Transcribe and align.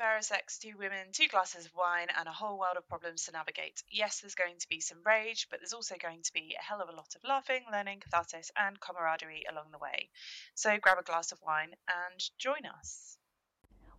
Unfairer 0.00 0.22
Sex, 0.22 0.56
two 0.56 0.72
women, 0.78 1.08
two 1.12 1.28
glasses 1.28 1.66
of 1.66 1.72
wine, 1.76 2.06
and 2.18 2.26
a 2.26 2.32
whole 2.32 2.58
world 2.58 2.78
of 2.78 2.88
problems 2.88 3.26
to 3.26 3.32
navigate. 3.32 3.82
Yes, 3.90 4.20
there's 4.20 4.34
going 4.34 4.54
to 4.58 4.68
be 4.70 4.80
some 4.80 4.96
rage, 5.04 5.46
but 5.50 5.60
there's 5.60 5.74
also 5.74 5.94
going 6.00 6.22
to 6.22 6.32
be 6.32 6.56
a 6.58 6.62
hell 6.62 6.80
of 6.80 6.88
a 6.88 6.96
lot 6.96 7.14
of 7.14 7.22
laughing, 7.22 7.60
learning, 7.70 8.00
catharsis, 8.00 8.50
and 8.56 8.80
camaraderie 8.80 9.44
along 9.52 9.66
the 9.70 9.78
way. 9.78 10.08
So 10.54 10.78
grab 10.80 10.96
a 10.98 11.02
glass 11.02 11.32
of 11.32 11.38
wine 11.46 11.72
and 11.86 12.18
join 12.38 12.64
us. 12.78 13.18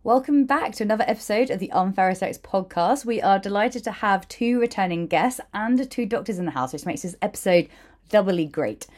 Welcome 0.02 0.44
back 0.44 0.72
to 0.72 0.82
another 0.82 1.04
episode 1.06 1.50
of 1.50 1.60
the 1.60 1.70
Unfairer 1.72 2.16
Sex 2.16 2.36
podcast. 2.36 3.04
We 3.04 3.22
are 3.22 3.38
delighted 3.38 3.84
to 3.84 3.92
have 3.92 4.26
two 4.26 4.58
returning 4.58 5.06
guests 5.06 5.40
and 5.54 5.88
two 5.88 6.06
doctors 6.06 6.40
in 6.40 6.46
the 6.46 6.50
house, 6.50 6.72
which 6.72 6.84
makes 6.84 7.02
this 7.02 7.14
episode 7.22 7.68
doubly 8.08 8.46
great. 8.46 8.88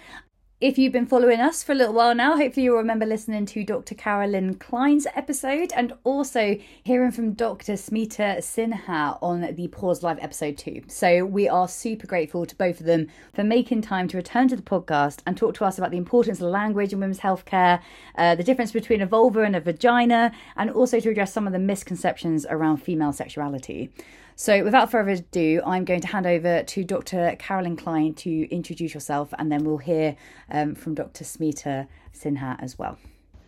If 0.65 0.79
you've 0.79 0.95
been 0.95 1.05
following 1.05 1.43
us 1.43 1.63
for 1.63 1.73
a 1.73 1.75
little 1.75 1.93
while 1.93 2.15
now, 2.15 2.39
hopefully 2.39 2.65
you'll 2.65 2.79
remember 2.79 3.05
listening 3.05 3.45
to 3.45 3.65
Dr. 3.65 3.95
Carolin 3.95 4.55
Klein's 4.55 5.07
episode 5.15 5.75
and 5.77 5.93
also 6.05 6.57
hearing 6.83 7.11
from 7.11 7.35
Dr. 7.35 7.75
Smita 7.75 8.39
Sinha 8.39 9.19
on 9.21 9.55
the 9.57 9.69
Pause 9.69 10.03
Live 10.03 10.19
episode 10.23 10.57
2. 10.57 10.85
So 10.87 11.27
we 11.27 11.51
are 11.51 11.69
super 11.69 12.07
grateful 12.07 12.47
to 12.47 12.57
both 12.57 12.81
of 12.81 12.87
them 12.87 13.09
for 13.35 13.45
making 13.45 13.83
time 13.83 14.09
to 14.09 14.17
return 14.17 14.49
to 14.49 14.57
the 14.57 14.63
podcast 14.63 15.19
and 15.27 15.37
talk 15.37 15.53
to 15.57 15.67
us 15.67 15.77
about 15.77 15.91
the 15.91 15.99
importance 15.99 16.41
of 16.41 16.49
language 16.49 16.95
in 16.95 17.01
women's 17.01 17.21
healthcare, 17.21 17.83
uh, 18.17 18.35
the 18.35 18.43
difference 18.43 18.73
between 18.73 19.03
a 19.03 19.07
vulva 19.07 19.43
and 19.43 19.55
a 19.55 19.61
vagina, 19.61 20.33
and 20.57 20.71
also 20.71 20.99
to 20.99 21.11
address 21.11 21.31
some 21.31 21.47
of 21.47 21.53
the 21.53 21.59
misconceptions 21.59 22.47
around 22.49 22.79
female 22.79 23.13
sexuality. 23.13 23.93
So, 24.37 24.65
without 24.65 24.91
further 24.91 25.13
ado, 25.13 25.63
I'm 25.65 25.85
going 25.85 26.01
to 26.01 26.09
hand 26.09 26.27
over 26.27 26.65
to 26.65 26.85
Dr. 26.85 27.37
Carolin 27.39 27.77
Klein 27.77 28.15
to 28.15 28.53
introduce 28.53 28.93
yourself, 28.93 29.33
and 29.39 29.51
then 29.51 29.63
we'll 29.63 29.79
hear 29.79 30.17
um, 30.51 30.75
from 30.75 30.95
Dr. 30.95 31.23
Smita 31.23 31.87
Sinha 32.13 32.61
as 32.61 32.77
well. 32.77 32.99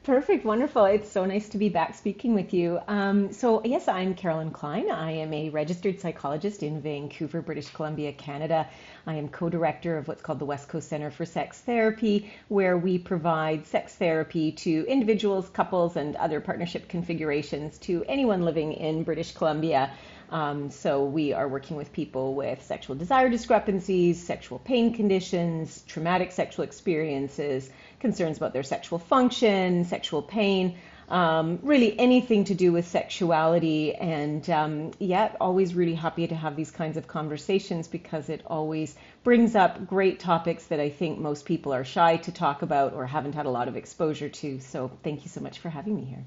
Perfect, 0.05 0.45
wonderful. 0.45 0.85
It's 0.85 1.11
so 1.11 1.25
nice 1.25 1.49
to 1.49 1.59
be 1.59 1.69
back 1.69 1.93
speaking 1.97 2.35
with 2.35 2.55
you. 2.55 2.79
Um, 2.87 3.33
so, 3.33 3.61
yes, 3.65 3.89
I'm 3.89 4.15
Carolin 4.15 4.53
Klein. 4.53 4.89
I 4.89 5.11
am 5.11 5.35
a 5.35 5.51
registered 5.51 5.99
psychologist 5.99 6.63
in 6.63 6.81
Vancouver, 6.81 7.43
British 7.43 7.71
Columbia, 7.71 8.13
Canada. 8.13 8.69
I 9.09 9.17
am 9.17 9.29
co 9.29 9.49
director 9.49 9.99
of 9.99 10.07
what's 10.07 10.23
called 10.23 10.39
the 10.39 10.45
West 10.45 10.69
Coast 10.69 10.89
Center 10.89 11.11
for 11.11 11.25
Sex 11.25 11.63
Therapy, 11.63 12.31
where 12.47 12.79
we 12.79 12.97
provide 12.97 13.67
sex 13.67 13.97
therapy 13.97 14.53
to 14.53 14.87
individuals, 14.87 15.49
couples, 15.49 15.97
and 15.97 16.15
other 16.15 16.41
partnership 16.41 16.89
configurations 16.89 17.77
to 17.79 18.05
anyone 18.07 18.45
living 18.45 18.75
in 18.75 19.03
British 19.03 19.33
Columbia. 19.33 19.91
Um, 20.31 20.71
so 20.71 21.05
we 21.05 21.33
are 21.33 21.47
working 21.47 21.77
with 21.77 21.93
people 21.93 22.35
with 22.35 22.63
sexual 22.65 22.97
desire 22.97 23.29
discrepancies, 23.29 24.23
sexual 24.23 24.59
pain 24.59 24.93
conditions, 24.93 25.83
traumatic 25.87 26.33
sexual 26.33 26.65
experiences, 26.65 27.71
concerns 28.01 28.37
about 28.37 28.53
their 28.53 28.63
sexual 28.63 28.99
function, 28.99 29.85
sexual 29.85 30.23
pain. 30.23 30.77
Um, 31.09 31.61
really 31.63 31.97
anything 31.97 32.45
to 32.45 32.55
do 32.55 32.73
with 32.73 32.89
sexuality. 32.89 33.95
And 33.95 34.49
um, 34.51 34.91
yeah, 34.99 35.37
always 35.41 35.75
really 35.75 35.95
happy 35.95 36.27
to 36.27 36.35
have 36.35 36.57
these 36.57 36.73
kinds 36.73 36.97
of 36.97 37.07
conversations 37.07 37.87
because 37.87 38.29
it 38.29 38.43
always 38.47 38.97
brings 39.23 39.55
up 39.55 39.87
great 39.87 40.19
topics 40.19 40.65
that 40.67 40.81
I 40.81 40.91
think 40.91 41.21
most 41.21 41.45
people 41.45 41.73
are 41.73 41.85
shy 41.85 42.17
to 42.17 42.33
talk 42.33 42.63
about 42.63 42.95
or 42.95 43.07
haven't 43.07 43.35
had 43.35 43.47
a 43.47 43.51
lot 43.51 43.69
of 43.69 43.77
exposure 43.77 44.29
to. 44.29 44.59
So 44.59 44.91
thank 45.05 45.23
you 45.23 45.29
so 45.29 45.41
much 45.41 45.61
for 45.61 45.71
having 45.71 45.95
me 45.95 46.05
here. 46.05 46.25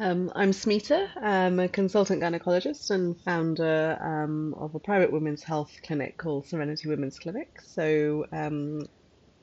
Um, 0.00 0.32
I'm 0.34 0.50
Smita. 0.50 1.08
I'm 1.22 1.60
a 1.60 1.68
consultant 1.68 2.20
gynecologist 2.20 2.90
and 2.90 3.20
founder 3.20 3.96
um, 4.00 4.52
of 4.54 4.74
a 4.74 4.80
private 4.80 5.12
women's 5.12 5.44
health 5.44 5.70
clinic 5.84 6.18
called 6.18 6.48
Serenity 6.48 6.88
Women's 6.88 7.16
Clinic. 7.20 7.60
So, 7.62 8.26
um, 8.32 8.88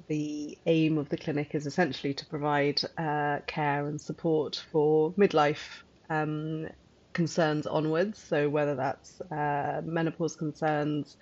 the 0.08 0.58
aim 0.66 0.98
of 0.98 1.08
the 1.08 1.16
clinic 1.16 1.56
is 1.56 1.66
essentially 1.66 2.14
to 2.16 2.26
provide 2.26 2.82
uh, 2.98 3.40
care 3.48 3.88
and 3.88 4.02
support 4.02 4.62
for 4.74 5.14
midlife 5.14 5.84
um, 6.10 6.68
concerns 7.14 7.66
onwards. 7.66 8.20
So, 8.20 8.50
whether 8.50 8.76
that's 8.76 9.22
uh, 9.22 9.82
menopause 9.86 10.36
concerns, 10.36 11.16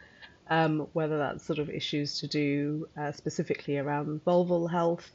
um, 0.50 0.88
whether 0.94 1.20
that's 1.20 1.46
sort 1.46 1.60
of 1.60 1.70
issues 1.70 2.20
to 2.22 2.28
do 2.28 2.88
uh, 3.00 3.12
specifically 3.12 3.78
around 3.78 4.22
vulval 4.26 4.72
health 4.72 5.12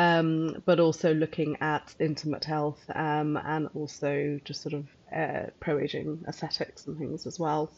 um, 0.00 0.62
but 0.64 0.80
also 0.80 1.12
looking 1.12 1.56
at 1.60 1.94
intimate 1.98 2.44
health 2.44 2.82
um, 2.94 3.36
and 3.36 3.68
also 3.74 4.40
just 4.44 4.62
sort 4.62 4.72
of 4.72 4.86
uh, 5.14 5.50
pro 5.60 5.78
aging 5.78 6.24
aesthetics 6.26 6.86
and 6.86 6.96
things 6.98 7.26
as 7.26 7.38
well. 7.38 7.70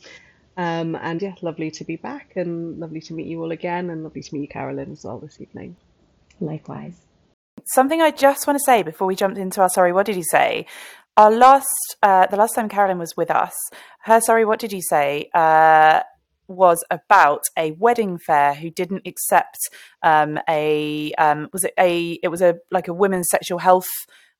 Um, 0.56 0.94
and 0.94 1.20
yeah, 1.20 1.34
lovely 1.42 1.70
to 1.72 1.84
be 1.84 1.96
back 1.96 2.34
and 2.36 2.78
lovely 2.78 3.00
to 3.00 3.14
meet 3.14 3.26
you 3.26 3.42
all 3.42 3.50
again 3.50 3.90
and 3.90 4.04
lovely 4.04 4.22
to 4.22 4.34
meet 4.34 4.42
you, 4.42 4.48
Carolin, 4.48 4.92
as 4.92 5.04
well 5.04 5.18
this 5.18 5.40
evening. 5.40 5.76
Likewise. 6.40 7.00
Something 7.64 8.00
I 8.00 8.10
just 8.12 8.46
want 8.46 8.56
to 8.58 8.64
say 8.64 8.82
before 8.82 9.06
we 9.06 9.16
jumped 9.16 9.38
into 9.38 9.60
our 9.60 9.68
sorry, 9.68 9.92
what 9.92 10.06
did 10.06 10.16
you 10.16 10.24
say? 10.30 10.66
Our 11.16 11.30
last, 11.30 11.96
uh, 12.02 12.26
the 12.26 12.36
last 12.36 12.54
time 12.54 12.68
Carolin 12.68 12.98
was 12.98 13.16
with 13.16 13.30
us, 13.30 13.54
her 14.04 14.20
sorry, 14.20 14.44
what 14.44 14.60
did 14.60 14.72
you 14.72 14.82
say? 14.82 15.28
Uh, 15.34 16.00
was 16.48 16.84
about 16.90 17.42
a 17.56 17.72
wedding 17.72 18.18
fair 18.18 18.54
who 18.54 18.70
didn't 18.70 19.06
accept 19.06 19.58
um, 20.02 20.38
a 20.48 21.12
um, 21.18 21.48
was 21.52 21.64
it 21.64 21.74
a 21.78 22.18
it 22.22 22.28
was 22.28 22.42
a 22.42 22.56
like 22.70 22.88
a 22.88 22.94
women's 22.94 23.28
sexual 23.30 23.58
health 23.58 23.88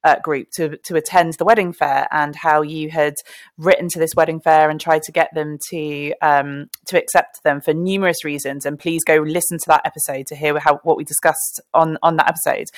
uh, 0.05 0.17
group 0.21 0.49
to 0.51 0.77
to 0.79 0.97
attend 0.97 1.35
the 1.35 1.45
wedding 1.45 1.73
fair 1.73 2.09
and 2.11 2.35
how 2.37 2.63
you 2.63 2.91
had 2.91 3.15
written 3.57 3.89
to 3.89 3.99
this 3.99 4.15
wedding 4.17 4.41
fair 4.41 4.69
and 4.69 4.81
tried 4.81 5.03
to 5.03 5.13
get 5.13 5.33
them 5.35 5.59
to 5.71 6.13
um, 6.23 6.69
to 6.87 6.99
accept 6.99 7.43
them 7.45 7.61
for 7.61 7.73
numerous 7.73 8.25
reasons. 8.25 8.67
And 8.67 8.79
please 8.79 9.03
go 9.05 9.17
listen 9.17 9.59
to 9.59 9.69
that 9.69 9.87
episode 9.87 10.27
to 10.29 10.37
hear 10.37 10.59
how 10.59 10.81
what 10.83 10.97
we 10.97 11.05
discussed 11.05 11.61
on 11.73 11.99
on 12.03 12.17
that 12.17 12.29
episode 12.29 12.69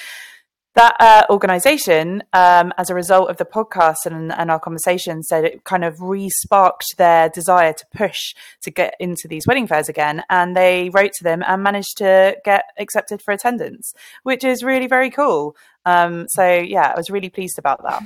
that 0.75 0.97
uh, 0.99 1.23
organization, 1.31 2.23
um, 2.33 2.73
as 2.79 2.91
a 2.91 2.95
result 2.95 3.31
of 3.31 3.37
the 3.37 3.45
podcast 3.45 4.07
and, 4.07 4.33
and 4.33 4.51
our 4.51 4.59
conversation, 4.59 5.23
said 5.23 5.45
it 5.45 5.65
kind 5.65 5.85
of 5.85 6.01
re 6.01 6.29
sparked 6.29 6.97
their 6.99 7.29
desire 7.29 7.73
to 7.73 7.87
push 7.95 8.35
to 8.63 8.71
get 8.71 8.95
into 8.99 9.29
these 9.29 9.47
wedding 9.47 9.69
fairs 9.69 9.89
again. 9.89 10.23
And 10.29 10.57
they 10.57 10.91
wrote 10.91 11.13
to 11.15 11.25
them 11.25 11.45
and 11.47 11.63
managed 11.63 11.99
to 11.99 12.37
get 12.45 12.65
accepted 12.79 13.23
for 13.23 13.33
attendance, 13.33 13.95
which 14.25 14.43
is 14.43 14.65
really 14.65 14.89
very 14.89 15.11
cool. 15.11 15.57
Um, 15.87 16.27
so, 16.29 16.55
yeah, 16.59 16.93
I 16.93 16.97
was 16.97 17.09
really 17.09 17.31
pleased 17.31 17.59
about 17.59 17.83
that. 17.85 18.03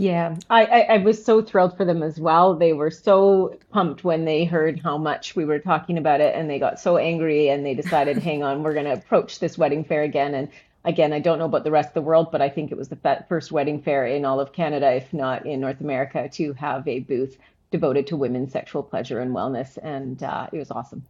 Yeah, 0.00 0.34
I, 0.48 0.64
I, 0.64 0.80
I, 0.94 0.96
was 0.96 1.22
so 1.22 1.42
thrilled 1.42 1.76
for 1.76 1.84
them 1.84 2.02
as 2.02 2.18
well. 2.18 2.54
They 2.54 2.72
were 2.72 2.90
so 2.90 3.58
pumped 3.70 4.02
when 4.02 4.24
they 4.24 4.46
heard 4.46 4.80
how 4.80 4.96
much 4.96 5.36
we 5.36 5.44
were 5.44 5.58
talking 5.58 5.98
about 5.98 6.22
it, 6.22 6.34
and 6.34 6.48
they 6.48 6.58
got 6.58 6.80
so 6.80 6.96
angry 6.96 7.50
and 7.50 7.66
they 7.66 7.74
decided, 7.74 8.16
hang 8.22 8.42
on, 8.42 8.62
we're 8.62 8.72
going 8.72 8.86
to 8.86 8.94
approach 8.94 9.40
this 9.40 9.58
wedding 9.58 9.84
fair 9.84 10.02
again. 10.02 10.34
And 10.34 10.48
again, 10.84 11.12
I 11.12 11.20
don't 11.20 11.38
know 11.38 11.44
about 11.44 11.64
the 11.64 11.70
rest 11.70 11.88
of 11.88 11.94
the 11.94 12.02
world, 12.02 12.30
but 12.30 12.40
I 12.40 12.48
think 12.48 12.70
it 12.70 12.78
was 12.78 12.88
the 12.88 13.24
first 13.28 13.52
wedding 13.52 13.82
fair 13.82 14.06
in 14.06 14.24
all 14.24 14.40
of 14.40 14.52
Canada, 14.52 14.92
if 14.92 15.12
not 15.12 15.46
in 15.46 15.60
North 15.60 15.80
America, 15.80 16.28
to 16.28 16.52
have 16.54 16.86
a 16.86 17.00
booth 17.00 17.36
devoted 17.70 18.06
to 18.08 18.16
women's 18.16 18.52
sexual 18.52 18.82
pleasure 18.82 19.20
and 19.20 19.34
wellness. 19.34 19.78
And 19.82 20.22
uh, 20.22 20.48
it 20.52 20.58
was 20.58 20.70
awesome. 20.70 21.04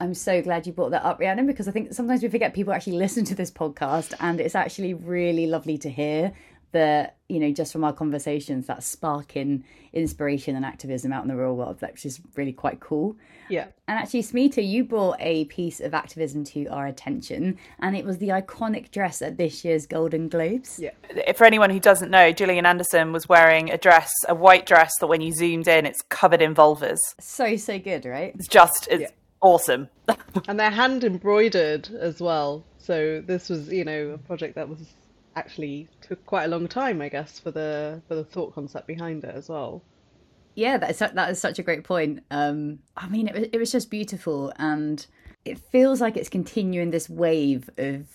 I'm 0.00 0.14
so 0.14 0.42
glad 0.42 0.66
you 0.66 0.72
brought 0.72 0.90
that 0.90 1.04
up, 1.04 1.20
Rhiannon, 1.20 1.46
because 1.46 1.68
I 1.68 1.70
think 1.70 1.94
sometimes 1.94 2.22
we 2.22 2.28
forget 2.28 2.52
people 2.52 2.72
actually 2.72 2.96
listen 3.04 3.24
to 3.26 3.34
this 3.34 3.50
podcast, 3.50 4.12
and 4.20 4.40
it's 4.40 4.54
actually 4.54 4.94
really 4.94 5.46
lovely 5.46 5.78
to 5.78 5.90
hear 5.90 6.32
that 6.74 7.16
you 7.28 7.40
know 7.40 7.52
just 7.52 7.72
from 7.72 7.84
our 7.84 7.92
conversations 7.92 8.66
that 8.66 8.82
spark 8.82 9.36
in 9.36 9.64
inspiration 9.92 10.56
and 10.56 10.64
activism 10.64 11.12
out 11.12 11.22
in 11.22 11.28
the 11.28 11.36
real 11.36 11.56
world 11.56 11.80
which 11.80 12.04
is 12.04 12.20
really 12.36 12.52
quite 12.52 12.80
cool. 12.80 13.16
Yeah. 13.48 13.66
And 13.86 13.98
actually 13.98 14.22
smita 14.22 14.66
you 14.66 14.84
brought 14.84 15.16
a 15.20 15.44
piece 15.46 15.80
of 15.80 15.94
activism 15.94 16.44
to 16.44 16.66
our 16.66 16.86
attention 16.86 17.58
and 17.80 17.96
it 17.96 18.04
was 18.04 18.18
the 18.18 18.28
iconic 18.28 18.90
dress 18.90 19.22
at 19.22 19.36
this 19.36 19.64
year's 19.64 19.86
golden 19.86 20.28
globes. 20.28 20.80
Yeah. 20.80 21.32
For 21.32 21.44
anyone 21.44 21.70
who 21.70 21.80
doesn't 21.80 22.10
know 22.10 22.32
gillian 22.32 22.66
anderson 22.66 23.12
was 23.12 23.28
wearing 23.28 23.70
a 23.70 23.78
dress 23.78 24.10
a 24.28 24.34
white 24.34 24.66
dress 24.66 24.92
that 25.00 25.06
when 25.06 25.20
you 25.20 25.32
zoomed 25.32 25.68
in 25.68 25.86
it's 25.86 26.02
covered 26.08 26.42
in 26.42 26.54
vulvas. 26.54 26.98
So 27.20 27.56
so 27.56 27.78
good 27.78 28.04
right? 28.04 28.34
It's 28.34 28.48
just 28.48 28.88
it's 28.90 29.02
yeah. 29.02 29.08
awesome. 29.40 29.88
And 30.48 30.58
they're 30.58 30.70
hand 30.70 31.04
embroidered 31.04 31.88
as 32.00 32.20
well. 32.20 32.64
So 32.78 33.22
this 33.24 33.48
was 33.48 33.68
you 33.68 33.84
know 33.84 34.10
a 34.10 34.18
project 34.18 34.56
that 34.56 34.68
was 34.68 34.80
actually 35.36 35.88
took 36.08 36.24
quite 36.26 36.44
a 36.44 36.48
long 36.48 36.68
time, 36.68 37.00
I 37.00 37.08
guess, 37.08 37.38
for 37.38 37.50
the 37.50 38.02
for 38.08 38.14
the 38.14 38.24
thought 38.24 38.54
concept 38.54 38.86
behind 38.86 39.24
it 39.24 39.34
as 39.34 39.48
well. 39.48 39.82
Yeah, 40.54 40.76
that 40.78 40.90
is 40.90 40.98
that 40.98 41.30
is 41.30 41.40
such 41.40 41.58
a 41.58 41.62
great 41.62 41.84
point. 41.84 42.22
Um, 42.30 42.80
I 42.96 43.08
mean, 43.08 43.28
it 43.28 43.34
was 43.34 43.48
it 43.52 43.58
was 43.58 43.72
just 43.72 43.90
beautiful, 43.90 44.52
and 44.56 45.04
it 45.44 45.58
feels 45.58 46.00
like 46.00 46.16
it's 46.16 46.28
continuing 46.28 46.90
this 46.90 47.08
wave 47.08 47.68
of 47.78 48.06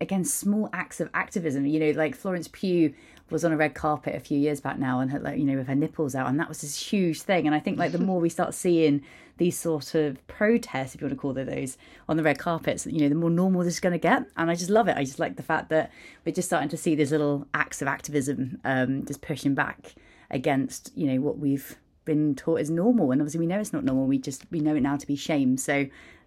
again 0.00 0.24
small 0.24 0.68
acts 0.72 1.00
of 1.00 1.10
activism. 1.14 1.66
You 1.66 1.80
know, 1.80 1.90
like 1.90 2.16
Florence 2.16 2.48
Pugh 2.48 2.94
was 3.30 3.44
on 3.44 3.52
a 3.52 3.56
red 3.56 3.74
carpet 3.74 4.14
a 4.14 4.20
few 4.20 4.38
years 4.38 4.60
back 4.60 4.78
now, 4.78 5.00
and 5.00 5.10
her 5.10 5.18
like 5.18 5.38
you 5.38 5.44
know 5.44 5.56
with 5.56 5.66
her 5.66 5.74
nipples 5.74 6.14
out, 6.14 6.28
and 6.28 6.38
that 6.38 6.48
was 6.48 6.60
this 6.60 6.76
huge 6.76 7.22
thing. 7.22 7.46
And 7.46 7.54
I 7.54 7.60
think 7.60 7.78
like 7.78 7.92
the 7.92 7.98
more 7.98 8.20
we 8.20 8.28
start 8.28 8.54
seeing 8.54 9.02
these 9.36 9.58
sort 9.58 9.94
of 9.94 10.24
protests, 10.26 10.94
if 10.94 11.00
you 11.00 11.06
want 11.06 11.16
to 11.16 11.20
call 11.20 11.36
it 11.36 11.44
those, 11.44 11.76
on 12.08 12.16
the 12.16 12.22
red 12.22 12.38
carpets, 12.38 12.86
you 12.86 13.00
know, 13.00 13.08
the 13.08 13.14
more 13.14 13.30
normal 13.30 13.64
this 13.64 13.74
is 13.74 13.80
going 13.80 13.92
to 13.92 13.98
get. 13.98 14.24
And 14.36 14.50
I 14.50 14.54
just 14.54 14.70
love 14.70 14.86
it. 14.86 14.96
I 14.96 15.04
just 15.04 15.18
like 15.18 15.36
the 15.36 15.42
fact 15.42 15.70
that 15.70 15.90
we're 16.24 16.32
just 16.32 16.48
starting 16.48 16.68
to 16.68 16.76
see 16.76 16.94
these 16.94 17.10
little 17.10 17.46
acts 17.52 17.82
of 17.82 17.88
activism, 17.88 18.60
um, 18.64 19.04
just 19.04 19.22
pushing 19.22 19.54
back 19.54 19.94
against 20.30 20.90
you 20.96 21.06
know 21.06 21.20
what 21.20 21.38
we've 21.38 21.76
been 22.04 22.34
taught 22.34 22.60
is 22.60 22.70
normal, 22.70 23.10
and 23.10 23.20
obviously 23.20 23.40
we 23.40 23.46
know 23.46 23.58
it's 23.58 23.72
not 23.72 23.84
normal. 23.84 24.06
We 24.06 24.18
just 24.18 24.44
we 24.50 24.60
know 24.60 24.74
it 24.74 24.80
now 24.80 24.96
to 24.96 25.06
be 25.06 25.16
shame. 25.16 25.56
So 25.56 25.86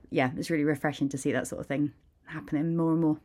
yeah, 0.10 0.32
it's 0.38 0.50
really 0.50 0.64
refreshing 0.64 1.10
to 1.10 1.18
see 1.18 1.32
that 1.32 1.48
sort 1.48 1.62
of 1.62 1.68
thing 1.68 1.92
happening 2.26 2.76
more 2.76 2.92
and 2.92 3.02
more. 3.02 3.18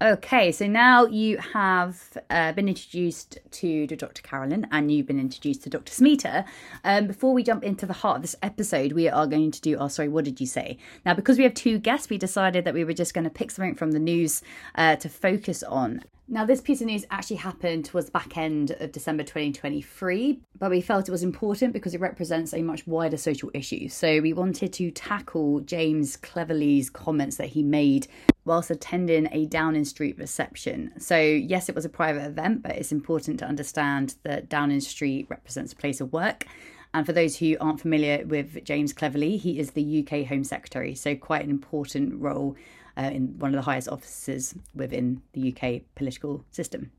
Okay, 0.00 0.52
so 0.52 0.68
now 0.68 1.06
you 1.06 1.38
have 1.38 2.16
uh, 2.30 2.52
been 2.52 2.68
introduced 2.68 3.36
to 3.50 3.84
Dr. 3.88 4.22
Carolin 4.22 4.64
and 4.70 4.92
you've 4.92 5.08
been 5.08 5.18
introduced 5.18 5.64
to 5.64 5.70
Dr. 5.70 5.92
Smita. 5.92 6.44
Um, 6.84 7.08
before 7.08 7.34
we 7.34 7.42
jump 7.42 7.64
into 7.64 7.84
the 7.84 7.94
heart 7.94 8.16
of 8.16 8.22
this 8.22 8.36
episode, 8.40 8.92
we 8.92 9.08
are 9.08 9.26
going 9.26 9.50
to 9.50 9.60
do 9.60 9.76
our 9.76 9.90
sorry, 9.90 10.08
what 10.08 10.24
did 10.24 10.40
you 10.40 10.46
say? 10.46 10.78
Now, 11.04 11.14
because 11.14 11.36
we 11.36 11.42
have 11.42 11.54
two 11.54 11.78
guests, 11.78 12.08
we 12.08 12.16
decided 12.16 12.64
that 12.64 12.74
we 12.74 12.84
were 12.84 12.92
just 12.92 13.12
going 13.12 13.24
to 13.24 13.30
pick 13.30 13.50
something 13.50 13.74
from 13.74 13.90
the 13.90 13.98
news 13.98 14.40
uh, 14.76 14.94
to 14.94 15.08
focus 15.08 15.64
on. 15.64 16.04
Now, 16.30 16.44
this 16.44 16.60
piece 16.60 16.82
of 16.82 16.88
news 16.88 17.06
actually 17.10 17.36
happened 17.36 17.86
towards 17.86 18.08
the 18.08 18.12
back 18.12 18.36
end 18.36 18.72
of 18.72 18.92
December 18.92 19.22
2023, 19.22 20.38
but 20.58 20.68
we 20.68 20.82
felt 20.82 21.08
it 21.08 21.10
was 21.10 21.22
important 21.22 21.72
because 21.72 21.94
it 21.94 22.02
represents 22.02 22.52
a 22.52 22.60
much 22.60 22.86
wider 22.86 23.16
social 23.16 23.50
issue. 23.54 23.88
So 23.88 24.20
we 24.20 24.34
wanted 24.34 24.74
to 24.74 24.90
tackle 24.90 25.60
James 25.60 26.18
Cleverly's 26.18 26.90
comments 26.90 27.36
that 27.36 27.48
he 27.48 27.62
made 27.62 28.08
whilst 28.44 28.70
attending 28.70 29.28
a 29.32 29.46
Downing 29.46 29.86
Street 29.86 30.18
reception. 30.18 30.92
So, 30.98 31.18
yes, 31.18 31.70
it 31.70 31.74
was 31.74 31.86
a 31.86 31.90
private 31.90 32.26
event, 32.26 32.62
but 32.62 32.72
it's 32.72 32.92
important 32.92 33.38
to 33.38 33.46
understand 33.46 34.16
that 34.24 34.50
Downing 34.50 34.80
Street 34.80 35.28
represents 35.30 35.72
a 35.72 35.76
place 35.76 36.02
of 36.02 36.12
work. 36.12 36.44
And 36.92 37.06
for 37.06 37.14
those 37.14 37.38
who 37.38 37.56
aren't 37.58 37.80
familiar 37.80 38.26
with 38.26 38.64
James 38.64 38.92
Cleverly, 38.92 39.38
he 39.38 39.58
is 39.58 39.70
the 39.70 40.06
UK 40.06 40.26
Home 40.26 40.44
Secretary, 40.44 40.94
so 40.94 41.14
quite 41.14 41.44
an 41.44 41.50
important 41.50 42.20
role 42.20 42.54
uh, 42.98 43.10
in 43.12 43.38
one 43.38 43.50
of 43.50 43.56
the 43.56 43.62
highest 43.62 43.88
offices 43.88 44.54
within 44.74 45.22
the 45.32 45.54
UK 45.54 45.82
political 45.94 46.44
system. 46.50 46.90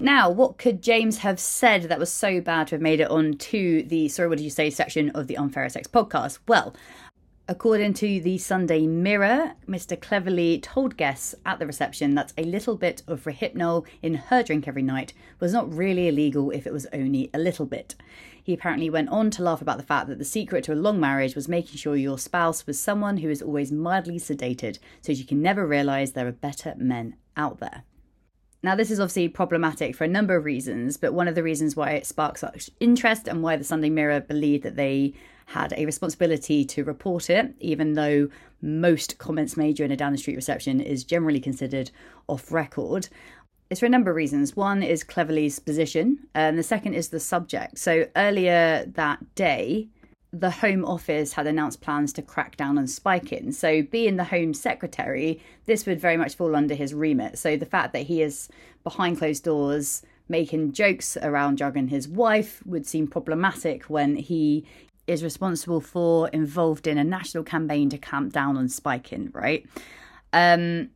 Now, 0.00 0.30
what 0.30 0.58
could 0.58 0.82
James 0.82 1.18
have 1.18 1.38
said 1.38 1.84
that 1.84 1.98
was 1.98 2.10
so 2.10 2.40
bad 2.40 2.68
to 2.68 2.76
have 2.76 2.82
made 2.82 3.00
it 3.00 3.10
onto 3.10 3.82
the 3.84 4.08
sorry, 4.08 4.28
what 4.28 4.38
did 4.38 4.44
you 4.44 4.50
say 4.50 4.70
section 4.70 5.10
of 5.10 5.26
the 5.26 5.36
Unfair 5.36 5.68
Sex 5.68 5.86
podcast? 5.86 6.38
Well, 6.48 6.74
According 7.48 7.94
to 7.94 8.20
the 8.20 8.38
Sunday 8.38 8.86
Mirror, 8.86 9.54
Mr. 9.68 10.00
Cleverly 10.00 10.60
told 10.60 10.96
guests 10.96 11.34
at 11.44 11.58
the 11.58 11.66
reception 11.66 12.14
that 12.14 12.32
a 12.38 12.44
little 12.44 12.76
bit 12.76 13.02
of 13.08 13.24
Rohypnol 13.24 13.84
in 14.00 14.14
her 14.14 14.44
drink 14.44 14.68
every 14.68 14.80
night 14.80 15.12
was 15.40 15.52
not 15.52 15.70
really 15.70 16.06
illegal 16.06 16.52
if 16.52 16.68
it 16.68 16.72
was 16.72 16.86
only 16.92 17.30
a 17.34 17.38
little 17.38 17.66
bit. 17.66 17.96
He 18.42 18.54
apparently 18.54 18.90
went 18.90 19.08
on 19.08 19.30
to 19.32 19.42
laugh 19.42 19.62
about 19.62 19.78
the 19.78 19.84
fact 19.84 20.08
that 20.08 20.18
the 20.18 20.24
secret 20.24 20.64
to 20.64 20.72
a 20.72 20.74
long 20.74 20.98
marriage 20.98 21.34
was 21.34 21.48
making 21.48 21.76
sure 21.76 21.94
your 21.94 22.18
spouse 22.18 22.66
was 22.66 22.78
someone 22.78 23.18
who 23.18 23.30
is 23.30 23.42
always 23.42 23.70
mildly 23.70 24.18
sedated 24.18 24.78
so 25.00 25.12
you 25.12 25.24
can 25.24 25.40
never 25.40 25.66
realise 25.66 26.10
there 26.10 26.26
are 26.26 26.32
better 26.32 26.74
men 26.76 27.16
out 27.36 27.60
there. 27.60 27.84
Now, 28.64 28.76
this 28.76 28.90
is 28.92 29.00
obviously 29.00 29.28
problematic 29.28 29.96
for 29.96 30.04
a 30.04 30.08
number 30.08 30.36
of 30.36 30.44
reasons, 30.44 30.96
but 30.96 31.14
one 31.14 31.26
of 31.26 31.34
the 31.34 31.42
reasons 31.42 31.74
why 31.74 31.90
it 31.90 32.06
sparks 32.06 32.40
such 32.40 32.70
interest 32.78 33.26
and 33.26 33.42
why 33.42 33.56
the 33.56 33.64
Sunday 33.64 33.90
Mirror 33.90 34.20
believed 34.20 34.62
that 34.62 34.76
they 34.76 35.14
had 35.46 35.74
a 35.76 35.84
responsibility 35.84 36.64
to 36.64 36.84
report 36.84 37.28
it, 37.28 37.54
even 37.58 37.94
though 37.94 38.28
most 38.60 39.18
comments 39.18 39.56
made 39.56 39.76
during 39.76 39.90
a 39.90 39.96
Downing 39.96 40.18
Street 40.18 40.36
reception 40.36 40.80
is 40.80 41.02
generally 41.02 41.40
considered 41.40 41.90
off 42.28 42.52
record, 42.52 43.08
it's 43.70 43.80
for 43.80 43.86
a 43.86 43.90
number 43.90 44.10
of 44.10 44.16
reasons. 44.16 44.54
One 44.54 44.82
is 44.82 45.02
Cleverly's 45.02 45.58
position, 45.58 46.18
and 46.34 46.58
the 46.58 46.62
second 46.62 46.94
is 46.94 47.08
the 47.08 47.20
subject. 47.20 47.78
So 47.78 48.06
earlier 48.16 48.84
that 48.86 49.34
day, 49.34 49.88
the 50.32 50.50
Home 50.50 50.84
Office 50.84 51.34
had 51.34 51.46
announced 51.46 51.82
plans 51.82 52.12
to 52.14 52.22
crack 52.22 52.56
down 52.56 52.78
on 52.78 52.86
spiking. 52.86 53.52
So, 53.52 53.82
being 53.82 54.16
the 54.16 54.24
Home 54.24 54.54
Secretary, 54.54 55.40
this 55.66 55.84
would 55.84 56.00
very 56.00 56.16
much 56.16 56.36
fall 56.36 56.56
under 56.56 56.74
his 56.74 56.94
remit. 56.94 57.38
So, 57.38 57.56
the 57.56 57.66
fact 57.66 57.92
that 57.92 58.06
he 58.06 58.22
is 58.22 58.48
behind 58.82 59.18
closed 59.18 59.44
doors 59.44 60.02
making 60.28 60.72
jokes 60.72 61.16
around 61.18 61.58
drugging 61.58 61.88
his 61.88 62.08
wife 62.08 62.62
would 62.64 62.86
seem 62.86 63.06
problematic 63.06 63.84
when 63.84 64.16
he 64.16 64.64
is 65.06 65.22
responsible 65.22 65.80
for 65.80 66.28
involved 66.28 66.86
in 66.86 66.96
a 66.96 67.04
national 67.04 67.44
campaign 67.44 67.90
to 67.90 67.98
clamp 67.98 68.32
down 68.32 68.56
on 68.56 68.68
spiking, 68.68 69.30
right? 69.32 69.66
Um, 70.32 70.90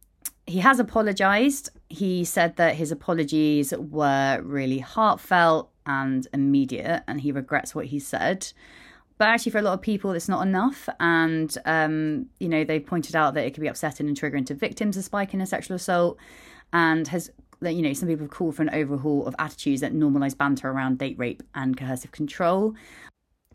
he 0.47 0.61
has 0.61 0.79
apologized. 0.79 1.71
He 1.89 2.25
said 2.25 2.57
that 2.57 2.75
his 2.75 2.91
apologies 2.91 3.73
were 3.77 4.41
really 4.43 4.79
heartfelt 4.79 5.71
and 5.87 6.27
immediate, 6.33 7.05
and 7.07 7.21
he 7.21 7.33
regrets 7.33 7.75
what 7.75 7.87
he 7.87 7.99
said. 8.01 8.53
But 9.19 9.29
actually, 9.29 9.53
for 9.53 9.59
a 9.59 9.63
lot 9.63 9.73
of 9.75 9.81
people, 9.81 10.11
it's 10.13 10.29
not 10.29 10.47
enough. 10.47 10.89
And, 11.01 11.57
um, 11.65 12.27
you 12.39 12.49
know, 12.49 12.65
they 12.65 12.81
pointed 12.81 13.17
out 13.17 13.35
that 13.35 13.47
it 13.47 13.55
could 13.55 13.63
be 13.63 13.69
upsetting 13.69 14.09
and 14.09 14.17
triggering 14.19 14.45
to 14.47 14.55
victims 14.55 14.97
of 14.97 15.05
spiking 15.05 15.41
a 15.41 15.47
sexual 15.47 15.77
assault, 15.77 16.19
and 16.73 17.09
has, 17.09 17.31
that 17.61 17.73
you 17.73 17.83
know, 17.83 17.93
some 17.93 18.09
people 18.09 18.25
have 18.25 18.31
called 18.31 18.57
for 18.57 18.63
an 18.63 18.71
overhaul 18.71 19.27
of 19.27 19.35
attitudes 19.39 19.81
that 19.81 19.95
normalize 19.95 20.37
banter 20.37 20.71
around 20.71 20.99
date 20.99 21.19
rape 21.19 21.43
and 21.55 21.77
coercive 21.77 22.13
control. 22.13 22.75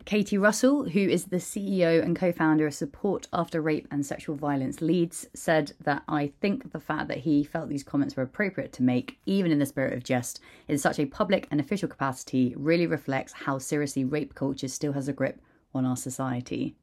Katie 0.06 0.38
Russell, 0.38 0.90
who 0.90 1.00
is 1.00 1.26
the 1.26 1.38
CEO 1.38 2.04
and 2.04 2.16
co 2.16 2.32
founder 2.32 2.66
of 2.66 2.74
Support 2.74 3.28
After 3.32 3.62
Rape 3.62 3.88
and 3.92 4.06
Sexual 4.06 4.36
Violence 4.36 4.82
Leeds, 4.82 5.28
said 5.36 5.74
that 5.84 6.04
I 6.08 6.32
think 6.42 6.72
the 6.72 6.80
fact 6.80 7.08
that 7.08 7.20
he 7.20 7.44
felt 7.44 7.70
these 7.70 7.84
comments 7.84 8.16
were 8.16 8.24
appropriate 8.24 8.74
to 8.74 8.84
make, 8.84 9.20
even 9.26 9.52
in 9.52 9.60
the 9.60 9.66
spirit 9.66 9.94
of 9.94 10.04
jest, 10.04 10.40
in 10.68 10.80
such 10.80 10.98
a 10.98 11.06
public 11.06 11.48
and 11.52 11.60
official 11.60 11.88
capacity, 11.88 12.56
really 12.58 12.88
reflects 12.88 13.34
how 13.34 13.60
seriously 13.60 14.04
rape 14.04 14.34
culture 14.34 14.68
still 14.68 14.94
has 14.94 15.08
a 15.08 15.14
grip 15.14 15.40
on 15.74 15.86
our 15.86 15.98
society. 15.98 16.76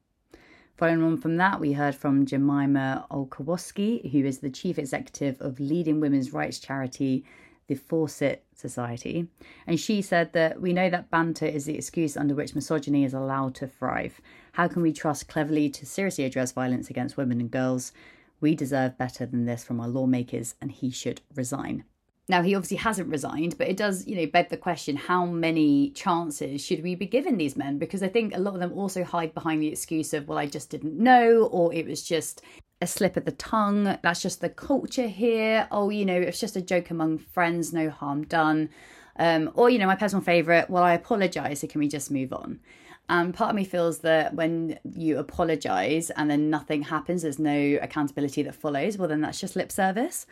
Following 0.77 1.03
on 1.03 1.17
from 1.17 1.35
that, 1.35 1.59
we 1.59 1.73
heard 1.73 1.95
from 1.95 2.25
Jemima 2.25 3.05
Olchawski, 3.11 4.09
who 4.13 4.25
is 4.25 4.39
the 4.39 4.49
chief 4.49 4.79
executive 4.79 5.35
of 5.41 5.59
leading 5.59 5.99
women's 5.99 6.31
rights 6.31 6.57
charity 6.57 7.25
the 7.69 7.75
Fawcett 7.75 8.43
Society, 8.53 9.27
and 9.65 9.79
she 9.79 10.01
said 10.01 10.33
that 10.33 10.59
we 10.59 10.73
know 10.73 10.89
that 10.89 11.11
banter 11.11 11.45
is 11.45 11.65
the 11.65 11.75
excuse 11.75 12.17
under 12.17 12.35
which 12.35 12.55
misogyny 12.55 13.05
is 13.05 13.13
allowed 13.13 13.55
to 13.55 13.67
thrive. 13.67 14.19
How 14.53 14.67
can 14.67 14.81
we 14.81 14.91
trust 14.91 15.29
Cleverly 15.29 15.69
to 15.69 15.85
seriously 15.85 16.25
address 16.25 16.51
violence 16.51 16.89
against 16.89 17.15
women 17.15 17.39
and 17.39 17.49
girls? 17.49 17.93
We 18.41 18.55
deserve 18.55 18.97
better 18.97 19.25
than 19.25 19.45
this 19.45 19.63
from 19.63 19.79
our 19.79 19.87
lawmakers, 19.87 20.55
and 20.59 20.71
he 20.71 20.89
should 20.89 21.21
resign. 21.35 21.85
Now, 22.27 22.41
he 22.41 22.55
obviously 22.55 22.77
hasn't 22.77 23.09
resigned, 23.09 23.57
but 23.57 23.67
it 23.67 23.77
does, 23.77 24.05
you 24.07 24.15
know, 24.15 24.27
beg 24.27 24.49
the 24.49 24.57
question 24.57 24.95
how 24.95 25.25
many 25.25 25.91
chances 25.91 26.63
should 26.63 26.83
we 26.83 26.95
be 26.95 27.05
giving 27.05 27.37
these 27.37 27.55
men? 27.55 27.77
Because 27.77 28.03
I 28.03 28.07
think 28.07 28.35
a 28.35 28.39
lot 28.39 28.53
of 28.55 28.59
them 28.59 28.73
also 28.73 29.03
hide 29.03 29.33
behind 29.33 29.61
the 29.61 29.67
excuse 29.67 30.13
of, 30.13 30.27
well, 30.27 30.37
I 30.37 30.45
just 30.45 30.69
didn't 30.69 30.97
know, 30.97 31.49
or 31.51 31.73
it 31.73 31.87
was 31.87 32.03
just 32.03 32.41
a 32.81 32.87
slip 32.87 33.17
of 33.17 33.25
the 33.25 33.31
tongue. 33.31 33.97
That's 34.01 34.21
just 34.21 34.41
the 34.41 34.49
culture 34.49 35.07
here. 35.07 35.67
Oh, 35.71 35.89
you 35.89 36.05
know, 36.05 36.15
it's 36.15 36.39
just 36.39 36.55
a 36.55 36.61
joke 36.61 36.89
among 36.89 37.17
friends, 37.17 37.73
no 37.73 37.89
harm 37.89 38.23
done. 38.23 38.69
Um, 39.17 39.51
or, 39.53 39.69
you 39.69 39.79
know, 39.79 39.87
my 39.87 39.95
personal 39.95 40.23
favourite, 40.23 40.69
well, 40.69 40.83
I 40.83 40.93
apologise, 40.93 41.59
so 41.59 41.67
can 41.67 41.79
we 41.79 41.89
just 41.89 42.09
move 42.09 42.31
on? 42.31 42.61
And 43.09 43.33
part 43.33 43.49
of 43.49 43.55
me 43.55 43.65
feels 43.65 43.99
that 43.99 44.35
when 44.35 44.79
you 44.93 45.17
apologise 45.17 46.09
and 46.11 46.29
then 46.29 46.49
nothing 46.49 46.83
happens, 46.83 47.23
there's 47.23 47.39
no 47.39 47.79
accountability 47.81 48.43
that 48.43 48.55
follows, 48.55 48.97
well, 48.97 49.09
then 49.09 49.21
that's 49.21 49.41
just 49.41 49.55
lip 49.55 49.71
service. 49.71 50.25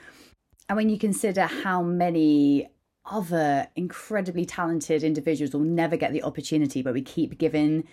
And 0.70 0.78
when 0.78 0.90
you 0.90 0.98
consider 0.98 1.48
how 1.48 1.82
many 1.82 2.70
other 3.10 3.68
incredibly 3.76 4.46
talented 4.46 5.04
individuals 5.04 5.54
will 5.54 5.62
never 5.62 5.98
get 5.98 6.14
the 6.14 6.24
opportunity, 6.24 6.82
but 6.82 6.94
we 6.94 7.02
keep 7.02 7.38
giving 7.38 7.86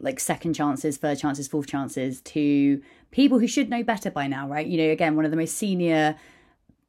like 0.00 0.18
second 0.18 0.54
chances, 0.54 0.96
third 0.96 1.18
chances, 1.18 1.46
fourth 1.46 1.66
chances 1.66 2.20
to 2.22 2.80
people 3.10 3.38
who 3.38 3.46
should 3.46 3.68
know 3.68 3.82
better 3.82 4.10
by 4.10 4.26
now, 4.26 4.48
right? 4.48 4.66
You 4.66 4.78
know, 4.78 4.90
again, 4.90 5.16
one 5.16 5.24
of 5.24 5.30
the 5.30 5.36
most 5.36 5.56
senior 5.56 6.16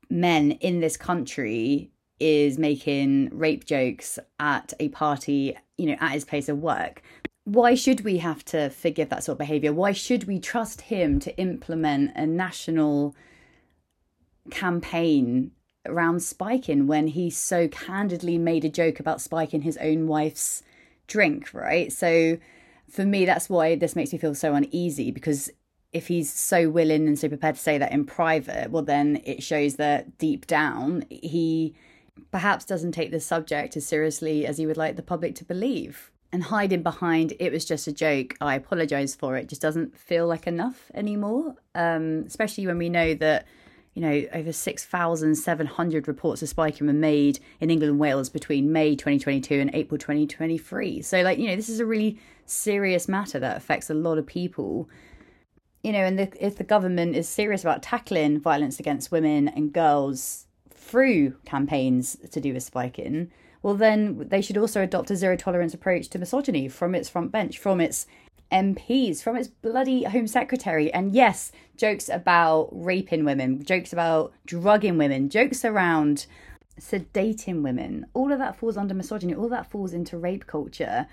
men 0.09 0.51
in 0.51 0.79
this 0.79 0.97
country 0.97 1.91
is 2.19 2.57
making 2.57 3.29
rape 3.31 3.65
jokes 3.65 4.19
at 4.39 4.73
a 4.79 4.89
party, 4.89 5.57
you 5.77 5.87
know, 5.87 5.97
at 5.99 6.11
his 6.11 6.25
place 6.25 6.47
of 6.49 6.59
work. 6.59 7.01
Why 7.43 7.73
should 7.73 8.01
we 8.01 8.17
have 8.17 8.45
to 8.45 8.69
forgive 8.69 9.09
that 9.09 9.23
sort 9.23 9.35
of 9.35 9.39
behavior? 9.39 9.73
Why 9.73 9.91
should 9.91 10.25
we 10.25 10.39
trust 10.39 10.81
him 10.81 11.19
to 11.21 11.35
implement 11.37 12.11
a 12.15 12.27
national 12.27 13.15
campaign 14.51 15.51
around 15.85 16.21
spiking 16.21 16.85
when 16.85 17.07
he 17.07 17.29
so 17.31 17.67
candidly 17.67 18.37
made 18.37 18.63
a 18.63 18.69
joke 18.69 18.99
about 18.99 19.21
spiking 19.21 19.61
his 19.61 19.77
own 19.77 20.07
wife's 20.07 20.61
drink, 21.07 21.51
right? 21.53 21.91
So 21.91 22.37
for 22.91 23.05
me, 23.05 23.25
that's 23.25 23.49
why 23.49 23.75
this 23.75 23.95
makes 23.95 24.11
me 24.11 24.19
feel 24.19 24.35
so 24.35 24.53
uneasy 24.53 25.11
because 25.11 25.49
if 25.93 26.07
he's 26.07 26.31
so 26.31 26.69
willing 26.69 27.07
and 27.07 27.17
so 27.17 27.27
prepared 27.27 27.55
to 27.55 27.61
say 27.61 27.77
that 27.77 27.91
in 27.91 28.05
private, 28.05 28.71
well, 28.71 28.83
then 28.83 29.21
it 29.25 29.43
shows 29.43 29.75
that 29.75 30.17
deep 30.17 30.47
down 30.47 31.05
he 31.09 31.73
perhaps 32.31 32.65
doesn't 32.65 32.91
take 32.91 33.11
the 33.11 33.19
subject 33.19 33.75
as 33.75 33.85
seriously 33.85 34.45
as 34.45 34.57
he 34.57 34.65
would 34.65 34.77
like 34.77 34.95
the 34.95 35.01
public 35.01 35.35
to 35.35 35.45
believe. 35.45 36.11
And 36.33 36.43
hiding 36.43 36.81
behind 36.81 37.33
it 37.39 37.51
was 37.51 37.65
just 37.65 37.87
a 37.87 37.91
joke, 37.91 38.35
I 38.39 38.55
apologise 38.55 39.15
for 39.15 39.35
it, 39.35 39.49
just 39.49 39.61
doesn't 39.61 39.97
feel 39.97 40.27
like 40.27 40.47
enough 40.47 40.89
anymore. 40.93 41.55
Um, 41.75 42.23
especially 42.25 42.67
when 42.67 42.77
we 42.77 42.89
know 42.89 43.13
that, 43.15 43.45
you 43.93 44.01
know, 44.01 44.23
over 44.33 44.53
6,700 44.53 46.07
reports 46.07 46.41
of 46.41 46.49
spiking 46.49 46.87
were 46.87 46.93
made 46.93 47.39
in 47.59 47.69
England 47.69 47.91
and 47.91 47.99
Wales 47.99 48.29
between 48.29 48.71
May 48.71 48.95
2022 48.95 49.59
and 49.59 49.69
April 49.73 49.97
2023. 49.97 51.01
So, 51.01 51.21
like, 51.21 51.39
you 51.39 51.47
know, 51.47 51.55
this 51.55 51.69
is 51.69 51.79
a 51.79 51.85
really 51.85 52.17
serious 52.45 53.07
matter 53.07 53.39
that 53.39 53.57
affects 53.57 53.89
a 53.89 53.93
lot 53.93 54.17
of 54.17 54.25
people 54.25 54.89
you 55.83 55.91
know, 55.91 55.99
and 55.99 56.19
the, 56.19 56.45
if 56.45 56.57
the 56.57 56.63
government 56.63 57.15
is 57.15 57.27
serious 57.27 57.61
about 57.61 57.81
tackling 57.81 58.39
violence 58.39 58.79
against 58.79 59.11
women 59.11 59.47
and 59.47 59.73
girls 59.73 60.45
through 60.69 61.35
campaigns 61.45 62.17
to 62.31 62.39
do 62.39 62.53
with 62.53 62.63
spiking, 62.63 63.31
well, 63.63 63.75
then 63.75 64.27
they 64.29 64.41
should 64.41 64.57
also 64.57 64.81
adopt 64.81 65.11
a 65.11 65.15
zero 65.15 65.35
tolerance 65.35 65.73
approach 65.73 66.09
to 66.09 66.19
misogyny 66.19 66.67
from 66.67 66.95
its 66.95 67.09
front 67.09 67.31
bench, 67.31 67.57
from 67.57 67.79
its 67.79 68.05
MPs, 68.51 69.21
from 69.21 69.35
its 69.35 69.47
bloody 69.47 70.03
Home 70.03 70.27
Secretary. 70.27 70.91
And 70.93 71.13
yes, 71.13 71.51
jokes 71.77 72.09
about 72.09 72.69
raping 72.71 73.25
women, 73.25 73.63
jokes 73.63 73.93
about 73.93 74.33
drugging 74.45 74.97
women, 74.97 75.29
jokes 75.29 75.63
around 75.63 76.25
sedating 76.79 77.61
women. 77.61 78.05
All 78.13 78.31
of 78.31 78.39
that 78.39 78.57
falls 78.57 78.77
under 78.77 78.93
misogyny, 78.93 79.35
all 79.35 79.49
that 79.49 79.69
falls 79.69 79.93
into 79.93 80.17
rape 80.17 80.47
culture. 80.47 81.07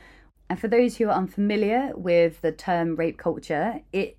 And 0.50 0.59
for 0.59 0.68
those 0.68 0.97
who 0.97 1.09
are 1.09 1.14
unfamiliar 1.14 1.92
with 1.95 2.40
the 2.40 2.52
term 2.52 2.97
rape 2.97 3.18
culture, 3.18 3.80
it 3.92 4.16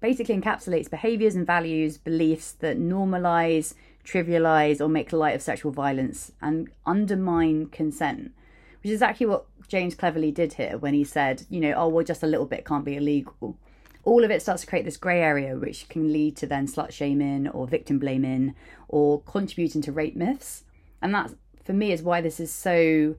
basically 0.00 0.38
encapsulates 0.38 0.90
behaviors 0.90 1.34
and 1.34 1.46
values, 1.46 1.98
beliefs 1.98 2.52
that 2.52 2.78
normalize, 2.78 3.74
trivialize, 4.04 4.80
or 4.80 4.88
make 4.88 5.12
light 5.12 5.34
of 5.34 5.42
sexual 5.42 5.72
violence 5.72 6.32
and 6.40 6.68
undermine 6.86 7.66
consent, 7.66 8.32
which 8.82 8.90
is 8.90 8.92
exactly 8.92 9.26
what 9.26 9.46
James 9.68 9.94
Cleverly 9.94 10.32
did 10.32 10.54
here 10.54 10.78
when 10.78 10.94
he 10.94 11.04
said, 11.04 11.44
you 11.48 11.60
know, 11.60 11.72
oh, 11.76 11.88
well, 11.88 12.04
just 12.04 12.22
a 12.22 12.26
little 12.26 12.46
bit 12.46 12.64
can't 12.64 12.84
be 12.84 12.96
illegal. 12.96 13.58
All 14.04 14.24
of 14.24 14.30
it 14.30 14.40
starts 14.40 14.62
to 14.62 14.66
create 14.66 14.84
this 14.84 14.96
grey 14.96 15.20
area, 15.20 15.56
which 15.56 15.88
can 15.88 16.12
lead 16.12 16.36
to 16.38 16.46
then 16.46 16.66
slut 16.66 16.90
shaming 16.90 17.48
or 17.48 17.66
victim 17.66 17.98
blaming 17.98 18.54
or 18.88 19.20
contributing 19.22 19.82
to 19.82 19.92
rape 19.92 20.16
myths. 20.16 20.64
And 21.02 21.14
that, 21.14 21.32
for 21.62 21.74
me, 21.74 21.92
is 21.92 22.02
why 22.02 22.20
this 22.20 22.40
is 22.40 22.50
so 22.50 23.16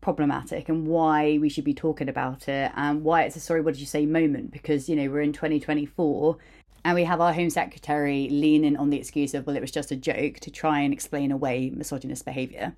problematic 0.00 0.68
and 0.68 0.86
why 0.86 1.38
we 1.38 1.48
should 1.48 1.64
be 1.64 1.74
talking 1.74 2.08
about 2.08 2.48
it 2.48 2.70
and 2.76 3.02
why 3.02 3.22
it's 3.22 3.36
a 3.36 3.40
sorry, 3.40 3.62
what 3.62 3.74
did 3.74 3.80
you 3.80 3.86
say 3.86 4.06
moment 4.06 4.52
because, 4.52 4.88
you 4.88 4.94
know, 4.94 5.08
we're 5.08 5.22
in 5.22 5.32
2024 5.32 6.36
and 6.84 6.94
we 6.94 7.04
have 7.04 7.20
our 7.20 7.32
Home 7.32 7.50
Secretary 7.50 8.28
leaning 8.30 8.76
on 8.76 8.90
the 8.90 8.98
excuse 8.98 9.32
of, 9.32 9.46
well, 9.46 9.56
it 9.56 9.62
was 9.62 9.70
just 9.70 9.90
a 9.90 9.96
joke 9.96 10.38
to 10.40 10.50
try 10.50 10.80
and 10.80 10.92
explain 10.92 11.32
away 11.32 11.70
misogynist 11.74 12.26
behaviour. 12.26 12.74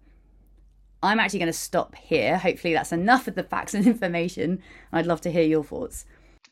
I'm 1.06 1.20
actually 1.20 1.40
going 1.40 1.52
to 1.52 1.58
stop 1.58 1.94
here. 1.94 2.38
Hopefully, 2.38 2.74
that's 2.74 2.92
enough 2.92 3.28
of 3.28 3.34
the 3.34 3.42
facts 3.42 3.74
and 3.74 3.86
information. 3.94 4.62
I'd 4.92 5.06
love 5.06 5.20
to 5.22 5.32
hear 5.32 5.44
your 5.44 5.64
thoughts. 5.64 6.04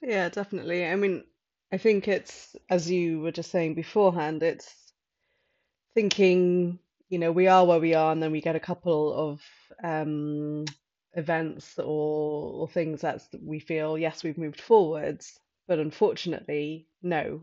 Yeah, 0.03 0.29
definitely. 0.29 0.87
I 0.87 0.97
mean, 0.97 1.25
I 1.73 1.79
think 1.79 2.09
it's, 2.09 2.57
as 2.69 2.91
you 2.91 3.21
were 3.21 3.33
just 3.33 3.51
saying 3.51 3.75
beforehand, 3.75 4.43
it's 4.43 4.93
thinking 5.95 6.79
you 7.09 7.19
know, 7.19 7.31
we 7.31 7.47
are 7.47 7.65
where 7.65 7.79
we 7.79 7.95
are, 7.95 8.11
and 8.11 8.23
then 8.23 8.33
we 8.33 8.41
get 8.41 8.57
a 8.57 8.61
couple 8.61 9.15
of 9.15 9.41
um, 9.83 10.65
events 11.13 11.79
or, 11.79 12.53
or 12.63 12.69
things 12.69 13.03
that 13.03 13.23
we 13.41 13.61
feel, 13.61 13.99
yes, 13.99 14.25
we've 14.25 14.37
moved 14.39 14.61
forwards, 14.61 15.39
but 15.69 15.79
unfortunately, 15.79 16.89
no, 17.03 17.41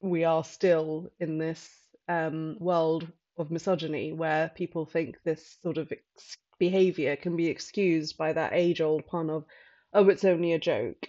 we 0.00 0.24
are 0.24 0.44
still 0.44 1.10
in 1.18 1.38
this 1.38 1.68
um, 2.08 2.56
world 2.60 3.10
of 3.36 3.50
misogyny 3.50 4.12
where 4.12 4.50
people 4.54 4.86
think 4.86 5.16
this 5.24 5.58
sort 5.62 5.78
of 5.78 5.90
ex- 5.92 6.36
behavior 6.58 7.16
can 7.16 7.36
be 7.36 7.48
excused 7.48 8.16
by 8.16 8.32
that 8.32 8.52
age 8.52 8.80
old 8.80 9.06
pun 9.06 9.30
of, 9.30 9.44
oh, 9.92 10.08
it's 10.08 10.24
only 10.24 10.52
a 10.52 10.58
joke. 10.58 11.08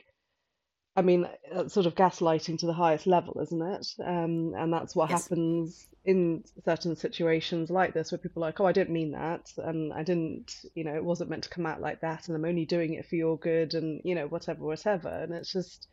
I 0.96 1.02
mean, 1.02 1.28
that's 1.52 1.74
sort 1.74 1.86
of 1.86 1.96
gaslighting 1.96 2.60
to 2.60 2.66
the 2.66 2.74
highest 2.74 3.06
level, 3.06 3.40
isn't 3.42 3.62
it? 3.62 3.88
Um, 4.04 4.54
and 4.56 4.72
that's 4.72 4.96
what 4.96 5.10
yes. 5.10 5.24
happens 5.24 5.88
in 6.06 6.44
certain 6.64 6.96
situations 6.96 7.70
like 7.70 7.94
this, 7.94 8.12
where 8.12 8.20
people 8.20 8.44
are 8.44 8.48
like, 8.48 8.60
"Oh, 8.62 8.66
I 8.66 8.72
didn't 8.72 8.94
mean 8.94 9.12
that, 9.12 9.52
and 9.58 9.92
I 9.92 10.04
didn't, 10.04 10.56
you 10.74 10.86
know, 10.86 10.96
it 10.96 11.04
wasn't 11.04 11.30
meant 11.32 11.44
to 11.44 11.50
come 11.50 11.66
out 11.66 11.82
like 11.82 12.00
that, 12.02 12.28
and 12.28 12.38
I'm 12.38 12.46
only 12.46 12.66
doing 12.66 12.94
it 12.94 13.06
for 13.08 13.16
your 13.16 13.38
good, 13.38 13.74
and 13.74 14.02
you 14.06 14.16
know, 14.16 14.28
whatever, 14.28 14.64
whatever." 14.64 15.10
And 15.10 15.34
it's 15.34 15.52
just, 15.52 15.88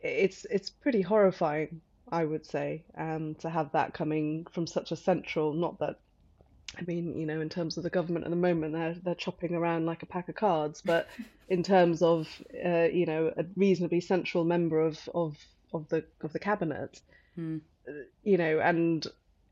it's 0.00 0.44
it's 0.46 0.70
pretty 0.70 1.02
horrifying, 1.02 1.80
I 2.12 2.24
would 2.24 2.46
say, 2.46 2.82
um, 2.96 3.34
to 3.36 3.50
have 3.50 3.72
that 3.72 3.94
coming 3.94 4.46
from 4.52 4.66
such 4.66 4.92
a 4.92 4.96
central. 4.96 5.52
Not 5.52 5.78
that 5.78 5.98
I 6.78 6.82
mean, 6.82 7.18
you 7.18 7.26
know, 7.26 7.40
in 7.40 7.48
terms 7.48 7.76
of 7.76 7.82
the 7.82 7.90
government 7.90 8.24
at 8.24 8.30
the 8.30 8.36
moment, 8.36 8.72
they're 8.72 8.94
they're 8.94 9.14
chopping 9.14 9.54
around 9.54 9.86
like 9.86 10.02
a 10.02 10.06
pack 10.06 10.28
of 10.28 10.34
cards. 10.34 10.82
But 10.84 11.08
in 11.48 11.62
terms 11.62 12.02
of, 12.02 12.28
uh, 12.64 12.88
you 12.92 13.06
know, 13.06 13.32
a 13.36 13.44
reasonably 13.56 14.00
central 14.00 14.44
member 14.44 14.80
of 14.80 15.08
of 15.14 15.36
of 15.72 15.88
the 15.88 16.04
of 16.22 16.32
the 16.32 16.38
cabinet, 16.38 17.00
mm. 17.38 17.60
you 18.22 18.38
know, 18.38 18.60
and 18.60 19.06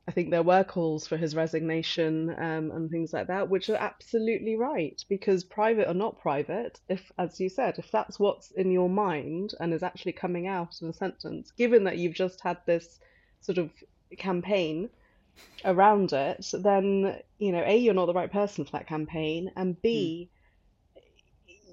I 0.08 0.10
think 0.10 0.30
there 0.30 0.42
were 0.42 0.64
calls 0.64 1.06
for 1.06 1.18
his 1.18 1.36
resignation 1.36 2.30
um, 2.30 2.70
and 2.70 2.90
things 2.90 3.12
like 3.12 3.26
that, 3.26 3.50
which 3.50 3.68
are 3.68 3.76
absolutely 3.76 4.56
right. 4.56 5.04
Because 5.06 5.44
private 5.44 5.86
or 5.86 5.92
not 5.92 6.18
private, 6.18 6.80
if, 6.88 7.12
as 7.18 7.38
you 7.38 7.50
said, 7.50 7.78
if 7.78 7.90
that's 7.90 8.18
what's 8.18 8.50
in 8.52 8.70
your 8.70 8.88
mind 8.88 9.52
and 9.60 9.74
is 9.74 9.82
actually 9.82 10.12
coming 10.12 10.46
out 10.46 10.80
in 10.80 10.88
a 10.88 10.94
sentence, 10.94 11.50
given 11.50 11.84
that 11.84 11.98
you've 11.98 12.14
just 12.14 12.40
had 12.40 12.56
this 12.64 12.98
sort 13.42 13.58
of 13.58 13.68
campaign 14.16 14.88
around 15.66 16.14
it, 16.14 16.46
then 16.54 17.20
you 17.38 17.52
know, 17.52 17.62
a 17.66 17.76
you're 17.76 17.92
not 17.92 18.06
the 18.06 18.14
right 18.14 18.32
person 18.32 18.64
for 18.64 18.72
that 18.72 18.86
campaign, 18.86 19.52
and 19.56 19.80
b 19.82 20.30
mm. 20.96 21.02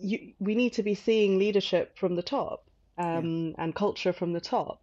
you, 0.02 0.34
we 0.40 0.56
need 0.56 0.74
to 0.74 0.84
be 0.84 0.94
seeing 0.94 1.40
leadership 1.40 1.98
from 1.98 2.18
the 2.18 2.22
top 2.22 2.66
um, 2.98 3.54
yeah. 3.58 3.64
and 3.64 3.74
culture 3.74 4.12
from 4.12 4.34
the 4.34 4.42
top. 4.42 4.82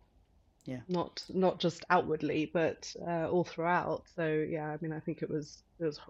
Yeah. 0.65 0.81
Not 0.89 1.25
not 1.33 1.59
just 1.59 1.85
outwardly, 1.91 2.51
but 2.53 2.95
uh, 3.07 3.29
all 3.29 3.45
throughout. 3.45 4.05
So 4.15 4.47
yeah, 4.49 4.69
I 4.69 4.79
mean, 4.81 4.93
I 4.93 5.01
think 5.01 5.23
it 5.23 5.31
was 5.31 5.63
it 5.81 5.85
was 5.85 6.01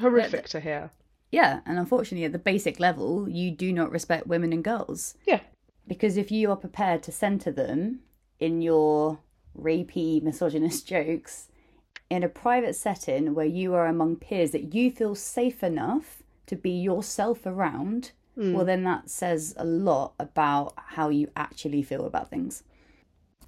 horrific 0.00 0.48
to 0.48 0.60
hear. 0.60 0.90
Yeah, 1.30 1.60
and 1.66 1.78
unfortunately, 1.78 2.24
at 2.24 2.32
the 2.32 2.38
basic 2.38 2.80
level, 2.80 3.28
you 3.28 3.50
do 3.50 3.72
not 3.72 3.90
respect 3.90 4.26
women 4.26 4.52
and 4.52 4.64
girls. 4.64 5.14
Yeah. 5.26 5.40
Because 5.86 6.16
if 6.16 6.30
you 6.30 6.50
are 6.50 6.56
prepared 6.56 7.02
to 7.04 7.12
centre 7.12 7.52
them 7.52 8.00
in 8.40 8.62
your 8.62 9.18
rapey, 9.58 10.22
misogynist 10.22 10.86
jokes, 10.86 11.48
in 12.08 12.22
a 12.22 12.28
private 12.28 12.74
setting 12.74 13.34
where 13.34 13.46
you 13.46 13.74
are 13.74 13.86
among 13.86 14.16
peers 14.16 14.52
that 14.52 14.74
you 14.74 14.90
feel 14.90 15.14
safe 15.14 15.62
enough 15.62 16.22
to 16.46 16.56
be 16.56 16.70
yourself 16.70 17.44
around, 17.44 18.12
mm. 18.36 18.54
well, 18.54 18.64
then 18.64 18.84
that 18.84 19.10
says 19.10 19.54
a 19.58 19.64
lot 19.64 20.14
about 20.18 20.72
how 20.76 21.10
you 21.10 21.30
actually 21.36 21.82
feel 21.82 22.06
about 22.06 22.30
things. 22.30 22.62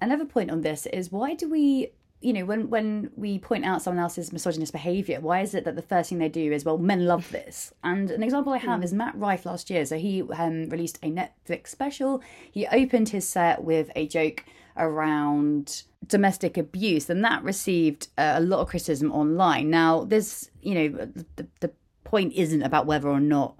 Another 0.01 0.25
point 0.25 0.49
on 0.49 0.61
this 0.61 0.87
is 0.87 1.11
why 1.11 1.35
do 1.35 1.47
we, 1.47 1.91
you 2.21 2.33
know, 2.33 2.43
when 2.43 2.69
when 2.69 3.11
we 3.15 3.37
point 3.37 3.65
out 3.65 3.81
someone 3.81 4.01
else's 4.01 4.33
misogynist 4.33 4.73
behavior, 4.73 5.19
why 5.21 5.41
is 5.41 5.53
it 5.53 5.63
that 5.65 5.75
the 5.75 5.81
first 5.81 6.09
thing 6.09 6.17
they 6.17 6.27
do 6.29 6.51
is, 6.51 6.65
well, 6.65 6.79
men 6.79 7.05
love 7.05 7.29
this? 7.31 7.73
And 7.83 8.09
an 8.09 8.23
example 8.23 8.51
I 8.51 8.57
have 8.57 8.81
mm. 8.81 8.83
is 8.83 8.93
Matt 8.93 9.15
Rife 9.15 9.45
last 9.45 9.69
year. 9.69 9.85
So 9.85 9.97
he 9.97 10.23
um, 10.23 10.69
released 10.69 10.97
a 11.03 11.11
Netflix 11.11 11.67
special. 11.67 12.21
He 12.51 12.65
opened 12.67 13.09
his 13.09 13.27
set 13.27 13.63
with 13.63 13.91
a 13.95 14.07
joke 14.07 14.43
around 14.75 15.83
domestic 16.07 16.57
abuse, 16.57 17.09
and 17.09 17.23
that 17.23 17.43
received 17.43 18.07
uh, 18.17 18.33
a 18.37 18.41
lot 18.41 18.59
of 18.61 18.69
criticism 18.69 19.11
online. 19.11 19.69
Now, 19.69 20.03
this 20.03 20.49
you 20.61 20.73
know, 20.73 20.87
the, 21.35 21.47
the 21.59 21.71
point 22.03 22.33
isn't 22.33 22.63
about 22.63 22.87
whether 22.87 23.07
or 23.07 23.19
not 23.19 23.55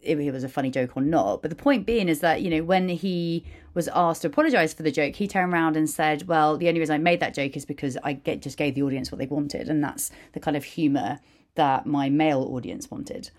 it, 0.00 0.18
it 0.18 0.32
was 0.32 0.44
a 0.44 0.48
funny 0.48 0.70
joke 0.70 0.96
or 0.96 1.02
not, 1.02 1.42
but 1.42 1.50
the 1.50 1.56
point 1.56 1.86
being 1.86 2.08
is 2.08 2.20
that, 2.20 2.42
you 2.42 2.50
know, 2.50 2.62
when 2.62 2.88
he 2.88 3.44
was 3.74 3.88
asked 3.88 4.22
to 4.22 4.28
apologize 4.28 4.74
for 4.74 4.82
the 4.82 4.92
joke, 4.92 5.16
he 5.16 5.28
turned 5.28 5.52
around 5.52 5.76
and 5.76 5.88
said, 5.88 6.28
"Well, 6.28 6.56
the 6.56 6.68
only 6.68 6.80
reason 6.80 6.94
I 6.94 6.98
made 6.98 7.20
that 7.20 7.34
joke 7.34 7.56
is 7.56 7.64
because 7.64 7.96
I 8.02 8.14
get, 8.14 8.42
just 8.42 8.58
gave 8.58 8.74
the 8.74 8.82
audience 8.82 9.10
what 9.10 9.18
they 9.18 9.26
wanted, 9.26 9.68
and 9.68 9.82
that's 9.82 10.10
the 10.32 10.40
kind 10.40 10.56
of 10.56 10.64
humor 10.64 11.20
that 11.54 11.86
my 11.86 12.08
male 12.08 12.42
audience 12.42 12.90
wanted." 12.90 13.30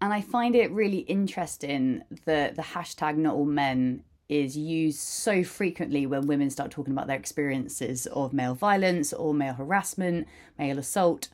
And 0.00 0.12
I 0.12 0.22
find 0.22 0.54
it 0.54 0.70
really 0.70 1.00
interesting 1.00 2.02
that 2.24 2.56
the 2.56 2.62
hashtag 2.62 3.16
not 3.16 3.34
all 3.34 3.44
men 3.44 4.02
is 4.30 4.56
used 4.56 5.00
so 5.00 5.42
frequently 5.42 6.06
when 6.06 6.26
women 6.26 6.48
start 6.48 6.70
talking 6.70 6.92
about 6.92 7.08
their 7.08 7.18
experiences 7.18 8.06
of 8.06 8.32
male 8.32 8.54
violence 8.54 9.12
or 9.12 9.34
male 9.34 9.54
harassment, 9.54 10.26
male 10.56 10.78
assault. 10.78 11.28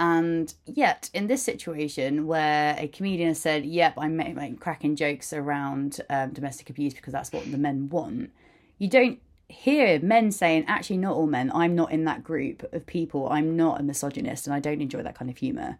And 0.00 0.54
yet, 0.64 1.10
in 1.12 1.26
this 1.26 1.42
situation 1.42 2.26
where 2.26 2.74
a 2.78 2.88
comedian 2.88 3.34
said, 3.34 3.66
Yep, 3.66 3.94
I'm 3.98 4.16
making 4.16 4.56
cracking 4.56 4.96
jokes 4.96 5.30
around 5.34 6.00
um, 6.08 6.32
domestic 6.32 6.70
abuse 6.70 6.94
because 6.94 7.12
that's 7.12 7.30
what 7.32 7.50
the 7.52 7.58
men 7.58 7.90
want, 7.90 8.30
you 8.78 8.88
don't 8.88 9.20
hear 9.50 10.00
men 10.00 10.32
saying, 10.32 10.64
Actually, 10.66 10.96
not 10.96 11.16
all 11.16 11.26
men. 11.26 11.52
I'm 11.54 11.74
not 11.74 11.92
in 11.92 12.04
that 12.04 12.24
group 12.24 12.62
of 12.72 12.86
people. 12.86 13.28
I'm 13.28 13.58
not 13.58 13.78
a 13.78 13.82
misogynist 13.82 14.46
and 14.46 14.54
I 14.54 14.58
don't 14.58 14.80
enjoy 14.80 15.02
that 15.02 15.18
kind 15.18 15.30
of 15.30 15.36
humour. 15.36 15.76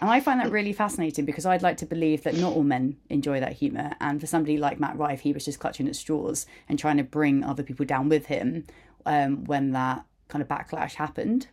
And 0.00 0.08
I 0.08 0.20
find 0.20 0.38
that 0.38 0.52
really 0.52 0.72
fascinating 0.72 1.24
because 1.24 1.44
I'd 1.44 1.62
like 1.62 1.78
to 1.78 1.86
believe 1.86 2.22
that 2.22 2.36
not 2.36 2.52
all 2.52 2.62
men 2.62 2.96
enjoy 3.10 3.40
that 3.40 3.54
humour. 3.54 3.96
And 4.00 4.20
for 4.20 4.28
somebody 4.28 4.56
like 4.56 4.78
Matt 4.78 4.96
Rife, 4.96 5.22
he 5.22 5.32
was 5.32 5.44
just 5.44 5.58
clutching 5.58 5.88
at 5.88 5.96
straws 5.96 6.46
and 6.68 6.78
trying 6.78 6.98
to 6.98 7.04
bring 7.04 7.42
other 7.42 7.64
people 7.64 7.86
down 7.86 8.08
with 8.08 8.26
him 8.26 8.66
um, 9.04 9.44
when 9.46 9.72
that 9.72 10.04
kind 10.28 10.42
of 10.42 10.48
backlash 10.48 10.94
happened. 10.94 11.48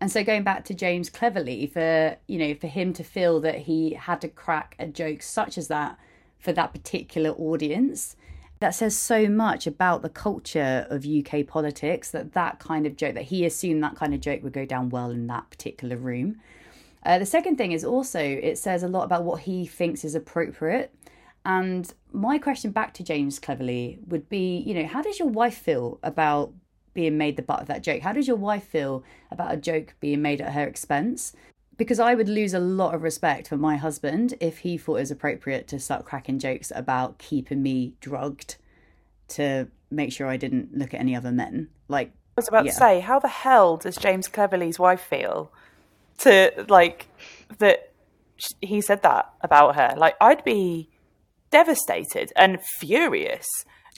And 0.00 0.10
so 0.10 0.24
going 0.24 0.44
back 0.44 0.64
to 0.64 0.74
James 0.74 1.10
Cleverly 1.10 1.66
for 1.66 2.16
you 2.26 2.38
know 2.38 2.54
for 2.54 2.66
him 2.66 2.92
to 2.94 3.04
feel 3.04 3.40
that 3.40 3.58
he 3.60 3.94
had 3.94 4.20
to 4.22 4.28
crack 4.28 4.74
a 4.78 4.86
joke 4.86 5.22
such 5.22 5.58
as 5.58 5.68
that 5.68 5.98
for 6.38 6.52
that 6.52 6.72
particular 6.72 7.30
audience 7.30 8.16
that 8.60 8.74
says 8.74 8.96
so 8.96 9.26
much 9.28 9.66
about 9.66 10.02
the 10.02 10.08
culture 10.08 10.86
of 10.90 11.06
UK 11.06 11.46
politics 11.46 12.10
that 12.10 12.32
that 12.32 12.58
kind 12.58 12.86
of 12.86 12.96
joke 12.96 13.14
that 13.14 13.24
he 13.24 13.44
assumed 13.44 13.82
that 13.82 13.96
kind 13.96 14.14
of 14.14 14.20
joke 14.20 14.42
would 14.42 14.52
go 14.52 14.64
down 14.66 14.88
well 14.88 15.10
in 15.10 15.26
that 15.26 15.48
particular 15.50 15.96
room 15.96 16.40
uh, 17.04 17.18
the 17.18 17.26
second 17.26 17.56
thing 17.56 17.72
is 17.72 17.84
also 17.84 18.20
it 18.20 18.58
says 18.58 18.82
a 18.82 18.88
lot 18.88 19.04
about 19.04 19.24
what 19.24 19.40
he 19.40 19.66
thinks 19.66 20.04
is 20.04 20.14
appropriate. 20.14 20.94
And 21.44 21.92
my 22.12 22.38
question 22.38 22.70
back 22.70 22.92
to 22.94 23.02
James 23.02 23.38
Cleverly 23.38 23.98
would 24.08 24.28
be, 24.28 24.58
you 24.58 24.74
know, 24.74 24.86
how 24.86 25.00
does 25.00 25.18
your 25.18 25.28
wife 25.28 25.56
feel 25.56 25.98
about 26.02 26.52
being 26.94 27.18
made 27.18 27.36
the 27.36 27.42
butt 27.42 27.60
of 27.62 27.68
that 27.68 27.82
joke? 27.82 28.02
How 28.02 28.12
does 28.12 28.26
your 28.26 28.36
wife 28.36 28.64
feel 28.64 29.04
about 29.30 29.52
a 29.52 29.56
joke 29.56 29.94
being 30.00 30.22
made 30.22 30.40
at 30.40 30.52
her 30.52 30.66
expense? 30.66 31.34
because 31.80 31.98
I 31.98 32.14
would 32.14 32.28
lose 32.28 32.52
a 32.52 32.60
lot 32.60 32.94
of 32.94 33.02
respect 33.02 33.48
for 33.48 33.56
my 33.56 33.78
husband 33.78 34.34
if 34.38 34.58
he 34.58 34.76
thought 34.76 34.96
it 34.96 35.00
was 35.00 35.10
appropriate 35.10 35.66
to 35.68 35.80
start 35.80 36.04
cracking 36.04 36.38
jokes 36.38 36.70
about 36.74 37.16
keeping 37.16 37.62
me 37.62 37.94
drugged 38.02 38.56
to 39.28 39.66
make 39.90 40.12
sure 40.12 40.26
I 40.26 40.36
didn't 40.36 40.76
look 40.76 40.92
at 40.92 41.00
any 41.00 41.16
other 41.16 41.32
men. 41.32 41.70
Like, 41.88 42.08
I 42.08 42.12
was 42.36 42.48
about 42.48 42.66
yeah. 42.66 42.72
to 42.72 42.76
say, 42.76 43.00
how 43.00 43.18
the 43.18 43.28
hell 43.28 43.78
does 43.78 43.96
James 43.96 44.28
Cleverly's 44.28 44.78
wife 44.78 45.00
feel 45.00 45.52
to 46.18 46.66
like 46.68 47.06
that 47.56 47.92
he 48.60 48.82
said 48.82 49.02
that 49.02 49.32
about 49.40 49.74
her? 49.76 49.94
Like, 49.96 50.16
I'd 50.20 50.44
be 50.44 50.90
devastated 51.50 52.30
and 52.36 52.58
furious. 52.78 53.46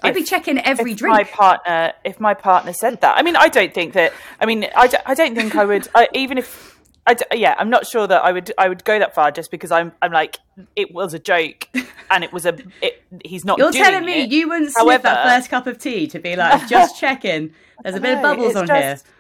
I'd 0.03 0.15
be 0.15 0.23
checking 0.25 0.59
every 0.59 0.95
drink. 0.95 1.17
My 1.17 1.25
partner, 1.25 1.93
if 2.05 2.21
my 2.21 2.35
partner 2.35 2.73
said 2.73 3.01
that, 3.01 3.17
I 3.17 3.23
mean, 3.23 3.37
I 3.37 3.49
don't 3.49 3.73
think 3.73 3.95
that. 3.95 4.13
I 4.41 4.47
mean, 4.47 4.69
I 4.77 4.87
don't, 4.87 5.03
I 5.07 5.15
don't 5.15 5.35
think 5.35 5.57
I 5.57 5.65
would. 5.65 5.89
I, 5.95 6.09
even 6.15 6.39
if 6.39 6.73
I 7.07 7.15
d- 7.15 7.25
yeah, 7.35 7.55
I'm 7.59 7.71
not 7.71 7.87
sure 7.87 8.07
that 8.07 8.25
I 8.25 8.33
would 8.33 8.53
I 8.57 8.69
would 8.69 8.85
go 8.85 8.99
that 8.99 9.15
far 9.15 9.31
just 9.33 9.51
because 9.51 9.73
I'm 9.73 9.93
I'm 10.01 10.13
like 10.13 10.39
it 10.77 10.95
was 10.95 11.15
a 11.15 11.19
joke 11.19 11.69
and 12.11 12.23
it 12.23 12.33
was 12.33 12.47
a 12.47 12.57
it, 12.81 13.03
he's 13.25 13.45
not. 13.45 13.59
You're 13.59 13.73
telling 13.73 14.05
me 14.05 14.23
it. 14.23 14.31
you 14.31 14.49
wouldn't 14.49 14.73
However, 14.77 15.03
that 15.05 15.25
first 15.37 15.51
cup 15.51 15.67
of 15.67 15.79
tea 15.79 16.07
to 16.09 16.19
be 16.21 16.37
like 16.37 16.69
just 16.69 16.99
checking. 16.99 17.55
There's 17.83 17.97
a 17.97 18.01
bit 18.01 18.17
of 18.17 18.23
bubbles 18.23 18.55
on 18.55 18.69
just, 18.69 19.07
here. 19.07 19.15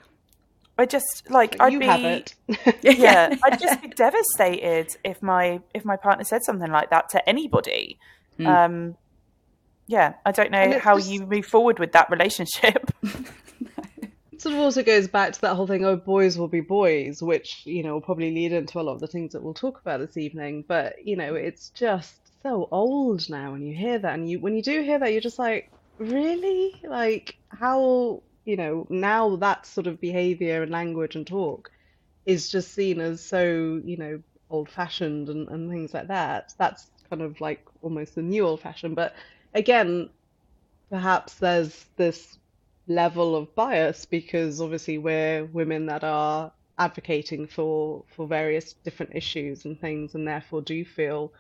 I 0.78 0.86
just 0.86 1.24
like 1.28 1.56
I'd 1.60 1.72
you 1.72 1.80
be 1.80 1.86
have 1.86 2.24
yeah 2.82 3.34
I'd 3.42 3.60
just 3.60 3.82
be 3.82 3.88
devastated 3.88 4.96
if 5.04 5.20
my 5.20 5.60
if 5.74 5.84
my 5.84 5.96
partner 5.96 6.24
said 6.24 6.44
something 6.44 6.70
like 6.70 6.90
that 6.90 7.08
to 7.10 7.28
anybody. 7.28 7.98
Mm. 8.38 8.46
Um, 8.46 8.96
yeah, 9.92 10.14
I 10.24 10.32
don't 10.32 10.50
know 10.50 10.78
how 10.78 10.96
just... 10.96 11.10
you 11.10 11.26
move 11.26 11.44
forward 11.44 11.78
with 11.78 11.92
that 11.92 12.08
relationship. 12.10 12.90
It 13.02 13.20
sort 14.40 14.54
of 14.54 14.60
also 14.62 14.82
goes 14.82 15.06
back 15.06 15.34
to 15.34 15.40
that 15.42 15.54
whole 15.54 15.66
thing, 15.66 15.84
oh, 15.84 15.96
boys 15.96 16.38
will 16.38 16.48
be 16.48 16.62
boys, 16.62 17.22
which, 17.22 17.60
you 17.66 17.82
know, 17.82 17.92
will 17.92 18.00
probably 18.00 18.32
lead 18.32 18.54
into 18.54 18.80
a 18.80 18.82
lot 18.82 18.94
of 18.94 19.00
the 19.00 19.06
things 19.06 19.32
that 19.32 19.42
we'll 19.42 19.52
talk 19.52 19.78
about 19.80 20.00
this 20.00 20.16
evening. 20.16 20.64
But, 20.66 21.06
you 21.06 21.14
know, 21.14 21.34
mm. 21.34 21.44
it's 21.44 21.68
just 21.70 22.14
so 22.42 22.68
old 22.72 23.28
now 23.28 23.52
when 23.52 23.66
you 23.66 23.74
hear 23.74 23.98
that. 23.98 24.14
And 24.14 24.30
you 24.30 24.40
when 24.40 24.56
you 24.56 24.62
do 24.62 24.80
hear 24.80 24.98
that, 24.98 25.12
you're 25.12 25.20
just 25.20 25.38
like, 25.38 25.70
really? 25.98 26.80
Like, 26.82 27.36
how, 27.50 28.22
you 28.46 28.56
know, 28.56 28.86
now 28.88 29.36
that 29.36 29.66
sort 29.66 29.86
of 29.86 30.00
behavior 30.00 30.62
and 30.62 30.72
language 30.72 31.16
and 31.16 31.26
talk 31.26 31.70
is 32.24 32.50
just 32.50 32.72
seen 32.72 32.98
as 32.98 33.22
so, 33.22 33.78
you 33.84 33.98
know, 33.98 34.22
old 34.48 34.70
fashioned 34.70 35.28
and, 35.28 35.48
and 35.50 35.70
things 35.70 35.92
like 35.92 36.08
that. 36.08 36.54
That's 36.56 36.86
kind 37.10 37.20
of 37.20 37.42
like 37.42 37.62
almost 37.82 38.14
the 38.14 38.22
new 38.22 38.46
old 38.46 38.62
fashioned. 38.62 38.96
But 38.96 39.14
again, 39.54 40.10
perhaps 40.90 41.34
there's 41.34 41.86
this 41.96 42.38
level 42.86 43.36
of 43.36 43.54
bias 43.54 44.04
because 44.04 44.60
obviously 44.60 44.98
we're 44.98 45.44
women 45.46 45.86
that 45.86 46.04
are 46.04 46.52
advocating 46.78 47.46
for 47.46 48.04
for 48.08 48.26
various 48.26 48.72
different 48.84 49.14
issues 49.14 49.64
and 49.64 49.80
things 49.80 50.14
and 50.14 50.26
therefore 50.26 50.60
do 50.60 50.84
feel 50.84 51.32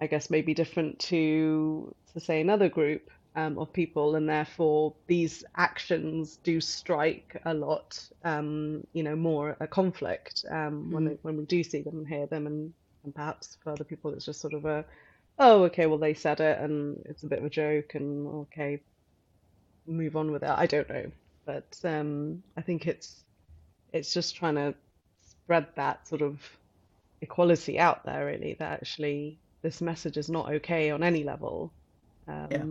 i 0.00 0.06
guess 0.06 0.30
maybe 0.30 0.54
different 0.54 0.98
to 0.98 1.94
to 2.12 2.20
say 2.20 2.40
another 2.40 2.68
group 2.68 3.10
um, 3.36 3.58
of 3.58 3.72
people 3.72 4.16
and 4.16 4.28
therefore 4.28 4.94
these 5.06 5.44
actions 5.56 6.38
do 6.42 6.60
strike 6.60 7.40
a 7.44 7.52
lot 7.52 8.02
um, 8.24 8.84
you 8.94 9.02
know 9.02 9.14
more 9.14 9.56
a 9.60 9.66
conflict 9.66 10.44
um, 10.50 10.56
mm. 10.56 10.90
when 10.92 11.04
they, 11.04 11.18
when 11.22 11.36
we 11.36 11.44
do 11.44 11.62
see 11.62 11.82
them 11.82 11.98
and 11.98 12.08
hear 12.08 12.26
them 12.26 12.46
and, 12.46 12.72
and 13.04 13.14
perhaps 13.14 13.58
for 13.62 13.70
other 13.70 13.84
people 13.84 14.12
it's 14.12 14.24
just 14.24 14.40
sort 14.40 14.54
of 14.54 14.64
a 14.64 14.84
oh 15.38 15.64
okay 15.64 15.86
well 15.86 15.98
they 15.98 16.14
said 16.14 16.40
it 16.40 16.58
and 16.58 17.02
it's 17.06 17.22
a 17.22 17.26
bit 17.26 17.38
of 17.38 17.44
a 17.44 17.50
joke 17.50 17.94
and 17.94 18.26
okay 18.26 18.80
move 19.88 20.16
on 20.16 20.30
with 20.30 20.42
it. 20.42 20.50
I 20.50 20.66
don't 20.66 20.88
know, 20.88 21.10
but 21.44 21.78
um, 21.84 22.42
I 22.56 22.60
think 22.60 22.86
it's 22.86 23.24
it's 23.92 24.12
just 24.12 24.36
trying 24.36 24.56
to 24.56 24.74
spread 25.26 25.66
that 25.76 26.06
sort 26.06 26.22
of 26.22 26.38
equality 27.20 27.78
out 27.78 28.04
there. 28.04 28.26
Really, 28.26 28.54
that 28.58 28.72
actually 28.72 29.38
this 29.62 29.80
message 29.80 30.16
is 30.16 30.28
not 30.28 30.52
okay 30.52 30.90
on 30.90 31.02
any 31.02 31.24
level. 31.24 31.72
Um, 32.26 32.48
yeah. 32.50 32.64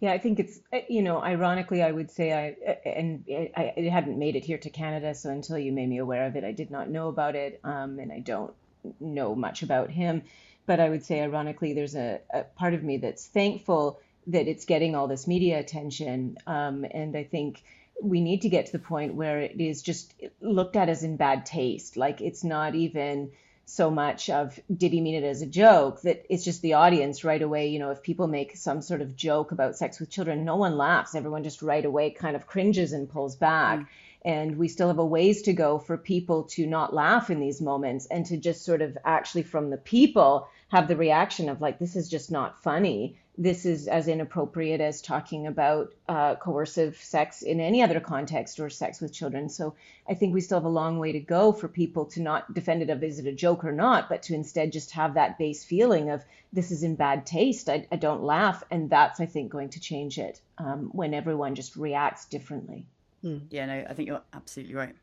Yeah, 0.00 0.12
I 0.12 0.18
think 0.18 0.40
it's 0.40 0.58
uh, 0.72 0.80
you 0.88 1.02
know, 1.02 1.22
ironically, 1.22 1.82
I 1.82 1.92
would 1.92 2.10
say 2.10 2.32
I 2.32 2.70
uh, 2.70 2.88
and 2.88 3.24
I, 3.56 3.72
it 3.76 3.90
hadn't 3.90 4.18
made 4.18 4.34
it 4.34 4.44
here 4.44 4.58
to 4.58 4.70
Canada, 4.70 5.14
so 5.14 5.30
until 5.30 5.58
you 5.58 5.70
made 5.70 5.88
me 5.88 5.98
aware 5.98 6.26
of 6.26 6.34
it, 6.34 6.42
I 6.42 6.52
did 6.52 6.72
not 6.72 6.90
know 6.90 7.08
about 7.08 7.36
it, 7.36 7.60
um, 7.62 8.00
and 8.00 8.12
I 8.12 8.18
don't 8.18 8.52
know 8.98 9.36
much 9.36 9.62
about 9.62 9.90
him. 9.90 10.22
But 10.66 10.80
I 10.80 10.88
would 10.88 11.04
say, 11.04 11.20
ironically, 11.20 11.72
there's 11.72 11.96
a, 11.96 12.20
a 12.32 12.42
part 12.42 12.74
of 12.74 12.82
me 12.82 12.98
that's 12.98 13.26
thankful 13.26 14.00
that 14.28 14.46
it's 14.46 14.64
getting 14.64 14.94
all 14.94 15.08
this 15.08 15.26
media 15.26 15.58
attention. 15.58 16.38
Um, 16.46 16.84
and 16.88 17.16
I 17.16 17.24
think 17.24 17.62
we 18.00 18.20
need 18.20 18.42
to 18.42 18.48
get 18.48 18.66
to 18.66 18.72
the 18.72 18.78
point 18.78 19.14
where 19.14 19.40
it 19.40 19.60
is 19.60 19.82
just 19.82 20.14
looked 20.40 20.76
at 20.76 20.88
as 20.88 21.02
in 21.02 21.16
bad 21.16 21.46
taste. 21.46 21.96
Like 21.96 22.20
it's 22.20 22.44
not 22.44 22.74
even 22.74 23.32
so 23.64 23.90
much 23.90 24.28
of 24.28 24.58
did 24.74 24.92
he 24.92 25.00
mean 25.00 25.14
it 25.14 25.24
as 25.26 25.40
a 25.40 25.46
joke 25.46 26.02
that 26.02 26.26
it's 26.28 26.44
just 26.44 26.62
the 26.62 26.74
audience 26.74 27.22
right 27.22 27.40
away 27.40 27.68
you 27.68 27.78
know 27.78 27.90
if 27.90 28.02
people 28.02 28.26
make 28.26 28.56
some 28.56 28.82
sort 28.82 29.00
of 29.00 29.14
joke 29.14 29.52
about 29.52 29.76
sex 29.76 30.00
with 30.00 30.10
children 30.10 30.44
no 30.44 30.56
one 30.56 30.76
laughs 30.76 31.14
everyone 31.14 31.44
just 31.44 31.62
right 31.62 31.84
away 31.84 32.10
kind 32.10 32.34
of 32.34 32.46
cringes 32.46 32.92
and 32.92 33.08
pulls 33.08 33.36
back 33.36 33.78
mm. 33.78 33.86
And 34.24 34.56
we 34.56 34.68
still 34.68 34.88
have 34.88 34.98
a 34.98 35.04
ways 35.04 35.42
to 35.42 35.52
go 35.52 35.78
for 35.78 35.96
people 35.96 36.44
to 36.44 36.66
not 36.66 36.94
laugh 36.94 37.30
in 37.30 37.40
these 37.40 37.60
moments 37.60 38.06
and 38.06 38.26
to 38.26 38.36
just 38.36 38.64
sort 38.64 38.82
of 38.82 38.96
actually 39.04 39.42
from 39.42 39.70
the 39.70 39.76
people 39.76 40.48
have 40.68 40.88
the 40.88 40.96
reaction 40.96 41.48
of 41.48 41.60
like 41.60 41.78
this 41.78 41.96
is 41.96 42.08
just 42.08 42.30
not 42.30 42.62
funny 42.62 43.16
this 43.38 43.64
is 43.64 43.88
as 43.88 44.08
inappropriate 44.08 44.80
as 44.80 45.00
talking 45.00 45.46
about 45.46 45.94
uh, 46.06 46.34
coercive 46.34 46.96
sex 46.96 47.40
in 47.40 47.60
any 47.60 47.82
other 47.82 47.98
context 47.98 48.60
or 48.60 48.68
sex 48.68 49.00
with 49.00 49.12
children. 49.12 49.48
So 49.48 49.74
I 50.06 50.14
think 50.14 50.34
we 50.34 50.42
still 50.42 50.58
have 50.58 50.66
a 50.66 50.68
long 50.68 50.98
way 50.98 51.12
to 51.12 51.20
go 51.20 51.52
for 51.52 51.66
people 51.66 52.04
to 52.06 52.20
not 52.20 52.52
defend 52.52 52.82
it 52.82 52.90
of 52.90 53.02
is 53.02 53.18
it 53.18 53.26
a 53.26 53.32
joke 53.32 53.64
or 53.64 53.72
not, 53.72 54.10
but 54.10 54.22
to 54.24 54.34
instead 54.34 54.70
just 54.70 54.90
have 54.90 55.14
that 55.14 55.38
base 55.38 55.64
feeling 55.64 56.10
of 56.10 56.22
this 56.52 56.70
is 56.70 56.82
in 56.82 56.94
bad 56.94 57.24
taste. 57.24 57.70
I, 57.70 57.86
I 57.90 57.96
don't 57.96 58.22
laugh, 58.22 58.62
and 58.70 58.90
that's 58.90 59.18
I 59.18 59.26
think 59.26 59.50
going 59.50 59.70
to 59.70 59.80
change 59.80 60.18
it 60.18 60.40
um, 60.58 60.90
when 60.92 61.14
everyone 61.14 61.54
just 61.54 61.76
reacts 61.76 62.26
differently. 62.26 62.86
Hmm. 63.22 63.38
Yeah, 63.50 63.66
no, 63.66 63.84
I 63.88 63.94
think 63.94 64.08
you're 64.08 64.22
absolutely 64.32 64.74
right. 64.74 64.94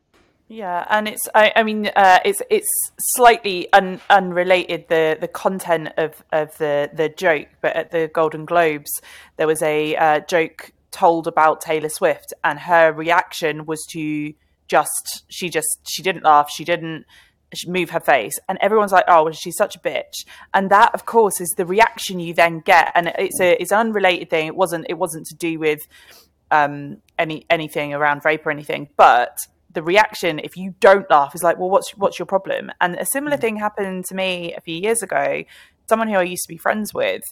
Yeah, 0.48 0.84
and 0.90 1.06
it's 1.06 1.28
I, 1.32 1.52
I 1.54 1.62
mean 1.62 1.90
uh, 1.94 2.18
it's 2.24 2.42
it's 2.50 2.68
slightly 2.98 3.72
un, 3.72 4.00
unrelated 4.10 4.88
the 4.88 5.16
the 5.20 5.28
content 5.28 5.90
of 5.96 6.24
of 6.32 6.58
the 6.58 6.90
the 6.92 7.08
joke, 7.08 7.48
but 7.60 7.76
at 7.76 7.92
the 7.92 8.10
Golden 8.12 8.44
Globes 8.46 8.90
there 9.36 9.46
was 9.46 9.62
a 9.62 9.94
uh, 9.94 10.20
joke 10.20 10.72
told 10.90 11.28
about 11.28 11.60
Taylor 11.60 11.88
Swift, 11.88 12.34
and 12.42 12.58
her 12.58 12.92
reaction 12.92 13.64
was 13.64 13.86
to 13.92 14.34
just 14.66 15.24
she 15.28 15.48
just 15.50 15.68
she 15.88 16.02
didn't 16.02 16.24
laugh, 16.24 16.50
she 16.50 16.64
didn't 16.64 17.06
move 17.66 17.90
her 17.90 18.00
face 18.00 18.38
and 18.48 18.56
everyone's 18.60 18.92
like 18.92 19.04
oh 19.08 19.28
she's 19.32 19.56
such 19.56 19.74
a 19.74 19.80
bitch 19.80 20.24
and 20.54 20.70
that 20.70 20.94
of 20.94 21.04
course 21.04 21.40
is 21.40 21.52
the 21.56 21.66
reaction 21.66 22.20
you 22.20 22.32
then 22.32 22.60
get 22.60 22.92
and 22.94 23.12
it's 23.18 23.40
a 23.40 23.60
it's 23.60 23.72
an 23.72 23.78
unrelated 23.78 24.30
thing 24.30 24.46
it 24.46 24.54
wasn't 24.54 24.86
it 24.88 24.96
wasn't 24.96 25.26
to 25.26 25.34
do 25.34 25.58
with 25.58 25.80
um 26.50 26.98
any 27.18 27.44
anything 27.50 27.94
around 27.94 28.24
rape 28.24 28.46
or 28.46 28.50
anything 28.50 28.88
but 28.96 29.38
the 29.72 29.82
reaction 29.82 30.38
if 30.40 30.56
you 30.56 30.74
don't 30.80 31.08
laugh 31.10 31.34
is 31.34 31.42
like, 31.42 31.58
well, 31.58 31.70
what's 31.70 31.90
what's 31.96 32.18
your 32.18 32.26
problem? 32.26 32.70
And 32.80 32.96
a 32.96 33.06
similar 33.06 33.36
mm. 33.36 33.40
thing 33.40 33.56
happened 33.56 34.04
to 34.06 34.14
me 34.14 34.54
a 34.54 34.60
few 34.60 34.76
years 34.76 35.02
ago. 35.02 35.44
Someone 35.88 36.08
who 36.08 36.16
I 36.16 36.22
used 36.22 36.42
to 36.44 36.48
be 36.48 36.56
friends 36.56 36.92
with 36.92 37.22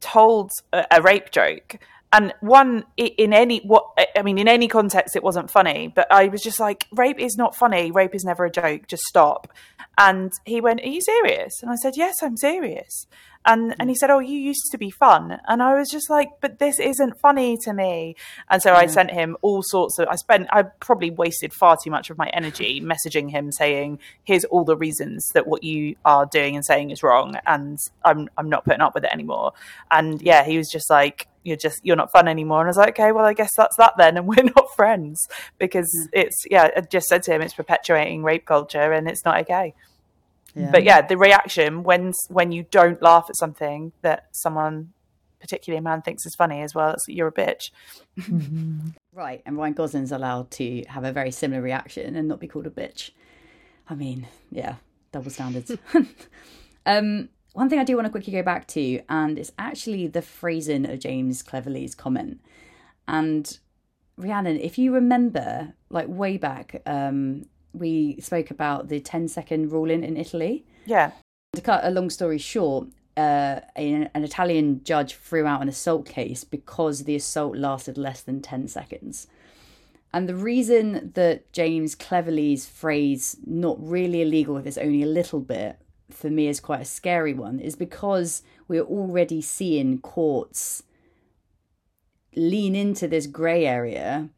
told 0.00 0.50
a, 0.72 0.84
a 0.90 1.02
rape 1.02 1.30
joke, 1.30 1.78
and 2.12 2.34
one 2.40 2.84
in 2.96 3.32
any 3.32 3.60
what 3.60 3.86
I 4.16 4.22
mean 4.22 4.38
in 4.38 4.46
any 4.46 4.68
context 4.68 5.16
it 5.16 5.22
wasn't 5.22 5.50
funny, 5.50 5.88
but 5.88 6.06
I 6.10 6.28
was 6.28 6.42
just 6.42 6.60
like, 6.60 6.86
rape 6.92 7.18
is 7.18 7.36
not 7.36 7.56
funny. 7.56 7.90
Rape 7.90 8.14
is 8.14 8.24
never 8.24 8.44
a 8.44 8.50
joke. 8.50 8.86
Just 8.86 9.04
stop. 9.04 9.50
And 9.98 10.30
he 10.44 10.60
went, 10.60 10.80
"Are 10.82 10.88
you 10.88 11.00
serious?" 11.00 11.62
And 11.62 11.70
I 11.70 11.76
said, 11.76 11.94
"Yes, 11.96 12.16
I'm 12.22 12.36
serious." 12.36 13.06
And 13.44 13.74
and 13.78 13.88
he 13.88 13.94
said, 13.94 14.10
"Oh, 14.10 14.20
you 14.20 14.38
used 14.38 14.70
to 14.70 14.78
be 14.78 14.90
fun," 14.90 15.40
and 15.48 15.62
I 15.62 15.74
was 15.74 15.90
just 15.90 16.08
like, 16.08 16.28
"But 16.40 16.58
this 16.58 16.78
isn't 16.78 17.18
funny 17.20 17.56
to 17.64 17.72
me." 17.72 18.14
And 18.48 18.62
so 18.62 18.72
yeah. 18.72 18.78
I 18.78 18.86
sent 18.86 19.10
him 19.10 19.36
all 19.42 19.62
sorts 19.62 19.98
of. 19.98 20.08
I 20.08 20.16
spent. 20.16 20.48
I 20.52 20.62
probably 20.62 21.10
wasted 21.10 21.52
far 21.52 21.76
too 21.82 21.90
much 21.90 22.08
of 22.08 22.18
my 22.18 22.28
energy 22.32 22.80
messaging 22.80 23.30
him, 23.30 23.52
saying, 23.52 23.98
"Here's 24.24 24.44
all 24.44 24.64
the 24.64 24.76
reasons 24.76 25.28
that 25.34 25.46
what 25.46 25.64
you 25.64 25.96
are 26.04 26.24
doing 26.24 26.56
and 26.56 26.64
saying 26.64 26.90
is 26.90 27.02
wrong, 27.02 27.36
and 27.46 27.78
I'm 28.04 28.28
I'm 28.38 28.48
not 28.48 28.64
putting 28.64 28.80
up 28.80 28.94
with 28.94 29.04
it 29.04 29.12
anymore." 29.12 29.52
And 29.90 30.22
yeah, 30.22 30.44
he 30.44 30.56
was 30.56 30.70
just 30.70 30.88
like, 30.88 31.26
"You're 31.44 31.56
just 31.56 31.80
you're 31.84 31.96
not 31.96 32.12
fun 32.12 32.28
anymore." 32.28 32.60
And 32.60 32.68
I 32.68 32.70
was 32.70 32.76
like, 32.76 32.98
"Okay, 33.00 33.12
well, 33.12 33.24
I 33.24 33.32
guess 33.32 33.50
that's 33.56 33.76
that 33.76 33.94
then, 33.98 34.16
and 34.18 34.26
we're 34.26 34.50
not 34.56 34.74
friends 34.74 35.26
because 35.58 35.90
mm. 36.04 36.08
it's 36.12 36.44
yeah." 36.50 36.70
I 36.76 36.80
just 36.80 37.06
said 37.06 37.22
to 37.24 37.34
him, 37.34 37.42
"It's 37.42 37.54
perpetuating 37.54 38.22
rape 38.22 38.46
culture, 38.46 38.92
and 38.92 39.08
it's 39.08 39.24
not 39.24 39.40
okay." 39.42 39.74
Yeah. 40.54 40.70
But 40.70 40.84
yeah, 40.84 41.02
the 41.02 41.16
reaction 41.16 41.82
when 41.82 42.12
when 42.28 42.52
you 42.52 42.64
don't 42.70 43.00
laugh 43.02 43.26
at 43.28 43.36
something 43.36 43.92
that 44.02 44.26
someone, 44.32 44.92
particularly 45.40 45.78
a 45.78 45.82
man, 45.82 46.02
thinks 46.02 46.26
is 46.26 46.34
funny 46.34 46.62
as 46.62 46.74
well, 46.74 46.90
it's 46.90 47.04
you're 47.08 47.28
a 47.28 47.32
bitch. 47.32 47.70
right, 49.14 49.42
and 49.46 49.56
Ryan 49.56 49.74
Gosling's 49.74 50.12
allowed 50.12 50.50
to 50.52 50.84
have 50.88 51.04
a 51.04 51.12
very 51.12 51.30
similar 51.30 51.62
reaction 51.62 52.16
and 52.16 52.28
not 52.28 52.40
be 52.40 52.48
called 52.48 52.66
a 52.66 52.70
bitch. 52.70 53.10
I 53.88 53.94
mean, 53.94 54.26
yeah, 54.50 54.76
double 55.10 55.30
standards. 55.30 55.72
um, 56.86 57.28
one 57.52 57.68
thing 57.68 57.78
I 57.78 57.84
do 57.84 57.96
want 57.96 58.06
to 58.06 58.10
quickly 58.10 58.32
go 58.32 58.42
back 58.42 58.66
to, 58.68 59.00
and 59.08 59.38
it's 59.38 59.52
actually 59.58 60.06
the 60.06 60.22
phrasing 60.22 60.88
of 60.88 60.98
James 60.98 61.42
Cleverly's 61.42 61.94
comment. 61.94 62.40
And 63.06 63.58
Rhiannon, 64.16 64.58
if 64.60 64.78
you 64.78 64.94
remember, 64.94 65.74
like 65.90 66.08
way 66.08 66.38
back, 66.38 66.80
um, 66.86 67.44
we 67.72 68.16
spoke 68.20 68.50
about 68.50 68.88
the 68.88 69.00
10 69.00 69.28
second 69.28 69.70
ruling 69.72 70.02
in 70.02 70.16
Italy. 70.16 70.64
Yeah. 70.86 71.12
To 71.54 71.60
cut 71.60 71.84
a 71.84 71.90
long 71.90 72.08
story 72.08 72.38
short, 72.38 72.88
uh, 73.16 73.60
an, 73.76 74.08
an 74.14 74.24
Italian 74.24 74.82
judge 74.84 75.14
threw 75.14 75.46
out 75.46 75.60
an 75.60 75.68
assault 75.68 76.06
case 76.06 76.44
because 76.44 77.04
the 77.04 77.16
assault 77.16 77.56
lasted 77.56 77.98
less 77.98 78.22
than 78.22 78.40
10 78.40 78.68
seconds. 78.68 79.26
And 80.14 80.28
the 80.28 80.34
reason 80.34 81.12
that 81.14 81.50
James 81.52 81.94
Cleverly's 81.94 82.66
phrase, 82.66 83.36
not 83.46 83.76
really 83.78 84.22
illegal 84.22 84.56
if 84.56 84.66
it's 84.66 84.78
only 84.78 85.02
a 85.02 85.06
little 85.06 85.40
bit, 85.40 85.78
for 86.12 86.30
me 86.30 86.48
is 86.48 86.60
quite 86.60 86.80
a 86.80 86.86
scary 86.86 87.34
one, 87.34 87.58
is 87.58 87.76
because 87.76 88.42
we're 88.68 88.82
already 88.82 89.40
seeing 89.40 89.98
courts 90.00 90.82
lean 92.34 92.74
into 92.74 93.06
this 93.06 93.26
grey 93.26 93.66
area 93.66 94.28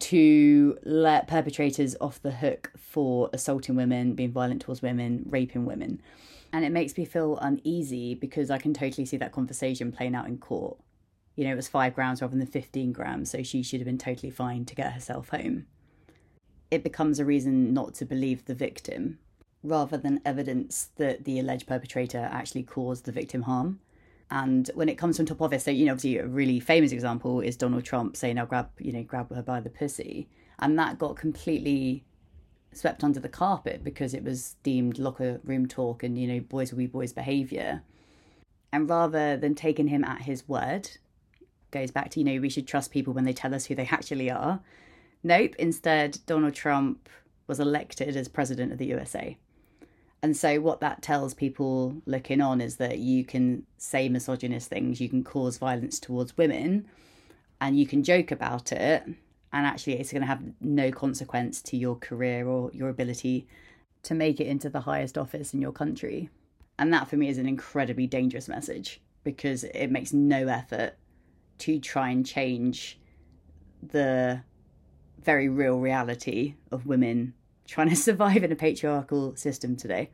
to 0.00 0.78
let 0.82 1.28
perpetrators 1.28 1.94
off 2.00 2.20
the 2.22 2.30
hook 2.30 2.72
for 2.76 3.28
assaulting 3.32 3.76
women, 3.76 4.14
being 4.14 4.32
violent 4.32 4.62
towards 4.62 4.82
women, 4.82 5.24
raping 5.28 5.66
women. 5.66 6.00
And 6.52 6.64
it 6.64 6.72
makes 6.72 6.96
me 6.96 7.04
feel 7.04 7.36
uneasy 7.36 8.14
because 8.14 8.50
I 8.50 8.58
can 8.58 8.74
totally 8.74 9.04
see 9.04 9.18
that 9.18 9.32
conversation 9.32 9.92
playing 9.92 10.14
out 10.14 10.26
in 10.26 10.38
court. 10.38 10.78
You 11.36 11.44
know, 11.44 11.52
it 11.52 11.56
was 11.56 11.68
five 11.68 11.94
grams 11.94 12.22
rather 12.22 12.36
than 12.36 12.46
15 12.46 12.92
grams, 12.92 13.30
so 13.30 13.42
she 13.42 13.62
should 13.62 13.80
have 13.80 13.86
been 13.86 13.98
totally 13.98 14.30
fine 14.30 14.64
to 14.64 14.74
get 14.74 14.92
herself 14.92 15.28
home. 15.28 15.66
It 16.70 16.82
becomes 16.82 17.18
a 17.18 17.24
reason 17.24 17.72
not 17.72 17.94
to 17.94 18.04
believe 18.04 18.44
the 18.44 18.54
victim 18.54 19.18
rather 19.62 19.96
than 19.96 20.20
evidence 20.24 20.90
that 20.96 21.24
the 21.24 21.38
alleged 21.38 21.66
perpetrator 21.66 22.28
actually 22.32 22.62
caused 22.62 23.04
the 23.04 23.12
victim 23.12 23.42
harm. 23.42 23.80
And 24.30 24.70
when 24.74 24.88
it 24.88 24.96
comes 24.96 25.16
from 25.16 25.26
top 25.26 25.42
office, 25.42 25.64
so 25.64 25.70
you 25.70 25.86
know, 25.86 25.92
obviously 25.92 26.18
a 26.18 26.26
really 26.26 26.60
famous 26.60 26.92
example 26.92 27.40
is 27.40 27.56
Donald 27.56 27.84
Trump 27.84 28.16
saying, 28.16 28.38
"I'll 28.38 28.46
grab, 28.46 28.70
you 28.78 28.92
know, 28.92 29.02
grab 29.02 29.34
her 29.34 29.42
by 29.42 29.60
the 29.60 29.70
pussy," 29.70 30.28
and 30.58 30.78
that 30.78 30.98
got 30.98 31.16
completely 31.16 32.04
swept 32.72 33.02
under 33.02 33.20
the 33.20 33.28
carpet 33.28 33.82
because 33.82 34.14
it 34.14 34.22
was 34.22 34.56
deemed 34.62 34.98
locker 34.98 35.40
room 35.44 35.66
talk 35.66 36.02
and 36.02 36.16
you 36.16 36.26
know, 36.26 36.40
boys 36.40 36.70
will 36.70 36.78
be 36.78 36.86
boys 36.86 37.12
behavior. 37.12 37.82
And 38.72 38.88
rather 38.88 39.36
than 39.36 39.54
taking 39.54 39.88
him 39.88 40.04
at 40.04 40.22
his 40.22 40.48
word, 40.48 40.88
goes 41.70 41.90
back 41.90 42.10
to 42.10 42.20
you 42.20 42.24
know, 42.24 42.40
we 42.40 42.48
should 42.48 42.66
trust 42.66 42.92
people 42.92 43.12
when 43.12 43.24
they 43.24 43.32
tell 43.32 43.54
us 43.54 43.66
who 43.66 43.74
they 43.74 43.86
actually 43.90 44.30
are. 44.30 44.60
Nope. 45.22 45.54
Instead, 45.58 46.18
Donald 46.26 46.54
Trump 46.54 47.08
was 47.46 47.60
elected 47.60 48.16
as 48.16 48.28
president 48.28 48.72
of 48.72 48.78
the 48.78 48.86
USA. 48.86 49.36
And 50.22 50.36
so, 50.36 50.60
what 50.60 50.80
that 50.80 51.00
tells 51.00 51.32
people 51.32 51.96
looking 52.04 52.40
on 52.40 52.60
is 52.60 52.76
that 52.76 52.98
you 52.98 53.24
can 53.24 53.64
say 53.78 54.08
misogynist 54.08 54.68
things, 54.68 55.00
you 55.00 55.08
can 55.08 55.24
cause 55.24 55.56
violence 55.56 55.98
towards 55.98 56.36
women, 56.36 56.86
and 57.60 57.78
you 57.78 57.86
can 57.86 58.02
joke 58.02 58.30
about 58.30 58.70
it. 58.72 59.04
And 59.52 59.66
actually, 59.66 59.94
it's 59.94 60.12
going 60.12 60.20
to 60.22 60.28
have 60.28 60.42
no 60.60 60.92
consequence 60.92 61.62
to 61.62 61.76
your 61.76 61.96
career 61.96 62.46
or 62.46 62.70
your 62.72 62.90
ability 62.90 63.48
to 64.02 64.14
make 64.14 64.40
it 64.40 64.46
into 64.46 64.68
the 64.68 64.80
highest 64.80 65.16
office 65.16 65.54
in 65.54 65.60
your 65.60 65.72
country. 65.72 66.28
And 66.78 66.92
that 66.92 67.08
for 67.08 67.16
me 67.16 67.28
is 67.28 67.38
an 67.38 67.48
incredibly 67.48 68.06
dangerous 68.06 68.48
message 68.48 69.00
because 69.24 69.64
it 69.64 69.88
makes 69.88 70.12
no 70.12 70.48
effort 70.48 70.94
to 71.58 71.78
try 71.78 72.10
and 72.10 72.24
change 72.24 72.98
the 73.82 74.42
very 75.22 75.48
real 75.48 75.78
reality 75.78 76.54
of 76.70 76.86
women 76.86 77.34
trying 77.70 77.88
to 77.88 77.96
survive 78.10 78.42
in 78.44 78.52
a 78.52 78.56
patriarchal 78.56 79.34
system 79.36 79.76
today. 79.76 80.10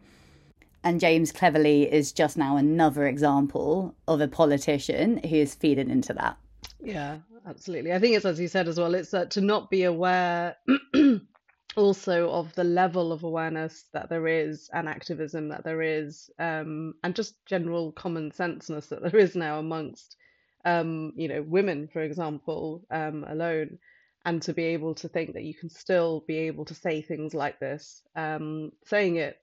And 0.85 1.01
James 1.01 1.33
Cleverly 1.33 1.91
is 1.93 2.13
just 2.13 2.37
now 2.37 2.57
another 2.57 3.09
example 3.09 3.97
of 4.07 4.21
a 4.21 4.29
politician 4.29 5.17
who 5.19 5.37
is 5.37 5.55
feeding 5.55 5.91
into 5.91 6.13
that. 6.13 6.37
Yeah, 6.81 7.19
absolutely. 7.45 7.93
I 7.93 7.99
think 7.99 8.15
it's 8.15 8.25
as 8.25 8.39
you 8.39 8.47
said 8.47 8.69
as 8.69 8.79
well. 8.79 8.95
It's 8.95 9.13
uh, 9.13 9.25
to 9.27 9.41
not 9.41 9.69
be 9.69 9.83
aware 9.83 10.57
also 11.77 12.31
of 12.31 12.55
the 12.55 12.63
level 12.63 13.11
of 13.11 13.25
awareness 13.25 13.87
that 13.93 14.09
there 14.09 14.29
is 14.29 14.71
and 14.73 14.89
activism 14.89 15.49
that 15.49 15.65
there 15.65 15.83
is, 15.83 16.31
um, 16.39 16.95
and 17.03 17.17
just 17.17 17.45
general 17.47 17.91
common 17.91 18.31
senseness 18.31 18.87
that 18.87 19.03
there 19.03 19.17
is 19.17 19.35
now 19.35 19.59
amongst, 19.59 20.17
um, 20.65 21.13
you 21.17 21.27
know, 21.27 21.43
women, 21.43 21.89
for 21.93 22.03
example, 22.03 22.85
um, 22.93 23.25
alone 23.29 23.79
and 24.27 24.43
to 24.43 24.53
be 24.53 24.65
able 24.65 24.97
to 24.97 25.09
think 25.09 25.35
that 25.35 25.45
you 25.45 25.55
can 25.55 25.71
still 25.71 26.25
be 26.27 26.37
able 26.39 26.65
to 26.67 26.75
say 26.75 27.01
things 27.01 27.33
like 27.33 27.61
this. 27.61 28.03
Um, 28.17 28.73
saying 28.85 29.17
it 29.17 29.39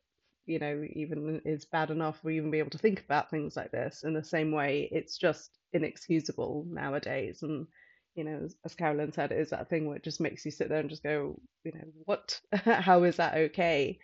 you 0.46 0.60
know 0.60 0.84
even 0.94 1.42
is 1.46 1.64
bad 1.64 1.90
enough 1.90 2.20
or 2.22 2.30
even 2.30 2.52
be 2.52 2.60
able 2.60 2.70
to 2.70 2.78
think 2.78 3.00
about 3.00 3.30
things 3.32 3.56
like 3.56 3.72
this 3.72 4.04
in 4.04 4.14
the 4.14 4.24
same 4.24 4.52
way. 4.52 4.90
It's 4.92 5.18
just 5.18 5.58
inexcusable 5.72 6.66
nowadays. 6.70 7.42
And 7.42 7.66
you 8.14 8.26
know 8.26 8.48
as, 8.66 8.76
Carolin 8.76 9.14
said 9.14 9.32
it 9.32 9.40
is 9.40 9.52
that 9.52 9.70
thing 9.70 9.88
where 9.88 9.96
it 9.96 10.04
just 10.04 10.20
makes 10.20 10.44
you 10.44 10.52
sit 10.52 10.68
there 10.68 10.80
and 10.80 10.90
just 10.90 11.02
go 11.04 11.40
you 11.64 11.72
know 11.72 11.88
what? 12.04 12.40
How 12.54 13.04
is 13.04 13.16
that 13.16 13.36
okay? 13.36 14.00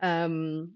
Um, 0.00 0.72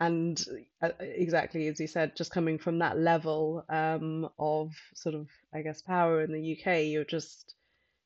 and 0.00 0.44
uh, 0.82 0.90
exactly 1.00 1.68
as 1.68 1.80
you 1.80 1.86
said 1.86 2.16
just 2.16 2.32
coming 2.32 2.58
from 2.58 2.80
that 2.80 2.98
level 2.98 3.64
um, 3.68 4.28
of 4.38 4.72
sort 4.94 5.14
of 5.14 5.28
i 5.54 5.62
guess 5.62 5.80
power 5.80 6.22
in 6.22 6.32
the 6.32 6.52
uk 6.58 6.66
you're 6.86 7.04
just 7.04 7.54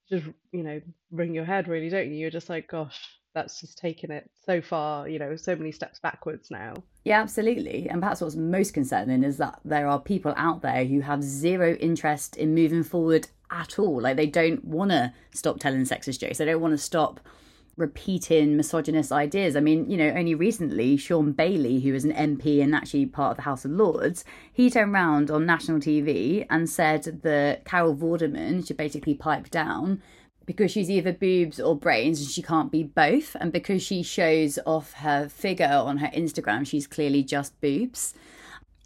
just 0.09 0.27
you 0.53 0.63
know 0.63 0.81
wring 1.11 1.35
your 1.35 1.45
head 1.45 1.69
really 1.69 1.89
don't 1.89 2.11
you? 2.11 2.17
You're 2.17 2.31
just 2.31 2.49
like 2.49 2.69
gosh 2.69 3.01
that's 3.35 3.61
just 3.61 3.77
taken 3.77 4.11
it 4.11 4.31
so 4.47 4.63
far 4.63 5.07
you 5.07 5.19
know 5.19 5.37
so 5.37 5.55
many 5.55 5.73
steps 5.73 5.99
backwards 6.01 6.51
now. 6.51 6.75
Yeah 7.05 7.21
absolutely. 7.21 7.89
And 7.89 8.01
perhaps 8.01 8.21
what's 8.21 8.37
most 8.37 8.73
concerning 8.73 9.25
is 9.25 9.37
that 9.39 9.61
there 9.65 9.89
are 9.89 10.01
people 10.01 10.35
out 10.37 10.63
there 10.63 10.85
who 10.85 11.01
have 11.01 11.23
zero 11.23 11.75
interest 11.75 12.37
in 12.37 12.55
moving 12.55 12.83
forward 12.83 13.29
at 13.51 13.79
all. 13.79 14.01
Like 14.01 14.17
they 14.17 14.27
don't 14.27 14.65
want 14.65 14.91
to 14.91 15.13
stop 15.33 15.61
telling 15.61 15.83
sexist 15.83 16.21
jokes. 16.21 16.39
They 16.39 16.45
don't 16.45 16.61
want 16.61 16.73
to 16.73 16.79
stop 16.79 17.21
repeating 17.77 18.57
misogynist 18.57 19.13
ideas. 19.13 19.55
I 19.55 19.61
mean, 19.61 19.91
you 19.91 19.97
know, 19.97 20.09
only 20.09 20.35
recently, 20.35 20.97
Shaun 20.97 21.33
Bailey, 21.33 21.81
who 21.81 21.95
is 21.95 22.05
an 22.05 22.13
MP 22.13 22.63
and 22.63 22.75
actually 22.75 23.07
part 23.07 23.33
of 23.33 23.37
the 23.37 23.43
House 23.43 23.65
of 23.65 23.73
Lords, 23.73 24.25
he 24.53 24.71
turned 24.71 24.95
around 24.95 25.31
on 25.31 25.45
national 25.45 25.81
TV 25.81 26.47
and 26.49 26.69
said 26.69 27.21
that 27.23 27.65
Carol 27.65 27.95
Vorderman 27.95 28.67
should 28.67 28.77
basically 28.77 29.15
pipe 29.15 29.51
down 29.51 30.03
because 30.47 30.71
she's 30.71 30.89
either 30.89 31.13
boobs 31.13 31.61
or 31.61 31.77
brains 31.77 32.21
and 32.21 32.31
she 32.31 32.41
can't 32.41 32.73
be 32.73 32.85
both. 32.85 33.37
And 33.41 33.53
because 33.53 33.83
she 33.83 34.03
shows 34.03 34.59
off 34.65 34.95
her 34.95 35.29
figure 35.29 35.67
on 35.67 35.99
her 35.99 36.09
Instagram, 36.09 36.67
she's 36.67 36.87
clearly 36.87 37.23
just 37.23 37.61
boobs. 37.61 38.15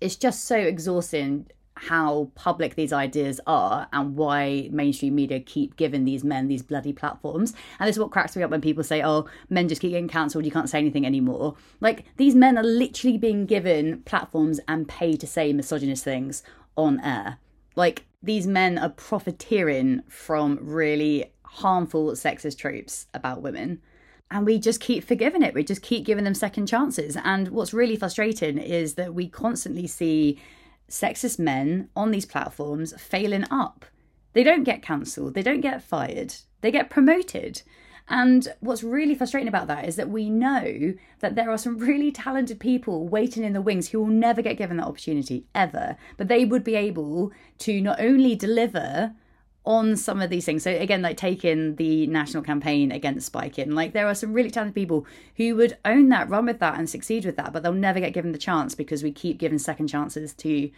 It's 0.01 0.17
just 0.17 0.47
so 0.47 0.57
exhausting 0.57 1.47
how 1.89 2.31
public 2.35 2.75
these 2.75 2.93
ideas 2.93 3.41
are 3.47 3.89
and 3.93 4.15
why 4.15 4.69
mainstream 4.71 5.15
media 5.15 5.41
keep 5.41 5.77
giving 5.77 6.05
these 6.05 6.23
men 6.23 6.47
these 6.47 6.63
bloody 6.63 6.93
platforms. 6.93 7.55
And 7.79 7.89
this 7.89 7.97
is 7.97 8.01
what 8.01 8.11
cracks 8.11 8.37
me 8.37 8.43
up 8.43 8.51
when 8.51 8.61
people 8.61 8.85
say, 8.85 9.03
oh, 9.03 9.27
men 9.49 9.67
just 9.67 9.81
keep 9.81 9.93
getting 9.93 10.09
cancelled, 10.09 10.45
you 10.45 10.51
can't 10.51 10.69
say 10.69 10.79
anything 10.79 11.07
anymore. 11.07 11.57
Like, 11.81 12.05
these 12.19 12.35
men 12.35 12.59
are 12.59 12.63
literally 12.63 13.17
being 13.17 13.47
given 13.47 14.03
platforms 14.03 14.61
and 14.69 14.89
paid 14.89 15.21
to 15.21 15.27
say 15.27 15.55
misogynist 15.55 16.05
things 16.05 16.43
on 16.77 17.01
air. 17.01 17.39
Like, 17.77 18.05
these 18.23 18.47
men 18.47 18.77
are 18.77 18.91
profiteering 18.91 20.03
from 20.07 20.59
really 20.61 21.33
harmful 21.45 22.11
sexist 22.13 22.59
tropes 22.59 23.07
about 23.15 23.41
women. 23.41 23.81
And 24.31 24.45
we 24.45 24.59
just 24.59 24.81
keep 24.81 25.03
forgiving 25.03 25.43
it. 25.43 25.55
We 25.55 25.65
just 25.65 25.83
keep 25.83 26.05
giving 26.05 26.25
them 26.25 26.35
second 26.35 26.67
chances. 26.67 27.17
And 27.25 27.49
what's 27.49 27.73
really 27.73 27.97
frustrating 27.97 28.59
is 28.59 28.95
that 28.95 29.15
we 29.15 29.29
constantly 29.29 29.87
see 29.87 30.39
sexist 30.91 31.39
men 31.39 31.89
on 31.97 32.11
these 32.11 32.27
platforms 32.27 32.93
failing 33.01 33.47
up. 33.51 33.87
They 34.33 34.43
don't 34.45 34.65
get 34.65 34.83
cancelled, 34.83 35.35
they 35.35 35.43
don't 35.43 35.61
get 35.61 35.83
fired, 35.83 36.35
they 36.61 36.71
get 36.71 36.91
promoted. 36.91 37.63
And 38.09 38.49
what's 38.59 38.83
really 38.83 39.15
frustrating 39.15 39.49
about 39.49 39.69
that 39.69 39.87
is 39.87 39.95
that 39.97 40.11
we 40.11 40.29
know 40.29 40.95
that 41.21 41.37
there 41.37 41.49
are 41.49 41.59
some 41.59 41.79
really 41.79 42.11
talented 42.11 42.59
people 42.59 43.09
waiting 43.09 43.45
in 43.45 43.53
the 43.53 43.63
wings 43.63 43.89
who 43.89 44.01
will 44.01 44.09
never 44.09 44.43
get 44.43 44.59
given 44.59 44.79
that 44.79 44.87
opportunity 44.87 45.47
ever, 45.55 45.97
but 46.17 46.27
they 46.27 46.45
would 46.45 46.65
be 46.65 46.75
able 46.75 47.31
to 47.59 47.81
not 47.81 48.01
only 48.01 48.35
deliver 48.35 49.15
on 49.65 49.97
some 49.97 50.23
of 50.23 50.31
these 50.31 50.45
things. 50.45 50.63
So 50.63 50.71
again, 50.71 51.03
like 51.03 51.17
taking 51.17 51.77
the 51.77 52.07
national 52.07 52.43
campaign 52.43 52.91
against 52.91 53.27
spiking, 53.27 53.73
like 53.73 53.93
there 53.93 54.07
are 54.07 54.15
some 54.15 54.33
really 54.33 54.51
talented 54.51 54.75
people 54.75 55.07
who 55.37 55.55
would 55.57 55.77
own 55.85 56.09
that, 56.09 56.29
run 56.29 56.47
with 56.47 56.61
that, 56.61 56.79
and 56.79 56.89
succeed 56.89 57.25
with 57.25 57.37
that, 57.37 57.53
but 57.53 57.63
they'll 57.63 57.73
never 57.73 58.01
get 58.01 58.13
given 58.13 58.33
the 58.33 58.39
chance 58.39 58.75
because 58.75 59.03
we 59.03 59.13
keep 59.13 59.39
giving 59.39 59.59
second 59.59 59.89
chances 59.89 60.33
to 60.35 60.71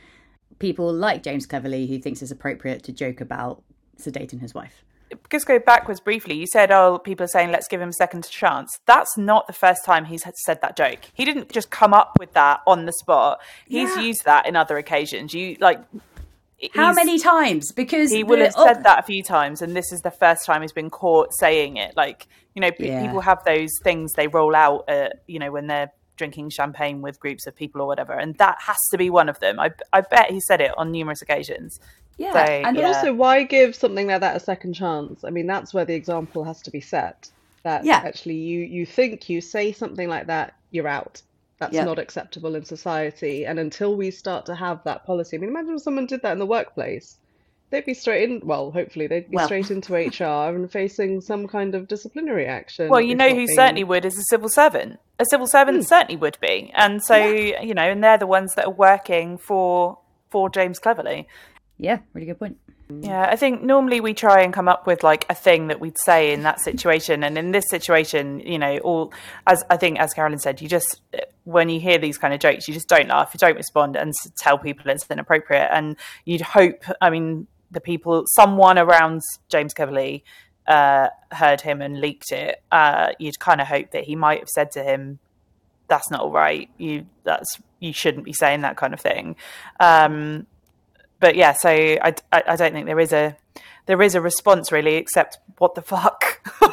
people 0.59 0.93
like 0.93 1.23
James 1.23 1.47
Cleverly, 1.47 1.87
who 1.87 1.99
thinks 1.99 2.23
it's 2.23 2.31
appropriate 2.31 2.83
to 2.85 2.93
joke 2.93 3.21
about 3.21 3.63
sedating 3.99 4.41
his 4.41 4.55
wife. 4.55 4.85
Just 5.31 5.47
go 5.47 5.59
backwards 5.59 6.01
briefly. 6.01 6.35
You 6.35 6.47
said, 6.47 6.71
"Oh, 6.71 6.99
people 6.99 7.25
are 7.25 7.29
saying 7.29 7.51
let's 7.51 7.69
give 7.69 7.83
him 7.83 7.91
a 7.91 7.93
second 7.93 8.27
chance." 8.31 8.81
That's 8.87 9.19
not 9.19 9.47
the 9.47 9.53
first 9.53 9.85
time 9.85 10.07
he's 10.07 10.25
said 10.45 10.63
that 10.63 10.75
joke. 10.75 11.01
He 11.13 11.27
didn't 11.27 11.53
just 11.53 11.71
come 11.71 11.93
up 11.93 12.17
with 12.19 12.33
that 12.33 12.63
on 12.67 12.87
the 12.87 12.93
spot. 12.93 13.41
He's 13.67 13.95
yeah. 13.95 14.03
used 14.03 14.25
that 14.25 14.47
in 14.47 14.57
other 14.57 14.79
occasions. 14.79 15.35
You 15.35 15.59
like 15.61 15.81
how 16.75 16.93
many 16.93 17.19
times? 17.19 17.73
Because 17.73 18.11
he 18.11 18.25
will 18.25 18.41
have 18.41 18.53
said 18.53 18.85
that 18.85 19.01
a 19.01 19.03
few 19.03 19.23
times, 19.23 19.63
and 19.63 19.75
this 19.75 19.93
is 19.93 20.01
the 20.03 20.11
first 20.11 20.45
time 20.47 20.63
he's 20.63 20.73
been 20.73 20.91
caught 20.91 21.33
saying 21.35 21.77
it. 21.77 21.97
Like 21.97 22.27
you 22.55 22.61
know, 22.61 22.71
yeah. 22.79 23.05
people 23.05 23.21
have 23.21 23.45
those 23.45 23.71
things 23.83 24.13
they 24.13 24.29
roll 24.29 24.55
out, 24.55 24.85
at, 24.89 25.23
you 25.27 25.39
know, 25.39 25.51
when 25.51 25.67
they're 25.67 25.91
drinking 26.17 26.51
champagne 26.51 27.01
with 27.01 27.19
groups 27.19 27.47
of 27.47 27.57
people 27.57 27.81
or 27.81 27.87
whatever, 27.87 28.13
and 28.13 28.37
that 28.39 28.59
has 28.61 28.77
to 28.91 28.99
be 28.99 29.11
one 29.11 29.29
of 29.29 29.41
them. 29.41 29.59
I 29.59 29.71
I 29.93 30.03
bet 30.03 30.31
he 30.31 30.41
said 30.41 30.61
it 30.61 30.73
on 30.77 30.93
numerous 30.93 31.23
occasions. 31.23 31.81
Yeah, 32.19 32.33
so, 32.33 32.39
and 32.41 32.77
yeah. 32.77 32.87
also, 32.87 33.13
why 33.13 33.43
give 33.43 33.75
something 33.75 34.07
like 34.07 34.21
that 34.21 34.37
a 34.37 34.41
second 34.41 34.75
chance? 34.75 35.25
I 35.25 35.31
mean, 35.31 35.47
that's 35.47 35.73
where 35.73 35.85
the 35.85 35.95
example 35.95 36.45
has 36.45 36.63
to 36.63 36.71
be 36.71 36.81
set. 36.81 37.31
that 37.63 37.85
Yeah. 37.85 38.03
actually 38.05 38.37
you 38.37 38.61
you 38.61 38.87
think 38.87 39.29
you 39.29 39.41
say 39.41 39.73
something 39.73 40.09
like 40.09 40.27
that, 40.27 40.55
you're 40.71 40.89
out. 40.89 41.23
That's 41.63 41.75
Yeah. 41.77 41.85
not 41.85 42.01
acceptable 42.01 42.57
in 42.57 42.65
society. 42.65 43.47
And 43.47 43.57
until 43.61 43.95
we 43.95 44.11
start 44.11 44.47
to 44.47 44.55
have 44.57 44.83
that 44.83 45.05
policy, 45.07 45.37
I 45.37 45.41
mean, 45.41 45.51
imagine 45.51 45.75
if 45.75 45.83
someone 45.83 46.07
did 46.07 46.21
that 46.23 46.33
in 46.33 46.41
the 46.41 46.47
workplace. 46.47 47.19
They'd 47.71 47.85
be 47.85 47.95
straight 47.95 48.29
in, 48.29 48.41
well, 48.45 48.73
hopefully 48.73 49.07
they'd 49.07 49.31
be 49.31 49.37
Well. 49.37 49.47
straight 49.47 49.71
into 49.71 49.95
HR 49.95 50.55
and 50.57 50.71
facing 50.71 51.21
some 51.21 51.47
kind 51.47 51.77
of 51.77 51.87
disciplinary 51.87 52.47
action. 52.47 52.89
Well, 52.89 53.01
you 53.01 53.15
know 53.15 53.29
who 53.29 53.47
being- 53.47 53.55
certainly 53.55 53.85
would 53.85 54.05
is 54.05 54.19
a 54.19 54.23
civil 54.29 54.49
servant. 54.49 54.99
A 55.21 55.25
civil 55.25 55.47
servant 55.47 55.77
Hmm. 55.79 55.83
certainly 55.85 56.17
would 56.17 56.37
be, 56.41 56.73
and 56.75 57.01
so 57.03 57.15
you 57.15 57.75
know, 57.75 57.83
and 57.83 58.03
they're 58.03 58.19
the 58.19 58.27
ones 58.27 58.55
that 58.57 58.67
are 58.67 58.73
working 58.73 59.39
for 59.39 59.99
for 60.31 60.51
James 60.51 60.81
Cleverly. 60.81 61.29
Yeah, 61.79 61.99
really 62.13 62.27
good 62.27 62.41
point. 62.41 62.57
Yeah, 63.01 63.27
I 63.31 63.37
think 63.37 63.63
normally 63.63 64.01
we 64.01 64.15
try 64.15 64.43
and 64.43 64.53
come 64.53 64.69
up 64.69 64.87
with 64.87 65.03
like 65.03 65.27
a 65.31 65.35
thing 65.35 65.69
that 65.69 65.81
we'd 65.81 65.99
say 65.99 66.33
in 66.33 66.43
that 66.43 66.61
situation, 66.61 67.25
and 67.25 67.39
in 67.39 67.53
this 67.53 67.65
situation, 67.69 68.41
you 68.41 68.59
know, 68.59 68.79
all 68.79 69.13
as 69.47 69.65
I 69.71 69.77
think 69.77 69.99
as 69.99 70.13
Carolin 70.13 70.39
said, 70.39 70.61
you 70.61 70.69
just 70.69 71.01
when 71.45 71.69
you 71.69 71.81
hear 71.81 71.99
these 71.99 72.19
kind 72.19 72.33
of 72.33 72.41
jokes, 72.41 72.69
you 72.69 72.75
just 72.75 72.89
don't 72.89 73.09
laugh, 73.09 73.31
you 73.35 73.39
don't 73.39 73.57
respond, 73.57 73.97
and 73.97 74.13
tell 74.39 74.59
people 74.59 74.91
it's 74.91 75.07
inappropriate, 75.11 75.69
and 75.73 75.97
you'd 76.25 76.41
hope. 76.41 76.85
I 77.01 77.11
mean, 77.11 77.47
the 77.71 77.81
people, 77.81 78.25
someone 78.27 78.79
around 78.79 79.23
James 79.49 79.75
Cleverly 79.75 80.25
uh, 80.67 81.09
heard 81.31 81.61
him 81.61 81.81
and 81.81 82.01
leaked 82.01 82.33
it. 82.33 82.63
Uh, 82.71 83.13
you'd 83.19 83.39
kind 83.41 83.61
of 83.61 83.67
hope 83.67 83.91
that 83.93 84.05
he 84.05 84.15
might 84.15 84.41
have 84.41 84.49
said 84.49 84.71
to 84.73 84.83
him, 84.83 85.19
"That's 85.89 86.11
not 86.11 86.21
all 86.21 86.33
right. 86.33 86.69
You 86.79 87.07
that's 87.25 87.61
you 87.81 87.93
shouldn't 87.93 88.25
be 88.25 88.33
saying 88.33 88.61
that 88.61 88.77
kind 88.77 88.95
of 88.95 89.01
thing." 89.01 89.37
Um, 89.81 90.47
but 91.23 91.37
yeah, 91.37 91.53
so 91.53 91.71
I, 91.71 92.15
I, 92.33 92.43
I 92.49 92.57
don't 92.57 92.73
think 92.73 92.87
there 92.87 92.99
is 92.99 93.13
a 93.13 93.37
there 93.87 94.03
is 94.03 94.17
a 94.17 94.21
response 94.21 94.73
really, 94.73 94.97
except 94.97 95.39
what 95.59 95.77
the 95.77 95.83
fuck. 95.83 96.41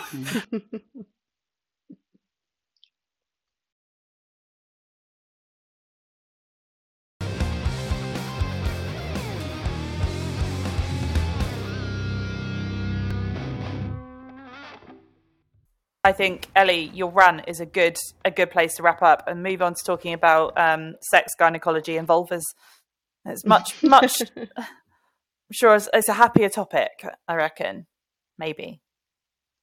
I 16.01 16.12
think 16.12 16.47
Ellie, 16.55 16.89
your 16.93 17.12
run 17.12 17.41
is 17.41 17.59
a 17.59 17.67
good 17.67 17.97
a 18.25 18.31
good 18.31 18.49
place 18.49 18.77
to 18.77 18.83
wrap 18.83 19.03
up 19.03 19.27
and 19.27 19.43
move 19.43 19.62
on 19.62 19.75
to 19.75 19.83
talking 19.85 20.13
about 20.13 20.57
um, 20.57 20.95
sex, 21.12 21.33
gynecology, 21.38 21.97
and 21.97 22.07
vulvas. 22.07 22.41
It's 23.30 23.46
much 23.46 23.82
much. 23.84 24.22
I'm 24.38 25.54
sure 25.54 25.76
it's, 25.76 25.89
it's 25.94 26.10
a 26.10 26.13
happier 26.13 26.50
topic. 26.50 27.04
I 27.28 27.36
reckon, 27.36 27.88
maybe 28.38 28.82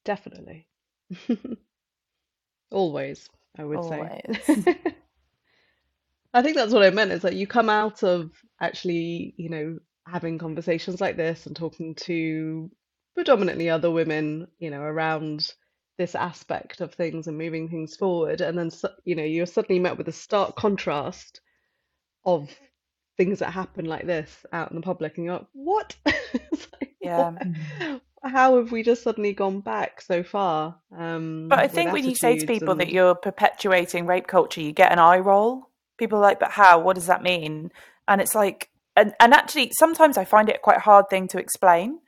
Definitely. 0.06 0.68
Always, 2.70 3.28
I 3.58 3.64
would 3.64 3.84
say. 3.84 4.22
I 6.32 6.42
think 6.42 6.56
that's 6.56 6.72
what 6.72 6.84
I 6.84 6.90
meant 6.90 7.10
is 7.10 7.22
that 7.22 7.34
you 7.34 7.48
come 7.48 7.68
out 7.68 8.04
of 8.04 8.30
actually, 8.60 9.34
you 9.36 9.50
know, 9.50 9.78
having 10.06 10.38
conversations 10.38 11.00
like 11.00 11.16
this 11.16 11.46
and 11.46 11.56
talking 11.56 11.96
to 11.96 12.70
predominantly 13.14 13.68
other 13.68 13.90
women, 13.90 14.46
you 14.60 14.70
know, 14.70 14.80
around 14.80 15.52
this 15.98 16.14
aspect 16.14 16.80
of 16.80 16.94
things 16.94 17.26
and 17.26 17.36
moving 17.36 17.68
things 17.68 17.96
forward. 17.96 18.40
And 18.40 18.56
then, 18.56 18.70
you 19.04 19.16
know, 19.16 19.24
you're 19.24 19.46
suddenly 19.46 19.80
met 19.80 19.98
with 19.98 20.06
a 20.06 20.12
stark 20.12 20.54
contrast 20.54 21.40
of 22.24 22.48
things 23.16 23.38
that 23.38 23.50
happen 23.52 23.84
like 23.86 24.06
this 24.06 24.44
out 24.52 24.70
in 24.70 24.76
the 24.76 24.82
public, 24.82 25.16
and 25.16 25.24
you're 25.24 25.34
like, 25.34 25.46
what? 25.52 25.96
It's 26.52 26.68
like, 26.80 26.94
Yeah. 27.00 27.30
what? 27.30 28.00
How 28.24 28.56
have 28.56 28.72
we 28.72 28.82
just 28.82 29.02
suddenly 29.04 29.32
gone 29.32 29.60
back 29.60 30.00
so 30.00 30.22
far? 30.22 30.76
Um, 30.96 31.46
But 31.48 31.60
I 31.60 31.68
think 31.68 31.92
when 31.92 32.04
you 32.04 32.14
say 32.16 32.30
to 32.34 32.42
attitudes 32.42 32.58
people 32.60 32.74
that 32.76 32.90
you're 32.90 33.14
perpetuating 33.14 34.06
rape 34.06 34.26
culture, 34.26 34.60
you 34.60 34.72
get 34.72 34.90
an 34.92 34.98
eye 34.98 35.18
roll. 35.18 35.70
People 35.96 36.18
are 36.18 36.22
like, 36.22 36.40
but 36.40 36.50
how? 36.50 36.80
What 36.80 36.96
does 36.96 37.06
that 37.06 37.22
mean? 37.22 37.70
And 38.08 38.20
it's 38.20 38.34
like, 38.34 38.68
and, 38.96 39.14
and 39.20 39.32
actually, 39.32 39.70
sometimes 39.78 40.18
I 40.18 40.24
find 40.24 40.48
it 40.48 40.62
quite 40.62 40.78
a 40.78 40.80
hard 40.80 41.08
thing 41.08 41.28
to 41.28 41.38
explain. 41.38 42.00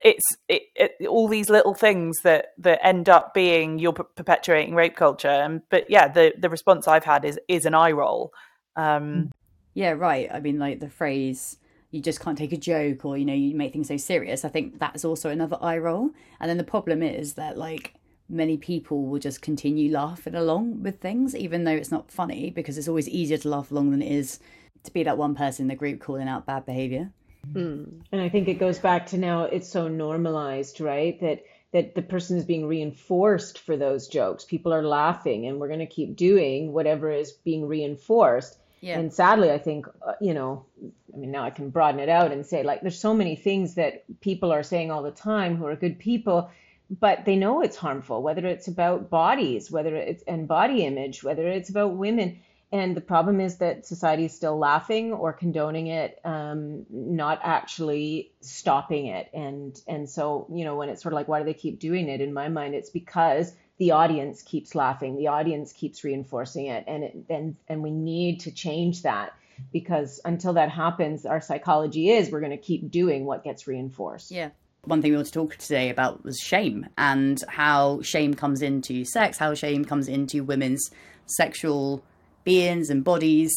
It's 0.00 0.36
it, 0.48 0.62
it, 0.74 1.06
all 1.06 1.28
these 1.28 1.48
little 1.48 1.74
things 1.74 2.20
that 2.22 2.46
that 2.58 2.84
end 2.84 3.08
up 3.08 3.34
being 3.34 3.78
you're 3.78 3.92
per- 3.92 4.02
perpetuating 4.02 4.74
rape 4.74 4.96
culture. 4.96 5.28
And 5.28 5.62
but 5.70 5.88
yeah, 5.88 6.08
the 6.08 6.34
the 6.36 6.50
response 6.50 6.88
I've 6.88 7.04
had 7.04 7.24
is 7.24 7.38
is 7.48 7.66
an 7.66 7.74
eye 7.74 7.92
roll. 7.92 8.32
Um, 8.74 9.30
Yeah, 9.74 9.92
right. 9.92 10.28
I 10.32 10.40
mean, 10.40 10.58
like 10.58 10.80
the 10.80 10.90
phrase, 10.90 11.58
you 11.90 12.00
just 12.00 12.20
can't 12.20 12.38
take 12.38 12.52
a 12.52 12.56
joke 12.56 13.04
or, 13.04 13.16
you 13.16 13.24
know, 13.24 13.34
you 13.34 13.54
make 13.54 13.72
things 13.72 13.88
so 13.88 13.96
serious. 13.96 14.44
I 14.44 14.48
think 14.48 14.78
that's 14.78 15.04
also 15.04 15.30
another 15.30 15.58
eye 15.60 15.78
roll. 15.78 16.10
And 16.40 16.50
then 16.50 16.58
the 16.58 16.64
problem 16.64 17.02
is 17.02 17.34
that, 17.34 17.56
like, 17.56 17.94
many 18.28 18.56
people 18.56 19.06
will 19.06 19.18
just 19.18 19.42
continue 19.42 19.92
laughing 19.92 20.34
along 20.34 20.82
with 20.82 21.00
things, 21.00 21.36
even 21.36 21.64
though 21.64 21.72
it's 21.72 21.90
not 21.90 22.10
funny, 22.10 22.50
because 22.50 22.78
it's 22.78 22.88
always 22.88 23.08
easier 23.08 23.38
to 23.38 23.48
laugh 23.48 23.70
along 23.70 23.90
than 23.90 24.02
it 24.02 24.10
is 24.10 24.40
to 24.84 24.92
be 24.92 25.02
that 25.02 25.18
one 25.18 25.34
person 25.34 25.64
in 25.64 25.68
the 25.68 25.74
group 25.74 26.00
calling 26.00 26.28
out 26.28 26.46
bad 26.46 26.66
behavior. 26.66 27.10
Hmm. 27.52 27.84
And 28.12 28.20
I 28.20 28.28
think 28.28 28.48
it 28.48 28.54
goes 28.54 28.78
back 28.78 29.06
to 29.06 29.18
now 29.18 29.44
it's 29.44 29.68
so 29.68 29.88
normalized, 29.88 30.80
right? 30.80 31.20
That 31.20 31.42
that 31.72 31.94
the 31.94 32.02
person 32.02 32.36
is 32.36 32.44
being 32.44 32.66
reinforced 32.66 33.58
for 33.58 33.76
those 33.76 34.06
jokes. 34.06 34.44
People 34.44 34.74
are 34.74 34.82
laughing 34.82 35.46
and 35.46 35.58
we're 35.58 35.68
going 35.68 35.80
to 35.80 35.86
keep 35.86 36.16
doing 36.16 36.72
whatever 36.72 37.10
is 37.10 37.32
being 37.32 37.66
reinforced. 37.66 38.58
Yeah. 38.82 38.98
And 38.98 39.14
sadly, 39.14 39.50
I 39.52 39.58
think, 39.58 39.86
uh, 40.06 40.14
you 40.20 40.34
know, 40.34 40.66
I 41.14 41.16
mean, 41.16 41.30
now 41.30 41.44
I 41.44 41.50
can 41.50 41.70
broaden 41.70 42.00
it 42.00 42.08
out 42.08 42.32
and 42.32 42.44
say, 42.44 42.64
like, 42.64 42.80
there's 42.80 42.98
so 42.98 43.14
many 43.14 43.36
things 43.36 43.76
that 43.76 44.04
people 44.20 44.52
are 44.52 44.64
saying 44.64 44.90
all 44.90 45.04
the 45.04 45.12
time 45.12 45.56
who 45.56 45.66
are 45.66 45.76
good 45.76 46.00
people, 46.00 46.50
but 46.90 47.24
they 47.24 47.36
know 47.36 47.62
it's 47.62 47.76
harmful, 47.76 48.22
whether 48.22 48.44
it's 48.44 48.66
about 48.66 49.08
bodies, 49.08 49.70
whether 49.70 49.94
it's 49.94 50.24
and 50.24 50.48
body 50.48 50.84
image, 50.84 51.22
whether 51.22 51.46
it's 51.46 51.70
about 51.70 51.96
women. 51.96 52.40
And 52.72 52.96
the 52.96 53.02
problem 53.02 53.40
is 53.40 53.58
that 53.58 53.86
society 53.86 54.24
is 54.24 54.34
still 54.34 54.58
laughing 54.58 55.12
or 55.12 55.32
condoning 55.32 55.86
it, 55.86 56.18
um, 56.24 56.84
not 56.90 57.38
actually 57.44 58.32
stopping 58.40 59.06
it. 59.06 59.28
And 59.32 59.80
and 59.86 60.10
so, 60.10 60.48
you 60.52 60.64
know, 60.64 60.74
when 60.74 60.88
it's 60.88 61.02
sort 61.02 61.12
of 61.12 61.16
like, 61.16 61.28
why 61.28 61.38
do 61.38 61.44
they 61.44 61.54
keep 61.54 61.78
doing 61.78 62.08
it? 62.08 62.20
In 62.20 62.34
my 62.34 62.48
mind, 62.48 62.74
it's 62.74 62.90
because 62.90 63.54
the 63.82 63.90
audience 63.90 64.42
keeps 64.42 64.76
laughing, 64.76 65.16
the 65.16 65.26
audience 65.26 65.72
keeps 65.72 66.04
reinforcing 66.04 66.66
it, 66.66 66.84
and 66.86 67.02
it, 67.02 67.16
and 67.28 67.56
and 67.66 67.82
we 67.82 67.90
need 67.90 68.38
to 68.38 68.52
change 68.52 69.02
that 69.02 69.32
because 69.72 70.20
until 70.24 70.52
that 70.52 70.70
happens, 70.70 71.26
our 71.26 71.40
psychology 71.40 72.08
is 72.08 72.30
we're 72.30 72.38
going 72.38 72.52
to 72.52 72.56
keep 72.56 72.92
doing 72.92 73.24
what 73.24 73.42
gets 73.42 73.66
reinforced. 73.66 74.30
Yeah. 74.30 74.50
One 74.84 75.02
thing 75.02 75.10
we 75.10 75.16
want 75.16 75.26
to 75.26 75.32
talk 75.32 75.56
today 75.56 75.90
about 75.90 76.22
was 76.22 76.38
shame 76.38 76.86
and 76.96 77.42
how 77.48 78.02
shame 78.02 78.34
comes 78.34 78.62
into 78.62 79.04
sex, 79.04 79.36
how 79.36 79.52
shame 79.54 79.84
comes 79.84 80.06
into 80.06 80.44
women's 80.44 80.88
sexual 81.26 82.04
beings 82.44 82.88
and 82.88 83.02
bodies. 83.02 83.52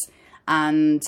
And 0.48 1.04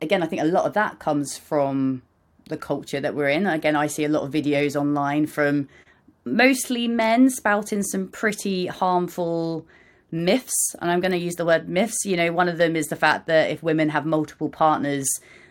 again, 0.00 0.22
I 0.22 0.26
think 0.26 0.42
a 0.42 0.44
lot 0.44 0.64
of 0.64 0.74
that 0.74 1.00
comes 1.00 1.36
from 1.36 2.02
the 2.46 2.56
culture 2.56 3.00
that 3.00 3.16
we're 3.16 3.30
in. 3.30 3.48
Again, 3.48 3.74
I 3.74 3.88
see 3.88 4.04
a 4.04 4.08
lot 4.08 4.22
of 4.22 4.30
videos 4.30 4.76
online 4.76 5.26
from 5.26 5.68
mostly 6.24 6.88
men 6.88 7.30
spouting 7.30 7.82
some 7.82 8.08
pretty 8.08 8.66
harmful 8.66 9.66
myths. 10.10 10.74
And 10.80 10.90
I'm 10.90 11.00
going 11.00 11.12
to 11.12 11.18
use 11.18 11.36
the 11.36 11.44
word 11.46 11.68
myths. 11.68 12.04
You 12.04 12.16
know, 12.16 12.32
one 12.32 12.48
of 12.48 12.58
them 12.58 12.76
is 12.76 12.88
the 12.88 12.96
fact 12.96 13.26
that 13.26 13.50
if 13.50 13.62
women 13.62 13.88
have 13.90 14.06
multiple 14.06 14.48
partners, 14.48 15.08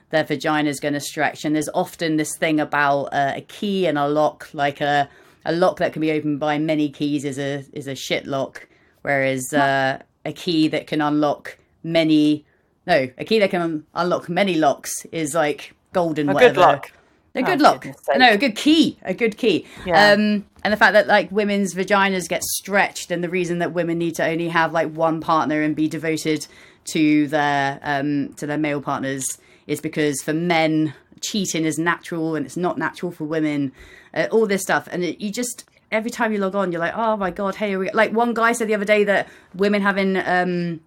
their 0.09 0.23
vagina 0.23 0.69
is 0.69 0.79
going 0.79 0.93
to 0.95 0.99
stretch. 0.99 1.45
And 1.45 1.55
there's 1.55 1.69
often 1.73 2.17
this 2.17 2.35
thing 2.37 2.59
about 2.59 3.05
uh, 3.05 3.33
a 3.37 3.41
key 3.41 3.85
and 3.87 3.97
a 3.97 4.07
lock, 4.07 4.49
like 4.53 4.81
a 4.81 5.09
a 5.45 5.53
lock 5.53 5.77
that 5.77 5.93
can 5.93 6.01
be 6.01 6.11
opened 6.11 6.39
by 6.39 6.59
many 6.59 6.89
keys 6.89 7.23
is 7.23 7.39
a 7.39 7.63
is 7.71 7.87
a 7.87 7.95
shit 7.95 8.27
lock, 8.27 8.67
whereas 9.03 9.53
uh, 9.53 9.99
a 10.25 10.33
key 10.33 10.67
that 10.67 10.85
can 10.85 10.99
unlock 11.01 11.57
many 11.81 12.45
no 12.85 13.07
a 13.17 13.23
key 13.23 13.39
that 13.39 13.49
can 13.49 13.85
unlock 13.95 14.27
many 14.27 14.55
locks 14.55 15.05
is 15.13 15.33
like 15.33 15.73
golden. 15.93 16.27
a 16.29 16.33
whatever. 16.33 16.53
good 16.55 16.59
luck. 16.59 16.91
A 17.35 17.41
good 17.43 17.61
Oh, 17.61 17.63
lock. 17.63 17.87
No, 18.17 18.31
a 18.31 18.37
good 18.37 18.55
key. 18.57 18.97
A 19.03 19.13
good 19.13 19.37
key. 19.37 19.65
Yeah. 19.85 20.11
Um, 20.11 20.45
and 20.63 20.73
the 20.73 20.77
fact 20.77 20.93
that 20.93 21.07
like 21.07 21.31
women's 21.31 21.73
vaginas 21.73 22.27
get 22.27 22.43
stretched, 22.43 23.11
and 23.11 23.23
the 23.23 23.29
reason 23.29 23.59
that 23.59 23.73
women 23.73 23.97
need 23.97 24.15
to 24.15 24.25
only 24.25 24.49
have 24.49 24.73
like 24.73 24.91
one 24.91 25.21
partner 25.21 25.61
and 25.61 25.75
be 25.75 25.87
devoted 25.87 26.47
to 26.85 27.27
their 27.27 27.79
um, 27.83 28.33
to 28.33 28.45
their 28.45 28.57
male 28.57 28.81
partners 28.81 29.25
is 29.67 29.81
because 29.81 30.21
for 30.21 30.33
men 30.33 30.93
cheating 31.21 31.65
is 31.65 31.77
natural 31.77 32.35
and 32.35 32.45
it's 32.45 32.57
not 32.57 32.77
natural 32.77 33.11
for 33.11 33.25
women. 33.25 33.71
Uh, 34.13 34.27
all 34.31 34.47
this 34.47 34.63
stuff, 34.63 34.87
and 34.91 35.03
it, 35.03 35.21
you 35.21 35.31
just 35.31 35.65
every 35.91 36.11
time 36.11 36.31
you 36.31 36.39
log 36.39 36.55
on, 36.55 36.71
you're 36.71 36.81
like, 36.81 36.95
oh 36.95 37.17
my 37.17 37.31
god, 37.31 37.55
hey, 37.55 37.75
we... 37.77 37.91
like 37.91 38.11
one 38.11 38.33
guy 38.33 38.51
said 38.51 38.67
the 38.67 38.75
other 38.75 38.85
day 38.85 39.03
that 39.03 39.27
women 39.53 39.81
having 39.81 40.17
um, 40.17 40.79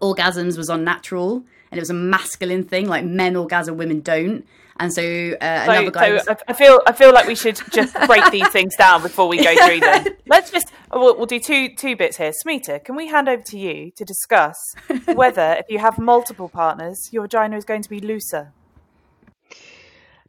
orgasms 0.00 0.56
was 0.56 0.68
unnatural 0.68 1.44
and 1.70 1.78
it 1.78 1.80
was 1.80 1.90
a 1.90 1.94
masculine 1.94 2.64
thing, 2.64 2.86
like 2.86 3.04
men 3.04 3.34
orgasm, 3.34 3.76
women 3.76 4.00
don't. 4.00 4.46
And 4.82 4.92
so 4.92 5.02
uh, 5.02 5.64
So, 5.64 5.70
another 5.72 5.90
guy. 5.92 6.06
so 6.08 6.12
was- 6.14 6.28
I- 6.28 6.36
I 6.48 6.52
feel 6.54 6.80
I 6.88 6.92
feel 6.92 7.12
like 7.12 7.26
we 7.28 7.36
should 7.36 7.58
just 7.70 7.94
break 8.06 8.28
these 8.32 8.48
things 8.56 8.74
down 8.74 9.00
before 9.00 9.28
we 9.28 9.36
go 9.42 9.54
through 9.64 9.78
them. 9.80 10.06
Let's 10.26 10.50
just 10.50 10.72
we'll, 10.92 11.16
we'll 11.16 11.26
do 11.26 11.38
two 11.38 11.74
two 11.76 11.94
bits 11.94 12.16
here. 12.16 12.32
Smita, 12.44 12.84
can 12.84 12.96
we 12.96 13.06
hand 13.06 13.28
over 13.28 13.42
to 13.42 13.58
you 13.58 13.92
to 13.96 14.04
discuss 14.04 14.56
whether 15.14 15.56
if 15.60 15.66
you 15.68 15.78
have 15.78 15.98
multiple 15.98 16.48
partners, 16.48 17.08
your 17.12 17.22
vagina 17.22 17.56
is 17.56 17.64
going 17.64 17.82
to 17.82 17.88
be 17.88 18.00
looser? 18.00 18.52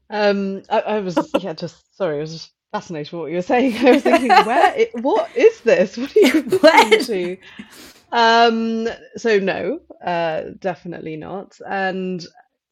Um, 0.10 0.62
I, 0.70 0.80
I 0.82 1.00
was 1.00 1.18
yeah, 1.40 1.54
just 1.54 1.98
sorry, 1.98 2.18
I 2.18 2.22
was 2.22 2.34
just 2.34 2.52
fascinated 2.72 3.12
with 3.14 3.22
what 3.22 3.30
you 3.32 3.38
were 3.38 3.42
saying. 3.42 3.76
I 3.88 3.92
was 3.94 4.04
thinking, 4.04 4.30
where? 4.30 4.76
It, 4.76 4.92
what 5.02 5.36
is 5.36 5.62
this? 5.62 5.98
What 5.98 6.16
are 6.16 6.20
you 6.20 6.42
listening 6.44 7.06
to? 7.06 7.38
Um, 8.12 8.88
so 9.18 9.40
no, 9.40 9.80
uh, 10.06 10.52
definitely 10.60 11.16
not. 11.16 11.58
And 11.68 12.24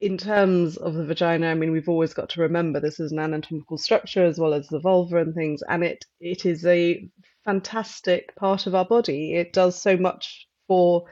in 0.02 0.18
terms 0.18 0.78
of 0.78 0.96
the 0.96 1.06
vagina, 1.06 1.48
I 1.48 1.54
mean, 1.54 1.72
we've 1.72 1.88
always 1.88 2.14
got 2.14 2.30
to 2.30 2.42
remember 2.42 2.80
this 2.80 3.00
is 3.00 3.12
an 3.12 3.20
anatomical 3.20 3.78
structure 3.78 4.26
as 4.26 4.40
well 4.40 4.54
as 4.54 4.68
the 4.68 4.80
vulva 4.80 5.18
and 5.18 5.36
things, 5.36 5.62
and 5.70 5.84
it 5.84 6.06
it 6.20 6.46
is 6.46 6.66
a 6.66 7.08
fantastic 7.46 8.36
part 8.36 8.66
of 8.66 8.76
our 8.76 8.86
body. 8.86 9.36
It 9.36 9.54
does 9.54 9.80
so 9.80 9.96
much 9.96 10.48
for 10.68 11.06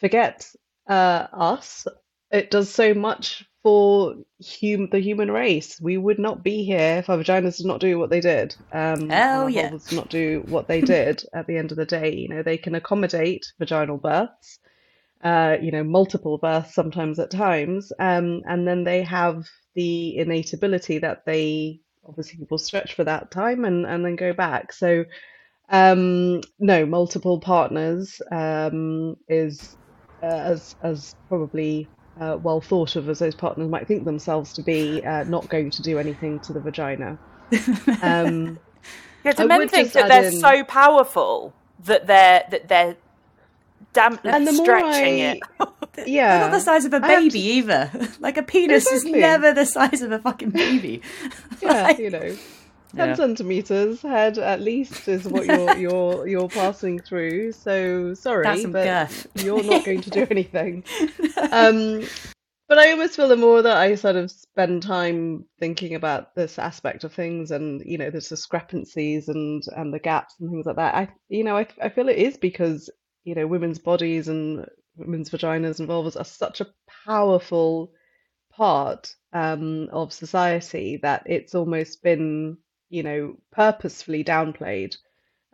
forget 0.00 0.50
uh, 0.88 1.28
us. 1.32 1.86
It 2.32 2.50
does 2.50 2.68
so 2.68 2.92
much 2.92 3.44
for 3.62 4.14
hum 4.42 4.88
the 4.90 4.98
human 4.98 5.30
race. 5.30 5.80
We 5.80 5.96
would 5.96 6.18
not 6.18 6.42
be 6.42 6.64
here 6.64 6.98
if 6.98 7.08
our 7.08 7.18
vaginas 7.18 7.58
did 7.58 7.66
not 7.66 7.80
do 7.80 8.00
what 8.00 8.10
they 8.10 8.20
did. 8.20 8.56
Um, 8.72 9.08
Hell 9.08 9.48
yeah. 9.48 9.70
Did 9.70 9.92
not 9.92 10.10
do 10.10 10.42
what 10.48 10.66
they 10.66 10.80
did 10.80 11.24
at 11.32 11.46
the 11.46 11.56
end 11.56 11.70
of 11.70 11.78
the 11.78 11.86
day. 11.86 12.12
You 12.14 12.28
know, 12.28 12.42
they 12.42 12.58
can 12.58 12.74
accommodate 12.74 13.46
vaginal 13.60 13.98
births, 13.98 14.58
uh, 15.24 15.56
you 15.60 15.72
know, 15.72 15.82
multiple 15.82 16.36
births 16.36 16.74
sometimes 16.74 17.18
at 17.18 17.30
times, 17.30 17.92
um, 17.98 18.42
and 18.46 18.68
then 18.68 18.84
they 18.84 19.02
have 19.02 19.46
the 19.74 20.18
innate 20.18 20.52
ability 20.52 20.98
that 20.98 21.24
they 21.24 21.80
obviously 22.06 22.46
will 22.50 22.58
stretch 22.58 22.92
for 22.92 23.04
that 23.04 23.30
time 23.30 23.64
and, 23.64 23.86
and 23.86 24.04
then 24.04 24.16
go 24.16 24.34
back. 24.34 24.72
So, 24.72 25.06
um, 25.70 26.42
no, 26.58 26.84
multiple 26.84 27.40
partners 27.40 28.20
um, 28.30 29.16
is 29.26 29.76
uh, 30.22 30.26
as 30.26 30.76
as 30.82 31.16
probably 31.28 31.88
uh, 32.20 32.38
well 32.42 32.60
thought 32.60 32.96
of 32.96 33.08
as 33.08 33.18
those 33.18 33.34
partners 33.34 33.68
might 33.68 33.88
think 33.88 34.04
themselves 34.04 34.52
to 34.52 34.62
be, 34.62 35.04
uh, 35.04 35.24
not 35.24 35.48
going 35.48 35.70
to 35.70 35.82
do 35.82 35.98
anything 35.98 36.38
to 36.40 36.52
the 36.52 36.60
vagina. 36.60 37.18
Um, 38.02 38.58
yeah, 39.24 39.32
do 39.32 39.46
men 39.48 39.68
think 39.68 39.92
that 39.92 40.08
they're 40.08 40.26
in... 40.26 40.38
so 40.38 40.64
powerful 40.64 41.54
that 41.84 42.06
they're 42.06 42.44
that 42.50 42.68
they're 42.68 42.96
damn 43.94 44.18
and 44.24 44.46
the 44.46 44.52
stretching 44.52 45.22
I... 45.22 45.40
it. 45.98 46.06
yeah, 46.06 46.38
they're 46.38 46.50
not 46.50 46.52
the 46.52 46.60
size 46.60 46.84
of 46.84 46.92
a 46.92 47.00
baby 47.00 47.30
to... 47.30 47.38
either. 47.38 47.90
like 48.20 48.36
a 48.36 48.42
penis 48.42 48.86
exactly. 48.86 49.12
is 49.12 49.20
never 49.20 49.52
the 49.54 49.64
size 49.64 50.02
of 50.02 50.12
a 50.12 50.18
fucking 50.18 50.50
baby. 50.50 51.00
yeah, 51.62 51.82
like... 51.84 51.98
you 51.98 52.10
know. 52.10 52.36
10 52.96 53.08
yeah. 53.08 53.14
centimeters 53.16 54.02
head 54.02 54.38
at 54.38 54.60
least 54.60 55.08
is 55.08 55.26
what 55.26 55.44
you're 55.46 55.76
you're 55.76 56.28
you're 56.28 56.48
passing 56.48 57.00
through 57.00 57.50
so 57.50 58.14
sorry 58.14 58.44
but 58.66 58.84
girth. 58.84 59.26
you're 59.44 59.64
not 59.64 59.84
going 59.84 60.00
to 60.00 60.10
do 60.10 60.24
anything 60.30 60.84
um 61.50 62.04
but 62.68 62.78
i 62.78 62.92
almost 62.92 63.16
feel 63.16 63.26
the 63.26 63.36
more 63.36 63.62
that 63.62 63.76
i 63.78 63.96
sort 63.96 64.14
of 64.14 64.30
spend 64.30 64.80
time 64.80 65.44
thinking 65.58 65.96
about 65.96 66.36
this 66.36 66.56
aspect 66.56 67.02
of 67.02 67.12
things 67.12 67.50
and 67.50 67.82
you 67.84 67.98
know 67.98 68.10
the 68.10 68.20
discrepancies 68.20 69.28
and 69.28 69.64
and 69.74 69.92
the 69.92 69.98
gaps 69.98 70.36
and 70.38 70.48
things 70.48 70.64
like 70.64 70.76
that 70.76 70.94
i 70.94 71.08
you 71.28 71.42
know 71.42 71.56
i, 71.56 71.66
I 71.82 71.88
feel 71.88 72.08
it 72.08 72.16
is 72.16 72.36
because 72.36 72.90
you 73.24 73.34
know 73.34 73.46
women's 73.46 73.78
bodies 73.78 74.28
and 74.28 74.66
women's 74.96 75.30
vaginas 75.30 75.80
and 75.80 75.88
vulvas 75.88 76.16
are 76.18 76.24
such 76.24 76.60
a 76.60 76.72
powerful 77.04 77.92
part 78.52 79.14
um, 79.32 79.88
of 79.90 80.12
society 80.12 80.98
that 81.02 81.24
it's 81.26 81.54
almost 81.54 82.02
been 82.02 82.56
you 82.94 83.02
know, 83.02 83.36
purposefully 83.50 84.22
downplayed 84.22 84.96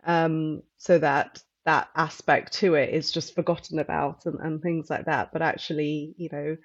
um, 0.03 0.61
so 0.77 0.99
that 0.99 1.41
that 1.65 1.89
aspect 1.95 2.53
to 2.53 2.75
it 2.75 2.89
is 2.93 3.11
just 3.11 3.33
forgotten 3.33 3.79
about 3.79 4.27
and, 4.27 4.39
and 4.39 4.61
things 4.61 4.91
like 4.91 5.05
that. 5.05 5.31
But 5.33 5.41
actually, 5.41 6.13
you 6.17 6.29
know, 6.31 6.57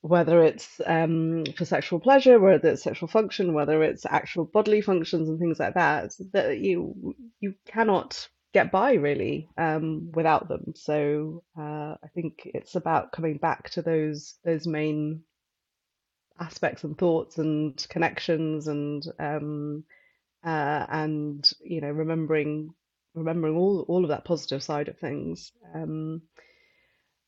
whether 0.00 0.42
it's 0.42 0.80
um, 0.84 1.44
for 1.56 1.64
sexual 1.64 2.00
pleasure, 2.00 2.40
whether 2.40 2.70
it's 2.70 2.82
sexual 2.82 3.08
function, 3.08 3.54
whether 3.54 3.82
it's 3.84 4.04
actual 4.04 4.44
bodily 4.44 4.80
functions 4.80 5.28
and 5.28 5.38
things 5.38 5.60
like 5.60 5.74
that, 5.74 6.12
that 6.32 6.58
you 6.58 7.14
you 7.38 7.54
cannot 7.64 8.28
get 8.54 8.72
by 8.72 8.94
really 8.94 9.50
um, 9.58 10.12
without 10.12 10.48
them. 10.48 10.72
So 10.76 11.42
uh, 11.58 11.96
I 12.02 12.08
think 12.14 12.42
it's 12.46 12.76
about 12.76 13.12
coming 13.12 13.36
back 13.36 13.70
to 13.70 13.82
those 13.82 14.36
those 14.44 14.66
main 14.66 15.22
aspects 16.40 16.84
and 16.84 16.96
thoughts 16.96 17.38
and 17.38 17.76
connections 17.90 18.68
and 18.68 19.04
um, 19.18 19.84
uh, 20.44 20.86
and 20.88 21.50
you 21.62 21.80
know 21.82 21.90
remembering 21.90 22.72
remembering 23.14 23.56
all 23.56 23.84
all 23.88 24.04
of 24.04 24.10
that 24.10 24.24
positive 24.24 24.62
side 24.62 24.88
of 24.88 24.98
things. 24.98 25.52
Um, 25.74 26.22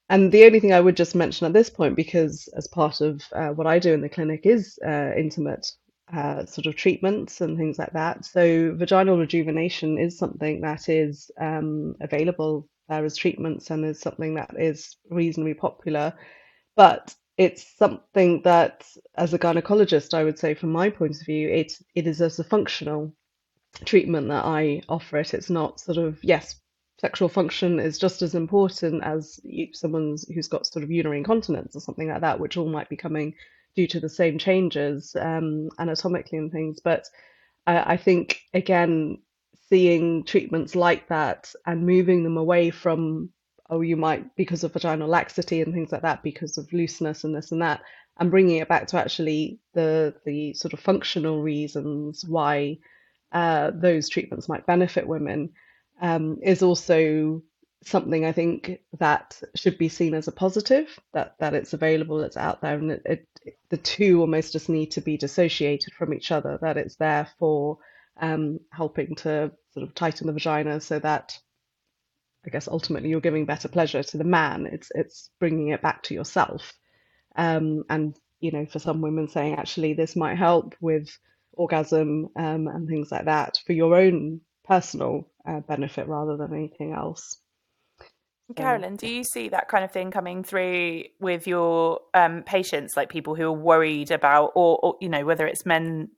and 0.09 0.31
the 0.31 0.45
only 0.45 0.61
thing 0.61 0.73
I 0.73 0.81
would 0.81 0.97
just 0.97 1.17
mention 1.17 1.49
at 1.49 1.53
this 1.53 1.69
point, 1.69 1.97
because 1.97 2.49
as 2.57 2.69
part 2.69 3.01
of 3.01 3.25
uh, 3.33 3.49
what 3.49 3.67
I 3.67 3.81
do 3.81 3.93
in 3.93 4.01
the 4.01 4.09
clinic 4.09 4.47
is 4.47 4.79
uh, 4.87 5.11
intimate 5.17 5.67
uh, 6.13 6.47
sort 6.47 6.67
of 6.67 6.77
treatments 6.77 7.41
and 7.41 7.57
things 7.57 7.79
like 7.79 7.93
that. 7.93 8.25
So 8.25 8.75
vaginal 8.75 9.19
rejuvenation 9.19 9.99
is 9.99 10.19
something 10.19 10.61
that 10.61 10.89
is 10.89 11.31
um, 11.41 11.97
available 12.01 12.69
there 12.89 13.05
as 13.05 13.17
treatments 13.17 13.71
and 13.71 13.85
is 13.85 14.01
something 14.01 14.35
that 14.35 14.55
is 14.59 14.97
reasonably 15.11 15.55
popular. 15.55 16.15
But 16.77 17.15
it's 17.37 17.67
something 17.77 18.43
that, 18.43 18.87
as 19.17 19.35
a 19.35 19.39
gynecologist, 19.39 20.15
I 20.15 20.25
would 20.25 20.39
say, 20.39 20.55
from 20.55 20.73
my 20.73 20.91
point 20.91 21.21
of 21.21 21.27
view, 21.27 21.49
it 21.49 21.73
it 21.95 22.07
is 22.07 22.21
as 22.23 22.39
a 22.39 22.45
functional 22.45 23.13
treatment 23.85 24.29
that 24.29 24.45
I 24.45 24.83
offer 24.89 25.19
it. 25.19 25.35
It's 25.35 25.51
not 25.51 25.81
sort 25.81 25.99
of 25.99 26.19
yes, 26.23 26.61
sexual 27.01 27.29
function 27.29 27.79
is 27.79 27.99
just 27.99 28.23
as 28.23 28.35
important 28.35 29.03
as 29.05 29.41
someone 29.73 30.17
who's 30.35 30.49
got 30.49 30.67
sort 30.67 30.83
of 30.83 30.91
urinary 30.91 31.19
incontinence 31.19 31.77
or 31.77 31.81
something 31.81 32.09
like 32.09 32.23
that, 32.23 32.41
which 32.41 32.57
all 32.57 32.69
might 32.69 32.89
be 32.89 32.97
coming 32.97 33.35
due 33.77 33.87
to 33.87 34.01
the 34.01 34.09
same 34.09 34.39
changes 34.39 35.15
um, 35.21 35.69
anatomically 35.79 36.39
and 36.39 36.51
things. 36.51 36.81
But 36.81 37.07
I, 37.67 37.97
think 37.97 38.41
again, 38.55 39.19
seeing 39.69 40.25
treatments 40.25 40.75
like 40.75 41.09
that 41.09 41.53
and 41.67 41.87
moving 41.87 42.23
them 42.25 42.37
away 42.37 42.71
from 42.71 43.31
oh, 43.69 43.81
you 43.81 43.97
might 43.97 44.37
because 44.37 44.63
of 44.63 44.73
vaginal 44.73 45.09
laxity 45.09 45.61
and 45.61 45.75
things 45.75 45.91
like 45.91 46.03
that, 46.03 46.23
because 46.23 46.57
of 46.57 46.73
looseness 46.73 47.25
and 47.25 47.35
this 47.35 47.51
and 47.53 47.63
that, 47.63 47.81
and 48.19 48.31
bringing 48.31 48.59
it 48.59 48.69
back 48.69 48.87
to 48.89 48.99
actually 48.99 49.59
the 49.75 50.15
the 50.25 50.55
sort 50.55 50.73
of 50.73 50.81
functional 50.81 51.43
reasons 51.43 52.25
why 52.25 52.79
uh, 53.33 53.71
those 53.75 54.09
treatments 54.09 54.49
might 54.49 54.67
benefit 54.67 55.07
women 55.07 55.51
um, 56.01 56.39
is 56.43 56.63
also 56.63 57.43
something 57.87 58.25
I 58.25 58.33
think 58.33 58.81
that 58.99 59.41
should 59.55 59.79
be 59.79 59.89
seen 59.89 60.15
as 60.15 60.29
a 60.29 60.33
positive. 60.33 60.99
That 61.15 61.37
that 61.39 61.55
it's 61.55 61.73
available, 61.73 62.23
it's 62.23 62.37
out 62.37 62.61
there, 62.61 62.79
and 62.79 62.93
it, 62.93 63.03
it, 63.05 63.59
the 63.71 63.77
two 63.77 64.21
almost 64.21 64.53
just 64.53 64.69
need 64.69 64.91
to 64.93 65.01
be 65.01 65.17
dissociated 65.17 65.95
from 65.95 66.13
each 66.13 66.33
other. 66.33 66.59
That 66.61 66.77
it's 66.77 66.97
there 66.97 67.29
for 67.39 67.79
um, 68.21 68.61
helping 68.71 69.15
to 69.17 69.53
sort 69.73 69.87
of 69.87 69.95
tighten 69.95 70.27
the 70.27 70.33
vagina 70.33 70.81
so 70.81 70.99
that 70.99 71.39
I 72.47 72.51
guess 72.51 72.69
ultimately 72.69 73.11
you're 73.11 73.21
giving 73.21 73.45
better 73.45 73.69
pleasure 73.69 74.03
to 74.03 74.19
the 74.19 74.25
man. 74.25 74.67
It's 74.67 74.91
it's 74.95 75.31
bringing 75.39 75.69
it 75.69 75.83
back 75.83 76.03
to 76.05 76.15
yourself. 76.15 76.73
Um, 77.37 77.85
and 77.91 78.17
you 78.41 78.53
know, 78.53 78.67
for 78.67 78.79
some 78.79 79.01
women 79.01 79.29
saying 79.29 79.55
actually 79.55 79.95
this 79.95 80.17
might 80.17 80.37
help 80.37 80.75
with 80.81 81.09
orgasm 81.53 82.29
um, 82.37 82.69
and 82.69 82.89
things 82.89 83.11
like 83.11 83.25
that 83.25 83.59
for 83.67 83.73
your 83.73 83.97
own 83.97 84.41
personal 84.65 85.29
uh, 85.49 85.61
benefit 85.61 86.09
rather 86.09 86.37
than 86.37 86.53
anything 86.53 86.93
else. 86.93 87.39
Carolin, 88.55 88.97
do 88.97 89.09
you 89.09 89.25
see 89.25 89.49
that 89.49 89.69
kind 89.69 89.85
of 89.85 89.91
thing 89.91 90.11
coming 90.13 90.45
through 90.45 91.05
with 91.19 91.47
your 91.49 92.01
um, 92.15 92.43
patients, 92.45 92.97
like 92.97 93.09
people 93.09 93.35
who 93.35 93.45
are 93.45 93.53
worried 93.53 94.11
about, 94.13 94.53
or, 94.55 94.79
or 94.83 94.97
you 95.01 95.09
know, 95.09 95.25
whether 95.25 95.47
it's 95.47 95.67
men 95.67 96.09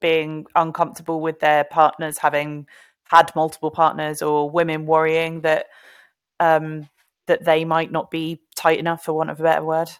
being 0.00 0.46
uncomfortable 0.54 1.20
with 1.20 1.40
their 1.40 1.64
partners 1.64 2.18
having 2.18 2.66
had 3.08 3.30
multiple 3.36 3.70
partners 3.70 4.22
or 4.22 4.50
women 4.50 4.86
worrying 4.86 5.42
that 5.42 5.66
um, 6.40 6.88
that 7.26 7.44
they 7.44 7.64
might 7.64 7.92
not 7.92 8.10
be 8.10 8.40
tight 8.54 8.78
enough, 8.78 9.04
for 9.04 9.12
want 9.12 9.30
of 9.30 9.40
a 9.40 9.42
better 9.42 9.64
word. 9.64 9.90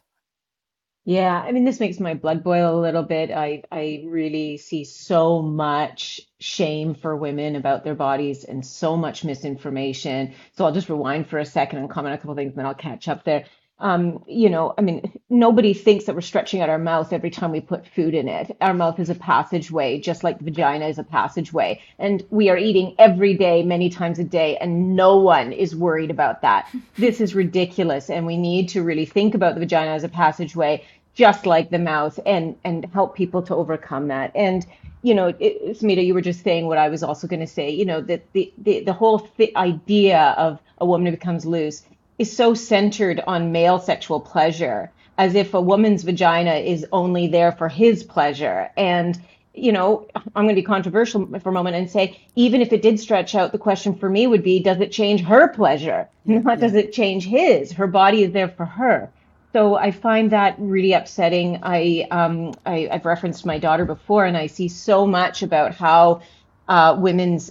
Yeah, 1.07 1.41
I 1.41 1.53
mean, 1.53 1.65
this 1.65 1.81
makes 1.81 2.01
my 2.01 2.15
blood 2.15 2.43
boil 2.45 2.79
a 2.79 2.83
little 2.83 3.05
bit. 3.05 3.31
I 3.31 3.63
I 3.73 4.05
really 4.07 4.59
see 4.59 4.85
so 4.85 5.41
much 5.41 6.21
shame 6.41 6.95
for 6.95 7.17
women 7.17 7.57
about 7.57 7.85
their 7.85 7.95
bodies 7.95 8.45
and 8.45 8.67
so 8.67 8.97
much 8.97 9.25
misinformation. 9.25 10.35
So 10.57 10.67
I'll 10.67 10.73
just 10.73 10.89
rewind 10.91 11.29
for 11.29 11.39
a 11.39 11.47
second 11.47 11.79
and 11.79 11.89
comment 11.91 12.15
a 12.17 12.19
couple 12.19 12.35
things, 12.35 12.51
and 12.51 12.59
then 12.59 12.67
I'll 12.67 12.75
catch 12.75 13.09
up 13.09 13.25
there 13.25 13.47
um, 13.79 14.25
you 14.27 14.49
know, 14.49 14.73
I 14.79 14.81
mean, 14.81 15.13
nobody 15.29 15.75
thinks 15.75 16.07
that 16.07 16.15
we're 16.15 16.23
stretching 16.23 16.63
out 16.63 16.71
our 16.71 16.79
mouth 16.79 17.13
every 17.13 17.29
time 17.31 17.53
we 17.53 17.61
put 17.61 17.87
food 17.87 18.15
in 18.15 18.27
it. 18.27 18.57
Our 18.63 18.73
mouth 18.73 18.99
is 18.99 19.11
a 19.11 19.15
passageway, 19.15 20.01
just 20.01 20.25
like 20.25 20.39
the 20.39 20.45
vagina 20.47 20.87
is 20.87 20.99
a 20.99 21.05
passageway. 21.05 21.83
And 21.99 22.25
we 22.31 22.49
are 22.49 22.57
eating 22.57 22.95
every 22.99 23.35
day, 23.35 23.63
many 23.63 23.91
times 23.91 24.19
a 24.19 24.25
day, 24.25 24.57
and 24.57 24.97
no 24.97 25.19
one 25.19 25.53
is 25.53 25.77
worried 25.77 26.11
about 26.11 26.41
that. 26.43 26.69
This 26.99 27.21
is 27.21 27.35
ridiculous. 27.35 28.09
And 28.09 28.25
we 28.25 28.39
need 28.39 28.71
to 28.71 28.83
really 28.83 29.05
think 29.05 29.35
about 29.35 29.55
the 29.55 29.61
vagina 29.61 29.91
as 29.91 30.05
a 30.05 30.09
passageway, 30.09 30.83
just 31.17 31.47
like 31.47 31.71
the 31.71 31.79
mouth, 31.79 32.21
and, 32.25 32.55
and 32.63 32.85
help 32.93 33.17
people 33.17 33.43
to 33.43 33.55
overcome 33.57 34.09
that. 34.09 34.31
And, 34.37 34.65
you 35.03 35.15
know, 35.15 35.35
it, 35.41 35.79
Smita, 35.79 36.05
you 36.05 36.15
were 36.15 36.21
just 36.21 36.45
saying 36.45 36.67
what 36.67 36.79
I 36.79 36.89
was 36.89 37.03
also 37.03 37.27
going 37.27 37.41
to 37.41 37.47
say, 37.47 37.71
you 37.71 37.87
know, 37.87 38.01
that 38.03 38.33
the, 38.35 38.53
the, 38.59 38.85
the 38.85 38.93
whole 38.93 39.21
th- 39.21 39.55
idea 39.57 40.35
of 40.37 40.61
a 40.79 40.87
woman 40.87 41.07
who 41.07 41.13
becomes 41.13 41.47
loose 41.47 41.83
is 42.19 42.35
so 42.35 42.55
centered 42.55 43.21
on 43.27 43.51
male 43.51 43.79
sexual 43.81 44.21
pleasure 44.21 44.93
as 45.19 45.35
if 45.35 45.55
a 45.55 45.61
woman's 45.61 46.03
vagina 46.03 46.55
is 46.55 46.87
only 46.93 47.27
there 47.27 47.53
for 47.53 47.69
his 47.69 48.05
pleasure 48.05 48.71
and 48.77 49.19
you 49.57 49.73
know, 49.73 50.07
I'm 50.15 50.45
going 50.45 50.49
to 50.51 50.55
be 50.55 50.63
controversial 50.63 51.27
for 51.41 51.49
a 51.49 51.53
moment 51.53 51.77
and 51.77 51.91
say, 51.91 52.21
even 52.37 52.61
if 52.61 52.75
it 52.75 52.83
did 52.83 53.01
stretch 53.01 53.35
out, 53.35 53.53
the 53.53 53.59
question 53.59 53.95
for 53.95 54.11
me 54.11 54.27
would 54.27 54.43
be, 54.43 54.61
does 54.61 54.81
it 54.81 54.93
change 54.93 55.23
her 55.23 55.49
pleasure? 55.49 56.09
Not 56.27 56.61
does 56.61 56.75
it 56.75 56.93
change 56.93 57.25
his? 57.25 57.73
Her 57.73 57.87
body 57.87 58.23
is 58.23 58.33
there 58.33 58.49
for 58.49 58.67
her. 58.67 59.11
So 59.53 59.77
I 59.77 59.91
find 59.91 60.33
that 60.33 60.57
really 60.59 60.93
upsetting. 60.93 61.61
I, 61.63 62.07
um, 62.11 62.55
I 62.67 62.89
I've 62.91 63.07
referenced 63.07 63.47
my 63.47 63.59
daughter 63.59 63.85
before, 63.85 64.25
and 64.25 64.37
I 64.37 64.49
see 64.49 64.69
so 64.69 65.07
much 65.07 65.43
about 65.43 65.75
how 65.75 66.21
uh, 66.69 66.97
women's 66.99 67.51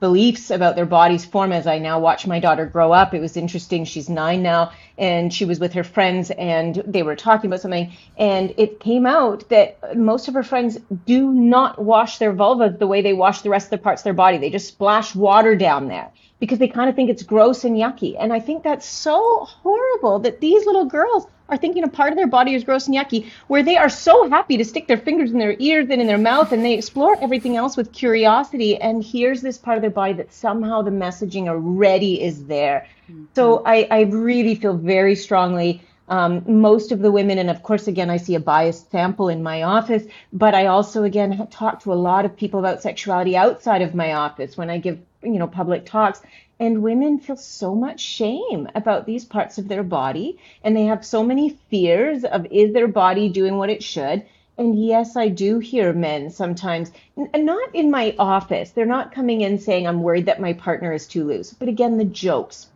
beliefs 0.00 0.50
about 0.50 0.74
their 0.74 0.86
bodies 0.86 1.24
form 1.24 1.52
as 1.52 1.66
I 1.66 1.78
now 1.78 2.00
watch 2.00 2.26
my 2.26 2.40
daughter 2.40 2.66
grow 2.66 2.92
up. 2.92 3.14
It 3.14 3.20
was 3.20 3.36
interesting. 3.36 3.84
She's 3.84 4.08
nine 4.08 4.42
now, 4.42 4.72
and 4.98 5.32
she 5.32 5.44
was 5.44 5.60
with 5.60 5.72
her 5.74 5.84
friends, 5.84 6.30
and 6.32 6.82
they 6.86 7.02
were 7.02 7.16
talking 7.16 7.48
about 7.48 7.60
something, 7.60 7.92
and 8.18 8.52
it 8.56 8.80
came 8.80 9.06
out 9.06 9.48
that 9.50 9.96
most 9.96 10.28
of 10.28 10.34
her 10.34 10.42
friends 10.42 10.78
do 11.06 11.32
not 11.32 11.82
wash 11.82 12.18
their 12.18 12.32
vulva 12.32 12.70
the 12.70 12.86
way 12.86 13.02
they 13.02 13.12
wash 13.12 13.42
the 13.42 13.50
rest 13.50 13.66
of 13.66 13.70
the 13.70 13.78
parts 13.78 14.00
of 14.00 14.04
their 14.04 14.14
body. 14.14 14.38
They 14.38 14.50
just 14.50 14.68
splash 14.68 15.14
water 15.14 15.54
down 15.54 15.86
there 15.88 16.10
because 16.40 16.58
they 16.58 16.68
kind 16.68 16.90
of 16.90 16.96
think 16.96 17.08
it's 17.08 17.22
gross 17.22 17.64
and 17.64 17.76
yucky. 17.76 18.16
And 18.18 18.32
I 18.32 18.40
think 18.40 18.62
that's 18.62 18.86
so 18.86 19.44
horrible 19.44 20.18
that 20.20 20.40
these 20.40 20.66
little 20.66 20.84
girls 20.84 21.26
are 21.48 21.56
thinking 21.56 21.84
a 21.84 21.88
part 21.88 22.10
of 22.10 22.16
their 22.16 22.26
body 22.26 22.54
is 22.54 22.64
gross 22.64 22.86
and 22.86 22.96
yucky, 22.96 23.30
where 23.46 23.62
they 23.62 23.76
are 23.76 23.88
so 23.88 24.28
happy 24.28 24.56
to 24.56 24.64
stick 24.64 24.86
their 24.88 24.98
fingers 24.98 25.32
in 25.32 25.38
their 25.38 25.56
ears 25.58 25.88
and 25.90 26.00
in 26.00 26.06
their 26.06 26.18
mouth 26.18 26.52
and 26.52 26.64
they 26.64 26.74
explore 26.74 27.16
everything 27.20 27.56
else 27.56 27.76
with 27.76 27.92
curiosity. 27.92 28.76
And 28.76 29.04
here's 29.04 29.42
this 29.42 29.58
part 29.58 29.76
of 29.76 29.82
their 29.82 29.90
body 29.90 30.14
that 30.14 30.32
somehow 30.32 30.82
the 30.82 30.90
messaging 30.90 31.48
already 31.48 32.22
is 32.22 32.46
there. 32.46 32.86
Mm-hmm. 33.10 33.24
So 33.34 33.62
I, 33.64 33.86
I 33.90 34.00
really 34.02 34.54
feel 34.54 34.76
very 34.76 35.14
strongly. 35.14 35.82
Um, 36.08 36.44
most 36.46 36.92
of 36.92 37.00
the 37.00 37.10
women, 37.10 37.38
and 37.38 37.50
of 37.50 37.64
course, 37.64 37.88
again, 37.88 38.10
I 38.10 38.16
see 38.16 38.36
a 38.36 38.40
biased 38.40 38.92
sample 38.92 39.28
in 39.28 39.42
my 39.42 39.62
office, 39.62 40.04
but 40.32 40.54
I 40.54 40.66
also, 40.66 41.02
again, 41.02 41.48
talk 41.50 41.82
to 41.82 41.92
a 41.92 41.94
lot 41.94 42.24
of 42.24 42.36
people 42.36 42.60
about 42.60 42.80
sexuality 42.80 43.36
outside 43.36 43.82
of 43.82 43.92
my 43.92 44.12
office 44.12 44.56
when 44.56 44.70
I 44.70 44.78
give, 44.78 45.00
you 45.24 45.40
know, 45.40 45.48
public 45.48 45.84
talks 45.84 46.22
and 46.58 46.82
women 46.82 47.18
feel 47.18 47.36
so 47.36 47.74
much 47.74 48.00
shame 48.00 48.68
about 48.74 49.06
these 49.06 49.24
parts 49.24 49.58
of 49.58 49.68
their 49.68 49.82
body. 49.82 50.38
And 50.62 50.74
they 50.74 50.84
have 50.84 51.04
so 51.04 51.22
many 51.22 51.50
fears 51.70 52.24
of 52.24 52.46
is 52.50 52.72
their 52.72 52.88
body 52.88 53.28
doing 53.28 53.58
what 53.58 53.70
it 53.70 53.82
should? 53.82 54.24
And 54.58 54.82
yes 54.82 55.16
i 55.16 55.28
do 55.28 55.58
hear 55.58 55.92
men 55.92 56.30
sometimes 56.30 56.90
and 57.34 57.44
not 57.44 57.74
in 57.74 57.90
my 57.90 58.14
office. 58.18 58.70
They're 58.70 58.86
not 58.86 59.12
coming 59.12 59.42
in 59.42 59.58
saying 59.58 59.86
i'm 59.86 60.02
worried 60.02 60.26
that 60.26 60.40
my 60.40 60.54
partner 60.54 60.94
is 60.94 61.06
too 61.06 61.24
loose. 61.24 61.52
But 61.52 61.68
again 61.68 61.98
the 61.98 62.04
jokes 62.04 62.68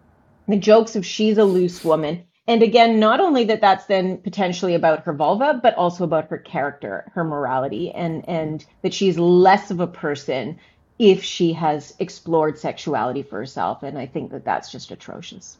the 0.47 0.57
jokes 0.57 0.97
of 0.97 1.07
she's 1.07 1.39
a 1.39 1.45
loose 1.45 1.83
woman. 1.83 2.25
And 2.47 2.63
again 2.63 3.01
not 3.01 3.21
only 3.21 3.45
that 3.45 3.63
that's 3.63 3.87
then 3.87 4.19
potentially 4.19 4.75
about 4.75 5.05
her 5.05 5.15
vulva 5.15 5.59
but 5.63 5.75
also 5.77 6.05
about 6.05 6.29
her 6.29 6.37
character 6.39 7.11
her 7.15 7.25
morality 7.25 7.91
and 7.93 8.29
and 8.29 8.63
that 8.83 8.93
she's 8.93 9.19
less 9.19 9.71
of 9.71 9.81
a 9.81 9.87
person 9.87 10.59
if 11.01 11.25
she 11.25 11.55
has 11.55 11.95
explored 11.99 12.59
sexuality 12.59 13.23
for 13.23 13.39
herself. 13.39 13.83
And 13.83 13.97
I 13.97 14.05
think 14.05 14.31
that 14.33 14.45
that's 14.45 14.71
just 14.71 14.91
atrocious. 14.91 15.57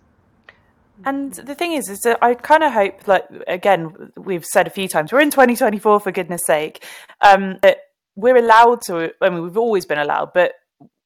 And 1.07 1.33
the 1.33 1.55
thing 1.55 1.73
is, 1.73 1.89
is 1.89 2.01
that 2.01 2.19
I 2.23 2.35
kind 2.35 2.63
of 2.63 2.75
hope, 2.75 3.09
like 3.09 3.25
again, 3.49 4.13
we've 4.19 4.45
said 4.45 4.67
a 4.67 4.71
few 4.71 4.87
times, 4.87 5.15
we're 5.15 5.21
in 5.21 5.31
2024 5.31 6.01
for 6.01 6.13
goodness 6.13 6.43
sake, 6.45 6.85
um, 7.23 7.57
that 7.63 7.79
we're 8.17 8.37
allowed 8.37 8.83
to. 8.83 9.15
I 9.23 9.31
mean, 9.31 9.43
we've 9.43 9.57
always 9.57 9.87
been 9.87 9.99
allowed, 9.99 10.35
but 10.35 10.53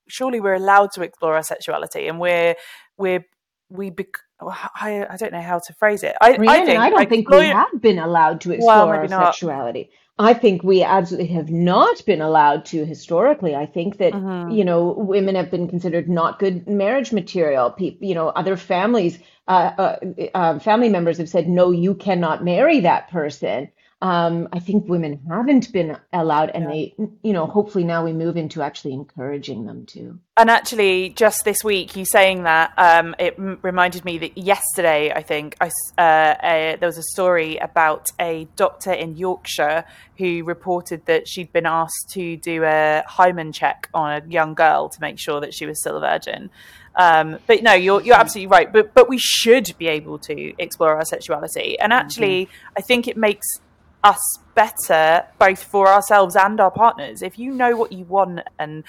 surely 0.09 0.41
we're 0.41 0.55
allowed 0.55 0.91
to 0.95 1.03
explore 1.03 1.37
our 1.37 1.45
sexuality, 1.45 2.09
and 2.09 2.19
we're 2.19 2.57
we're 2.99 3.25
we. 3.69 3.91
Bec- 3.91 4.19
I, 4.41 5.07
I 5.09 5.17
don't 5.17 5.33
know 5.33 5.41
how 5.41 5.61
to 5.65 5.73
phrase 5.75 6.03
it. 6.03 6.17
I, 6.21 6.33
I, 6.33 6.67
think, 6.67 6.81
I 6.81 6.91
don't 6.91 7.09
think 7.09 7.31
we 7.31 7.47
have 7.47 7.81
been 7.81 8.01
allowed 8.01 8.41
to 8.43 8.51
explore 8.51 8.89
well, 8.89 8.89
our 8.89 9.09
sexuality. 9.09 9.91
I 10.19 10.33
think 10.33 10.63
we 10.63 10.85
absolutely 10.85 11.35
have 11.35 11.51
not 11.51 12.05
been 12.07 12.21
allowed 12.21 12.67
to 12.67 12.85
historically. 12.85 13.57
I 13.57 13.67
think 13.67 13.99
that 13.99 14.13
mm-hmm. 14.13 14.53
you 14.53 14.65
know 14.65 14.95
women 14.97 15.35
have 15.35 15.51
been 15.51 15.69
considered 15.69 16.09
not 16.09 16.39
good 16.39 16.69
marriage 16.69 17.13
material. 17.13 17.71
People, 17.71 18.07
you 18.07 18.15
know, 18.15 18.29
other 18.29 18.57
families, 18.57 19.19
uh, 19.49 19.73
uh, 19.77 19.97
uh, 20.35 20.59
family 20.61 20.89
members 20.89 21.19
have 21.19 21.29
said, 21.29 21.49
no, 21.49 21.73
you 21.73 21.95
cannot 21.95 22.45
marry 22.45 22.81
that 22.81 23.11
person 23.11 23.71
um, 24.05 24.51
I 24.53 24.59
think 24.59 24.87
women 24.87 25.19
haven't 25.31 25.73
been 25.73 25.97
allowed, 26.13 26.51
and 26.51 26.65
yeah. 26.65 26.71
they, 26.71 26.95
you 27.23 27.33
know, 27.33 27.47
hopefully 27.47 27.85
now 27.85 28.05
we 28.05 28.13
move 28.13 28.37
into 28.37 28.61
actually 28.61 28.93
encouraging 28.93 29.65
them 29.65 29.87
to. 29.87 30.19
And 30.37 30.51
actually, 30.51 31.09
just 31.09 31.47
this 31.47 31.65
week, 31.65 31.97
you 31.97 32.05
saying 32.05 32.43
that, 32.43 32.75
um, 32.77 33.15
it 33.19 33.37
m- 33.39 33.59
reminded 33.63 34.05
me 34.05 34.19
that 34.19 34.37
yesterday, 34.37 35.11
I 35.11 35.23
think, 35.23 35.57
I, 35.59 35.69
uh, 35.97 36.77
there 36.77 36.87
was 36.87 36.99
a 36.99 37.03
story 37.03 37.57
about 37.57 38.11
a 38.21 38.47
doctor 38.57 38.93
in 38.93 39.17
Yorkshire 39.17 39.87
who 40.19 40.45
reported 40.45 41.07
that 41.07 41.27
she'd 41.27 41.51
been 41.55 41.65
asked 41.65 42.11
to 42.11 42.37
do 42.37 42.63
a 42.63 43.03
hymen 43.07 43.53
check 43.53 43.89
on 43.95 44.23
a 44.23 44.27
young 44.29 44.53
girl 44.53 44.91
to 44.91 45.01
make 45.01 45.19
sure 45.19 45.41
that 45.41 45.55
she 45.55 45.65
was 45.65 45.81
still 45.81 45.97
a 45.97 46.01
virgin. 46.01 46.51
Um, 46.97 47.39
but 47.47 47.63
no, 47.63 47.73
you're 47.73 48.03
you're 48.03 48.15
absolutely 48.15 48.49
right. 48.49 48.73
But 48.73 48.95
but 48.95 49.09
we 49.09 49.19
should 49.19 49.75
be 49.79 49.89
able 49.89 50.19
to 50.21 50.53
explore 50.63 50.95
our 50.95 51.05
sexuality, 51.05 51.77
and 51.81 51.93
actually, 51.93 52.47
mm-hmm. 52.47 52.75
I 52.77 52.83
think 52.83 53.09
it 53.09 53.17
makes 53.17 53.47
us 54.05 54.39
better 54.55 55.25
both 55.39 55.63
for 55.63 55.89
ourselves 55.89 56.37
and 56.37 56.61
our 56.61 56.71
partners 56.71 57.23
if 57.23 57.39
you 57.39 57.51
know 57.51 57.75
what 57.75 57.91
you 57.91 58.05
want 58.05 58.41
and 58.59 58.85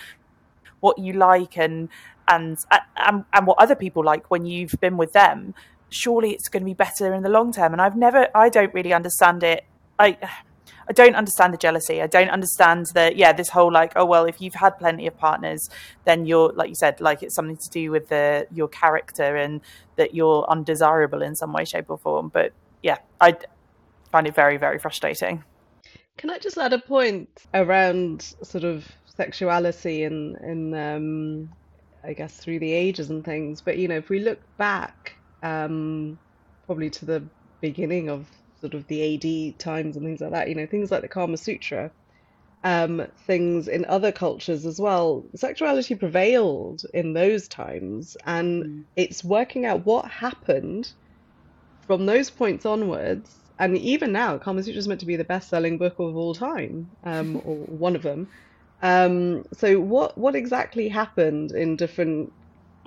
what 0.82 1.00
you 1.00 1.14
like 1.14 1.58
and 1.58 1.90
and 2.28 2.58
and, 2.98 3.24
and 3.34 3.48
what 3.48 3.58
other 3.58 3.76
people 3.76 4.04
like 4.04 4.30
when 4.30 4.46
you've 4.46 4.76
been 4.82 4.98
with 4.98 5.14
them 5.14 5.56
surely 5.90 6.32
it's 6.32 6.50
going 6.50 6.62
to 6.62 6.66
be 6.66 6.74
better 6.74 7.14
in 7.14 7.24
the 7.24 7.30
long 7.30 7.52
term 7.52 7.72
and 7.72 7.82
i've 7.82 7.96
never 7.96 8.28
i 8.36 8.50
don't 8.50 8.74
really 8.74 8.94
understand 8.94 9.42
it 9.42 9.64
i 9.98 10.18
I 10.88 10.94
don't 10.94 11.16
understand 11.16 11.54
the 11.54 11.58
jealousy. 11.58 12.02
I 12.02 12.08
don't 12.08 12.30
understand 12.30 12.86
that. 12.94 13.16
Yeah, 13.16 13.34
this 13.34 13.50
whole 13.50 13.72
like, 13.72 13.94
oh 13.96 14.06
well, 14.06 14.26
if 14.26 14.40
you've 14.40 14.54
had 14.54 14.78
plenty 14.78 15.08
of 15.08 15.18
partners, 15.18 15.68
then 16.04 16.26
you're 16.26 16.52
like 16.54 16.70
you 16.70 16.76
said, 16.76 17.02
like 17.02 17.24
it's 17.24 17.36
something 17.36 17.58
to 17.58 17.70
do 17.72 17.92
with 17.92 18.10
the 18.10 18.48
your 18.54 18.68
character 18.68 19.36
and 19.36 19.62
that 19.96 20.14
you're 20.14 20.46
undesirable 20.48 21.22
in 21.22 21.36
some 21.36 21.54
way, 21.54 21.66
shape, 21.66 21.90
or 21.90 21.98
form. 21.98 22.30
But 22.30 22.54
yeah, 22.84 23.00
I 23.20 23.36
find 24.16 24.28
it 24.28 24.34
very, 24.34 24.56
very 24.56 24.80
frustrating. 24.80 25.44
Can 26.16 26.30
I 26.30 26.40
just 26.40 26.58
add 26.58 26.72
a 26.72 26.80
point 26.80 27.28
around 27.54 28.22
sort 28.44 28.64
of 28.64 28.88
sexuality 29.04 30.06
and, 30.06 30.38
and 30.38 30.74
um, 30.74 31.50
I 32.02 32.14
guess 32.14 32.38
through 32.38 32.60
the 32.60 32.72
ages 32.72 33.10
and 33.10 33.26
things? 33.26 33.60
But 33.60 33.78
you 33.78 33.90
know, 33.90 33.98
if 33.98 34.08
we 34.08 34.20
look 34.20 34.40
back, 34.56 35.18
um, 35.44 36.18
probably 36.66 36.90
to 36.92 37.04
the 37.04 37.24
beginning 37.60 38.08
of 38.10 38.26
sort 38.62 38.74
of 38.74 38.88
the 38.88 39.00
AD 39.16 39.60
times 39.60 39.98
and 39.98 40.06
things 40.06 40.22
like 40.22 40.32
that, 40.32 40.48
you 40.48 40.56
know, 40.56 40.66
things 40.66 40.92
like 40.92 41.02
the 41.02 41.10
Kama 41.10 41.36
Sutra, 41.36 41.92
um, 42.64 43.06
things 43.28 43.68
in 43.68 43.84
other 43.84 44.14
cultures 44.14 44.66
as 44.66 44.80
well. 44.80 45.26
Sexuality 45.36 45.94
prevailed 45.94 46.86
in 46.94 47.12
those 47.12 47.50
times, 47.50 48.16
and 48.26 48.64
mm. 48.64 48.84
it's 48.96 49.26
working 49.26 49.66
out 49.66 49.86
what 49.86 50.06
happened 50.06 50.94
from 51.86 52.06
those 52.06 52.30
points 52.30 52.66
onwards 52.66 53.42
and 53.60 53.78
even 53.78 54.12
now, 54.12 54.38
Kama 54.38 54.64
Sutra 54.64 54.80
is 54.80 54.88
meant 54.88 55.00
to 55.02 55.06
be 55.06 55.16
the 55.16 55.24
best-selling 55.24 55.78
book 55.78 55.96
of 56.00 56.16
all 56.16 56.36
time, 56.36 56.92
um, 57.04 57.38
or 57.46 57.56
one 57.66 57.96
of 57.96 58.04
them. 58.04 58.30
Um, 58.82 59.46
so, 59.54 59.80
what 59.80 60.18
what 60.18 60.36
exactly 60.36 60.90
happened 60.90 61.52
in 61.52 61.76
different 61.78 62.34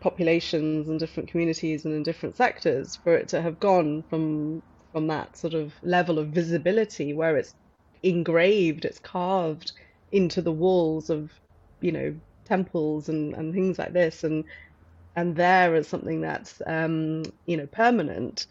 populations 0.01 0.89
and 0.89 1.01
different 1.01 1.31
communities 1.31 1.85
and 1.85 1.95
in 1.95 2.03
different 2.03 2.37
sectors 2.37 2.97
for 2.97 3.17
it 3.17 3.29
to 3.29 3.43
have 3.43 3.59
gone 3.59 4.05
from 4.09 4.63
from 4.93 5.07
that 5.09 5.37
sort 5.37 5.55
of 5.55 5.75
level 5.83 6.19
of 6.19 6.29
visibility 6.29 7.13
where 7.13 7.37
it's 7.37 7.55
engraved, 8.03 8.85
it's 8.85 8.99
carved 8.99 9.73
into 10.13 10.41
the 10.43 10.53
walls 10.53 11.11
of, 11.11 11.33
you 11.81 11.93
know, 11.93 12.15
temples 12.45 13.09
and, 13.09 13.35
and 13.35 13.53
things 13.53 13.79
like 13.79 13.93
this, 13.93 14.25
and 14.25 14.45
and 15.17 15.37
there 15.37 15.75
as 15.75 15.89
something 15.89 16.21
that's 16.21 16.63
um, 16.67 17.23
you 17.47 17.57
know 17.57 17.67
permanent 17.67 18.47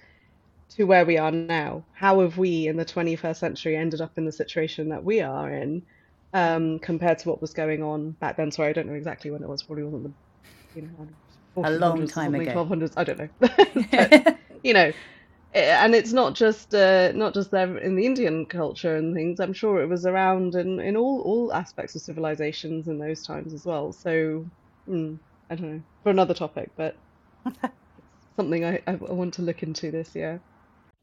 to 0.76 0.84
where 0.84 1.05
we 1.05 1.18
are 1.18 1.32
now. 1.32 1.84
How 1.93 2.20
have 2.22 2.38
we 2.38 2.68
in 2.68 2.78
the 2.78 2.86
21st 2.86 3.38
century 3.38 3.76
ended 3.76 4.01
up 4.01 4.18
in 4.18 4.26
the 4.26 4.32
situation 4.32 4.89
that 4.89 5.03
we 5.03 5.22
are 5.22 5.51
in 5.51 5.84
um, 6.34 6.80
compared 6.80 7.20
to 7.20 7.30
what 7.30 7.41
was 7.41 7.53
going 7.53 7.84
on 7.84 8.11
back 8.11 8.38
then? 8.38 8.51
Sorry, 8.51 8.70
I 8.70 8.74
don't 8.74 8.88
know 8.88 8.93
exactly 8.93 9.32
when 9.32 9.43
it 9.43 9.49
was. 9.49 9.63
Probably 9.63 9.84
wasn't 9.84 10.03
the 10.03 10.13
you 10.74 10.84
know, 10.84 11.07
a 11.63 11.72
long 11.72 12.07
time 12.07 12.36
ago. 12.36 12.51
1200s. 12.51 12.93
I 12.97 13.03
don't 13.03 13.20
know. 13.20 13.30
but, 13.39 14.39
you 14.63 14.74
know, 14.74 14.91
and 15.53 15.95
it's 15.95 16.13
not 16.13 16.36
just 16.36 16.74
uh, 16.74 17.11
not 17.13 17.34
just 17.34 17.51
there 17.51 17.78
in 17.78 17.95
the 17.95 18.05
Indian 18.05 18.45
culture 18.45 18.95
and 18.95 19.15
things. 19.15 19.39
I'm 19.39 19.53
sure 19.53 19.82
it 19.82 19.88
was 19.88 20.05
around 20.05 20.55
in, 20.55 20.80
in 20.80 20.95
all 20.95 21.22
all 21.22 21.53
aspects 21.53 21.95
of 21.95 22.01
civilizations 22.01 22.88
in 22.88 22.99
those 22.99 23.26
times 23.26 23.53
as 23.53 23.65
well. 23.65 23.91
So 23.91 24.45
mm, 24.88 25.18
I 25.49 25.55
don't 25.55 25.72
know 25.72 25.82
for 26.03 26.09
another 26.09 26.34
topic, 26.34 26.72
but 26.78 26.95
something 28.36 28.65
I, 28.65 28.82
I 28.86 28.95
want 28.95 29.36
to 29.36 29.41
look 29.41 29.63
into 29.63 29.89
this 29.89 30.13
year 30.15 30.41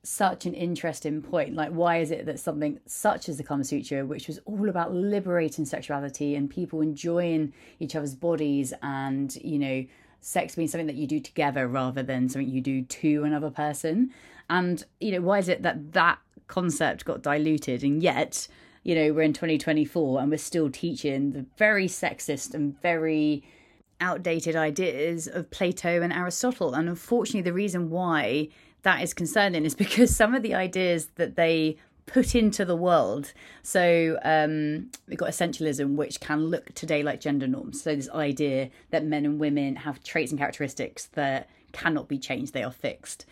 such 0.05 0.47
an 0.47 0.55
interesting 0.55 1.23
point. 1.23 1.55
Like, 1.55 1.71
why 1.71 1.99
is 1.99 2.11
it 2.11 2.27
that 2.27 2.39
something 2.39 2.79
such 2.87 3.29
as 3.29 3.37
the 3.37 3.43
Kama 3.43 3.65
Sutra, 3.65 4.05
which 4.05 4.29
was 4.29 4.39
all 4.45 4.69
about 4.69 4.95
liberating 4.95 5.65
sexuality 5.65 6.35
and 6.35 6.49
people 6.51 6.81
enjoying 6.81 7.53
each 7.81 7.97
other's 7.97 8.15
bodies 8.15 8.73
and, 8.83 9.35
you 9.37 9.59
know, 9.59 9.85
sex 10.21 10.55
being 10.55 10.69
something 10.69 10.87
that 10.87 10.97
you 10.97 11.07
do 11.07 11.21
together 11.21 11.69
rather 11.69 12.03
than 12.03 12.29
something 12.29 12.49
you 12.49 12.61
do 12.61 12.83
to 12.83 13.25
another 13.25 13.51
person? 13.51 14.13
And, 14.51 14.85
you 15.01 15.13
know, 15.13 15.21
why 15.21 15.39
is 15.39 15.49
it 15.49 15.63
that 15.63 15.93
that 15.93 16.19
concept 16.47 17.05
got 17.05 17.23
diluted 17.23 17.83
and 17.83 18.03
yet 18.03 18.47
you 18.85 18.95
know, 18.95 19.15
we're 19.15 19.23
in 19.23 19.33
2024 19.33 20.21
and 20.21 20.31
we're 20.31 20.37
still 20.37 20.71
teaching 20.71 21.33
the 21.33 21.47
very 21.57 21.89
sexist 21.89 22.53
and 22.53 22.81
very 22.83 23.43
outdated 24.01 24.55
ideas 24.55 25.27
of 25.27 25.51
Plato 25.51 26.03
and 26.03 26.13
Aristotle. 26.13 26.75
And 26.75 26.89
unfortunately, 26.89 27.41
the 27.41 27.55
reason 27.55 27.89
why 27.89 28.49
that 28.85 29.03
is 29.03 29.13
concerning 29.13 29.65
is 29.65 29.75
because 29.85 30.15
some 30.15 30.35
of 30.35 30.43
the 30.43 30.55
ideas 30.55 31.09
that 31.17 31.37
they 31.37 31.77
put 32.07 32.35
into 32.35 32.65
the 32.65 32.77
world. 32.77 33.33
So 33.63 34.19
um, 34.23 34.91
we've 35.09 35.19
got 35.19 35.31
essentialism, 35.31 35.97
which 35.97 36.21
can 36.21 36.47
look 36.47 36.73
today 36.75 37.03
like 37.03 37.21
gender 37.21 37.47
norms. 37.47 37.83
So 37.83 37.95
this 37.97 38.11
idea 38.11 38.71
that 38.91 39.05
men 39.05 39.25
and 39.25 39.41
women 39.41 39.77
have 39.77 40.03
traits 40.03 40.31
and 40.31 40.39
characteristics 40.39 41.07
that 41.15 41.49
cannot 41.73 42.09
be 42.09 42.19
changed; 42.19 42.53
they 42.53 42.63
are 42.63 42.73
fixed. 42.73 43.27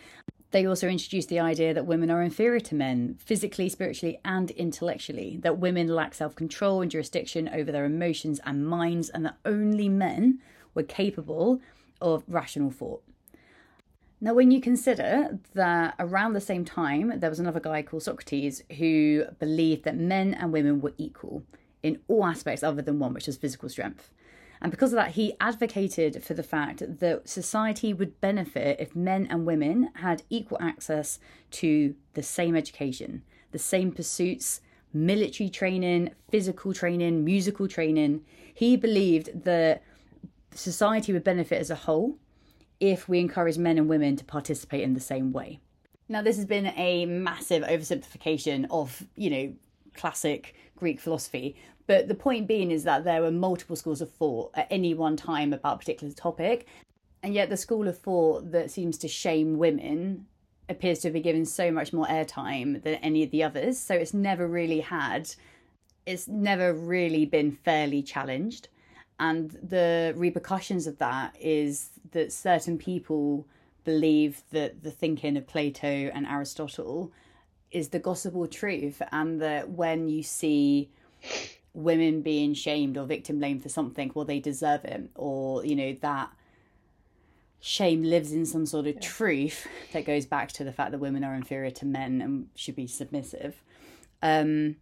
They 0.51 0.67
also 0.67 0.87
introduced 0.87 1.29
the 1.29 1.39
idea 1.39 1.73
that 1.73 1.87
women 1.87 2.11
are 2.11 2.21
inferior 2.21 2.59
to 2.59 2.75
men, 2.75 3.15
physically, 3.17 3.69
spiritually, 3.69 4.19
and 4.23 4.51
intellectually, 4.51 5.37
that 5.41 5.57
women 5.57 5.87
lack 5.87 6.13
self 6.13 6.35
control 6.35 6.81
and 6.81 6.91
jurisdiction 6.91 7.49
over 7.49 7.71
their 7.71 7.85
emotions 7.85 8.39
and 8.45 8.67
minds, 8.67 9.09
and 9.09 9.25
that 9.25 9.37
only 9.45 9.89
men 9.89 10.39
were 10.75 10.83
capable 10.83 11.59
of 12.01 12.23
rational 12.27 12.69
thought. 12.69 13.03
Now, 14.23 14.33
when 14.33 14.51
you 14.51 14.61
consider 14.61 15.37
that 15.53 15.95
around 15.99 16.31
the 16.31 16.39
same 16.39 16.63
time, 16.63 17.19
there 17.19 17.29
was 17.29 17.41
another 17.41 17.59
guy 17.59 17.81
called 17.81 18.03
Socrates 18.03 18.63
who 18.77 19.25
believed 19.37 19.83
that 19.83 19.97
men 19.97 20.33
and 20.33 20.53
women 20.53 20.79
were 20.79 20.93
equal 20.97 21.43
in 21.83 21.99
all 22.07 22.25
aspects 22.25 22.63
other 22.63 22.81
than 22.81 22.99
one, 22.99 23.13
which 23.13 23.27
was 23.27 23.35
physical 23.35 23.67
strength. 23.67 24.13
And 24.61 24.71
because 24.71 24.93
of 24.93 24.95
that, 24.95 25.11
he 25.11 25.35
advocated 25.41 26.23
for 26.23 26.35
the 26.35 26.41
fact 26.41 26.99
that 26.99 27.27
society 27.27 27.93
would 27.93 28.21
benefit 28.21 28.79
if 28.79 28.95
men 28.95 29.27
and 29.29 29.45
women 29.45 29.89
had 29.95 30.23
equal 30.29 30.57
access 30.61 31.19
to 31.51 31.93
the 32.13 32.23
same 32.23 32.55
education, 32.55 33.23
the 33.51 33.59
same 33.59 33.91
pursuits, 33.91 34.61
military 34.93 35.49
training, 35.49 36.11
physical 36.31 36.73
training, 36.73 37.25
musical 37.25 37.67
training. 37.67 38.23
He 38.53 38.77
believed 38.77 39.43
that 39.43 39.83
society 40.55 41.11
would 41.11 41.25
benefit 41.25 41.59
as 41.59 41.69
a 41.69 41.75
whole 41.75 42.19
if 42.79 43.07
we 43.07 43.19
encourage 43.19 43.57
men 43.57 43.77
and 43.77 43.87
women 43.87 44.15
to 44.17 44.25
participate 44.25 44.81
in 44.81 44.93
the 44.93 44.99
same 44.99 45.31
way. 45.31 45.59
Now, 46.09 46.21
this 46.21 46.35
has 46.35 46.45
been 46.45 46.67
a 46.75 47.05
massive 47.05 47.63
oversimplification 47.63 48.67
of, 48.69 49.03
you 49.15 49.29
know, 49.29 49.53
classic 49.95 50.55
Greek 50.75 50.99
philosophy. 50.99 51.55
But 51.87 52.07
the 52.07 52.15
point 52.15 52.47
being 52.47 52.71
is 52.71 52.83
that 52.83 53.03
there 53.03 53.21
were 53.21 53.31
multiple 53.31 53.75
schools 53.75 54.01
of 54.01 54.11
thought 54.11 54.51
at 54.55 54.67
any 54.69 54.93
one 54.93 55.17
time 55.17 55.53
about 55.53 55.75
a 55.75 55.79
particular 55.79 56.13
topic. 56.13 56.67
And 57.21 57.33
yet, 57.33 57.49
the 57.49 57.57
school 57.57 57.87
of 57.87 57.97
thought 57.97 58.51
that 58.51 58.71
seems 58.71 58.97
to 58.99 59.07
shame 59.07 59.57
women 59.57 60.25
appears 60.69 60.99
to 60.99 61.09
be 61.09 61.21
given 61.21 61.45
so 61.45 61.71
much 61.71 61.93
more 61.93 62.05
airtime 62.07 62.81
than 62.83 62.95
any 62.95 63.23
of 63.23 63.31
the 63.31 63.43
others. 63.43 63.77
So 63.77 63.95
it's 63.95 64.13
never 64.13 64.47
really 64.47 64.79
had, 64.79 65.29
it's 66.05 66.27
never 66.27 66.73
really 66.73 67.25
been 67.25 67.51
fairly 67.51 68.01
challenged. 68.01 68.69
And 69.19 69.51
the 69.51 70.13
repercussions 70.15 70.87
of 70.87 70.97
that 70.97 71.35
is 71.39 71.89
that 72.11 72.31
certain 72.31 72.77
people 72.77 73.47
believe 73.83 74.43
that 74.51 74.83
the 74.83 74.91
thinking 74.91 75.37
of 75.37 75.47
Plato 75.47 75.87
and 75.87 76.25
Aristotle 76.25 77.11
is 77.71 77.89
the 77.89 77.99
gospel 77.99 78.47
truth, 78.47 79.01
and 79.11 79.41
that 79.41 79.69
when 79.69 80.07
you 80.07 80.23
see 80.23 80.89
women 81.73 82.21
being 82.21 82.53
shamed 82.53 82.97
or 82.97 83.05
victim 83.05 83.39
blamed 83.39 83.63
for 83.63 83.69
something, 83.69 84.11
well, 84.13 84.25
they 84.25 84.39
deserve 84.39 84.85
it, 84.85 85.09
or 85.15 85.65
you 85.65 85.75
know 85.75 85.95
that 86.01 86.31
shame 87.59 88.03
lives 88.03 88.33
in 88.33 88.45
some 88.45 88.65
sort 88.65 88.85
of 88.87 88.95
yeah. 88.95 89.01
truth 89.01 89.67
that 89.93 90.05
goes 90.05 90.25
back 90.25 90.51
to 90.51 90.63
the 90.65 90.71
fact 90.73 90.91
that 90.91 90.99
women 90.99 91.23
are 91.23 91.33
inferior 91.33 91.71
to 91.71 91.85
men 91.85 92.21
and 92.21 92.47
should 92.55 92.75
be 92.75 92.85
submissive. 92.85 93.63
Um, 94.21 94.75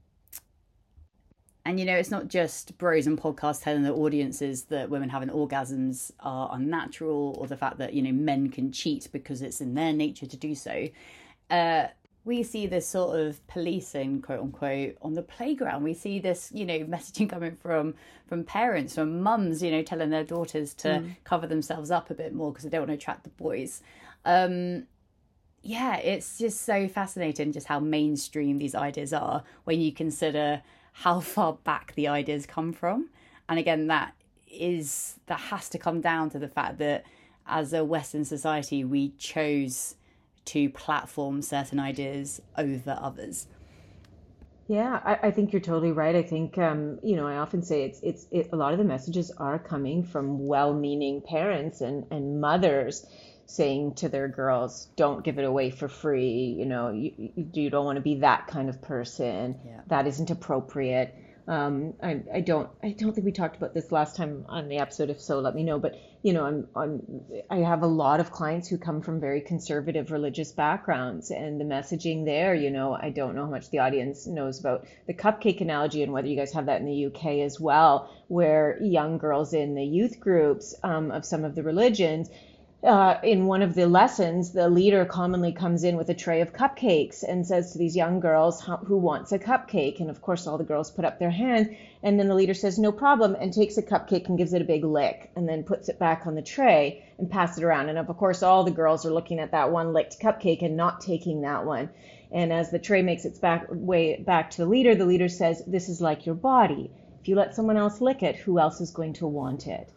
and 1.65 1.79
you 1.79 1.85
know, 1.85 1.95
it's 1.95 2.11
not 2.11 2.27
just 2.27 2.77
bros 2.77 3.07
and 3.07 3.19
podcasts 3.19 3.63
telling 3.63 3.83
their 3.83 3.93
audiences 3.93 4.63
that 4.63 4.89
women 4.89 5.09
having 5.09 5.29
orgasms 5.29 6.11
are 6.19 6.49
unnatural 6.53 7.35
or 7.39 7.47
the 7.47 7.57
fact 7.57 7.77
that, 7.77 7.93
you 7.93 8.01
know, 8.01 8.11
men 8.11 8.49
can 8.49 8.71
cheat 8.71 9.07
because 9.11 9.41
it's 9.41 9.61
in 9.61 9.75
their 9.75 9.93
nature 9.93 10.25
to 10.25 10.37
do 10.37 10.55
so. 10.55 10.87
Uh, 11.51 11.87
we 12.23 12.43
see 12.43 12.67
this 12.67 12.87
sort 12.87 13.19
of 13.19 13.45
policing, 13.47 14.21
quote 14.21 14.41
unquote, 14.41 14.95
on 15.01 15.13
the 15.13 15.21
playground. 15.21 15.83
We 15.83 15.93
see 15.93 16.19
this, 16.19 16.51
you 16.53 16.65
know, 16.65 16.79
messaging 16.79 17.29
coming 17.29 17.55
from 17.55 17.95
from 18.27 18.43
parents, 18.43 18.95
from 18.95 19.21
mums, 19.21 19.61
you 19.61 19.71
know, 19.71 19.83
telling 19.83 20.09
their 20.09 20.23
daughters 20.23 20.73
to 20.75 20.87
mm. 20.87 21.15
cover 21.23 21.47
themselves 21.47 21.91
up 21.91 22.09
a 22.09 22.13
bit 22.13 22.33
more 22.33 22.51
because 22.51 22.63
they 22.63 22.69
don't 22.69 22.81
want 22.81 22.91
to 22.91 22.95
attract 22.95 23.23
the 23.23 23.29
boys. 23.31 23.81
Um, 24.25 24.87
yeah, 25.63 25.97
it's 25.97 26.37
just 26.39 26.61
so 26.61 26.87
fascinating 26.87 27.51
just 27.51 27.67
how 27.67 27.79
mainstream 27.79 28.57
these 28.57 28.73
ideas 28.73 29.13
are 29.13 29.43
when 29.65 29.79
you 29.79 29.91
consider 29.91 30.61
how 30.91 31.19
far 31.19 31.53
back 31.53 31.93
the 31.95 32.07
ideas 32.07 32.45
come 32.45 32.73
from. 32.73 33.09
And 33.49 33.59
again, 33.59 33.87
that 33.87 34.13
is 34.49 35.19
that 35.27 35.39
has 35.39 35.69
to 35.69 35.77
come 35.77 36.01
down 36.01 36.29
to 36.31 36.39
the 36.39 36.47
fact 36.47 36.77
that 36.79 37.05
as 37.47 37.73
a 37.73 37.83
Western 37.83 38.25
society, 38.25 38.83
we 38.83 39.09
chose 39.17 39.95
to 40.45 40.69
platform 40.69 41.41
certain 41.41 41.79
ideas 41.79 42.41
over 42.57 42.97
others. 42.99 43.47
Yeah, 44.67 45.01
I, 45.03 45.27
I, 45.27 45.31
think 45.31 45.51
you're 45.51 45.59
totally 45.59 45.91
right. 45.91 46.15
I 46.15 46.23
think 46.23 46.57
um, 46.57 46.97
you 47.03 47.15
know 47.15 47.27
I 47.27 47.37
often 47.37 47.61
say 47.61 47.83
it's 47.83 47.99
it's 48.01 48.27
it, 48.31 48.49
a 48.53 48.55
lot 48.55 48.71
of 48.71 48.77
the 48.77 48.85
messages 48.85 49.29
are 49.37 49.59
coming 49.59 50.01
from 50.03 50.47
well-meaning 50.47 51.21
parents 51.21 51.81
and 51.81 52.05
and 52.09 52.39
mothers 52.39 53.05
saying 53.45 53.95
to 53.95 54.09
their 54.09 54.27
girls, 54.27 54.87
"Don't 54.95 55.23
give 55.23 55.39
it 55.39 55.45
away 55.45 55.69
for 55.69 55.87
free." 55.87 56.55
You 56.57 56.65
know, 56.65 56.91
you 56.91 57.31
you, 57.53 57.69
don't 57.69 57.85
want 57.85 57.97
to 57.97 58.01
be 58.01 58.15
that 58.15 58.47
kind 58.47 58.69
of 58.69 58.81
person. 58.81 59.59
Yeah. 59.65 59.81
That 59.87 60.07
isn't 60.07 60.31
appropriate. 60.31 61.15
Um, 61.47 61.95
I, 62.01 62.21
I 62.33 62.41
don't 62.41 62.69
I 62.83 62.91
don't 62.91 63.13
think 63.13 63.25
we 63.25 63.31
talked 63.31 63.57
about 63.57 63.73
this 63.73 63.91
last 63.91 64.15
time 64.15 64.45
on 64.47 64.69
the 64.69 64.77
episode. 64.77 65.09
If 65.09 65.19
so, 65.19 65.39
let 65.39 65.55
me 65.55 65.63
know. 65.63 65.79
But 65.79 65.99
you 66.23 66.33
know, 66.33 66.45
I'm, 66.45 66.67
I'm 66.75 67.01
I 67.49 67.57
have 67.57 67.81
a 67.81 67.87
lot 67.87 68.19
of 68.19 68.31
clients 68.31 68.67
who 68.67 68.77
come 68.77 69.01
from 69.01 69.19
very 69.19 69.41
conservative 69.41 70.11
religious 70.11 70.51
backgrounds, 70.51 71.31
and 71.31 71.59
the 71.59 71.65
messaging 71.65 72.25
there. 72.25 72.53
You 72.53 72.69
know, 72.69 72.93
I 72.93 73.09
don't 73.09 73.35
know 73.35 73.45
how 73.45 73.51
much 73.51 73.69
the 73.71 73.79
audience 73.79 74.27
knows 74.27 74.59
about 74.59 74.85
the 75.07 75.13
cupcake 75.13 75.61
analogy 75.61 76.03
and 76.03 76.13
whether 76.13 76.27
you 76.27 76.37
guys 76.37 76.53
have 76.53 76.67
that 76.67 76.79
in 76.79 76.85
the 76.85 77.07
UK 77.07 77.39
as 77.39 77.59
well, 77.59 78.15
where 78.27 78.77
young 78.81 79.17
girls 79.17 79.53
in 79.53 79.73
the 79.73 79.83
youth 79.83 80.19
groups 80.19 80.75
um, 80.83 81.09
of 81.09 81.25
some 81.25 81.43
of 81.43 81.55
the 81.55 81.63
religions 81.63 82.29
uh, 82.83 83.19
in 83.21 83.45
one 83.45 83.61
of 83.61 83.75
the 83.75 83.85
lessons, 83.85 84.53
the 84.53 84.67
leader 84.67 85.05
commonly 85.05 85.51
comes 85.51 85.83
in 85.83 85.97
with 85.97 86.09
a 86.09 86.15
tray 86.15 86.41
of 86.41 86.51
cupcakes 86.51 87.21
and 87.21 87.45
says 87.45 87.71
to 87.71 87.77
these 87.77 87.95
young 87.95 88.19
girls, 88.19 88.67
Who 88.85 88.97
wants 88.97 89.31
a 89.31 89.37
cupcake? 89.37 89.99
And 89.99 90.09
of 90.09 90.21
course, 90.21 90.47
all 90.47 90.57
the 90.57 90.63
girls 90.63 90.89
put 90.89 91.05
up 91.05 91.19
their 91.19 91.29
hand. 91.29 91.75
And 92.01 92.19
then 92.19 92.27
the 92.27 92.33
leader 92.33 92.55
says, 92.55 92.79
No 92.79 92.91
problem, 92.91 93.35
and 93.39 93.53
takes 93.53 93.77
a 93.77 93.83
cupcake 93.83 94.27
and 94.29 94.37
gives 94.37 94.53
it 94.53 94.63
a 94.63 94.65
big 94.65 94.83
lick, 94.83 95.29
and 95.35 95.47
then 95.47 95.63
puts 95.63 95.89
it 95.89 95.99
back 95.99 96.25
on 96.25 96.33
the 96.33 96.41
tray 96.41 97.03
and 97.19 97.29
passes 97.29 97.59
it 97.59 97.63
around. 97.63 97.89
And 97.89 97.99
of 97.99 98.07
course, 98.17 98.41
all 98.41 98.63
the 98.63 98.71
girls 98.71 99.05
are 99.05 99.13
looking 99.13 99.37
at 99.37 99.51
that 99.51 99.71
one 99.71 99.93
licked 99.93 100.19
cupcake 100.19 100.63
and 100.63 100.75
not 100.75 101.01
taking 101.01 101.41
that 101.41 101.65
one. 101.67 101.89
And 102.31 102.51
as 102.51 102.71
the 102.71 102.79
tray 102.79 103.03
makes 103.03 103.25
its 103.25 103.37
back 103.37 103.67
way 103.69 104.17
back 104.17 104.49
to 104.51 104.57
the 104.57 104.69
leader, 104.69 104.95
the 104.95 105.05
leader 105.05 105.27
says, 105.27 105.61
This 105.67 105.87
is 105.87 106.01
like 106.01 106.25
your 106.25 106.35
body. 106.35 106.89
If 107.21 107.27
you 107.27 107.35
let 107.35 107.53
someone 107.53 107.77
else 107.77 108.01
lick 108.01 108.23
it, 108.23 108.37
who 108.37 108.57
else 108.57 108.81
is 108.81 108.89
going 108.89 109.13
to 109.13 109.27
want 109.27 109.67
it? 109.67 109.87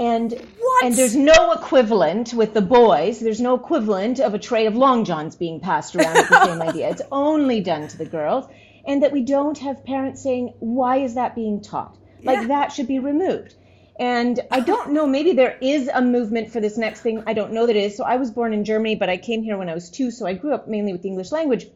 And 0.00 0.32
what? 0.32 0.84
and 0.86 0.94
there's 0.94 1.14
no 1.14 1.52
equivalent 1.52 2.32
with 2.32 2.54
the 2.54 2.62
boys. 2.62 3.20
There's 3.20 3.40
no 3.40 3.54
equivalent 3.54 4.18
of 4.18 4.32
a 4.32 4.38
tray 4.38 4.64
of 4.64 4.74
long 4.74 5.04
johns 5.04 5.36
being 5.36 5.60
passed 5.60 5.94
around 5.94 6.14
with 6.14 6.28
the 6.30 6.46
same 6.46 6.62
idea. 6.68 6.88
It's 6.88 7.02
only 7.12 7.60
done 7.60 7.86
to 7.86 7.98
the 7.98 8.06
girls, 8.06 8.46
and 8.86 9.02
that 9.02 9.12
we 9.12 9.20
don't 9.20 9.58
have 9.58 9.84
parents 9.84 10.22
saying, 10.22 10.54
"Why 10.58 10.96
is 10.96 11.14
that 11.16 11.34
being 11.34 11.60
taught?" 11.60 11.98
Like 12.22 12.40
yeah. 12.40 12.46
that 12.46 12.72
should 12.72 12.88
be 12.88 12.98
removed. 12.98 13.56
And 13.98 14.40
I 14.50 14.60
don't 14.60 14.92
know, 14.92 15.06
maybe 15.06 15.32
there 15.32 15.58
is 15.60 15.90
a 15.92 16.00
movement 16.00 16.50
for 16.50 16.58
this 16.58 16.78
next 16.78 17.02
thing. 17.02 17.22
I 17.26 17.34
don't 17.34 17.52
know 17.52 17.66
that 17.66 17.76
it 17.76 17.84
is. 17.84 17.94
So 17.94 18.04
I 18.04 18.16
was 18.16 18.30
born 18.30 18.54
in 18.54 18.64
Germany, 18.64 18.94
but 18.94 19.10
I 19.10 19.18
came 19.18 19.42
here 19.42 19.58
when 19.58 19.68
I 19.68 19.74
was 19.74 19.90
two, 19.90 20.10
so 20.10 20.26
I 20.26 20.32
grew 20.32 20.54
up 20.54 20.66
mainly 20.66 20.92
with 20.92 21.02
the 21.02 21.08
English 21.08 21.30
language. 21.30 21.66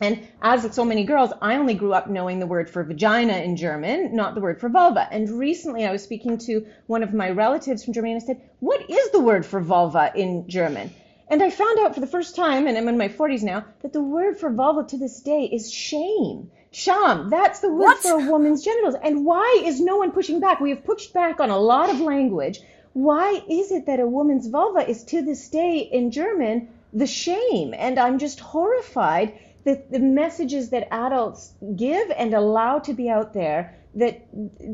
And 0.00 0.26
as 0.40 0.62
with 0.62 0.72
so 0.72 0.84
many 0.84 1.04
girls, 1.04 1.30
I 1.42 1.56
only 1.56 1.74
grew 1.74 1.92
up 1.92 2.08
knowing 2.08 2.38
the 2.38 2.46
word 2.46 2.70
for 2.70 2.82
vagina 2.82 3.34
in 3.34 3.56
German, 3.56 4.16
not 4.16 4.34
the 4.34 4.40
word 4.40 4.58
for 4.58 4.70
vulva. 4.70 5.06
And 5.10 5.28
recently 5.28 5.84
I 5.84 5.92
was 5.92 6.02
speaking 6.02 6.38
to 6.38 6.66
one 6.86 7.02
of 7.02 7.12
my 7.12 7.30
relatives 7.30 7.84
from 7.84 7.92
Germany 7.92 8.14
and 8.14 8.22
I 8.22 8.26
said, 8.26 8.40
What 8.60 8.88
is 8.88 9.10
the 9.10 9.20
word 9.20 9.44
for 9.44 9.60
vulva 9.60 10.10
in 10.14 10.48
German? 10.48 10.90
And 11.28 11.42
I 11.42 11.50
found 11.50 11.78
out 11.80 11.94
for 11.94 12.00
the 12.00 12.06
first 12.06 12.34
time, 12.34 12.66
and 12.66 12.78
I'm 12.78 12.88
in 12.88 12.98
my 12.98 13.08
40s 13.08 13.42
now, 13.42 13.64
that 13.82 13.92
the 13.92 14.02
word 14.02 14.38
for 14.38 14.50
vulva 14.50 14.84
to 14.88 14.98
this 14.98 15.20
day 15.20 15.44
is 15.44 15.70
shame. 15.72 16.50
Scham. 16.72 17.30
That's 17.30 17.60
the 17.60 17.68
word 17.68 17.80
what? 17.80 17.98
for 17.98 18.12
a 18.12 18.30
woman's 18.30 18.64
genitals. 18.64 18.94
And 19.02 19.24
why 19.24 19.62
is 19.64 19.80
no 19.80 19.98
one 19.98 20.12
pushing 20.12 20.40
back? 20.40 20.60
We 20.60 20.70
have 20.70 20.84
pushed 20.84 21.12
back 21.12 21.40
on 21.40 21.50
a 21.50 21.58
lot 21.58 21.90
of 21.90 22.00
language. 22.00 22.60
Why 22.94 23.42
is 23.48 23.70
it 23.70 23.86
that 23.86 24.00
a 24.00 24.06
woman's 24.06 24.46
vulva 24.46 24.88
is 24.88 25.04
to 25.04 25.22
this 25.22 25.48
day 25.48 25.78
in 25.78 26.10
German 26.10 26.68
the 26.92 27.06
shame? 27.06 27.74
And 27.76 27.98
I'm 27.98 28.18
just 28.18 28.40
horrified 28.40 29.38
the, 29.64 29.82
the 29.90 29.98
messages 29.98 30.70
that 30.70 30.88
adults 30.90 31.54
give 31.76 32.10
and 32.16 32.34
allow 32.34 32.78
to 32.80 32.94
be 32.94 33.08
out 33.08 33.32
there 33.34 33.76
that 33.94 34.24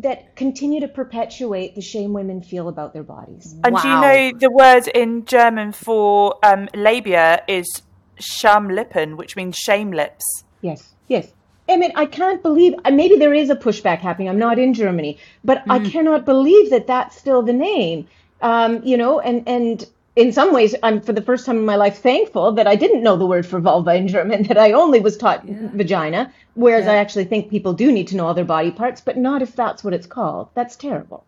that 0.03 0.37
continue 0.37 0.81
to 0.81 0.89
perpetuate 0.89 1.75
the 1.75 1.81
shame 1.81 2.13
women 2.13 2.43
feel 2.43 2.69
about 2.69 2.93
their 2.93 3.03
bodies. 3.03 3.55
And 3.65 3.75
wow. 3.75 3.83
do 3.83 3.89
you 3.89 4.01
know 4.01 4.39
the 4.39 4.51
word 4.51 4.89
in 4.89 5.25
German 5.25 5.73
for 5.73 6.39
um, 6.45 6.69
labia 6.75 7.43
is 7.49 7.83
Schamlippen, 8.21 9.17
which 9.17 9.37
means 9.37 9.57
shame 9.57 9.91
lips. 9.91 10.25
Yes, 10.61 10.95
yes. 11.09 11.33
I 11.69 11.77
mean, 11.77 11.93
I 11.97 12.07
can't 12.07 12.43
believe. 12.43 12.75
uh, 12.85 12.91
Maybe 12.91 13.17
there 13.17 13.35
is 13.35 13.51
a 13.51 13.57
pushback 13.57 13.99
happening. 13.99 14.29
I'm 14.29 14.39
not 14.39 14.59
in 14.59 14.73
Germany, 14.73 15.19
but 15.45 15.63
I 15.69 15.81
cannot 15.81 16.25
believe 16.25 16.71
that 16.71 16.87
that's 16.87 17.17
still 17.17 17.43
the 17.43 17.53
name. 17.53 18.07
Um, 18.41 18.83
you 18.85 18.97
know, 18.97 19.19
and 19.19 19.49
and 19.49 19.85
in 20.17 20.33
some 20.33 20.53
ways, 20.53 20.75
I'm 20.83 21.01
for 21.03 21.13
the 21.13 21.21
first 21.21 21.45
time 21.45 21.59
in 21.59 21.67
my 21.67 21.77
life 21.77 21.99
thankful 21.99 22.53
that 22.53 22.67
I 22.67 22.75
didn't 22.75 23.03
know 23.03 23.17
the 23.17 23.27
word 23.27 23.47
for 23.47 23.61
vulva 23.61 23.95
in 23.95 24.09
German. 24.09 24.43
That 24.47 24.59
I 24.59 24.73
only 24.73 25.01
was 25.01 25.17
taught 25.17 25.45
vagina, 25.45 26.33
whereas 26.55 26.87
I 26.87 26.97
actually 26.97 27.27
think 27.27 27.51
people 27.51 27.75
do 27.75 27.93
need 27.93 28.09
to 28.09 28.17
know 28.17 28.27
other 28.27 28.45
body 28.45 28.71
parts, 28.71 29.01
but 29.01 29.17
not 29.19 29.43
if 29.43 29.55
that's 29.55 29.85
what 29.85 29.93
it's 29.93 30.07
called. 30.07 30.49
That's 30.55 30.77
terrible. 30.77 31.25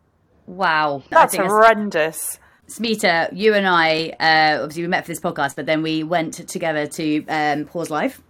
Wow. 0.46 1.02
That's 1.10 1.36
horrendous. 1.36 2.38
Smita, 2.68 3.30
you 3.32 3.54
and 3.54 3.66
I, 3.66 4.10
uh, 4.20 4.62
obviously 4.62 4.82
we 4.82 4.88
met 4.88 5.04
for 5.04 5.12
this 5.12 5.20
podcast, 5.20 5.56
but 5.56 5.66
then 5.66 5.82
we 5.82 6.02
went 6.02 6.34
together 6.48 6.86
to 6.86 7.26
um, 7.26 7.64
Pause 7.66 7.90
Live. 7.90 8.22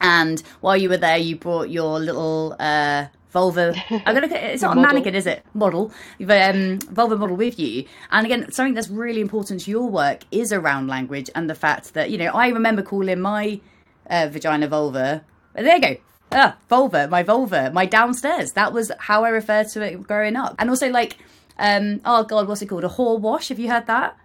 And 0.00 0.42
while 0.60 0.76
you 0.76 0.88
were 0.88 0.96
there, 0.96 1.16
you 1.16 1.36
brought 1.36 1.70
your 1.70 1.98
little 1.98 2.56
uh, 2.58 3.06
vulva. 3.30 3.74
I'm 4.06 4.14
gonna. 4.14 4.28
It's 4.34 4.62
not 4.62 4.76
a 4.76 4.80
mannequin, 4.80 5.14
is 5.14 5.26
it? 5.26 5.44
Model, 5.54 5.92
but 6.20 6.54
um, 6.54 6.78
vulva 6.80 7.16
model 7.16 7.36
with 7.36 7.58
you. 7.58 7.84
And 8.10 8.26
again, 8.26 8.50
something 8.52 8.74
that's 8.74 8.88
really 8.88 9.20
important 9.20 9.62
to 9.62 9.70
your 9.70 9.88
work 9.88 10.24
is 10.30 10.52
around 10.52 10.88
language 10.88 11.30
and 11.34 11.48
the 11.48 11.54
fact 11.54 11.94
that 11.94 12.10
you 12.10 12.18
know 12.18 12.26
I 12.26 12.48
remember 12.48 12.82
calling 12.82 13.20
my 13.20 13.60
uh, 14.08 14.28
vagina 14.30 14.68
vulva. 14.68 15.24
There 15.54 15.74
you 15.76 15.80
go. 15.80 15.96
Ah, 16.30 16.56
vulva, 16.68 17.08
my 17.08 17.22
vulva, 17.22 17.70
my 17.72 17.86
downstairs. 17.86 18.52
That 18.52 18.72
was 18.72 18.92
how 18.98 19.24
I 19.24 19.30
referred 19.30 19.68
to 19.68 19.82
it 19.82 20.02
growing 20.02 20.36
up. 20.36 20.54
And 20.58 20.68
also, 20.68 20.90
like, 20.90 21.16
um, 21.58 22.00
oh 22.04 22.24
god, 22.24 22.46
what's 22.46 22.62
it 22.62 22.66
called? 22.66 22.84
A 22.84 22.88
whore 22.88 23.18
wash. 23.18 23.48
Have 23.48 23.58
you 23.58 23.70
heard 23.70 23.86
that? 23.86 24.16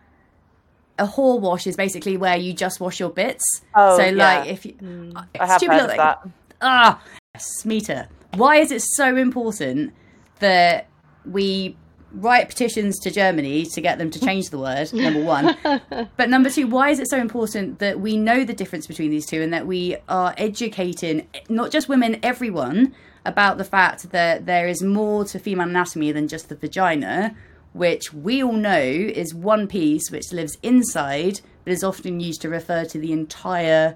A 0.99 1.08
whore 1.08 1.39
wash 1.39 1.66
is 1.66 1.76
basically 1.76 2.18
where 2.18 2.38
you 2.38 2.54
just 2.54 2.80
wash 2.80 2.99
your 2.99 3.10
bits. 3.10 3.43
Oh, 3.74 3.97
so, 3.97 4.06
yeah. 4.06 4.12
like, 4.12 4.49
if 4.49 4.66
you, 4.66 5.14
I 5.16 5.45
have 5.45 5.58
stupid 5.58 5.74
heard 5.74 5.82
of 5.82 5.88
little 5.88 6.06
that. 6.06 6.24
thing. 6.24 6.34
Ah, 6.62 7.01
Smita. 7.38 8.08
Why 8.36 8.57
is 8.57 8.71
it 8.71 8.81
so 8.81 9.15
important 9.15 9.93
that 10.39 10.88
we 11.23 11.77
write 12.13 12.49
petitions 12.49 12.99
to 12.99 13.11
Germany 13.11 13.65
to 13.65 13.81
get 13.81 13.99
them 13.99 14.09
to 14.09 14.19
change 14.19 14.49
the 14.49 14.57
word? 14.57 14.91
Number 14.91 15.23
one, 15.23 15.55
but 16.17 16.29
number 16.29 16.49
two, 16.49 16.67
why 16.67 16.89
is 16.89 16.99
it 16.99 17.09
so 17.09 17.17
important 17.17 17.77
that 17.77 17.99
we 17.99 18.17
know 18.17 18.43
the 18.43 18.53
difference 18.53 18.88
between 18.88 19.11
these 19.11 19.27
two 19.27 19.41
and 19.41 19.53
that 19.53 19.67
we 19.67 19.97
are 20.09 20.34
educating 20.38 21.27
not 21.47 21.69
just 21.69 21.88
women, 21.88 22.19
everyone, 22.23 22.95
about 23.23 23.59
the 23.59 23.63
fact 23.63 24.09
that 24.11 24.47
there 24.47 24.67
is 24.67 24.81
more 24.81 25.25
to 25.25 25.38
female 25.38 25.69
anatomy 25.69 26.11
than 26.11 26.27
just 26.27 26.49
the 26.49 26.55
vagina, 26.55 27.36
which 27.73 28.13
we 28.13 28.43
all 28.43 28.53
know 28.53 28.81
is 28.81 29.34
one 29.34 29.67
piece 29.67 30.09
which 30.09 30.31
lives 30.31 30.57
inside, 30.63 31.39
but 31.63 31.71
is 31.71 31.84
often 31.84 32.19
used 32.19 32.41
to 32.41 32.49
refer 32.49 32.84
to 32.86 32.97
the 32.97 33.11
entire 33.11 33.95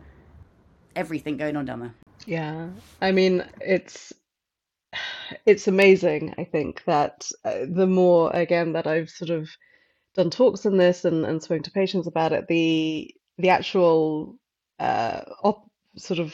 everything 0.95 1.37
going 1.37 1.55
on 1.55 1.65
down 1.65 1.79
there. 1.79 1.93
Yeah, 2.25 2.69
I 3.01 3.11
mean, 3.11 3.45
it's 3.61 4.13
it's 5.45 5.67
amazing, 5.67 6.35
I 6.37 6.43
think, 6.43 6.83
that 6.85 7.29
uh, 7.43 7.65
the 7.69 7.87
more, 7.87 8.31
again, 8.33 8.73
that 8.73 8.87
I've 8.87 9.09
sort 9.09 9.29
of 9.29 9.49
done 10.15 10.29
talks 10.29 10.65
on 10.65 10.77
this 10.77 11.05
and, 11.05 11.25
and 11.25 11.41
spoken 11.41 11.63
to 11.63 11.71
patients 11.71 12.07
about 12.07 12.33
it, 12.33 12.47
the 12.47 13.13
the 13.37 13.49
actual 13.49 14.39
uh, 14.79 15.21
op 15.43 15.69
sort 15.97 16.19
of 16.19 16.33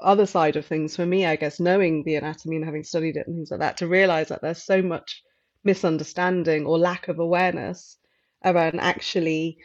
other 0.00 0.26
side 0.26 0.56
of 0.56 0.66
things 0.66 0.96
for 0.96 1.06
me, 1.06 1.26
I 1.26 1.36
guess, 1.36 1.60
knowing 1.60 2.02
the 2.02 2.16
anatomy 2.16 2.56
and 2.56 2.64
having 2.64 2.84
studied 2.84 3.16
it 3.16 3.26
and 3.26 3.36
things 3.36 3.50
like 3.50 3.60
that, 3.60 3.76
to 3.78 3.86
realize 3.86 4.28
that 4.28 4.42
there's 4.42 4.64
so 4.64 4.82
much 4.82 5.22
misunderstanding 5.62 6.66
or 6.66 6.78
lack 6.78 7.08
of 7.08 7.18
awareness 7.18 7.98
around 8.44 8.80
actually 8.80 9.58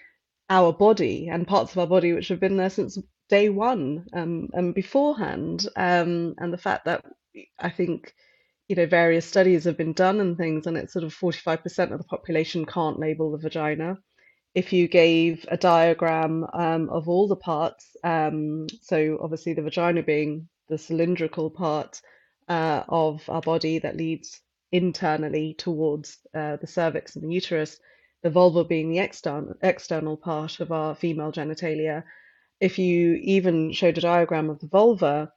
our 0.49 0.73
body 0.73 1.29
and 1.31 1.47
parts 1.47 1.71
of 1.71 1.79
our 1.79 1.87
body 1.87 2.13
which 2.13 2.27
have 2.27 2.39
been 2.39 2.57
there 2.57 2.69
since 2.69 2.99
day 3.29 3.49
one 3.49 4.05
um, 4.13 4.49
and 4.53 4.75
beforehand. 4.75 5.67
Um, 5.75 6.35
and 6.37 6.53
the 6.53 6.57
fact 6.57 6.85
that 6.85 7.03
I 7.59 7.69
think, 7.69 8.13
you 8.67 8.75
know, 8.75 8.85
various 8.85 9.25
studies 9.25 9.65
have 9.65 9.77
been 9.77 9.93
done 9.93 10.19
and 10.19 10.37
things, 10.37 10.65
and 10.65 10.77
it's 10.77 10.93
sort 10.93 11.05
of 11.05 11.15
45% 11.15 11.91
of 11.91 11.97
the 11.99 12.03
population 12.05 12.65
can't 12.65 12.99
label 12.99 13.31
the 13.31 13.37
vagina. 13.37 13.97
If 14.55 14.73
you 14.73 14.87
gave 14.87 15.45
a 15.49 15.57
diagram 15.57 16.45
um, 16.53 16.89
of 16.89 17.09
all 17.09 17.27
the 17.27 17.35
parts, 17.35 17.95
um, 18.03 18.67
so 18.81 19.19
obviously 19.21 19.53
the 19.53 19.61
vagina 19.61 20.01
being 20.01 20.47
the 20.69 20.77
cylindrical 20.77 21.49
part 21.51 22.01
uh, 22.47 22.83
of 22.87 23.27
our 23.29 23.41
body 23.41 23.79
that 23.79 23.97
leads 23.97 24.41
internally 24.71 25.53
towards 25.57 26.17
uh, 26.33 26.57
the 26.57 26.67
cervix 26.67 27.15
and 27.15 27.23
the 27.23 27.33
uterus, 27.33 27.79
the 28.23 28.29
vulva 28.29 28.63
being 28.63 28.89
the 28.89 28.99
external 28.99 29.53
external 29.61 30.17
part 30.17 30.59
of 30.59 30.71
our 30.71 30.95
female 30.95 31.31
genitalia. 31.31 32.03
If 32.59 32.79
you 32.79 33.15
even 33.21 33.73
showed 33.73 33.97
a 33.97 34.01
diagram 34.01 34.49
of 34.49 34.59
the 34.59 34.67
vulva, 34.67 35.31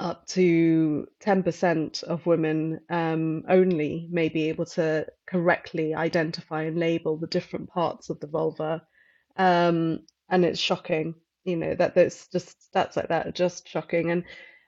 up 0.00 0.26
to 0.26 1.06
10% 1.22 2.02
of 2.04 2.26
women 2.26 2.80
um, 2.88 3.44
only 3.48 4.08
may 4.10 4.28
be 4.28 4.48
able 4.48 4.64
to 4.64 5.06
correctly 5.26 5.94
identify 5.94 6.62
and 6.64 6.78
label 6.78 7.16
the 7.16 7.26
different 7.26 7.68
parts 7.68 8.08
of 8.10 8.18
the 8.20 8.26
vulva. 8.26 8.82
Um, 9.36 10.00
and 10.28 10.44
it's 10.44 10.58
shocking, 10.58 11.14
you 11.44 11.56
know, 11.56 11.74
that 11.74 11.94
there's 11.94 12.26
just 12.28 12.56
stats 12.72 12.96
like 12.96 13.08
that 13.08 13.26
are 13.26 13.32
just 13.32 13.68
shocking. 13.68 14.10
And 14.10 14.24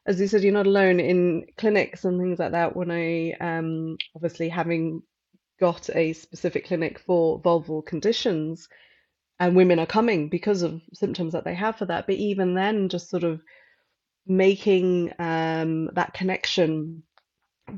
as 0.07 0.20
you 0.20 0.26
said, 0.26 0.43
you're 0.43 0.53
not 0.53 0.66
alone 0.66 1.01
in 1.01 1.47
clinics 1.57 2.05
and 2.05 2.20
things 2.20 2.39
like 2.39 2.53
that. 2.53 2.76
When 2.76 2.91
I, 2.91 3.33
um, 3.41 3.97
obviously, 4.14 4.49
having 4.49 5.03
got 5.59 5.89
a 5.95 6.12
specific 6.12 6.66
clinic 6.66 6.99
for 6.99 7.41
vulval 7.41 7.85
conditions, 7.85 8.68
and 9.41 9.57
women 9.57 9.78
are 9.78 9.87
coming 9.87 10.28
because 10.28 10.62
of 10.62 10.80
symptoms 10.93 11.33
that 11.33 11.45
they 11.45 11.55
have 11.55 11.76
for 11.76 11.87
that. 11.87 12.07
But 12.07 12.16
even 12.16 12.55
then, 12.55 12.89
just 12.89 13.11
sort 13.11 13.24
of 13.24 13.41
making 14.27 15.12
um, 15.18 15.91
that 15.95 16.14
connection 16.14 17.03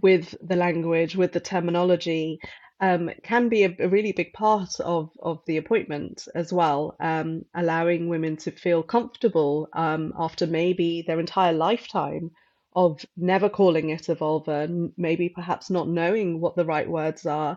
with 0.03 0.35
the 0.43 0.57
language, 0.57 1.17
with 1.17 1.33
the 1.33 1.41
terminology, 1.41 2.39
um, 2.81 3.11
can 3.23 3.49
be 3.49 3.65
a, 3.65 3.77
a 3.79 3.89
really 3.89 4.13
big 4.13 4.33
part 4.33 4.81
of, 4.81 5.11
of 5.21 5.41
the 5.47 5.57
appointment 5.57 6.27
as 6.35 6.53
well, 6.53 6.97
um, 7.01 7.45
allowing 7.55 8.09
women 8.09 8.37
to 8.37 8.51
feel 8.51 8.83
comfortable 8.83 9.69
um, 9.73 10.13
after 10.19 10.47
maybe 10.47 11.03
their 11.07 11.21
entire 11.21 11.53
lifetime 11.53 12.31
of 12.75 13.05
never 13.17 13.49
calling 13.49 13.91
it 13.91 14.09
a 14.09 14.15
vulva, 14.15 14.69
maybe 14.97 15.29
perhaps 15.29 15.71
not 15.71 15.89
knowing 15.89 16.41
what 16.41 16.57
the 16.57 16.65
right 16.65 16.89
words 16.89 17.25
are. 17.25 17.57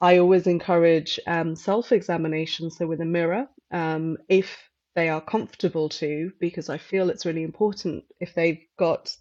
I 0.00 0.18
always 0.18 0.46
encourage 0.46 1.18
um, 1.26 1.56
self-examination, 1.56 2.70
so 2.70 2.86
with 2.86 3.00
a 3.00 3.06
mirror, 3.06 3.48
um, 3.70 4.18
if 4.28 4.69
they 5.00 5.08
are 5.08 5.32
comfortable 5.36 5.88
to, 5.88 6.30
because 6.40 6.68
I 6.68 6.76
feel 6.76 7.08
it's 7.08 7.24
really 7.24 7.42
important 7.42 8.04
if 8.20 8.34
they've 8.34 8.62
got 8.76 9.16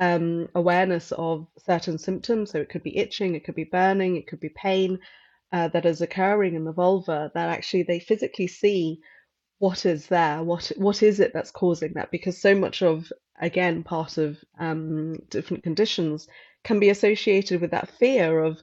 um, 0.00 0.48
awareness 0.56 1.12
of 1.12 1.46
certain 1.70 1.98
symptoms. 1.98 2.50
So 2.50 2.58
it 2.58 2.68
could 2.68 2.82
be 2.82 2.98
itching, 2.98 3.34
it 3.34 3.44
could 3.44 3.54
be 3.54 3.76
burning, 3.78 4.16
it 4.16 4.26
could 4.26 4.40
be 4.40 4.48
pain 4.48 4.98
uh, 5.52 5.68
that 5.68 5.86
is 5.86 6.00
occurring 6.00 6.54
in 6.56 6.64
the 6.64 6.72
vulva, 6.72 7.30
that 7.34 7.48
actually 7.48 7.84
they 7.84 8.00
physically 8.00 8.48
see 8.48 9.02
what 9.58 9.86
is 9.86 10.06
there, 10.06 10.42
what 10.42 10.72
what 10.76 11.02
is 11.02 11.20
it 11.20 11.32
that's 11.32 11.52
causing 11.62 11.92
that? 11.94 12.10
Because 12.10 12.36
so 12.40 12.54
much 12.54 12.82
of, 12.82 13.12
again, 13.40 13.84
part 13.84 14.18
of 14.18 14.38
um, 14.58 15.16
different 15.28 15.62
conditions 15.62 16.26
can 16.64 16.80
be 16.80 16.90
associated 16.90 17.60
with 17.60 17.70
that 17.70 17.90
fear 18.00 18.42
of 18.42 18.58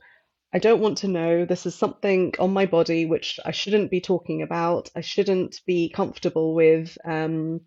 I 0.58 0.60
don't 0.60 0.82
want 0.82 0.97
to 0.99 1.08
know. 1.08 1.45
This 1.45 1.68
is 1.68 1.76
something 1.76 2.34
on 2.39 2.51
my 2.51 2.66
body 2.66 3.05
which 3.05 3.39
I 3.45 3.51
shouldn't 3.51 3.91
be 3.91 4.01
talking 4.01 4.41
about. 4.41 4.89
I 4.95 5.01
shouldn't 5.01 5.62
be 5.68 5.88
comfortable 5.88 6.55
with. 6.55 6.97
Um, 7.05 7.62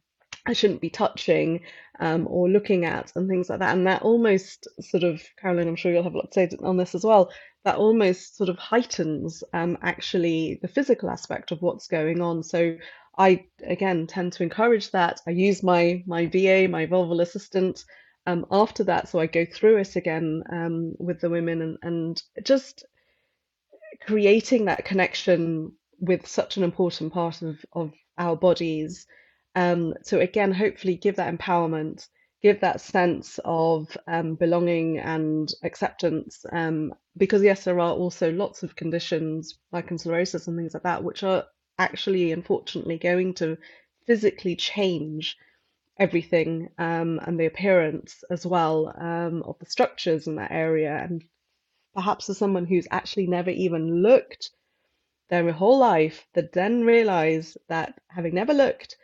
I 0.44 0.54
shouldn't 0.54 0.80
be 0.80 0.90
touching 0.90 1.60
um, 2.00 2.26
or 2.28 2.48
looking 2.48 2.84
at 2.84 3.12
and 3.14 3.28
things 3.28 3.48
like 3.48 3.60
that. 3.60 3.76
And 3.76 3.86
that 3.86 4.02
almost 4.02 4.66
sort 4.80 5.04
of, 5.04 5.22
Carolin, 5.40 5.68
I'm 5.68 5.76
sure 5.76 5.92
you'll 5.92 6.02
have 6.02 6.14
a 6.14 6.16
lot 6.16 6.32
to 6.32 6.48
say 6.48 6.56
on 6.64 6.78
this 6.78 6.96
as 6.96 7.04
well. 7.04 7.30
That 7.64 7.76
almost 7.76 8.36
sort 8.36 8.50
of 8.50 8.58
heightens 8.58 9.44
um, 9.52 9.78
actually 9.82 10.58
the 10.60 10.66
physical 10.66 11.10
aspect 11.10 11.52
of 11.52 11.62
what's 11.62 11.86
going 11.86 12.20
on. 12.20 12.42
So 12.42 12.76
I 13.16 13.44
again 13.62 14.08
tend 14.08 14.32
to 14.32 14.42
encourage 14.42 14.90
that. 14.90 15.20
I 15.28 15.30
use 15.30 15.62
my 15.62 16.02
my 16.08 16.26
VA, 16.26 16.66
my 16.68 16.86
vulval 16.86 17.22
assistant, 17.22 17.84
um, 18.26 18.46
after 18.50 18.84
that, 18.84 19.08
so 19.08 19.18
I 19.18 19.26
go 19.26 19.44
through 19.44 19.78
it 19.78 19.96
again 19.96 20.42
um, 20.50 20.94
with 20.98 21.20
the 21.20 21.30
women 21.30 21.62
and, 21.62 21.78
and 21.82 22.22
just 22.44 22.84
creating 24.02 24.66
that 24.66 24.84
connection 24.84 25.72
with 25.98 26.26
such 26.26 26.56
an 26.56 26.62
important 26.62 27.12
part 27.12 27.42
of, 27.42 27.64
of 27.72 27.92
our 28.18 28.36
bodies. 28.36 29.06
Um, 29.54 29.94
so 30.02 30.20
again, 30.20 30.52
hopefully 30.52 30.96
give 30.96 31.16
that 31.16 31.36
empowerment, 31.36 32.06
give 32.42 32.60
that 32.60 32.80
sense 32.80 33.38
of 33.44 33.96
um, 34.06 34.34
belonging 34.34 34.98
and 34.98 35.52
acceptance. 35.62 36.44
Um, 36.52 36.94
because 37.16 37.42
yes, 37.42 37.64
there 37.64 37.80
are 37.80 37.92
also 37.92 38.30
lots 38.32 38.62
of 38.62 38.76
conditions 38.76 39.58
like 39.72 39.90
sclerosis 39.98 40.46
and 40.46 40.56
things 40.56 40.74
like 40.74 40.84
that, 40.84 41.04
which 41.04 41.22
are 41.22 41.44
actually, 41.78 42.32
unfortunately, 42.32 42.98
going 42.98 43.34
to 43.34 43.58
physically 44.06 44.56
change 44.56 45.36
everything 46.00 46.70
um, 46.78 47.20
and 47.26 47.38
the 47.38 47.46
appearance 47.46 48.24
as 48.30 48.46
well 48.46 48.92
um, 48.98 49.42
of 49.42 49.58
the 49.58 49.66
structures 49.66 50.26
in 50.26 50.36
that 50.36 50.50
area. 50.50 50.96
And 50.96 51.22
perhaps 51.94 52.28
as 52.30 52.38
someone 52.38 52.66
who's 52.66 52.88
actually 52.90 53.26
never 53.26 53.50
even 53.50 54.02
looked 54.02 54.50
their 55.28 55.52
whole 55.52 55.78
life, 55.78 56.26
that 56.34 56.52
then 56.52 56.84
realize 56.84 57.56
that 57.68 57.94
having 58.08 58.34
never 58.34 58.54
looked, 58.54 58.96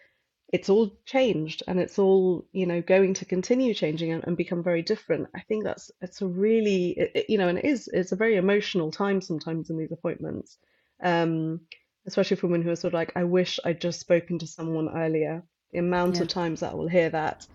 it's 0.53 0.69
all 0.69 0.91
changed 1.05 1.63
and 1.67 1.81
it's 1.81 1.99
all 1.99 2.47
you 2.53 2.67
know 2.67 2.81
going 2.81 3.15
to 3.15 3.25
continue 3.25 3.75
changing 3.75 4.13
and, 4.13 4.25
and 4.25 4.37
become 4.37 4.63
very 4.63 4.81
different 4.81 5.27
i 5.35 5.41
think 5.41 5.65
that's 5.65 5.91
it's 6.01 6.23
a 6.23 6.27
really 6.27 6.91
it, 6.91 7.11
it, 7.15 7.27
you 7.29 7.37
know 7.37 7.49
and 7.49 7.59
it 7.59 7.65
is 7.65 7.89
it's 7.93 8.13
a 8.13 8.17
very 8.17 8.37
emotional 8.37 8.93
time 8.93 9.21
sometimes 9.21 9.71
in 9.71 9.77
these 9.77 9.91
appointments 9.91 10.57
um 11.03 11.61
especially 12.07 12.37
for 12.37 12.47
women 12.47 12.63
who 12.63 12.71
are 12.71 12.77
sort 12.77 12.95
of 12.95 12.99
like 12.99 13.13
i 13.17 13.25
wish 13.25 13.59
i'd 13.65 13.81
just 13.81 13.99
spoken 13.99 14.39
to 14.39 14.47
someone 14.47 14.89
earlier 14.97 15.43
the 15.73 15.79
amount 15.79 16.17
Yeah. 16.17 16.23
of 16.23 16.29
times 16.29 16.61
that 16.61 16.77
we'll 16.77 16.89
hear 16.89 17.11
that. 17.11 17.47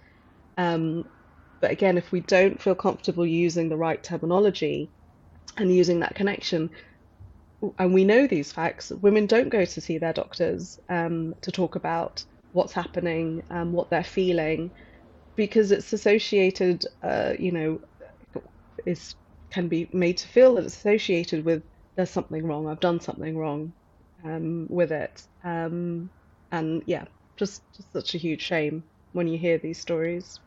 Um 0.57 1.05
but 1.61 1.71
again 1.71 1.97
if 1.97 2.11
we 2.11 2.21
don't 2.21 2.61
feel 2.61 2.75
comfortable 2.75 3.25
using 3.25 3.69
the 3.69 3.77
right 3.77 4.03
terminology 4.03 4.91
and 5.57 5.73
using 5.73 5.99
that 6.01 6.15
connection 6.15 6.69
and 7.77 7.93
we 7.93 8.03
know 8.05 8.27
these 8.27 8.51
facts 8.51 8.91
women 8.91 9.25
don't 9.27 9.49
go 9.49 9.65
to 9.65 9.81
see 9.81 9.97
their 9.97 10.13
doctors 10.13 10.79
um, 10.89 11.33
to 11.41 11.51
talk 11.51 11.75
about 11.75 12.23
what's 12.51 12.73
happening 12.73 13.43
um, 13.49 13.71
what 13.71 13.89
they're 13.89 14.03
feeling 14.03 14.71
because 15.35 15.71
it's 15.71 15.93
associated 15.93 16.85
uh, 17.03 17.33
you 17.39 17.51
know 17.51 17.79
is 18.85 19.15
can 19.51 19.67
be 19.67 19.89
made 19.93 20.17
to 20.17 20.27
feel 20.27 20.55
that 20.55 20.65
it's 20.65 20.75
associated 20.77 21.45
with 21.45 21.63
there's 21.95 22.09
something 22.09 22.45
wrong 22.45 22.67
i've 22.67 22.79
done 22.79 22.99
something 22.99 23.37
wrong 23.37 23.73
um, 24.23 24.67
with 24.69 24.91
it. 24.91 25.21
Um, 25.43 26.11
and 26.51 26.83
yeah 26.85 27.05
just, 27.41 27.63
just 27.75 27.91
such 27.91 28.13
a 28.13 28.19
huge 28.19 28.41
shame 28.41 28.83
when 29.13 29.27
you 29.27 29.35
hear 29.35 29.57
these 29.57 29.79
stories. 29.79 30.39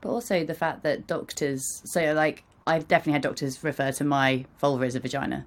But 0.00 0.10
also 0.10 0.44
the 0.44 0.54
fact 0.54 0.84
that 0.84 1.08
doctors, 1.08 1.64
so 1.84 2.12
like 2.14 2.44
I've 2.64 2.86
definitely 2.86 3.14
had 3.14 3.22
doctors 3.22 3.62
refer 3.64 3.90
to 3.92 4.04
my 4.04 4.44
vulva 4.60 4.86
as 4.86 4.94
a 4.94 5.00
vagina, 5.00 5.46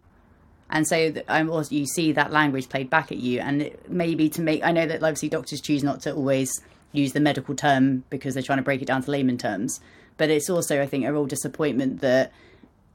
and 0.69 0.85
so 0.85 1.13
I'm 1.29 1.49
also 1.49 1.73
you 1.73 1.85
see 1.85 2.11
that 2.11 2.31
language 2.31 2.67
played 2.67 2.89
back 2.89 3.11
at 3.11 3.19
you, 3.19 3.39
and 3.39 3.71
maybe 3.87 4.27
to 4.29 4.41
make 4.41 4.63
I 4.65 4.71
know 4.71 4.85
that 4.85 5.01
obviously 5.01 5.29
doctors 5.29 5.61
choose 5.61 5.81
not 5.83 6.01
to 6.01 6.13
always 6.13 6.61
use 6.91 7.13
the 7.13 7.21
medical 7.21 7.55
term 7.55 8.03
because 8.09 8.33
they're 8.33 8.43
trying 8.43 8.59
to 8.59 8.63
break 8.63 8.81
it 8.81 8.85
down 8.85 9.01
to 9.03 9.11
layman 9.11 9.37
terms, 9.37 9.79
but 10.17 10.29
it's 10.29 10.49
also 10.49 10.81
I 10.81 10.87
think 10.87 11.05
a 11.05 11.13
real 11.13 11.25
disappointment 11.25 12.01
that 12.01 12.33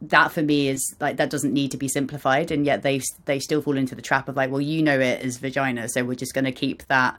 that 0.02 0.32
for 0.32 0.42
me 0.42 0.68
is 0.68 0.94
like 1.00 1.16
that 1.16 1.30
doesn't 1.30 1.52
need 1.52 1.70
to 1.70 1.78
be 1.78 1.88
simplified, 1.88 2.50
and 2.50 2.66
yet 2.66 2.82
they 2.82 3.00
they 3.24 3.38
still 3.38 3.62
fall 3.62 3.76
into 3.76 3.94
the 3.94 4.02
trap 4.02 4.28
of 4.28 4.36
like 4.36 4.50
well 4.50 4.60
you 4.60 4.82
know 4.82 4.98
it 4.98 5.22
as 5.22 5.38
vagina, 5.38 5.88
so 5.88 6.04
we're 6.04 6.14
just 6.14 6.34
going 6.34 6.46
to 6.46 6.52
keep 6.52 6.86
that 6.86 7.18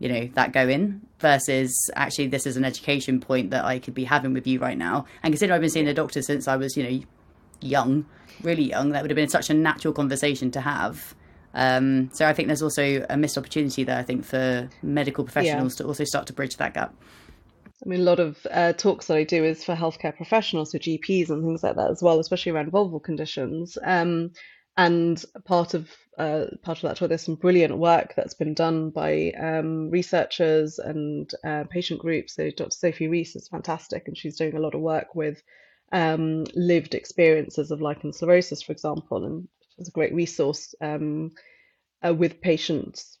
you 0.00 0.08
know 0.08 0.28
that 0.34 0.52
going 0.52 1.00
versus 1.20 1.72
actually 1.94 2.26
this 2.26 2.46
is 2.46 2.56
an 2.56 2.64
education 2.64 3.20
point 3.20 3.50
that 3.50 3.64
I 3.64 3.78
could 3.78 3.94
be 3.94 4.04
having 4.04 4.32
with 4.32 4.46
you 4.46 4.58
right 4.58 4.76
now. 4.76 5.04
And 5.22 5.32
considering 5.32 5.54
I've 5.54 5.60
been 5.60 5.70
seeing 5.70 5.86
a 5.86 5.94
doctor 5.94 6.22
since 6.22 6.48
I 6.48 6.56
was 6.56 6.76
you 6.76 6.82
know 6.82 7.00
young, 7.60 8.06
really 8.42 8.64
young, 8.64 8.90
that 8.90 9.02
would 9.02 9.10
have 9.10 9.16
been 9.16 9.28
such 9.28 9.50
a 9.50 9.54
natural 9.54 9.94
conversation 9.94 10.50
to 10.52 10.60
have. 10.60 11.14
Um, 11.52 12.10
so 12.14 12.26
I 12.26 12.32
think 12.32 12.48
there's 12.48 12.62
also 12.62 13.04
a 13.10 13.16
missed 13.16 13.36
opportunity 13.36 13.84
there. 13.84 13.98
I 13.98 14.02
think 14.02 14.24
for 14.24 14.68
medical 14.82 15.24
professionals 15.24 15.76
to 15.76 15.84
also 15.84 16.04
start 16.04 16.26
to 16.28 16.32
bridge 16.32 16.56
that 16.56 16.74
gap. 16.74 16.94
I 17.84 17.88
mean, 17.88 18.00
a 18.00 18.04
lot 18.04 18.20
of 18.20 18.46
uh, 18.50 18.72
talks 18.74 19.06
that 19.06 19.16
I 19.16 19.24
do 19.24 19.42
is 19.42 19.64
for 19.64 19.74
healthcare 19.74 20.14
professionals, 20.14 20.72
so 20.72 20.78
GPs 20.78 21.30
and 21.30 21.42
things 21.42 21.62
like 21.62 21.76
that 21.76 21.90
as 21.90 22.02
well, 22.02 22.20
especially 22.20 22.52
around 22.52 22.72
vulval 22.72 23.02
conditions. 23.02 23.78
Um, 23.82 24.32
and 24.76 25.22
part 25.44 25.74
of 25.74 25.90
uh, 26.18 26.46
part 26.62 26.78
of 26.78 26.82
that 26.82 26.96
talk, 26.96 27.08
there's 27.08 27.22
some 27.22 27.34
brilliant 27.34 27.76
work 27.78 28.14
that's 28.14 28.34
been 28.34 28.54
done 28.54 28.90
by 28.90 29.32
um, 29.40 29.90
researchers 29.90 30.78
and 30.78 31.30
uh, 31.44 31.64
patient 31.70 32.00
groups. 32.00 32.34
So 32.34 32.50
Dr. 32.50 32.70
Sophie 32.70 33.08
Rees 33.08 33.36
is 33.36 33.48
fantastic, 33.48 34.06
and 34.06 34.16
she's 34.16 34.36
doing 34.36 34.56
a 34.56 34.60
lot 34.60 34.74
of 34.74 34.80
work 34.80 35.14
with 35.14 35.42
um, 35.92 36.44
lived 36.54 36.94
experiences 36.94 37.70
of 37.70 37.80
lichen 37.80 38.12
sclerosus, 38.12 38.64
for 38.64 38.72
example, 38.72 39.24
and 39.24 39.48
it's 39.78 39.88
a 39.88 39.92
great 39.92 40.14
resource 40.14 40.74
um, 40.80 41.30
uh, 42.06 42.14
with 42.14 42.40
patients 42.40 43.18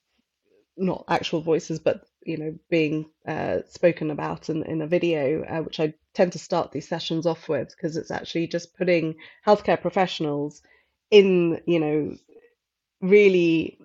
not 0.76 1.04
actual 1.08 1.40
voices, 1.40 1.78
but 1.78 2.02
you 2.24 2.36
know, 2.36 2.54
being 2.68 3.10
uh, 3.26 3.58
spoken 3.68 4.10
about 4.10 4.48
in, 4.50 4.62
in 4.64 4.82
a 4.82 4.86
video, 4.86 5.42
uh, 5.44 5.62
which 5.62 5.80
I 5.80 5.94
tend 6.14 6.32
to 6.32 6.38
start 6.38 6.72
these 6.72 6.88
sessions 6.88 7.26
off 7.26 7.48
with 7.48 7.70
because 7.70 7.96
it's 7.96 8.10
actually 8.10 8.46
just 8.46 8.76
putting 8.76 9.14
healthcare 9.46 9.80
professionals 9.80 10.62
in, 11.10 11.60
you 11.66 11.80
know, 11.80 12.16
really 13.00 13.78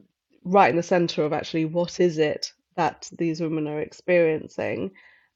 right 0.43 0.69
in 0.69 0.75
the 0.75 0.83
center 0.83 1.23
of 1.23 1.33
actually 1.33 1.65
what 1.65 1.99
is 1.99 2.17
it 2.17 2.51
that 2.75 3.09
these 3.17 3.41
women 3.41 3.67
are 3.67 3.79
experiencing. 3.79 4.91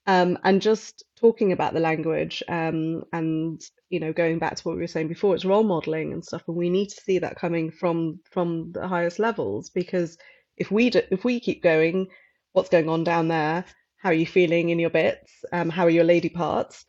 Um, 0.08 0.38
and 0.44 0.62
just 0.62 1.04
talking 1.20 1.52
about 1.52 1.74
the 1.74 1.80
language 1.80 2.42
um, 2.48 3.04
and 3.14 3.62
you 3.90 4.00
know 4.00 4.12
going 4.12 4.40
back 4.40 4.56
to 4.56 4.64
what 4.64 4.76
we 4.76 4.82
were 4.82 4.88
saying 4.88 5.08
before 5.08 5.36
it's 5.36 5.46
role 5.46 5.64
modeling 5.64 6.14
and 6.14 6.26
stuff 6.26 6.42
and 6.48 6.56
we 6.56 6.70
need 6.70 6.90
to 6.90 7.02
see 7.02 7.20
that 7.20 7.36
coming 7.36 7.70
from 7.70 8.20
from 8.32 8.72
the 8.72 8.88
highest 8.88 9.20
levels 9.20 9.70
because 9.70 10.18
if 10.58 10.72
we 10.72 10.90
do, 10.90 11.02
if 11.12 11.24
we 11.24 11.40
keep 11.40 11.62
going 11.62 12.08
what's 12.54 12.70
going 12.70 12.90
on 12.90 13.04
down 13.04 13.28
there? 13.28 13.66
How 13.98 14.10
are 14.10 14.14
you 14.14 14.26
feeling 14.26 14.70
in 14.70 14.80
your 14.80 14.90
bits? 14.90 15.32
Um, 15.52 15.70
how 15.70 15.86
are 15.86 15.90
your 15.90 16.04
lady 16.04 16.30
parts 16.30 16.86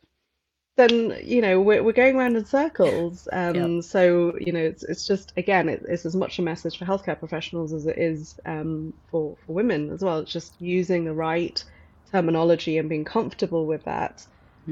then 0.77 1.17
you 1.23 1.41
know 1.41 1.59
we're, 1.61 1.83
we're 1.83 1.93
going 1.93 2.15
around 2.15 2.35
in 2.35 2.45
circles 2.45 3.27
um, 3.33 3.55
Yep. 3.55 3.83
so 3.83 4.33
you 4.39 4.51
know 4.53 4.59
it's, 4.61 4.83
it's 4.83 5.05
just 5.05 5.33
again 5.37 5.69
it, 5.69 5.83
it's 5.87 6.05
as 6.05 6.15
much 6.15 6.39
a 6.39 6.43
message 6.43 6.77
for 6.77 6.85
healthcare 6.85 7.19
professionals 7.19 7.73
as 7.73 7.85
it 7.85 7.97
is 7.97 8.39
um, 8.45 8.93
for 9.09 9.35
for 9.45 9.53
women 9.53 9.91
as 9.91 10.01
well 10.03 10.19
it's 10.19 10.31
just 10.31 10.59
using 10.59 11.05
the 11.05 11.13
right 11.13 11.63
terminology 12.11 12.77
and 12.77 12.89
being 12.89 13.05
comfortable 13.05 13.67
with 13.67 13.83
that 13.85 14.25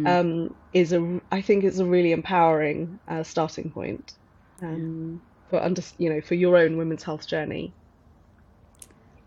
um, 0.05 0.55
is 0.73 0.93
a 0.93 1.19
I 1.31 1.41
think 1.41 1.63
is 1.63 1.79
a 1.79 1.85
really 1.85 2.11
empowering 2.11 2.99
uh, 3.07 3.23
starting 3.23 3.71
point 3.71 4.13
um, 4.61 5.21
for 5.49 5.61
under 5.61 5.81
you 5.97 6.09
know 6.09 6.21
for 6.21 6.35
your 6.35 6.57
own 6.57 6.77
women's 6.77 7.03
health 7.03 7.27
journey. 7.27 7.75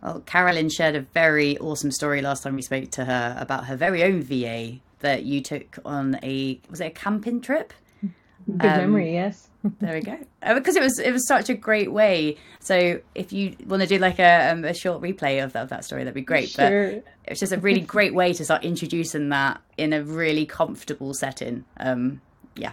Well, 0.02 0.20
Carolin 0.26 0.68
shared 0.68 0.96
a 0.96 1.00
very 1.00 1.56
awesome 1.58 1.90
story 1.92 2.22
last 2.22 2.42
time 2.42 2.56
we 2.56 2.62
spoke 2.62 2.90
to 2.92 3.04
her 3.04 3.36
about 3.38 3.66
her 3.66 3.76
very 3.76 4.02
own 4.02 4.22
VA 4.22 4.78
that 5.00 5.24
you 5.24 5.40
took 5.40 5.78
on 5.84 6.18
a 6.22 6.60
was 6.70 6.80
it 6.80 6.86
a 6.86 6.90
camping 6.90 7.40
trip? 7.40 7.72
Good 8.02 8.66
Um, 8.66 8.78
memory, 8.78 9.12
yes. 9.12 9.48
There 9.80 9.94
we 9.94 10.00
go. 10.00 10.18
Uh, 10.42 10.54
Because 10.54 10.74
it 10.74 10.82
was 10.82 10.98
it 10.98 11.12
was 11.12 11.26
such 11.28 11.48
a 11.48 11.54
great 11.54 11.92
way. 11.92 12.36
So 12.58 13.00
if 13.14 13.32
you 13.32 13.54
want 13.66 13.82
to 13.82 13.88
do 13.88 13.98
like 13.98 14.18
a, 14.18 14.50
um, 14.50 14.64
a 14.64 14.74
short 14.74 15.00
replay 15.00 15.42
of 15.42 15.52
that, 15.52 15.62
of 15.62 15.68
that 15.68 15.84
story, 15.84 16.02
that'd 16.02 16.14
be 16.14 16.20
great. 16.22 16.48
Sure. 16.48 16.94
But 16.94 17.04
it's 17.26 17.38
just 17.38 17.52
a 17.52 17.58
really 17.58 17.80
great 17.80 18.12
way 18.12 18.32
to 18.32 18.44
start 18.44 18.64
introducing 18.64 19.28
that 19.28 19.60
in 19.76 19.92
a 19.92 20.02
really 20.02 20.46
comfortable 20.46 21.14
setting. 21.14 21.64
Um, 21.78 22.20
yeah. 22.56 22.72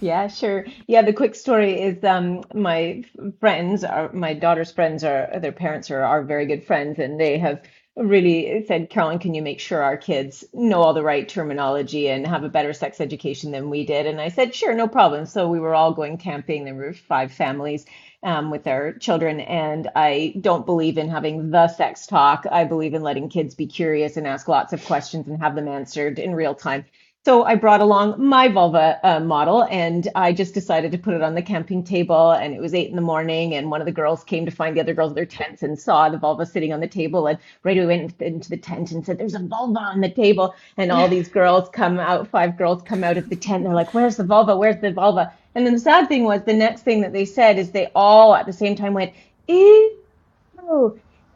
Yeah, 0.00 0.28
sure. 0.28 0.64
Yeah, 0.86 1.02
the 1.02 1.12
quick 1.12 1.34
story 1.34 1.80
is 1.80 2.02
um, 2.04 2.42
my 2.54 3.04
friends 3.38 3.84
are 3.84 4.10
my 4.12 4.32
daughter's 4.34 4.72
friends 4.72 5.04
are 5.04 5.38
their 5.40 5.52
parents 5.52 5.90
are 5.90 6.02
are 6.02 6.22
very 6.22 6.46
good 6.46 6.64
friends, 6.64 6.98
and 6.98 7.20
they 7.20 7.38
have 7.38 7.62
really 7.96 8.64
said, 8.66 8.88
Carolin, 8.88 9.18
can 9.18 9.34
you 9.34 9.42
make 9.42 9.60
sure 9.60 9.82
our 9.82 9.98
kids 9.98 10.44
know 10.54 10.80
all 10.80 10.94
the 10.94 11.02
right 11.02 11.28
terminology 11.28 12.08
and 12.08 12.26
have 12.26 12.44
a 12.44 12.48
better 12.48 12.72
sex 12.72 12.98
education 13.00 13.50
than 13.50 13.68
we 13.68 13.84
did? 13.84 14.06
And 14.06 14.20
I 14.20 14.28
said, 14.30 14.54
sure, 14.54 14.74
no 14.74 14.88
problem. 14.88 15.26
So 15.26 15.48
we 15.48 15.60
were 15.60 15.74
all 15.74 15.92
going 15.92 16.16
camping. 16.16 16.64
There 16.64 16.74
were 16.74 16.94
five 16.94 17.30
families 17.32 17.84
um, 18.22 18.50
with 18.50 18.64
their 18.64 18.94
children, 18.94 19.40
and 19.40 19.90
I 19.96 20.34
don't 20.40 20.64
believe 20.64 20.96
in 20.96 21.10
having 21.10 21.50
the 21.50 21.68
sex 21.68 22.06
talk. 22.06 22.46
I 22.50 22.64
believe 22.64 22.94
in 22.94 23.02
letting 23.02 23.28
kids 23.28 23.54
be 23.54 23.66
curious 23.66 24.16
and 24.16 24.26
ask 24.26 24.48
lots 24.48 24.72
of 24.72 24.84
questions 24.86 25.28
and 25.28 25.40
have 25.42 25.54
them 25.54 25.68
answered 25.68 26.18
in 26.18 26.34
real 26.34 26.54
time. 26.54 26.86
So 27.26 27.44
I 27.44 27.54
brought 27.54 27.82
along 27.82 28.14
my 28.16 28.48
vulva 28.48 28.98
uh, 29.04 29.20
model 29.20 29.64
and 29.64 30.08
I 30.14 30.32
just 30.32 30.54
decided 30.54 30.90
to 30.92 30.96
put 30.98 31.12
it 31.12 31.20
on 31.20 31.34
the 31.34 31.42
camping 31.42 31.84
table. 31.84 32.30
And 32.30 32.54
it 32.54 32.62
was 32.62 32.72
eight 32.72 32.88
in 32.88 32.96
the 32.96 33.02
morning. 33.02 33.54
And 33.54 33.70
one 33.70 33.82
of 33.82 33.84
the 33.84 33.92
girls 33.92 34.24
came 34.24 34.46
to 34.46 34.50
find 34.50 34.74
the 34.74 34.80
other 34.80 34.94
girls 34.94 35.10
in 35.10 35.16
their 35.16 35.26
tents 35.26 35.62
and 35.62 35.78
saw 35.78 36.08
the 36.08 36.16
vulva 36.16 36.46
sitting 36.46 36.72
on 36.72 36.80
the 36.80 36.88
table. 36.88 37.26
And 37.26 37.38
right 37.62 37.76
away 37.76 37.98
went 37.98 38.22
into 38.22 38.48
the 38.48 38.56
tent 38.56 38.92
and 38.92 39.04
said, 39.04 39.18
There's 39.18 39.34
a 39.34 39.38
vulva 39.38 39.80
on 39.80 40.00
the 40.00 40.08
table. 40.08 40.54
And 40.78 40.90
all 40.90 41.08
these 41.08 41.28
girls 41.40 41.68
come 41.68 41.98
out, 42.00 42.26
five 42.26 42.56
girls 42.56 42.82
come 42.84 43.04
out 43.04 43.18
of 43.18 43.28
the 43.28 43.36
tent. 43.36 43.56
And 43.56 43.66
they're 43.66 43.74
like, 43.74 43.92
Where's 43.92 44.16
the 44.16 44.24
vulva? 44.24 44.56
Where's 44.56 44.80
the 44.80 44.90
vulva? 44.90 45.30
And 45.54 45.66
then 45.66 45.74
the 45.74 45.80
sad 45.80 46.08
thing 46.08 46.24
was 46.24 46.44
the 46.44 46.54
next 46.54 46.84
thing 46.84 47.02
that 47.02 47.12
they 47.12 47.26
said 47.26 47.58
is 47.58 47.70
they 47.70 47.90
all 47.94 48.34
at 48.34 48.46
the 48.46 48.52
same 48.54 48.76
time 48.76 48.94
went, 48.94 49.12
Ew. 49.46 49.98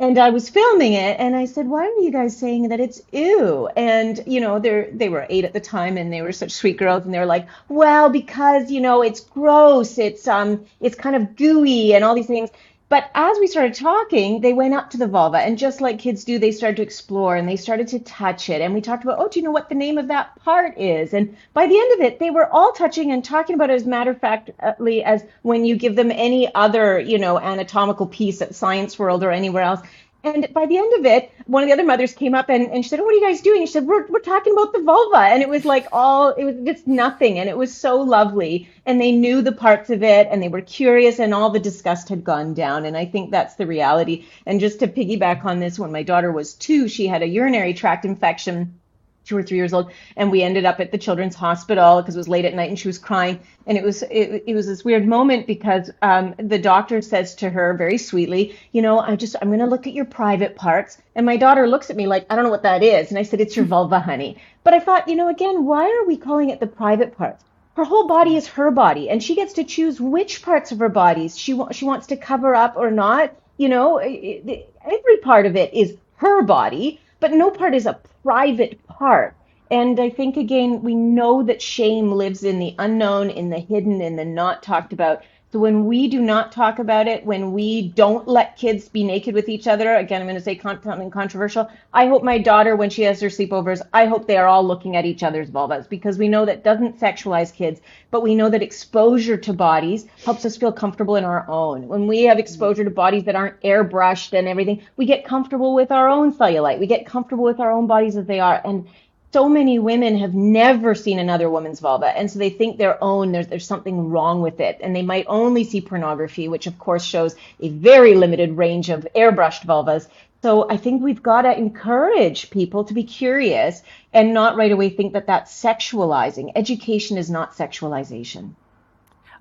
And 0.00 0.18
I 0.18 0.30
was 0.30 0.48
filming 0.50 0.92
it 0.94 1.18
and 1.20 1.36
I 1.36 1.44
said, 1.46 1.68
Why 1.68 1.86
are 1.86 2.00
you 2.00 2.10
guys 2.10 2.36
saying 2.36 2.68
that 2.68 2.80
it's 2.80 3.00
ew? 3.12 3.68
And, 3.76 4.20
you 4.26 4.40
know, 4.40 4.58
they're 4.58 4.90
they 4.92 5.08
were 5.08 5.26
eight 5.30 5.44
at 5.44 5.52
the 5.52 5.60
time 5.60 5.96
and 5.96 6.12
they 6.12 6.20
were 6.22 6.32
such 6.32 6.50
sweet 6.52 6.76
girls 6.78 7.04
and 7.04 7.14
they 7.14 7.18
were 7.18 7.26
like, 7.26 7.46
Well, 7.68 8.08
because, 8.10 8.70
you 8.70 8.80
know, 8.80 9.02
it's 9.02 9.20
gross, 9.20 9.98
it's 9.98 10.26
um 10.26 10.64
it's 10.80 10.96
kind 10.96 11.14
of 11.16 11.36
gooey 11.36 11.94
and 11.94 12.04
all 12.04 12.14
these 12.14 12.26
things. 12.26 12.50
But 12.94 13.10
as 13.16 13.40
we 13.40 13.48
started 13.48 13.74
talking, 13.74 14.40
they 14.40 14.52
went 14.52 14.72
up 14.72 14.90
to 14.90 14.96
the 14.96 15.08
vulva 15.08 15.38
and 15.38 15.58
just 15.58 15.80
like 15.80 15.98
kids 15.98 16.22
do, 16.22 16.38
they 16.38 16.52
started 16.52 16.76
to 16.76 16.84
explore 16.84 17.34
and 17.34 17.48
they 17.48 17.56
started 17.56 17.88
to 17.88 17.98
touch 17.98 18.48
it. 18.48 18.60
And 18.60 18.72
we 18.72 18.80
talked 18.80 19.02
about, 19.02 19.18
oh, 19.18 19.26
do 19.26 19.40
you 19.40 19.44
know 19.44 19.50
what 19.50 19.68
the 19.68 19.74
name 19.74 19.98
of 19.98 20.06
that 20.06 20.36
part 20.44 20.78
is? 20.78 21.12
And 21.12 21.36
by 21.54 21.66
the 21.66 21.76
end 21.76 21.94
of 21.94 22.06
it, 22.06 22.20
they 22.20 22.30
were 22.30 22.48
all 22.48 22.70
touching 22.70 23.10
and 23.10 23.24
talking 23.24 23.56
about 23.56 23.70
it 23.70 23.74
as 23.74 23.84
matter 23.84 24.12
of 24.12 24.20
factly 24.20 25.02
as 25.02 25.24
when 25.42 25.64
you 25.64 25.74
give 25.74 25.96
them 25.96 26.12
any 26.12 26.54
other, 26.54 27.00
you 27.00 27.18
know, 27.18 27.36
anatomical 27.36 28.06
piece 28.06 28.40
at 28.40 28.54
Science 28.54 28.96
World 28.96 29.24
or 29.24 29.32
anywhere 29.32 29.64
else. 29.64 29.80
And 30.24 30.48
by 30.54 30.64
the 30.64 30.78
end 30.78 30.94
of 30.98 31.04
it, 31.04 31.30
one 31.46 31.62
of 31.62 31.68
the 31.68 31.74
other 31.74 31.84
mothers 31.84 32.14
came 32.14 32.34
up 32.34 32.48
and, 32.48 32.70
and 32.72 32.82
she 32.82 32.88
said, 32.88 32.98
oh, 32.98 33.04
What 33.04 33.12
are 33.12 33.18
you 33.18 33.26
guys 33.26 33.42
doing? 33.42 33.58
And 33.58 33.68
she 33.68 33.72
said, 33.74 33.86
we're, 33.86 34.06
we're 34.06 34.20
talking 34.20 34.54
about 34.54 34.72
the 34.72 34.82
vulva. 34.82 35.18
And 35.18 35.42
it 35.42 35.48
was 35.50 35.66
like 35.66 35.86
all, 35.92 36.30
it 36.30 36.44
was 36.44 36.56
just 36.64 36.86
nothing. 36.86 37.38
And 37.38 37.48
it 37.48 37.58
was 37.58 37.76
so 37.76 38.00
lovely. 38.00 38.68
And 38.86 38.98
they 38.98 39.12
knew 39.12 39.42
the 39.42 39.52
parts 39.52 39.90
of 39.90 40.02
it 40.02 40.28
and 40.30 40.42
they 40.42 40.48
were 40.48 40.62
curious 40.62 41.18
and 41.18 41.34
all 41.34 41.50
the 41.50 41.60
disgust 41.60 42.08
had 42.08 42.24
gone 42.24 42.54
down. 42.54 42.86
And 42.86 42.96
I 42.96 43.04
think 43.04 43.30
that's 43.30 43.56
the 43.56 43.66
reality. 43.66 44.24
And 44.46 44.60
just 44.60 44.80
to 44.80 44.88
piggyback 44.88 45.44
on 45.44 45.60
this, 45.60 45.78
when 45.78 45.92
my 45.92 46.02
daughter 46.02 46.32
was 46.32 46.54
two, 46.54 46.88
she 46.88 47.06
had 47.06 47.22
a 47.22 47.28
urinary 47.28 47.74
tract 47.74 48.06
infection 48.06 48.80
two 49.24 49.36
or 49.36 49.42
three 49.42 49.56
years 49.56 49.72
old 49.72 49.90
and 50.16 50.30
we 50.30 50.42
ended 50.42 50.64
up 50.64 50.80
at 50.80 50.92
the 50.92 50.98
children's 50.98 51.34
hospital 51.34 52.00
because 52.00 52.14
it 52.14 52.18
was 52.18 52.28
late 52.28 52.44
at 52.44 52.54
night 52.54 52.68
and 52.68 52.78
she 52.78 52.88
was 52.88 52.98
crying. 52.98 53.40
And 53.66 53.78
it 53.78 53.84
was 53.84 54.02
it, 54.02 54.44
it 54.46 54.54
was 54.54 54.66
this 54.66 54.84
weird 54.84 55.06
moment 55.06 55.46
because 55.46 55.90
um, 56.02 56.34
the 56.38 56.58
doctor 56.58 57.00
says 57.00 57.34
to 57.36 57.48
her 57.48 57.74
very 57.74 57.98
sweetly 57.98 58.56
you 58.72 58.82
know 58.82 58.98
i 59.00 59.16
just 59.16 59.36
i'm 59.40 59.48
going 59.48 59.60
to 59.60 59.66
look 59.66 59.86
at 59.86 59.94
your 59.94 60.04
private 60.04 60.56
parts. 60.56 60.98
And 61.14 61.24
my 61.24 61.36
daughter 61.36 61.66
looks 61.66 61.90
at 61.90 61.96
me 61.96 62.06
like 62.06 62.26
i 62.30 62.34
don't 62.34 62.44
know 62.44 62.50
what 62.50 62.62
that 62.62 62.82
is. 62.82 63.08
And 63.08 63.18
i 63.18 63.22
said 63.22 63.40
it's 63.40 63.56
your 63.56 63.64
vulva 63.64 64.00
honey. 64.00 64.36
But 64.62 64.74
i 64.74 64.80
thought 64.80 65.08
you 65.08 65.16
know 65.16 65.28
again 65.28 65.64
why 65.64 65.84
are 65.84 66.06
we 66.06 66.16
calling 66.16 66.50
it 66.50 66.60
the 66.60 66.66
private 66.66 67.16
parts? 67.16 67.44
Her 67.76 67.84
whole 67.84 68.06
body 68.06 68.36
is 68.36 68.46
her 68.48 68.70
body 68.70 69.08
and 69.08 69.22
she 69.22 69.34
gets 69.34 69.54
to 69.54 69.64
choose 69.64 70.00
which 70.00 70.42
parts 70.42 70.70
of 70.70 70.78
her 70.78 70.88
bodies 70.88 71.36
she, 71.38 71.54
wa- 71.54 71.72
she 71.72 71.84
wants 71.84 72.06
to 72.08 72.16
cover 72.16 72.54
up 72.54 72.76
or 72.76 72.90
not. 72.90 73.34
You 73.56 73.68
know 73.68 73.98
it, 73.98 74.70
every 74.84 75.16
part 75.18 75.46
of 75.46 75.56
it 75.56 75.72
is 75.72 75.96
her 76.16 76.42
body 76.42 77.00
but 77.20 77.32
no 77.32 77.50
part 77.50 77.74
is 77.74 77.86
a 77.86 77.98
private 78.24 78.84
part. 78.88 79.36
And 79.70 80.00
I 80.00 80.10
think, 80.10 80.36
again, 80.36 80.82
we 80.82 80.94
know 80.94 81.42
that 81.44 81.62
shame 81.62 82.12
lives 82.12 82.44
in 82.44 82.58
the 82.58 82.74
unknown, 82.78 83.30
in 83.30 83.50
the 83.50 83.58
hidden, 83.58 84.00
in 84.00 84.16
the 84.16 84.24
not 84.24 84.62
talked 84.62 84.92
about. 84.92 85.22
So 85.54 85.60
when 85.60 85.84
we 85.84 86.08
do 86.08 86.20
not 86.20 86.50
talk 86.50 86.80
about 86.80 87.06
it, 87.06 87.24
when 87.24 87.52
we 87.52 87.90
don't 87.90 88.26
let 88.26 88.56
kids 88.56 88.88
be 88.88 89.04
naked 89.04 89.36
with 89.36 89.48
each 89.48 89.68
other, 89.68 89.94
again, 89.94 90.20
I'm 90.20 90.26
going 90.26 90.34
to 90.34 90.42
say 90.42 90.58
something 90.58 91.12
controversial. 91.12 91.70
I 91.92 92.08
hope 92.08 92.24
my 92.24 92.38
daughter, 92.38 92.74
when 92.74 92.90
she 92.90 93.02
has 93.02 93.20
her 93.20 93.28
sleepovers, 93.28 93.80
I 93.92 94.06
hope 94.06 94.26
they 94.26 94.36
are 94.36 94.48
all 94.48 94.66
looking 94.66 94.96
at 94.96 95.04
each 95.04 95.22
other's 95.22 95.52
vulvas 95.52 95.88
because 95.88 96.18
we 96.18 96.26
know 96.26 96.44
that 96.44 96.64
doesn't 96.64 96.98
sexualize 96.98 97.54
kids, 97.54 97.80
but 98.10 98.24
we 98.24 98.34
know 98.34 98.50
that 98.50 98.62
exposure 98.62 99.36
to 99.36 99.52
bodies 99.52 100.06
helps 100.24 100.44
us 100.44 100.56
feel 100.56 100.72
comfortable 100.72 101.14
in 101.14 101.22
our 101.22 101.48
own. 101.48 101.86
When 101.86 102.08
we 102.08 102.24
have 102.24 102.40
exposure 102.40 102.82
to 102.82 102.90
bodies 102.90 103.22
that 103.22 103.36
aren't 103.36 103.60
airbrushed 103.60 104.36
and 104.36 104.48
everything, 104.48 104.82
we 104.96 105.06
get 105.06 105.24
comfortable 105.24 105.72
with 105.72 105.92
our 105.92 106.08
own 106.08 106.32
cellulite. 106.32 106.80
We 106.80 106.88
get 106.88 107.06
comfortable 107.06 107.44
with 107.44 107.60
our 107.60 107.70
own 107.70 107.86
bodies 107.86 108.16
as 108.16 108.26
they 108.26 108.40
are. 108.40 108.60
And 108.64 108.88
so 109.34 109.48
many 109.48 109.80
women 109.80 110.16
have 110.16 110.32
never 110.32 110.94
seen 110.94 111.18
another 111.18 111.50
woman's 111.50 111.80
vulva 111.80 112.06
and 112.16 112.30
so 112.30 112.38
they 112.38 112.50
think 112.50 112.78
their 112.78 113.02
own 113.02 113.32
there's 113.32 113.48
there's 113.48 113.66
something 113.66 114.08
wrong 114.08 114.40
with 114.40 114.60
it 114.60 114.78
and 114.80 114.94
they 114.94 115.02
might 115.02 115.26
only 115.26 115.64
see 115.64 115.80
pornography 115.80 116.46
which 116.46 116.68
of 116.68 116.78
course 116.78 117.04
shows 117.04 117.34
a 117.58 117.68
very 117.68 118.14
limited 118.14 118.56
range 118.56 118.90
of 118.90 119.04
airbrushed 119.16 119.66
vulvas 119.66 120.06
so 120.40 120.70
i 120.70 120.76
think 120.76 121.02
we've 121.02 121.20
got 121.20 121.42
to 121.42 121.58
encourage 121.58 122.48
people 122.50 122.84
to 122.84 122.94
be 122.94 123.02
curious 123.02 123.82
and 124.12 124.32
not 124.32 124.56
right 124.56 124.70
away 124.70 124.88
think 124.88 125.12
that 125.14 125.26
that's 125.26 125.50
sexualizing 125.68 126.52
education 126.54 127.18
is 127.18 127.28
not 127.28 127.56
sexualization 127.56 128.54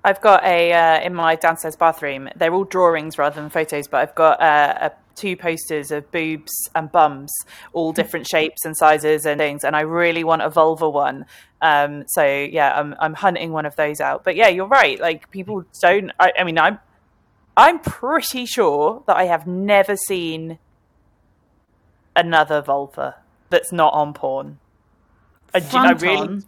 I've 0.06 0.20
got 0.20 0.44
a 0.44 0.70
uh, 0.70 1.00
in 1.00 1.14
my 1.14 1.34
downstairs 1.34 1.76
bathroom. 1.76 2.28
They're 2.36 2.52
all 2.52 2.64
drawings 2.64 3.16
rather 3.16 3.40
than 3.40 3.48
photos, 3.48 3.88
but 3.88 4.02
I've 4.02 4.14
got 4.14 4.38
uh, 4.38 4.90
a 4.90 4.92
two 5.14 5.36
posters 5.36 5.90
of 5.90 6.10
boobs 6.10 6.52
and 6.74 6.90
bums, 6.90 7.32
all 7.72 7.92
different 7.92 8.26
shapes 8.26 8.64
and 8.64 8.76
sizes 8.76 9.26
and 9.26 9.38
things. 9.38 9.64
And 9.64 9.74
I 9.76 9.80
really 9.80 10.24
want 10.24 10.42
a 10.42 10.50
vulva 10.50 10.88
one. 10.88 11.26
Um, 11.60 12.04
so 12.08 12.24
yeah, 12.24 12.78
I'm 12.78 12.94
I'm 13.00 13.14
hunting 13.14 13.52
one 13.52 13.66
of 13.66 13.76
those 13.76 14.00
out. 14.00 14.24
But 14.24 14.36
yeah, 14.36 14.48
you're 14.48 14.66
right. 14.66 15.00
Like 15.00 15.30
people 15.30 15.64
don't. 15.80 16.10
I, 16.20 16.32
I 16.38 16.44
mean, 16.44 16.58
I'm 16.58 16.78
I'm 17.56 17.78
pretty 17.80 18.46
sure 18.46 19.02
that 19.06 19.16
I 19.16 19.24
have 19.24 19.46
never 19.46 19.96
seen 19.96 20.58
another 22.16 22.62
vulva 22.62 23.16
that's 23.50 23.72
not 23.72 23.92
on 23.94 24.12
porn. 24.14 24.58
I, 25.54 25.60
I 25.72 25.92
really. 25.92 26.42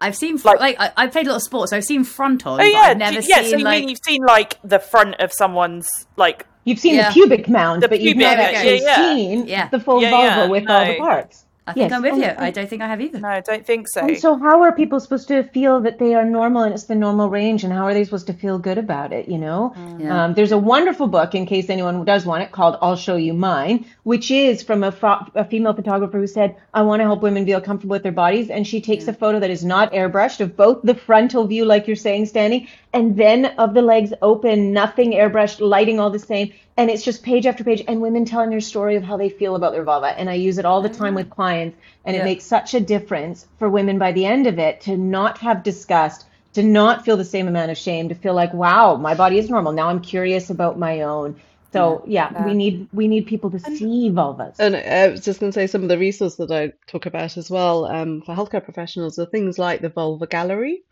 I've 0.00 0.16
seen 0.16 0.38
fr- 0.38 0.48
like, 0.48 0.78
like 0.78 0.92
I, 0.96 1.02
have 1.02 1.12
played 1.12 1.26
a 1.26 1.30
lot 1.30 1.36
of 1.36 1.42
sports. 1.42 1.70
So 1.70 1.76
I've 1.76 1.84
seen 1.84 2.04
front 2.04 2.46
on. 2.46 2.60
Oh 2.60 2.64
yeah, 2.64 2.78
I've 2.80 2.96
never 2.96 3.20
yeah. 3.20 3.42
seen 3.42 3.50
so 3.50 3.56
you 3.58 3.64
like 3.64 3.80
mean 3.80 3.88
you've 3.90 3.98
seen 4.04 4.22
like 4.24 4.58
the 4.62 4.78
front 4.78 5.16
of 5.20 5.32
someone's 5.32 5.88
like 6.16 6.46
You've 6.64 6.78
seen 6.78 6.96
Yeah. 6.96 7.08
the 7.08 7.14
pubic 7.14 7.48
mound, 7.48 7.82
The 7.82 7.88
but 7.88 8.00
you've 8.00 8.16
pubic, 8.16 8.36
not 8.36 8.38
yeah, 8.38 8.58
actually 8.58 8.82
yeah. 8.82 8.96
seen 8.96 9.46
Yeah. 9.46 9.68
the 9.68 9.80
full 9.80 10.02
Yeah, 10.02 10.10
vulva 10.10 10.26
yeah, 10.26 10.46
with 10.46 10.68
all 10.68 10.86
the 10.86 10.98
parts. 10.98 11.46
I 11.66 11.72
think 11.72 11.90
Yes, 11.90 11.92
I'm 11.92 12.02
with 12.02 12.12
and- 12.14 12.22
you. 12.22 12.28
and- 12.28 12.38
I 12.40 12.50
don't 12.50 12.68
think 12.68 12.82
I 12.82 12.88
have 12.88 13.00
either. 13.00 13.20
no, 13.20 13.28
I 13.28 13.40
don't 13.40 13.64
think 13.64 13.86
so. 13.88 14.00
And 14.00 14.18
so, 14.18 14.36
how 14.38 14.62
are 14.62 14.72
people 14.72 14.98
supposed 14.98 15.28
to 15.28 15.42
feel 15.44 15.80
that 15.82 15.98
they 15.98 16.14
are 16.14 16.24
normal 16.24 16.62
and 16.62 16.72
it's 16.74 16.84
the 16.84 16.94
normal 16.94 17.28
range? 17.28 17.64
And 17.64 17.72
how 17.72 17.84
are 17.84 17.94
they 17.94 18.02
supposed 18.02 18.26
to 18.28 18.32
feel 18.32 18.58
good 18.58 18.78
about 18.78 19.12
it? 19.12 19.28
You 19.28 19.38
know, 19.38 19.74
Yeah. 19.98 20.24
um, 20.24 20.34
there's 20.34 20.52
a 20.52 20.58
wonderful 20.58 21.06
book, 21.06 21.34
in 21.34 21.46
case 21.46 21.68
anyone 21.70 22.04
does 22.04 22.24
want 22.26 22.42
it, 22.42 22.50
called 22.50 22.76
"I'll 22.80 22.96
Show 22.96 23.16
You 23.16 23.34
Mine," 23.34 23.84
which 24.04 24.30
is 24.30 24.62
from 24.62 24.82
a, 24.82 24.90
pho- 24.90 25.26
a 25.34 25.44
female 25.44 25.74
photographer 25.74 26.18
who 26.18 26.26
said, 26.26 26.56
"I 26.74 26.82
want 26.82 27.00
to 27.00 27.04
help 27.04 27.22
women 27.22 27.44
feel 27.44 27.60
comfortable 27.60 27.92
with 27.94 28.02
their 28.02 28.10
bodies," 28.12 28.48
and 28.50 28.66
she 28.66 28.80
takes 28.80 29.06
a 29.06 29.12
photo 29.12 29.38
that 29.38 29.50
is 29.50 29.64
not 29.64 29.92
airbrushed 29.92 30.40
of 30.40 30.56
both 30.56 30.78
the 30.82 30.94
frontal 30.94 31.46
view, 31.46 31.64
like 31.66 31.86
you're 31.86 31.94
saying, 31.96 32.26
standing, 32.26 32.66
and 32.92 33.16
then 33.16 33.44
of 33.58 33.74
the 33.74 33.82
legs 33.82 34.12
open, 34.22 34.72
nothing 34.72 35.12
airbrushed, 35.12 35.60
lighting 35.60 36.00
all 36.00 36.10
the 36.10 36.18
same. 36.18 36.50
And 36.80 36.88
it's 36.88 37.04
just 37.04 37.22
page 37.22 37.44
after 37.44 37.62
page, 37.62 37.84
and 37.86 38.00
women 38.00 38.24
telling 38.24 38.48
their 38.48 38.62
story 38.62 38.96
of 38.96 39.02
how 39.02 39.18
they 39.18 39.28
feel 39.28 39.54
about 39.54 39.72
their 39.72 39.84
vulva. 39.84 40.18
And 40.18 40.30
I 40.30 40.34
use 40.34 40.56
it 40.56 40.64
all 40.64 40.80
the 40.80 40.88
time 40.88 41.14
with 41.14 41.28
clients, 41.28 41.76
and 42.06 42.16
Yeah. 42.16 42.22
it 42.22 42.24
makes 42.24 42.44
such 42.44 42.72
a 42.72 42.80
difference 42.80 43.46
for 43.58 43.68
women 43.68 43.98
by 43.98 44.12
the 44.12 44.24
end 44.24 44.46
of 44.46 44.58
it 44.58 44.80
to 44.86 44.96
not 44.96 45.36
have 45.38 45.62
disgust, 45.62 46.24
to 46.54 46.62
not 46.62 47.04
feel 47.04 47.18
the 47.18 47.24
same 47.36 47.48
amount 47.48 47.70
of 47.70 47.76
shame, 47.76 48.08
to 48.08 48.14
feel 48.14 48.32
like, 48.32 48.54
wow, 48.54 48.96
my 48.96 49.14
body 49.14 49.36
is 49.38 49.50
normal. 49.50 49.72
Now 49.72 49.88
I'm 49.90 50.00
curious 50.00 50.48
about 50.48 50.78
my 50.78 51.02
own. 51.02 51.36
So 51.70 52.02
yeah, 52.06 52.30
we 52.46 52.54
need 52.54 52.88
we 52.94 53.08
need 53.08 53.26
people 53.26 53.50
to 53.50 53.58
see 53.58 54.10
vulvas. 54.10 54.58
And 54.58 54.74
I 54.74 55.08
was 55.08 55.20
just 55.20 55.38
going 55.38 55.52
to 55.52 55.60
say 55.60 55.66
some 55.66 55.82
of 55.82 55.90
the 55.90 55.98
resources 55.98 56.38
that 56.38 56.50
I 56.50 56.72
talk 56.90 57.04
about 57.04 57.36
as 57.36 57.50
well 57.50 57.84
um, 57.84 58.22
for 58.22 58.34
healthcare 58.34 58.64
professionals 58.64 59.18
are 59.18 59.26
things 59.26 59.58
like 59.58 59.82
the 59.82 59.90
Vulva 59.90 60.26
Gallery. 60.26 60.82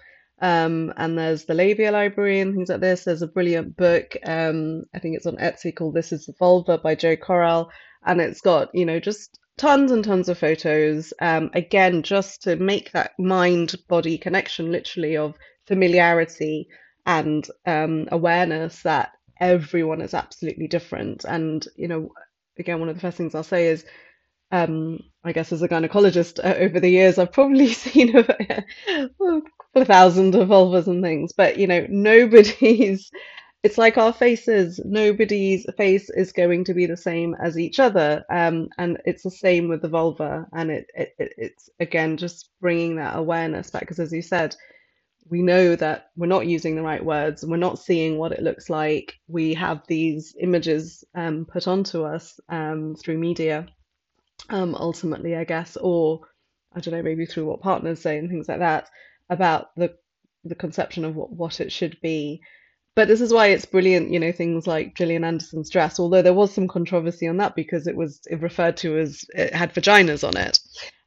Um, 0.41 0.93
and 0.97 1.19
there's 1.19 1.45
the 1.45 1.55
Labia 1.55 1.91
Library 1.91 2.41
and 2.41 2.55
things 2.55 2.69
like 2.69 2.81
this. 2.81 3.05
There's 3.05 3.23
a 3.23 3.27
brilliant 3.27 3.77
book, 3.77 4.17
um, 4.25 4.85
I 4.95 4.99
think 4.99 5.17
it's 5.17 5.27
on 5.27 5.37
Etsy 5.37 5.75
called 5.75 5.95
This 5.95 6.13
is 6.13 6.27
the 6.27 6.35
Vulva 6.39 6.79
by 6.79 6.95
Joe 6.95 7.17
Corral. 7.17 7.71
And 8.05 8.21
it's 8.21 8.41
got, 8.41 8.75
you 8.75 8.87
know, 8.87 9.01
just 9.01 9.39
tons 9.57 9.91
and 9.91 10.05
tons 10.05 10.29
of 10.29 10.39
photos. 10.39 11.13
Um, 11.21 11.51
again, 11.55 12.03
just 12.03 12.43
to 12.43 12.57
make 12.57 12.93
that 12.93 13.13
mind 13.19 13.75
body 13.89 14.17
connection, 14.19 14.71
literally, 14.71 15.17
of 15.17 15.35
familiarity 15.67 16.69
and 17.05 17.47
um, 17.67 18.09
awareness 18.13 18.83
that 18.83 19.13
everyone 19.41 20.01
is 20.01 20.15
absolutely 20.15 20.69
different. 20.69 21.25
And, 21.25 21.67
you 21.77 21.89
know, 21.89 22.11
again, 22.59 22.81
one 22.81 22.89
of 22.89 22.95
the 22.95 23.01
first 23.01 23.17
things 23.17 23.35
I'll 23.35 23.43
say 23.43 23.69
is, 23.69 23.85
um, 24.51 25.01
I 25.25 25.33
guess 25.33 25.53
as 25.53 25.63
a 25.63 25.69
gynecologist 25.69 26.39
uh, 26.43 26.55
over 26.59 26.81
the 26.81 26.89
years, 26.89 27.19
I've 27.19 27.33
probably 27.33 27.69
seen 27.73 28.17
a, 28.17 28.65
a 29.83 29.87
thousand 29.87 30.35
of 30.35 30.49
vulvas 30.49 30.87
and 30.87 31.03
things, 31.03 31.33
but 31.33 31.59
you 31.59 31.67
know, 31.67 31.87
nobody's, 31.89 33.11
it's 33.63 33.79
like 33.79 33.99
our 33.99 34.13
faces, 34.13 34.81
nobody's 34.85 35.67
face 35.77 36.11
is 36.11 36.33
going 36.33 36.65
to 36.65 36.75
be 36.75 36.87
the 36.87 36.97
same 36.97 37.35
as 37.35 37.59
each 37.59 37.81
other. 37.81 38.25
Um, 38.31 38.69
and 38.79 38.99
it's 39.05 39.23
the 39.25 39.31
same 39.31 39.69
with 39.69 39.83
the 39.83 39.89
vulva. 39.89 40.47
And 40.53 40.71
it, 40.71 40.87
it, 40.95 41.15
it 41.19 41.33
it's 41.37 41.71
again 41.81 42.17
just 42.17 42.51
bringing 42.61 42.97
that 42.97 43.17
awareness 43.17 43.71
back, 43.71 43.83
because 43.83 43.99
as 43.99 44.13
you 44.13 44.23
said, 44.23 44.55
we 45.31 45.43
know 45.43 45.77
that 45.77 46.11
we're 46.17 46.27
not 46.27 46.47
using 46.47 46.75
the 46.75 46.83
right 46.83 47.05
words 47.05 47.43
and 47.43 47.51
we're 47.51 47.59
not 47.59 47.79
seeing 47.79 48.17
what 48.17 48.33
it 48.33 48.43
looks 48.43 48.71
like. 48.71 49.15
We 49.27 49.55
have 49.55 49.83
these 49.87 50.35
images 50.41 51.05
um, 51.15 51.45
put 51.45 51.69
onto 51.69 52.05
us 52.05 52.41
um, 52.49 52.95
through 52.97 53.19
media, 53.19 53.67
um, 54.49 54.75
ultimately, 54.75 55.37
I 55.37 55.45
guess, 55.45 55.77
or 55.77 56.21
I 56.75 56.81
don't 56.81 56.95
know, 56.95 57.03
maybe 57.03 57.27
through 57.27 57.47
what 57.47 57.61
partners 57.61 58.01
say 58.01 58.19
and 58.19 58.29
things 58.29 58.49
like 58.49 58.61
that 58.61 58.89
about 59.31 59.75
the 59.77 59.95
the 60.45 60.55
conception 60.55 61.05
of 61.05 61.17
what, 61.17 61.33
what 61.33 61.61
it 61.61 61.73
should 61.73 61.99
be. 62.01 62.41
But 62.95 63.07
this 63.07 63.21
is 63.21 63.33
why 63.33 63.49
it's 63.49 63.65
brilliant, 63.65 64.11
you 64.11 64.19
know, 64.19 64.33
things 64.33 64.67
like 64.67 64.97
Gillian 64.97 65.23
Anderson's 65.23 65.71
dress, 65.71 66.01
although 66.01 66.23
there 66.23 66.35
was 66.35 66.53
some 66.53 66.67
controversy 66.67 67.29
on 67.29 67.37
that 67.37 67.55
because 67.55 67.87
it 67.87 67.97
was 67.97 68.21
it 68.29 68.41
referred 68.41 68.77
to 68.79 68.99
as 68.99 69.25
it 69.35 69.55
had 69.55 69.73
vaginas 69.73 70.27
on 70.27 70.37
it. 70.37 70.59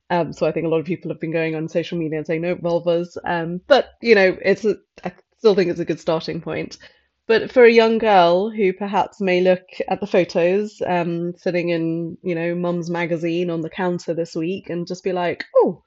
Um, 0.09 0.33
so 0.33 0.45
I 0.45 0.51
think 0.51 0.65
a 0.65 0.69
lot 0.69 0.79
of 0.79 0.85
people 0.85 1.09
have 1.11 1.19
been 1.19 1.31
going 1.31 1.55
on 1.55 1.67
social 1.67 1.97
media 1.97 2.17
and 2.17 2.27
saying 2.27 2.41
no 2.41 2.55
vulvas. 2.55 3.17
Um, 3.25 3.61
but 3.67 3.91
you 4.01 4.15
know, 4.15 4.37
it's 4.41 4.65
a, 4.65 4.75
I 5.03 5.13
still 5.37 5.55
think 5.55 5.71
it's 5.71 5.79
a 5.79 5.85
good 5.85 5.99
starting 5.99 6.41
point. 6.41 6.77
But 7.27 7.51
for 7.51 7.63
a 7.63 7.71
young 7.71 7.97
girl 7.97 8.49
who 8.49 8.73
perhaps 8.73 9.21
may 9.21 9.41
look 9.41 9.63
at 9.87 10.01
the 10.01 10.07
photos, 10.07 10.81
um, 10.85 11.33
sitting 11.37 11.69
in 11.69 12.17
you 12.23 12.35
know 12.35 12.55
mum's 12.55 12.89
magazine 12.89 13.49
on 13.49 13.61
the 13.61 13.69
counter 13.69 14.13
this 14.13 14.35
week 14.35 14.69
and 14.69 14.87
just 14.87 15.03
be 15.03 15.13
like, 15.13 15.45
oh, 15.55 15.83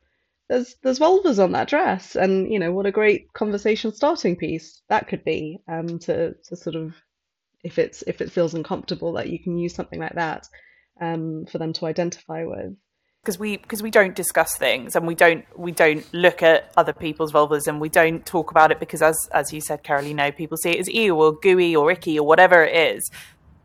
there's 0.55 0.77
there's 0.83 0.99
vulvas 1.01 1.43
on 1.43 1.53
that 1.53 1.69
dress, 1.69 2.15
and 2.15 2.53
you 2.53 2.61
know 2.61 2.73
what 2.73 2.87
a 2.87 2.93
great 2.93 3.33
conversation 3.33 3.93
starting 3.93 4.37
piece 4.37 4.83
that 4.89 5.09
could 5.09 5.25
be 5.25 5.59
um, 5.69 5.99
to 6.01 6.35
to 6.45 6.57
sort 6.57 6.77
of 6.77 6.95
if 7.65 7.79
it's 7.79 8.03
if 8.03 8.21
it 8.21 8.31
feels 8.31 8.55
uncomfortable 8.55 9.13
that 9.15 9.29
you 9.29 9.43
can 9.43 9.59
use 9.59 9.75
something 9.75 9.99
like 9.99 10.15
that 10.15 10.47
um, 11.01 11.45
for 11.51 11.59
them 11.59 11.73
to 11.73 11.87
identify 11.87 12.45
with. 12.45 12.77
because 13.23 13.37
we 13.37 13.57
because 13.57 13.83
we 13.83 13.91
don't 13.91 14.15
discuss 14.15 14.57
things 14.57 14.95
and 14.95 15.09
we 15.09 15.17
don't 15.17 15.45
we 15.59 15.73
don't 15.73 16.07
look 16.15 16.41
at 16.41 16.71
other 16.77 16.93
people's 16.93 17.33
vulvas 17.33 17.67
and 17.67 17.81
we 17.81 17.89
don't 17.89 18.25
talk 18.25 18.53
about 18.53 18.71
it 18.71 18.79
because 18.79 19.03
as 19.03 19.19
as 19.33 19.53
you 19.53 19.61
said 19.61 19.83
Carolin, 19.83 20.17
no 20.17 20.31
people 20.31 20.57
see 20.57 20.71
it 20.71 20.79
as 20.79 20.89
ew 20.89 21.17
or 21.17 21.33
gooey 21.33 21.75
or 21.75 21.91
icky 21.91 22.17
or 22.17 22.25
whatever 22.27 22.63
it 22.63 22.97
is 22.97 23.11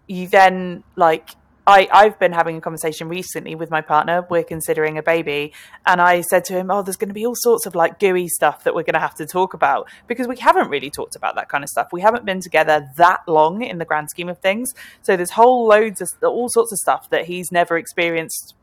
you 0.08 0.28
then 0.28 0.84
like 0.96 1.30
I, 1.68 1.88
I've 1.92 2.18
been 2.18 2.32
having 2.32 2.58
a 2.58 2.62
conversation 2.62 3.10
recently 3.10 3.56
with 3.56 3.70
my 3.70 3.82
partner. 3.82 4.26
We're 4.30 4.44
considering 4.44 4.98
a 4.98 5.04
baby. 5.04 5.54
And 5.86 6.02
I 6.02 6.22
said 6.22 6.46
to 6.46 6.54
him, 6.54 6.72
Oh, 6.72 6.82
there's 6.82 6.98
going 6.98 7.10
to 7.10 7.14
be 7.14 7.26
all 7.26 7.36
sorts 7.36 7.66
of 7.66 7.76
like 7.76 8.00
gooey 8.00 8.28
stuff 8.28 8.64
that 8.64 8.74
we're 8.74 8.84
going 8.84 8.94
to 8.94 9.00
have 9.00 9.16
to 9.16 9.26
talk 9.26 9.54
about 9.54 9.88
because 10.08 10.28
we 10.28 10.38
haven't 10.38 10.70
really 10.70 10.90
talked 10.90 11.16
about 11.16 11.36
that 11.36 11.50
kind 11.50 11.64
of 11.64 11.70
stuff. 11.70 11.90
We 11.92 12.02
haven't 12.02 12.26
been 12.26 12.42
together 12.42 12.90
that 12.98 13.22
long 13.28 13.62
in 13.62 13.78
the 13.78 13.86
grand 13.86 14.10
scheme 14.10 14.30
of 14.30 14.40
things. 14.40 14.74
So 15.02 15.16
there's 15.16 15.32
whole 15.32 15.68
loads 15.68 16.02
of 16.02 16.10
all 16.24 16.50
sorts 16.50 16.72
of 16.72 16.80
stuff 16.80 17.10
that 17.10 17.26
he's 17.26 17.52
never 17.52 17.78
experienced 17.78 18.56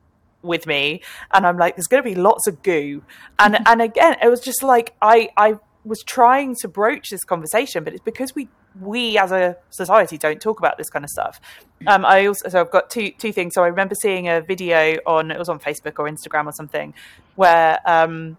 with 0.43 0.67
me. 0.67 1.03
And 1.33 1.47
I'm 1.47 1.59
like, 1.59 1.77
there's 1.77 1.87
going 1.87 2.03
to 2.03 2.09
be 2.09 2.15
lots 2.15 2.47
of 2.47 2.63
goo. 2.63 3.03
And, 3.39 3.59
and 3.67 3.83
again, 3.83 4.17
it 4.23 4.29
was 4.29 4.41
just 4.41 4.63
like, 4.63 4.95
I, 5.03 5.31
I 5.37 5.59
was 5.87 6.03
trying 6.03 6.55
to 6.57 6.69
broach 6.69 7.11
this 7.11 7.25
conversation, 7.25 7.85
but 7.85 7.93
it's 7.93 8.03
because 8.03 8.35
we 8.35 8.49
we 8.81 9.17
as 9.17 9.33
a 9.33 9.57
society 9.71 10.19
don't 10.19 10.41
talk 10.41 10.59
about 10.59 10.77
this 10.77 10.91
kind 10.91 11.05
of 11.05 11.11
stuff. 11.11 11.41
Um, 11.87 12.05
I 12.05 12.27
also 12.27 12.49
so 12.49 12.61
I've 12.61 12.71
got 12.71 12.91
two 12.91 13.13
two 13.19 13.33
things. 13.33 13.55
So 13.55 13.63
I 13.63 13.69
remember 13.69 13.95
seeing 13.95 14.29
a 14.29 14.41
video 14.41 14.97
on 15.07 15.31
it 15.31 15.39
was 15.39 15.49
on 15.49 15.59
Facebook 15.59 15.99
or 15.99 16.09
Instagram 16.09 16.47
or 16.47 16.53
something 16.53 16.93
where 17.37 17.79
um, 17.87 18.37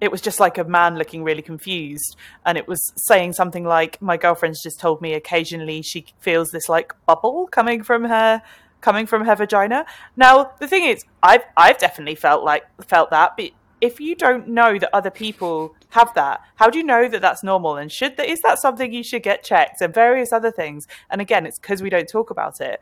it 0.00 0.10
was 0.10 0.20
just 0.20 0.40
like 0.40 0.58
a 0.58 0.64
man 0.64 0.96
looking 0.96 1.24
really 1.24 1.42
confused, 1.42 2.16
and 2.44 2.58
it 2.58 2.68
was 2.68 2.92
saying 2.96 3.32
something 3.32 3.64
like, 3.64 4.00
"My 4.02 4.16
girlfriend's 4.16 4.62
just 4.62 4.78
told 4.78 5.00
me 5.00 5.14
occasionally 5.14 5.82
she 5.82 6.06
feels 6.20 6.50
this 6.50 6.68
like 6.68 6.92
bubble 7.06 7.46
coming 7.46 7.82
from 7.82 8.04
her." 8.04 8.42
coming 8.80 9.04
from 9.04 9.26
her 9.26 9.36
vagina 9.36 9.84
now 10.16 10.52
the 10.58 10.66
thing 10.66 10.84
is 10.84 11.04
i've 11.22 11.42
i've 11.54 11.76
definitely 11.76 12.14
felt 12.14 12.42
like 12.42 12.64
felt 12.82 13.10
that 13.10 13.36
but 13.36 13.50
if 13.80 14.00
you 14.00 14.14
don't 14.14 14.48
know 14.48 14.78
that 14.78 14.94
other 14.94 15.10
people 15.10 15.74
have 15.90 16.12
that, 16.14 16.40
how 16.56 16.68
do 16.70 16.78
you 16.78 16.84
know 16.84 17.08
that 17.08 17.22
that's 17.22 17.42
normal? 17.42 17.76
And 17.76 17.90
should 17.90 18.16
that 18.16 18.28
is 18.28 18.40
that 18.40 18.58
something 18.58 18.92
you 18.92 19.02
should 19.02 19.22
get 19.22 19.42
checked 19.42 19.80
and 19.80 19.92
various 19.92 20.32
other 20.32 20.50
things? 20.50 20.86
And 21.10 21.20
again, 21.20 21.46
it's 21.46 21.58
because 21.58 21.82
we 21.82 21.90
don't 21.90 22.08
talk 22.08 22.30
about 22.30 22.60
it. 22.60 22.80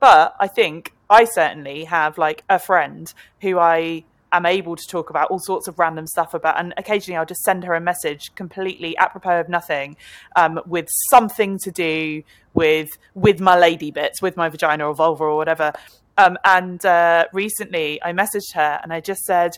But 0.00 0.34
I 0.40 0.48
think 0.48 0.92
I 1.08 1.24
certainly 1.24 1.84
have 1.84 2.18
like 2.18 2.42
a 2.48 2.58
friend 2.58 3.12
who 3.42 3.58
I 3.58 4.04
am 4.32 4.46
able 4.46 4.76
to 4.76 4.86
talk 4.86 5.10
about 5.10 5.30
all 5.30 5.40
sorts 5.40 5.68
of 5.68 5.78
random 5.78 6.06
stuff 6.06 6.34
about, 6.34 6.58
and 6.58 6.72
occasionally 6.76 7.16
I'll 7.16 7.26
just 7.26 7.42
send 7.42 7.64
her 7.64 7.74
a 7.74 7.80
message 7.80 8.34
completely 8.34 8.96
apropos 8.96 9.40
of 9.40 9.48
nothing, 9.48 9.96
um, 10.36 10.60
with 10.66 10.88
something 11.10 11.58
to 11.64 11.70
do 11.70 12.22
with 12.54 12.88
with 13.14 13.40
my 13.40 13.58
lady 13.58 13.90
bits, 13.90 14.22
with 14.22 14.36
my 14.36 14.48
vagina 14.48 14.86
or 14.86 14.94
vulva 14.94 15.24
or 15.24 15.36
whatever. 15.36 15.72
Um, 16.18 16.36
and 16.44 16.84
uh, 16.84 17.26
recently 17.32 18.02
I 18.02 18.12
messaged 18.12 18.54
her 18.54 18.80
and 18.82 18.92
I 18.92 19.00
just 19.00 19.22
said 19.22 19.52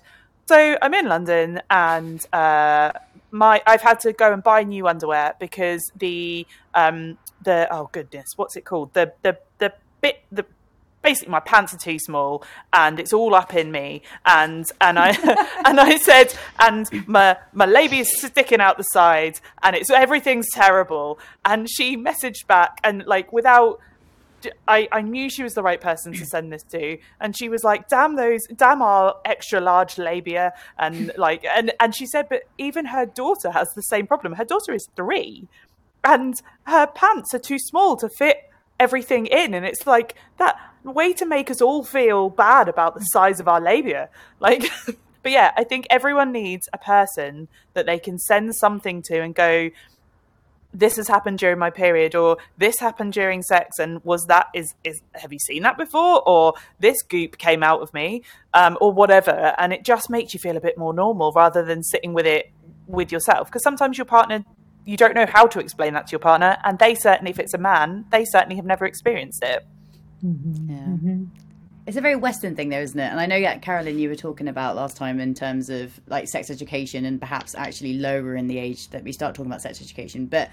so 0.52 0.76
I'm 0.82 0.92
in 0.92 1.06
London 1.06 1.62
and 1.70 2.22
uh, 2.34 2.92
my 3.30 3.62
I've 3.66 3.80
had 3.80 4.00
to 4.00 4.12
go 4.12 4.34
and 4.34 4.42
buy 4.42 4.64
new 4.64 4.86
underwear 4.86 5.34
because 5.40 5.80
the 5.96 6.46
um 6.74 7.16
the 7.42 7.66
oh 7.70 7.88
goodness 7.90 8.26
what's 8.36 8.54
it 8.54 8.66
called? 8.66 8.92
The 8.92 9.14
the 9.22 9.38
the 9.56 9.72
bit 10.02 10.24
the 10.30 10.44
basically 11.00 11.30
my 11.30 11.40
pants 11.40 11.72
are 11.72 11.78
too 11.78 11.98
small 11.98 12.44
and 12.74 13.00
it's 13.00 13.14
all 13.14 13.34
up 13.34 13.54
in 13.54 13.72
me 13.72 14.02
and 14.26 14.66
and 14.82 14.98
I 14.98 15.12
and 15.64 15.80
I 15.80 15.96
said 15.96 16.34
and 16.58 16.86
my 17.08 17.38
my 17.54 17.64
is 17.90 18.20
sticking 18.20 18.60
out 18.60 18.76
the 18.76 18.84
side 18.84 19.40
and 19.62 19.74
it's 19.74 19.88
everything's 19.88 20.50
terrible. 20.52 21.18
And 21.46 21.66
she 21.66 21.96
messaged 21.96 22.46
back 22.46 22.78
and 22.84 23.06
like 23.06 23.32
without 23.32 23.80
I, 24.68 24.88
I 24.92 25.02
knew 25.02 25.28
she 25.30 25.42
was 25.42 25.54
the 25.54 25.62
right 25.62 25.80
person 25.80 26.12
to 26.12 26.26
send 26.26 26.52
this 26.52 26.62
to. 26.64 26.98
And 27.20 27.36
she 27.36 27.48
was 27.48 27.64
like 27.64 27.88
damn 27.88 28.16
those 28.16 28.46
damn 28.56 28.82
our 28.82 29.16
extra 29.24 29.60
large 29.60 29.98
labia. 29.98 30.52
And 30.78 31.12
like 31.16 31.44
and 31.44 31.72
and 31.80 31.94
she 31.94 32.06
said 32.06 32.28
but 32.28 32.42
even 32.58 32.86
her 32.86 33.06
daughter 33.06 33.50
has 33.50 33.74
the 33.74 33.82
same 33.82 34.06
problem. 34.06 34.34
Her 34.34 34.44
daughter 34.44 34.72
is 34.72 34.88
three 34.96 35.48
and 36.04 36.34
her 36.64 36.86
pants 36.86 37.34
are 37.34 37.38
too 37.38 37.58
small 37.58 37.96
to 37.96 38.08
fit 38.08 38.50
everything 38.80 39.26
in. 39.26 39.54
And 39.54 39.64
it's 39.64 39.86
like 39.86 40.14
that 40.38 40.56
way 40.84 41.12
to 41.14 41.26
make 41.26 41.50
us 41.50 41.60
all 41.60 41.84
feel 41.84 42.28
bad 42.28 42.68
about 42.68 42.94
the 42.94 43.00
size 43.00 43.40
of 43.40 43.48
our 43.48 43.60
labia. 43.60 44.08
Like 44.40 44.70
but 45.22 45.32
yeah 45.32 45.52
i 45.56 45.64
think 45.64 45.86
everyone 45.88 46.32
needs 46.32 46.68
a 46.72 46.78
person 46.78 47.48
that 47.74 47.86
they 47.86 47.98
can 47.98 48.18
send 48.18 48.54
something 48.54 49.02
to 49.02 49.20
and 49.20 49.34
go 49.34 49.70
this 50.74 50.96
has 50.96 51.08
happened 51.08 51.38
during 51.38 51.58
my 51.58 51.70
period 51.70 52.14
or 52.14 52.38
this 52.56 52.78
happened 52.78 53.12
during 53.12 53.42
sex 53.42 53.78
and 53.78 54.02
was 54.04 54.26
that 54.26 54.46
is 54.54 54.74
is 54.84 55.02
have 55.14 55.32
you 55.32 55.38
seen 55.38 55.62
that 55.62 55.76
before? 55.76 56.26
Or 56.26 56.54
this 56.80 57.02
goop 57.02 57.38
came 57.38 57.62
out 57.62 57.82
of 57.82 57.92
me 57.92 58.22
um, 58.54 58.78
or 58.80 58.92
whatever. 58.92 59.54
And 59.58 59.72
it 59.72 59.84
just 59.84 60.10
makes 60.10 60.34
you 60.34 60.40
feel 60.40 60.56
a 60.56 60.60
bit 60.60 60.78
more 60.78 60.94
normal 60.94 61.32
rather 61.32 61.64
than 61.64 61.82
sitting 61.82 62.14
with 62.14 62.26
it 62.26 62.50
with 62.86 63.12
yourself. 63.12 63.48
Because 63.48 63.62
sometimes 63.62 63.98
your 63.98 64.06
partner 64.06 64.44
you 64.84 64.96
don't 64.96 65.14
know 65.14 65.26
how 65.26 65.46
to 65.46 65.60
explain 65.60 65.94
that 65.94 66.08
to 66.08 66.10
your 66.10 66.18
partner 66.18 66.58
and 66.64 66.78
they 66.80 66.94
certainly 66.94 67.30
if 67.30 67.38
it's 67.38 67.54
a 67.54 67.58
man 67.58 68.04
they 68.10 68.24
certainly 68.24 68.56
have 68.56 68.64
never 68.64 68.84
experienced 68.84 69.42
it. 69.44 69.64
Mm-hmm. 70.24 70.70
yeah. 70.70 70.76
Mm-hmm. 70.78 71.24
It's 71.84 71.96
a 71.96 72.00
very 72.00 72.14
Western 72.14 72.54
thing, 72.54 72.68
though, 72.68 72.80
isn't 72.80 72.98
it? 72.98 73.10
And 73.10 73.18
I 73.18 73.26
know, 73.26 73.34
yeah, 73.34 73.58
Carolin, 73.58 73.98
you 73.98 74.08
were 74.08 74.14
talking 74.14 74.46
about 74.46 74.76
last 74.76 74.96
time 74.96 75.18
in 75.18 75.34
terms 75.34 75.68
of 75.68 76.00
like 76.06 76.28
sex 76.28 76.48
education 76.48 77.04
and 77.04 77.18
perhaps 77.18 77.56
actually 77.56 77.94
lowering 77.94 78.46
the 78.46 78.58
age 78.58 78.88
that 78.90 79.02
we 79.02 79.12
start 79.12 79.34
talking 79.34 79.50
about 79.50 79.62
sex 79.62 79.80
education. 79.80 80.26
But 80.26 80.50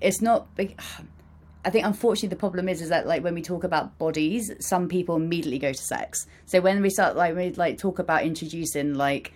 it's 0.00 0.20
not. 0.20 0.52
Big, 0.56 0.78
I 1.66 1.70
think 1.70 1.86
unfortunately 1.86 2.28
the 2.28 2.36
problem 2.36 2.68
is 2.68 2.82
is 2.82 2.90
that 2.90 3.06
like 3.06 3.24
when 3.24 3.34
we 3.34 3.40
talk 3.40 3.64
about 3.64 3.96
bodies, 3.96 4.50
some 4.60 4.86
people 4.86 5.16
immediately 5.16 5.58
go 5.58 5.72
to 5.72 5.78
sex. 5.78 6.26
So 6.44 6.60
when 6.60 6.82
we 6.82 6.90
start 6.90 7.16
like 7.16 7.34
we 7.34 7.52
like 7.52 7.78
talk 7.78 7.98
about 7.98 8.22
introducing 8.22 8.92
like 8.94 9.32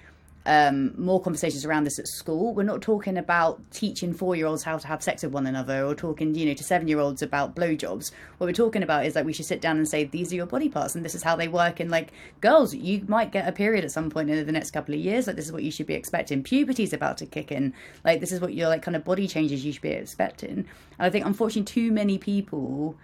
um, 0.48 0.94
more 0.96 1.20
conversations 1.20 1.66
around 1.66 1.84
this 1.84 1.98
at 1.98 2.08
school. 2.08 2.54
We're 2.54 2.62
not 2.62 2.80
talking 2.80 3.18
about 3.18 3.60
teaching 3.70 4.14
four 4.14 4.34
year 4.34 4.46
olds 4.46 4.62
how 4.62 4.78
to 4.78 4.86
have 4.88 5.02
sex 5.02 5.22
with 5.22 5.32
one 5.32 5.46
another 5.46 5.84
or 5.84 5.94
talking, 5.94 6.34
you 6.34 6.46
know, 6.46 6.54
to 6.54 6.64
seven 6.64 6.88
year 6.88 6.98
olds 7.00 7.20
about 7.20 7.54
blowjobs. 7.54 8.12
What 8.38 8.46
we're 8.46 8.54
talking 8.54 8.82
about 8.82 9.04
is 9.04 9.14
like 9.14 9.26
we 9.26 9.34
should 9.34 9.44
sit 9.44 9.60
down 9.60 9.76
and 9.76 9.86
say, 9.86 10.04
these 10.04 10.32
are 10.32 10.36
your 10.36 10.46
body 10.46 10.70
parts 10.70 10.94
and 10.94 11.04
this 11.04 11.14
is 11.14 11.22
how 11.22 11.36
they 11.36 11.48
work. 11.48 11.80
And 11.80 11.90
like 11.90 12.12
girls, 12.40 12.74
you 12.74 13.04
might 13.06 13.30
get 13.30 13.46
a 13.46 13.52
period 13.52 13.84
at 13.84 13.90
some 13.90 14.08
point 14.08 14.30
in 14.30 14.46
the 14.46 14.50
next 14.50 14.70
couple 14.70 14.94
of 14.94 15.00
years. 15.00 15.26
Like 15.26 15.36
this 15.36 15.44
is 15.44 15.52
what 15.52 15.64
you 15.64 15.70
should 15.70 15.86
be 15.86 15.92
expecting. 15.92 16.42
Puberty's 16.42 16.94
about 16.94 17.18
to 17.18 17.26
kick 17.26 17.52
in. 17.52 17.74
Like 18.02 18.20
this 18.20 18.32
is 18.32 18.40
what 18.40 18.54
your 18.54 18.68
like 18.68 18.80
kind 18.80 18.96
of 18.96 19.04
body 19.04 19.28
changes 19.28 19.66
you 19.66 19.72
should 19.72 19.82
be 19.82 19.90
expecting. 19.90 20.50
And 20.50 20.66
I 20.98 21.10
think 21.10 21.26
unfortunately 21.26 21.70
too 21.70 21.92
many 21.92 22.16
people 22.16 22.96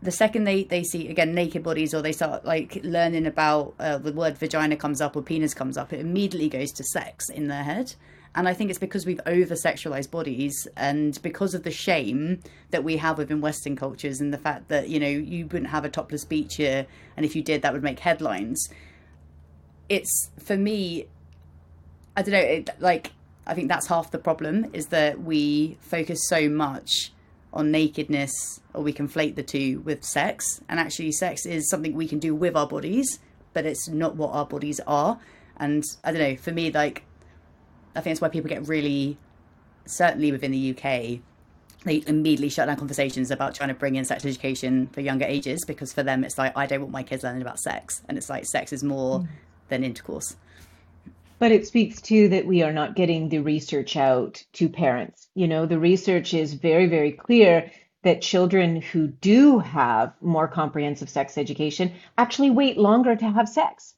the 0.00 0.10
second 0.12 0.44
they, 0.44 0.64
they 0.64 0.84
see 0.84 1.08
again 1.08 1.34
naked 1.34 1.62
bodies 1.62 1.92
or 1.92 2.02
they 2.02 2.12
start 2.12 2.44
like 2.44 2.78
learning 2.82 3.26
about 3.26 3.74
uh, 3.78 3.98
the 3.98 4.12
word 4.12 4.38
vagina 4.38 4.76
comes 4.76 5.00
up 5.00 5.16
or 5.16 5.22
penis 5.22 5.54
comes 5.54 5.76
up 5.76 5.92
it 5.92 6.00
immediately 6.00 6.48
goes 6.48 6.70
to 6.72 6.84
sex 6.84 7.28
in 7.28 7.48
their 7.48 7.64
head. 7.64 7.94
And 8.34 8.48
i 8.48 8.54
think 8.54 8.70
it's 8.70 8.78
because 8.78 9.04
we've 9.04 9.20
over 9.26 9.54
sexualized 9.54 10.10
bodies 10.10 10.68
and 10.76 11.20
because 11.22 11.54
of 11.54 11.64
the 11.64 11.70
shame 11.70 12.40
that 12.70 12.84
we 12.84 12.96
have 12.98 13.18
within 13.18 13.40
western 13.40 13.74
cultures 13.74 14.20
and 14.20 14.32
the 14.32 14.38
fact 14.38 14.68
that 14.68 14.88
you 14.88 15.00
know 15.00 15.08
you 15.08 15.46
wouldn't 15.46 15.70
have 15.70 15.84
a 15.84 15.88
topless 15.88 16.24
beach 16.24 16.56
here 16.56 16.86
and 17.16 17.26
if 17.26 17.34
you 17.34 17.42
did 17.42 17.62
that 17.62 17.72
would 17.72 17.82
make 17.82 18.00
headlines. 18.00 18.68
It's 19.88 20.30
for 20.38 20.56
me 20.56 21.06
i 22.16 22.22
don't 22.22 22.32
know 22.32 22.38
it, 22.38 22.70
like 22.78 23.12
i 23.46 23.54
think 23.54 23.68
that's 23.68 23.86
half 23.86 24.10
the 24.10 24.18
problem 24.18 24.66
is 24.74 24.88
that 24.88 25.22
we 25.22 25.78
focus 25.80 26.28
so 26.28 26.48
much 26.48 27.10
on 27.52 27.70
nakedness 27.70 28.60
or 28.74 28.82
we 28.82 28.92
conflate 28.92 29.34
the 29.34 29.42
two 29.42 29.80
with 29.80 30.04
sex. 30.04 30.60
And 30.68 30.78
actually, 30.78 31.12
sex 31.12 31.46
is 31.46 31.68
something 31.68 31.94
we 31.94 32.08
can 32.08 32.18
do 32.18 32.34
with 32.34 32.56
our 32.56 32.66
bodies, 32.66 33.18
but 33.52 33.66
it's 33.66 33.88
not 33.88 34.16
what 34.16 34.30
our 34.30 34.46
bodies 34.46 34.80
are. 34.86 35.18
And 35.56 35.82
I 36.04 36.12
don't 36.12 36.20
know, 36.20 36.36
for 36.36 36.52
me, 36.52 36.70
like, 36.70 37.04
I 37.96 38.00
think 38.00 38.14
that's 38.14 38.20
why 38.20 38.28
people 38.28 38.48
get 38.48 38.68
really, 38.68 39.18
certainly 39.86 40.30
within 40.30 40.52
the 40.52 40.70
UK, 40.70 41.20
they 41.84 42.02
immediately 42.06 42.48
shut 42.48 42.66
down 42.66 42.76
conversations 42.76 43.30
about 43.30 43.54
trying 43.54 43.68
to 43.68 43.74
bring 43.74 43.96
in 43.96 44.04
sex 44.04 44.24
education 44.24 44.88
for 44.88 45.00
younger 45.00 45.24
ages 45.24 45.64
because 45.66 45.92
for 45.92 46.02
them 46.02 46.24
it's 46.24 46.36
like, 46.36 46.56
I 46.56 46.66
don't 46.66 46.80
want 46.80 46.92
my 46.92 47.02
kids 47.02 47.22
learning 47.22 47.42
about 47.42 47.58
sex. 47.58 48.02
And 48.08 48.18
it's 48.18 48.28
like, 48.28 48.46
sex 48.46 48.72
is 48.72 48.84
more 48.84 49.20
mm. 49.20 49.28
than 49.68 49.84
intercourse. 49.84 50.36
But 51.38 51.52
it 51.52 51.66
speaks 51.66 52.00
to 52.02 52.28
that 52.30 52.46
we 52.46 52.62
are 52.62 52.72
not 52.72 52.96
getting 52.96 53.28
the 53.28 53.38
research 53.38 53.96
out 53.96 54.42
to 54.54 54.68
parents. 54.68 55.28
You 55.34 55.46
know, 55.46 55.66
the 55.66 55.78
research 55.78 56.34
is 56.34 56.54
very, 56.54 56.86
very 56.86 57.12
clear 57.12 57.70
that 58.02 58.22
children 58.22 58.80
who 58.80 59.06
do 59.06 59.58
have 59.58 60.14
more 60.20 60.48
comprehensive 60.48 61.08
sex 61.08 61.38
education 61.38 61.92
actually 62.16 62.50
wait 62.50 62.76
longer 62.76 63.14
to 63.14 63.30
have 63.30 63.48
sex 63.48 63.94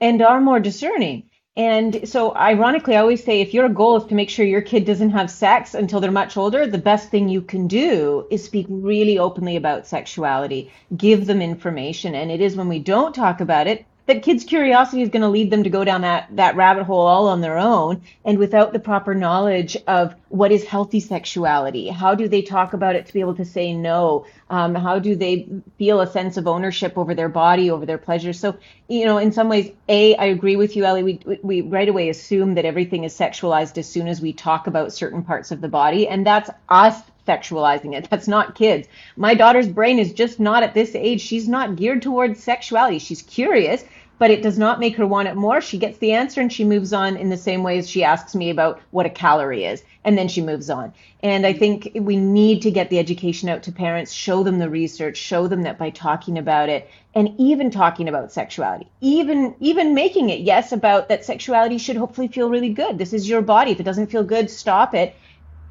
and 0.00 0.22
are 0.22 0.40
more 0.40 0.60
discerning. 0.60 1.30
And 1.56 2.08
so, 2.08 2.34
ironically, 2.34 2.96
I 2.96 3.00
always 3.00 3.22
say 3.22 3.40
if 3.40 3.54
your 3.54 3.68
goal 3.68 3.96
is 3.96 4.04
to 4.06 4.14
make 4.16 4.28
sure 4.28 4.44
your 4.44 4.60
kid 4.60 4.84
doesn't 4.84 5.10
have 5.10 5.30
sex 5.30 5.74
until 5.74 6.00
they're 6.00 6.10
much 6.10 6.36
older, 6.36 6.66
the 6.66 6.78
best 6.78 7.10
thing 7.10 7.28
you 7.28 7.42
can 7.42 7.68
do 7.68 8.26
is 8.28 8.44
speak 8.44 8.66
really 8.68 9.18
openly 9.20 9.54
about 9.54 9.86
sexuality, 9.86 10.72
give 10.96 11.26
them 11.26 11.40
information. 11.40 12.16
And 12.16 12.32
it 12.32 12.40
is 12.40 12.56
when 12.56 12.68
we 12.68 12.80
don't 12.80 13.14
talk 13.14 13.40
about 13.40 13.68
it 13.68 13.86
that 14.06 14.22
kids' 14.22 14.44
curiosity 14.44 15.02
is 15.02 15.08
going 15.08 15.22
to 15.22 15.28
lead 15.28 15.50
them 15.50 15.64
to 15.64 15.70
go 15.70 15.84
down 15.84 16.02
that, 16.02 16.28
that 16.36 16.56
rabbit 16.56 16.84
hole 16.84 17.06
all 17.06 17.28
on 17.28 17.40
their 17.40 17.58
own 17.58 18.02
and 18.24 18.38
without 18.38 18.72
the 18.72 18.78
proper 18.78 19.14
knowledge 19.14 19.76
of 19.86 20.14
what 20.28 20.52
is 20.52 20.64
healthy 20.64 21.00
sexuality. 21.00 21.88
How 21.88 22.14
do 22.14 22.28
they 22.28 22.42
talk 22.42 22.74
about 22.74 22.96
it 22.96 23.06
to 23.06 23.12
be 23.12 23.20
able 23.20 23.36
to 23.36 23.44
say 23.44 23.72
no? 23.72 24.26
Um, 24.50 24.74
how 24.74 24.98
do 24.98 25.16
they 25.16 25.48
feel 25.78 26.00
a 26.00 26.06
sense 26.06 26.36
of 26.36 26.46
ownership 26.46 26.98
over 26.98 27.14
their 27.14 27.30
body, 27.30 27.70
over 27.70 27.86
their 27.86 27.98
pleasure? 27.98 28.32
So, 28.32 28.56
you 28.88 29.06
know, 29.06 29.18
in 29.18 29.32
some 29.32 29.48
ways, 29.48 29.70
A, 29.88 30.16
I 30.16 30.26
agree 30.26 30.56
with 30.56 30.76
you, 30.76 30.84
Ellie. 30.84 31.02
We, 31.02 31.38
we 31.42 31.60
right 31.62 31.88
away 31.88 32.10
assume 32.10 32.54
that 32.54 32.66
everything 32.66 33.04
is 33.04 33.16
sexualized 33.16 33.78
as 33.78 33.88
soon 33.88 34.08
as 34.08 34.20
we 34.20 34.32
talk 34.32 34.66
about 34.66 34.92
certain 34.92 35.22
parts 35.22 35.50
of 35.50 35.62
the 35.62 35.68
body. 35.68 36.08
And 36.08 36.26
that's 36.26 36.50
us 36.68 37.00
sexualizing 37.26 37.94
it. 37.94 38.08
That's 38.10 38.28
not 38.28 38.54
kids. 38.54 38.88
My 39.16 39.34
daughter's 39.34 39.68
brain 39.68 39.98
is 39.98 40.12
just 40.12 40.40
not 40.40 40.62
at 40.62 40.74
this 40.74 40.94
age. 40.94 41.20
She's 41.20 41.48
not 41.48 41.76
geared 41.76 42.02
towards 42.02 42.42
sexuality. 42.42 42.98
She's 42.98 43.22
curious, 43.22 43.84
but 44.18 44.30
it 44.30 44.42
does 44.42 44.58
not 44.58 44.80
make 44.80 44.96
her 44.96 45.06
want 45.06 45.28
it 45.28 45.34
more. 45.34 45.60
She 45.60 45.78
gets 45.78 45.98
the 45.98 46.12
answer 46.12 46.40
and 46.40 46.52
she 46.52 46.64
moves 46.64 46.92
on 46.92 47.16
in 47.16 47.30
the 47.30 47.36
same 47.36 47.62
way 47.62 47.78
as 47.78 47.88
she 47.88 48.04
asks 48.04 48.34
me 48.34 48.50
about 48.50 48.80
what 48.90 49.06
a 49.06 49.10
calorie 49.10 49.64
is, 49.64 49.82
and 50.04 50.16
then 50.16 50.28
she 50.28 50.40
moves 50.40 50.70
on. 50.70 50.92
And 51.22 51.46
I 51.46 51.52
think 51.52 51.90
we 51.94 52.16
need 52.16 52.62
to 52.62 52.70
get 52.70 52.90
the 52.90 52.98
education 52.98 53.48
out 53.48 53.62
to 53.64 53.72
parents, 53.72 54.12
show 54.12 54.42
them 54.42 54.58
the 54.58 54.70
research, 54.70 55.16
show 55.16 55.48
them 55.48 55.62
that 55.62 55.78
by 55.78 55.90
talking 55.90 56.38
about 56.38 56.68
it 56.68 56.88
and 57.14 57.34
even 57.38 57.70
talking 57.70 58.08
about 58.08 58.32
sexuality, 58.32 58.88
even 59.00 59.54
even 59.60 59.94
making 59.94 60.30
it 60.30 60.40
yes 60.40 60.72
about 60.72 61.08
that 61.08 61.24
sexuality 61.24 61.78
should 61.78 61.96
hopefully 61.96 62.28
feel 62.28 62.50
really 62.50 62.70
good. 62.70 62.98
This 62.98 63.12
is 63.12 63.28
your 63.28 63.42
body. 63.42 63.70
If 63.70 63.80
it 63.80 63.84
doesn't 63.84 64.10
feel 64.10 64.24
good, 64.24 64.50
stop 64.50 64.94
it. 64.94 65.14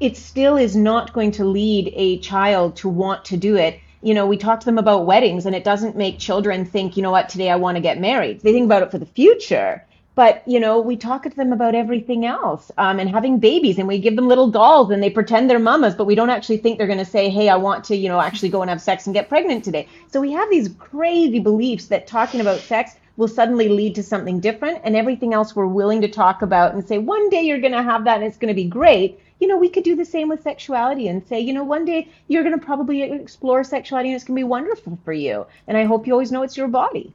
It 0.04 0.18
still 0.18 0.58
is 0.58 0.76
not 0.76 1.14
going 1.14 1.30
to 1.32 1.46
lead 1.46 1.90
a 1.96 2.18
child 2.18 2.76
to 2.76 2.90
want 2.90 3.24
to 3.26 3.38
do 3.38 3.56
it 3.56 3.80
you 4.04 4.12
know, 4.12 4.26
we 4.26 4.36
talk 4.36 4.60
to 4.60 4.66
them 4.66 4.76
about 4.76 5.06
weddings 5.06 5.46
and 5.46 5.56
it 5.56 5.64
doesn't 5.64 5.96
make 5.96 6.18
children 6.18 6.66
think, 6.66 6.94
you 6.94 7.02
know 7.02 7.10
what, 7.10 7.30
today 7.30 7.50
I 7.50 7.56
want 7.56 7.76
to 7.76 7.80
get 7.80 7.98
married. 7.98 8.40
They 8.42 8.52
think 8.52 8.66
about 8.66 8.82
it 8.82 8.90
for 8.90 8.98
the 8.98 9.06
future. 9.06 9.82
But, 10.14 10.46
you 10.46 10.60
know, 10.60 10.78
we 10.78 10.98
talk 10.98 11.22
to 11.22 11.30
them 11.30 11.54
about 11.54 11.74
everything 11.74 12.26
else 12.26 12.70
um, 12.76 13.00
and 13.00 13.08
having 13.08 13.38
babies 13.38 13.78
and 13.78 13.88
we 13.88 13.98
give 13.98 14.14
them 14.14 14.28
little 14.28 14.50
dolls 14.50 14.90
and 14.90 15.02
they 15.02 15.08
pretend 15.08 15.48
they're 15.48 15.58
mamas, 15.58 15.94
but 15.94 16.04
we 16.04 16.14
don't 16.14 16.28
actually 16.28 16.58
think 16.58 16.76
they're 16.76 16.86
going 16.86 16.98
to 16.98 17.04
say, 17.06 17.30
hey, 17.30 17.48
I 17.48 17.56
want 17.56 17.82
to, 17.84 17.96
you 17.96 18.10
know, 18.10 18.20
actually 18.20 18.50
go 18.50 18.60
and 18.60 18.68
have 18.68 18.82
sex 18.82 19.06
and 19.06 19.14
get 19.14 19.30
pregnant 19.30 19.64
today. 19.64 19.88
So 20.12 20.20
we 20.20 20.32
have 20.32 20.50
these 20.50 20.68
crazy 20.78 21.40
beliefs 21.40 21.86
that 21.86 22.06
talking 22.06 22.42
about 22.42 22.60
sex 22.60 22.96
will 23.16 23.28
suddenly 23.28 23.70
lead 23.70 23.94
to 23.94 24.02
something 24.02 24.38
different 24.38 24.82
and 24.84 24.94
everything 24.96 25.32
else 25.32 25.56
we're 25.56 25.66
willing 25.66 26.02
to 26.02 26.08
talk 26.08 26.42
about 26.42 26.74
and 26.74 26.86
say, 26.86 26.98
one 26.98 27.30
day 27.30 27.40
you're 27.40 27.60
going 27.60 27.72
to 27.72 27.82
have 27.82 28.04
that 28.04 28.18
and 28.18 28.24
it's 28.24 28.36
going 28.36 28.52
to 28.52 28.54
be 28.54 28.68
great 28.68 29.18
you 29.44 29.48
know, 29.48 29.58
we 29.58 29.68
could 29.68 29.84
do 29.84 29.94
the 29.94 30.06
same 30.06 30.30
with 30.30 30.42
sexuality 30.42 31.06
and 31.06 31.22
say, 31.28 31.38
you 31.38 31.52
know, 31.52 31.64
one 31.64 31.84
day 31.84 32.08
you're 32.28 32.44
going 32.44 32.58
to 32.58 32.64
probably 32.64 33.02
explore 33.02 33.62
sexuality 33.62 34.08
and 34.08 34.16
it's 34.16 34.24
going 34.24 34.36
to 34.36 34.40
be 34.40 34.44
wonderful 34.44 34.98
for 35.04 35.12
you. 35.12 35.44
And 35.66 35.76
I 35.76 35.84
hope 35.84 36.06
you 36.06 36.14
always 36.14 36.32
know 36.32 36.44
it's 36.44 36.56
your 36.56 36.68
body. 36.68 37.12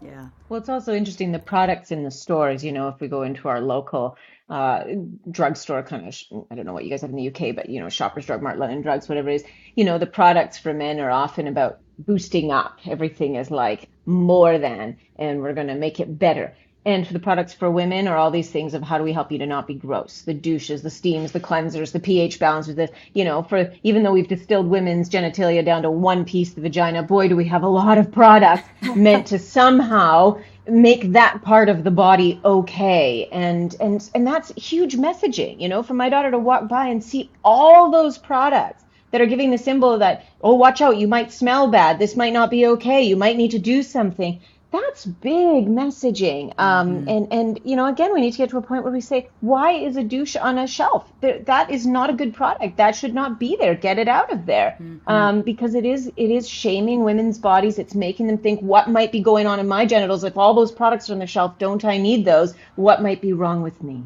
Yeah. 0.00 0.28
Well, 0.48 0.58
it's 0.58 0.70
also 0.70 0.94
interesting 0.94 1.32
the 1.32 1.38
products 1.38 1.90
in 1.90 2.02
the 2.02 2.10
stores, 2.10 2.64
you 2.64 2.72
know, 2.72 2.88
if 2.88 2.98
we 2.98 3.08
go 3.08 3.24
into 3.24 3.46
our 3.48 3.60
local 3.60 4.16
uh, 4.48 4.84
drugstore 5.30 5.82
kind 5.82 6.08
of, 6.08 6.46
I 6.50 6.54
don't 6.54 6.64
know 6.64 6.72
what 6.72 6.84
you 6.84 6.90
guys 6.90 7.02
have 7.02 7.10
in 7.10 7.16
the 7.16 7.28
UK, 7.28 7.54
but, 7.54 7.68
you 7.68 7.78
know, 7.78 7.90
Shoppers 7.90 8.24
Drug 8.24 8.40
Mart, 8.40 8.58
London 8.58 8.80
Drugs, 8.80 9.06
whatever 9.06 9.28
it 9.28 9.34
is, 9.34 9.44
you 9.76 9.84
know, 9.84 9.98
the 9.98 10.06
products 10.06 10.56
for 10.56 10.72
men 10.72 10.98
are 10.98 11.10
often 11.10 11.46
about 11.46 11.80
boosting 11.98 12.50
up. 12.50 12.78
Everything 12.86 13.34
is 13.34 13.50
like 13.50 13.90
more 14.06 14.56
than, 14.56 14.96
and 15.16 15.42
we're 15.42 15.52
going 15.52 15.66
to 15.66 15.74
make 15.74 16.00
it 16.00 16.18
better 16.18 16.54
and 16.86 17.06
for 17.06 17.12
the 17.12 17.18
products 17.18 17.52
for 17.52 17.70
women 17.70 18.08
are 18.08 18.16
all 18.16 18.30
these 18.30 18.50
things 18.50 18.72
of 18.72 18.82
how 18.82 18.96
do 18.96 19.04
we 19.04 19.12
help 19.12 19.30
you 19.30 19.38
to 19.38 19.46
not 19.46 19.66
be 19.66 19.74
gross? 19.74 20.22
The 20.22 20.34
douches 20.34 20.82
the 20.82 20.90
steams 20.90 21.32
the 21.32 21.40
cleansers 21.40 21.92
the 21.92 22.00
ph 22.00 22.38
balancers 22.38 22.76
the 22.76 22.88
you 23.12 23.24
know 23.24 23.42
for 23.42 23.72
even 23.82 24.02
though 24.02 24.12
we've 24.12 24.28
distilled 24.28 24.66
women's 24.66 25.10
genitalia 25.10 25.64
down 25.64 25.82
to 25.82 25.90
one 25.90 26.24
piece 26.24 26.54
the 26.54 26.60
vagina 26.60 27.02
boy 27.02 27.28
do 27.28 27.36
we 27.36 27.44
have 27.46 27.62
a 27.62 27.68
lot 27.68 27.98
of 27.98 28.10
products 28.10 28.68
meant 28.96 29.26
to 29.26 29.38
somehow 29.38 30.40
make 30.68 31.12
that 31.12 31.42
part 31.42 31.68
of 31.68 31.84
the 31.84 31.90
body 31.90 32.40
okay. 32.44 33.28
And 33.30 33.74
and 33.80 34.08
and 34.14 34.26
that's 34.26 34.52
huge 34.56 34.96
messaging 34.96 35.60
you 35.60 35.68
know 35.68 35.82
for 35.82 35.94
my 35.94 36.08
daughter 36.08 36.30
to 36.30 36.38
walk 36.38 36.68
by 36.68 36.88
and 36.88 37.02
see 37.02 37.30
all 37.44 37.90
those 37.90 38.16
products 38.18 38.84
that 39.10 39.20
are 39.20 39.26
giving 39.26 39.50
the 39.50 39.58
symbol 39.58 39.98
that 39.98 40.24
oh 40.40 40.54
watch 40.54 40.80
out 40.80 40.96
you 40.96 41.08
might 41.08 41.32
smell 41.32 41.68
bad. 41.68 41.98
This 41.98 42.16
might 42.16 42.32
not 42.32 42.50
be 42.50 42.66
okay. 42.66 43.02
You 43.02 43.16
might 43.16 43.36
need 43.36 43.50
to 43.50 43.58
do 43.58 43.82
something 43.82 44.40
that's 44.70 45.04
big 45.04 45.66
messaging. 45.66 46.54
Um, 46.58 47.00
mm-hmm. 47.00 47.08
And 47.08 47.32
and 47.32 47.60
you 47.64 47.76
know, 47.76 47.86
again, 47.86 48.12
we 48.12 48.20
need 48.20 48.32
to 48.32 48.38
get 48.38 48.50
to 48.50 48.58
a 48.58 48.62
point 48.62 48.84
where 48.84 48.92
we 48.92 49.00
say, 49.00 49.28
why 49.40 49.72
is 49.72 49.96
a 49.96 50.04
douche 50.04 50.36
on 50.36 50.58
a 50.58 50.66
shelf? 50.66 51.10
That 51.20 51.70
is 51.70 51.86
not 51.86 52.10
a 52.10 52.12
good 52.12 52.34
product. 52.34 52.76
That 52.76 52.94
should 52.94 53.14
not 53.14 53.40
be 53.40 53.56
there. 53.56 53.74
Get 53.74 53.98
it 53.98 54.08
out 54.08 54.32
of 54.32 54.46
there, 54.46 54.76
mm-hmm. 54.80 55.08
um, 55.08 55.42
because 55.42 55.74
it 55.74 55.84
is 55.84 56.06
it 56.16 56.30
is 56.30 56.48
shaming 56.48 57.02
women's 57.02 57.38
bodies. 57.38 57.78
It's 57.78 57.94
making 57.94 58.28
them 58.28 58.38
think 58.38 58.60
what 58.60 58.88
might 58.88 59.12
be 59.12 59.20
going 59.20 59.46
on 59.46 59.58
in 59.58 59.66
my 59.66 59.86
genitals 59.86 60.24
if 60.24 60.36
all 60.36 60.54
those 60.54 60.72
products 60.72 61.10
are 61.10 61.14
on 61.14 61.18
the 61.18 61.26
shelf. 61.26 61.58
Don't 61.58 61.84
I 61.84 61.98
need 61.98 62.24
those? 62.24 62.54
What 62.76 63.02
might 63.02 63.20
be 63.20 63.32
wrong 63.32 63.62
with 63.62 63.82
me? 63.82 64.04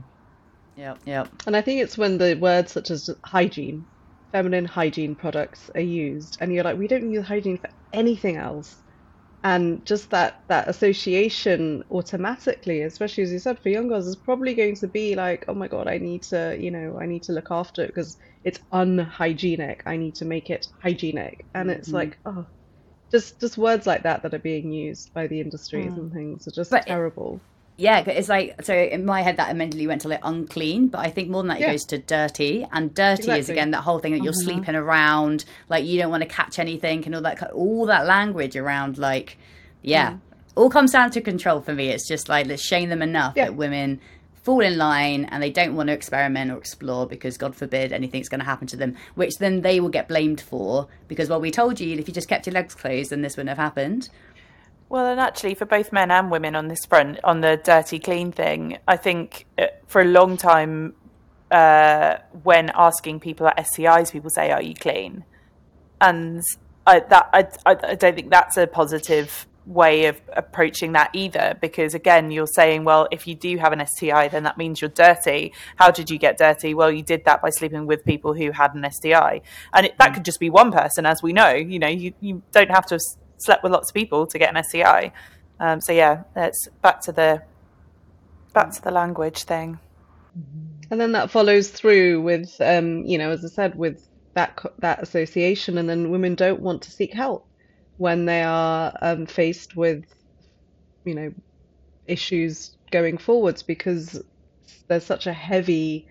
Yeah, 0.77 0.97
yep. 1.05 1.29
And 1.47 1.57
I 1.57 1.61
think 1.61 1.83
it's 1.83 1.99
when 1.99 2.19
the 2.19 2.35
words 2.35 2.73
such 2.73 2.91
as 2.91 3.11
hygiene, 3.23 3.85
feminine 4.33 4.65
hygiene 4.65 5.15
products 5.15 5.71
are 5.75 5.81
used, 5.81 6.39
and 6.41 6.53
you're 6.53 6.65
like, 6.65 6.79
we 6.79 6.89
don't 6.89 7.11
use 7.11 7.27
hygiene 7.27 7.59
for 7.59 7.69
anything 7.93 8.37
else 8.37 8.77
and 9.45 9.85
just 9.85 10.09
that 10.11 10.43
that 10.49 10.67
association 10.69 11.85
automatically 11.91 12.81
especially 12.83 13.23
as 13.23 13.31
you 13.31 13.39
said 13.39 13.59
for 13.59 13.69
young 13.69 13.89
girls 13.89 14.07
is 14.07 14.17
probably 14.17 14.55
going 14.55 14.75
to 14.75 14.89
be 14.89 15.15
like 15.15 15.45
oh 15.49 15.55
my 15.55 15.69
god 15.69 15.87
i 15.87 15.99
need 15.99 16.23
to 16.23 16.57
you 16.59 16.71
know 16.71 16.99
i 17.01 17.07
need 17.07 17.23
to 17.23 17.33
look 17.33 17.49
after 17.51 17.83
it 17.83 17.89
because 17.89 18.17
it's 18.43 18.59
unhygienic 18.73 19.83
i 19.87 19.97
need 19.97 20.15
to 20.15 20.25
make 20.25 20.49
it 20.49 20.67
hygienic 20.83 21.45
and 21.55 21.71
it's 21.71 21.89
mm-hmm. 21.89 21.97
like 21.99 22.19
oh 22.25 22.45
just 23.11 23.39
just 23.39 23.59
words 23.59 23.87
like 23.87 24.03
that 24.03 24.23
that 24.23 24.33
are 24.33 24.39
being 24.39 24.73
used 24.73 25.13
by 25.13 25.27
the 25.27 25.41
industries 25.41 25.93
mm. 25.93 25.99
and 25.99 26.13
things 26.13 26.49
are 26.49 26.51
just 26.51 26.71
but 26.71 26.87
terrible 26.87 27.39
yeah, 27.77 27.99
it's 28.09 28.29
like 28.29 28.63
so 28.63 28.73
in 28.73 29.05
my 29.05 29.23
head 29.23 29.37
that 29.39 29.51
immediately 29.51 29.89
went 29.89 30.03
to 30.03 30.09
like 30.09 30.21
unclean, 30.23 30.89
but 30.89 30.99
I 30.99 31.11
think 31.11 31.29
more 31.29 31.43
than 31.43 31.49
that 31.49 31.61
it 31.61 31.67
goes 31.67 31.85
to 31.87 31.99
dirty, 31.99 32.67
and 32.71 32.95
dirty 32.95 33.23
exactly. 33.23 33.41
is 33.41 33.51
again 33.51 33.73
that 33.73 33.81
whole 33.81 33.99
thing 33.99 34.13
that 34.13 34.23
you're 34.23 34.33
mm-hmm. 34.33 34.49
sleeping 34.49 34.77
around, 34.77 35.45
like 35.69 35.85
you 35.85 35.99
don't 35.99 36.11
want 36.11 36.23
to 36.23 36.29
catch 36.29 36.61
anything, 36.61 37.05
and 37.05 37.17
all 37.17 37.23
that 37.23 37.53
all 37.53 37.87
that 37.87 38.07
language 38.07 38.55
around 38.55 38.97
like, 38.97 39.39
yeah, 39.83 40.13
mm. 40.13 40.21
all 40.55 40.71
comes 40.71 40.93
down 40.93 41.11
to 41.11 41.21
control 41.21 41.61
for 41.61 41.75
me. 41.75 41.89
It's 41.89 42.07
just 42.07 42.29
like 42.29 42.47
let's 42.47 42.63
shame 42.63 42.91
them 42.91 43.03
enough 43.03 43.35
yeah. 43.37 43.47
that 43.47 43.57
women 43.57 44.01
fall 44.45 44.61
in 44.61 44.77
line 44.77 45.25
and 45.25 45.43
they 45.43 45.51
don't 45.51 45.75
want 45.75 45.89
to 45.89 45.95
experiment 45.95 46.53
or 46.53 46.59
explore 46.59 47.07
because 47.07 47.39
God 47.39 47.57
forbid 47.57 47.93
anything's 47.93 48.29
going 48.29 48.41
to 48.41 48.45
happen 48.45 48.69
to 48.69 48.77
them, 48.77 48.95
which 49.15 49.39
then 49.39 49.63
they 49.63 49.81
will 49.81 49.89
get 49.89 50.07
blamed 50.07 50.41
for 50.41 50.87
because 51.09 51.29
well 51.29 51.41
we 51.41 51.51
told 51.51 51.81
you 51.81 51.99
if 51.99 52.07
you 52.07 52.15
just 52.15 52.29
kept 52.29 52.47
your 52.47 52.53
legs 52.53 52.75
closed 52.75 53.11
then 53.11 53.23
this 53.23 53.37
wouldn't 53.37 53.49
have 53.49 53.59
happened. 53.59 54.11
Well, 54.95 55.07
and 55.07 55.19
actually, 55.19 55.55
for 55.55 55.65
both 55.65 55.93
men 55.93 56.13
and 56.13 56.31
women 56.31 56.55
on 56.55 56.69
this 56.69 56.87
front, 56.87 57.19
on 57.25 57.41
the 57.41 57.57
dirty 57.57 57.99
clean 57.99 58.31
thing, 58.31 58.79
I 58.87 58.97
think 58.97 59.45
uh, 59.59 59.67
for 59.89 60.01
a 60.01 60.05
long 60.05 60.37
time, 60.37 60.95
uh, 61.51 62.19
when 62.45 62.71
asking 62.73 63.19
people 63.19 63.49
at 63.49 63.57
STIs, 63.57 64.13
people 64.13 64.31
say, 64.31 64.53
"Are 64.53 64.63
you 64.63 64.73
clean?" 64.73 65.25
And 66.01 66.43
I, 66.87 67.01
that 67.01 67.29
I, 67.33 67.49
I 67.67 67.97
don't 67.97 68.15
think 68.15 68.31
that's 68.31 68.57
a 68.57 68.69
positive 68.69 69.49
way 69.67 70.07
of 70.07 70.21
approaching 70.37 70.93
that 70.93 71.11
either 71.13 71.57
because 71.61 71.95
again 71.95 72.31
you're 72.31 72.47
saying 72.47 72.85
well 72.85 73.09
if 73.11 73.27
you 73.27 73.35
do 73.35 73.57
have 73.57 73.73
an 73.73 73.83
STI 73.87 74.29
then 74.29 74.43
that 74.43 74.59
means 74.59 74.83
you're 74.83 74.91
dirty 74.91 75.55
how 75.77 75.91
did 75.91 76.11
you 76.11 76.19
get 76.19 76.37
dirty 76.37 76.75
well 76.75 76.93
you 76.93 77.03
did 77.03 77.25
that 77.25 77.41
by 77.41 77.49
sleeping 77.49 77.87
with 77.87 78.05
people 78.05 78.35
who 78.35 78.51
had 78.51 78.75
an 78.75 78.87
STI 78.91 79.41
and 79.73 79.87
it, 79.87 79.97
that 79.97 80.11
mm. 80.11 80.15
could 80.15 80.23
just 80.23 80.39
be 80.39 80.51
one 80.51 80.71
person 80.71 81.07
as 81.07 81.23
we 81.23 81.33
know 81.33 81.49
you 81.55 81.79
know 81.79 81.89
you, 81.89 82.13
you 82.21 82.43
don't 82.53 82.71
have 82.71 82.85
to 82.85 82.99
slept 83.39 83.63
with 83.63 83.73
lots 83.73 83.91
of 83.91 83.95
people 83.95 84.27
to 84.27 84.39
get 84.39 84.55
an 84.55 84.63
STI. 84.63 85.13
Um, 85.61 85.81
so 85.81 85.93
yeah, 85.93 86.25
it's 86.37 86.69
back 86.83 87.01
to 87.03 87.13
the 87.13 87.43
back 88.53 88.73
to 88.73 88.83
the 88.83 88.91
language 88.91 89.45
thing. 89.45 89.79
And 90.91 91.01
then 91.01 91.13
that 91.13 91.31
follows 91.31 91.71
through 91.71 92.23
with, 92.23 92.57
um, 92.61 93.05
you 93.05 93.19
know, 93.19 93.31
as 93.31 93.45
I 93.45 93.49
said, 93.49 93.77
with 93.77 94.07
that 94.35 94.59
that 94.79 95.03
association, 95.03 95.79
and 95.79 95.89
then 95.89 96.11
women 96.11 96.35
don't 96.35 96.61
want 96.61 96.83
to 96.83 96.91
seek 96.91 97.13
help 97.13 97.47
when 97.97 98.27
they 98.27 98.43
are 98.43 98.93
um, 99.01 99.27
faced 99.27 99.77
with, 99.77 100.05
you 101.05 101.15
know, 101.15 101.33
issues 102.07 102.77
going 102.91 103.19
forwards 103.19 103.63
because 103.63 104.23
there's 104.89 105.05
such 105.05 105.27
a 105.27 105.33
heavy 105.33 106.07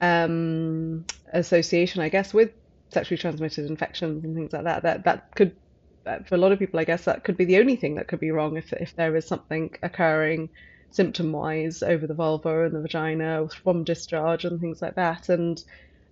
um, 0.00 1.04
association, 1.32 2.02
I 2.02 2.08
guess, 2.08 2.34
with 2.34 2.50
sexually 2.92 3.18
transmitted 3.18 3.66
infections 3.66 4.24
and 4.24 4.34
things 4.34 4.52
like 4.52 4.64
that. 4.64 4.82
That 4.82 5.04
that 5.04 5.34
could 5.34 5.56
for 6.04 6.34
a 6.34 6.38
lot 6.38 6.52
of 6.52 6.58
people, 6.58 6.80
I 6.80 6.84
guess 6.84 7.04
that 7.04 7.24
could 7.24 7.36
be 7.36 7.44
the 7.44 7.58
only 7.58 7.76
thing 7.76 7.94
that 7.96 8.08
could 8.08 8.20
be 8.20 8.30
wrong 8.30 8.56
if 8.56 8.72
if 8.72 8.96
there 8.96 9.14
is 9.16 9.26
something 9.26 9.74
occurring 9.82 10.48
symptom 10.92 11.30
wise 11.32 11.82
over 11.82 12.06
the 12.06 12.14
vulva 12.14 12.64
and 12.64 12.74
the 12.74 12.80
vagina 12.80 13.48
from 13.62 13.84
discharge 13.84 14.44
and 14.44 14.60
things 14.60 14.82
like 14.82 14.96
that, 14.96 15.28
and 15.28 15.62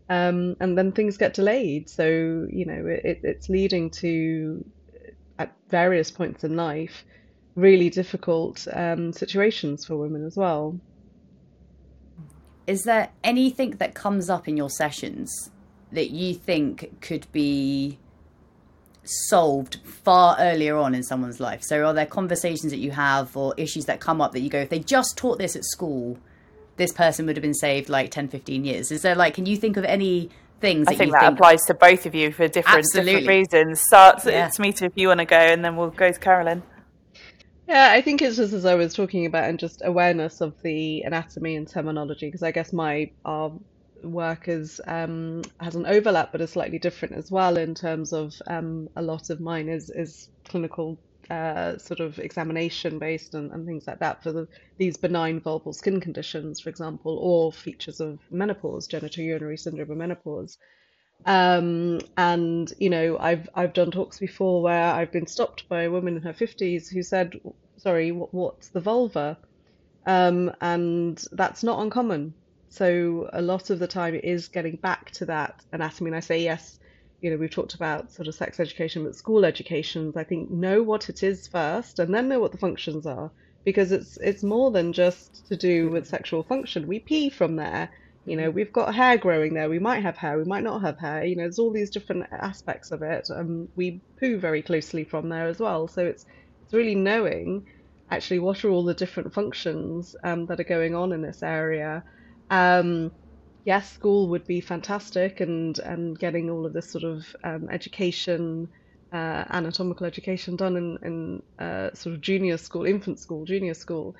um, 0.08 0.56
and 0.60 0.76
then 0.76 0.92
things 0.92 1.16
get 1.16 1.34
delayed. 1.34 1.88
So 1.88 2.06
you 2.50 2.64
know 2.64 2.86
it, 2.86 3.20
it's 3.22 3.48
leading 3.48 3.90
to 4.02 4.64
at 5.38 5.52
various 5.68 6.10
points 6.10 6.44
in 6.44 6.56
life 6.56 7.04
really 7.54 7.90
difficult 7.90 8.68
um, 8.72 9.12
situations 9.12 9.84
for 9.84 9.96
women 9.96 10.24
as 10.24 10.36
well. 10.36 10.78
Is 12.68 12.84
there 12.84 13.08
anything 13.24 13.72
that 13.78 13.94
comes 13.94 14.30
up 14.30 14.46
in 14.46 14.56
your 14.56 14.70
sessions 14.70 15.50
that 15.90 16.10
you 16.10 16.34
think 16.34 17.00
could 17.00 17.26
be 17.32 17.98
solved 19.08 19.78
far 19.84 20.36
earlier 20.38 20.76
on 20.76 20.94
in 20.94 21.02
someone's 21.02 21.40
life? 21.40 21.62
So, 21.62 21.84
are 21.86 21.94
there 21.94 22.06
conversations 22.06 22.70
that 22.72 22.78
you 22.78 22.90
have 22.90 23.36
or 23.36 23.54
issues 23.56 23.86
that 23.86 24.00
come 24.00 24.20
up 24.20 24.32
that 24.32 24.40
you 24.40 24.50
go, 24.50 24.60
if 24.60 24.68
they 24.68 24.80
just 24.80 25.16
taught 25.16 25.38
this 25.38 25.56
at 25.56 25.64
school, 25.64 26.18
this 26.76 26.92
person 26.92 27.26
would 27.26 27.36
have 27.36 27.42
been 27.42 27.54
saved 27.54 27.88
like 27.88 28.10
10, 28.10 28.28
15 28.28 28.64
years? 28.64 28.90
Is 28.92 29.02
there 29.02 29.14
like, 29.14 29.34
can 29.34 29.46
you 29.46 29.56
think 29.56 29.76
of 29.76 29.84
any 29.84 30.30
things? 30.60 30.86
I 30.88 30.94
think 30.94 31.12
that 31.12 31.22
think... 31.22 31.34
applies 31.34 31.64
to 31.66 31.74
both 31.74 32.06
of 32.06 32.14
you 32.14 32.32
for 32.32 32.48
different, 32.48 32.86
different 32.92 33.26
reasons. 33.26 33.80
Start, 33.80 34.24
yeah. 34.26 34.48
Smita, 34.48 34.82
if 34.82 34.92
you 34.96 35.08
want 35.08 35.20
to 35.20 35.26
go, 35.26 35.36
and 35.36 35.64
then 35.64 35.76
we'll 35.76 35.90
go 35.90 36.12
to 36.12 36.18
Carolin. 36.18 36.62
Yeah, 37.68 37.90
I 37.92 38.00
think 38.00 38.22
it's 38.22 38.36
just 38.36 38.54
as 38.54 38.64
I 38.64 38.74
was 38.74 38.94
talking 38.94 39.26
about, 39.26 39.44
and 39.44 39.58
just 39.58 39.82
awareness 39.84 40.40
of 40.40 40.54
the 40.62 41.02
anatomy 41.02 41.54
and 41.56 41.68
terminology, 41.68 42.26
because 42.26 42.42
I 42.42 42.50
guess 42.50 42.72
my 42.72 43.10
our 43.26 43.52
work 44.02 44.48
is 44.48 44.80
um, 44.86 45.42
has 45.60 45.74
an 45.74 45.86
overlap 45.86 46.32
but 46.32 46.40
is 46.40 46.52
slightly 46.52 46.78
different 46.78 47.14
as 47.16 47.30
well 47.30 47.56
in 47.56 47.74
terms 47.74 48.12
of 48.12 48.34
um, 48.46 48.88
a 48.96 49.02
lot 49.02 49.30
of 49.30 49.40
mine 49.40 49.68
is 49.68 49.90
is 49.90 50.28
clinical 50.48 51.00
uh, 51.30 51.76
sort 51.78 52.00
of 52.00 52.18
examination 52.18 52.98
based 52.98 53.34
and, 53.34 53.52
and 53.52 53.66
things 53.66 53.86
like 53.86 53.98
that 53.98 54.22
for 54.22 54.32
the, 54.32 54.46
these 54.78 54.96
benign 54.96 55.40
vulval 55.40 55.74
skin 55.74 56.00
conditions, 56.00 56.60
for 56.60 56.70
example, 56.70 57.18
or 57.20 57.52
features 57.52 58.00
of 58.00 58.18
menopause, 58.30 58.88
genitourinary 58.88 59.58
syndrome 59.58 59.90
of 59.90 59.96
menopause. 59.98 60.56
Um, 61.26 62.00
and 62.16 62.72
you 62.78 62.90
know, 62.90 63.18
I've 63.18 63.48
I've 63.54 63.74
done 63.74 63.90
talks 63.90 64.18
before 64.18 64.62
where 64.62 64.94
I've 64.94 65.12
been 65.12 65.26
stopped 65.26 65.68
by 65.68 65.82
a 65.82 65.90
woman 65.90 66.16
in 66.16 66.22
her 66.22 66.32
fifties 66.32 66.88
who 66.88 67.02
said, 67.02 67.34
"Sorry, 67.78 68.12
what, 68.12 68.32
what's 68.32 68.70
the 68.70 68.80
vulva?" 68.80 69.38
Um, 70.06 70.52
and 70.60 71.22
that's 71.32 71.62
not 71.62 71.82
uncommon. 71.82 72.34
So 72.68 73.28
a 73.32 73.42
lot 73.42 73.70
of 73.70 73.78
the 73.78 73.86
time 73.86 74.14
it 74.14 74.24
is 74.24 74.48
getting 74.48 74.76
back 74.76 75.10
to 75.12 75.26
that 75.26 75.64
anatomy. 75.72 76.08
And 76.10 76.16
I 76.16 76.20
say 76.20 76.42
yes, 76.42 76.78
you 77.20 77.30
know, 77.30 77.36
we've 77.36 77.50
talked 77.50 77.74
about 77.74 78.12
sort 78.12 78.28
of 78.28 78.34
sex 78.34 78.60
education, 78.60 79.04
but 79.04 79.16
school 79.16 79.44
educations, 79.44 80.16
I 80.16 80.24
think 80.24 80.50
know 80.50 80.82
what 80.82 81.08
it 81.08 81.22
is 81.22 81.48
first 81.48 81.98
and 81.98 82.14
then 82.14 82.28
know 82.28 82.40
what 82.40 82.52
the 82.52 82.58
functions 82.58 83.06
are 83.06 83.30
because 83.64 83.92
it's 83.92 84.16
it's 84.18 84.42
more 84.42 84.70
than 84.70 84.92
just 84.92 85.46
to 85.48 85.56
do 85.56 85.90
with 85.90 86.06
sexual 86.06 86.42
function. 86.42 86.86
We 86.86 87.00
pee 87.00 87.30
from 87.30 87.56
there. 87.56 87.90
You 88.24 88.36
know, 88.36 88.50
we've 88.50 88.72
got 88.72 88.94
hair 88.94 89.16
growing 89.16 89.54
there. 89.54 89.70
We 89.70 89.78
might 89.78 90.02
have 90.02 90.16
hair. 90.16 90.38
We 90.38 90.44
might 90.44 90.62
not 90.62 90.82
have 90.82 90.98
hair. 90.98 91.24
You 91.24 91.36
know, 91.36 91.42
there's 91.44 91.58
all 91.58 91.72
these 91.72 91.90
different 91.90 92.26
aspects 92.30 92.90
of 92.92 93.02
it. 93.02 93.28
Um, 93.34 93.68
we 93.74 94.02
poo 94.20 94.38
very 94.38 94.62
closely 94.62 95.04
from 95.04 95.28
there 95.28 95.48
as 95.48 95.58
well. 95.58 95.88
So 95.88 96.04
it's 96.04 96.24
it's 96.62 96.74
really 96.74 96.94
knowing 96.94 97.66
actually 98.10 98.38
what 98.38 98.64
are 98.64 98.70
all 98.70 98.84
the 98.84 98.94
different 98.94 99.32
functions 99.34 100.14
um, 100.22 100.46
that 100.46 100.60
are 100.60 100.64
going 100.64 100.94
on 100.94 101.12
in 101.12 101.22
this 101.22 101.42
area. 101.42 102.04
Um, 102.50 103.12
yes, 103.64 103.92
school 103.92 104.28
would 104.30 104.46
be 104.46 104.60
fantastic, 104.60 105.40
and 105.40 105.78
and 105.78 106.18
getting 106.18 106.50
all 106.50 106.66
of 106.66 106.72
this 106.72 106.90
sort 106.90 107.04
of 107.04 107.26
um, 107.44 107.68
education, 107.70 108.68
uh, 109.12 109.44
anatomical 109.50 110.06
education 110.06 110.56
done 110.56 110.76
in 110.76 110.98
in 111.02 111.42
uh, 111.64 111.90
sort 111.94 112.14
of 112.14 112.20
junior 112.22 112.56
school, 112.58 112.84
infant 112.86 113.20
school, 113.20 113.44
junior 113.44 113.74
school. 113.74 114.14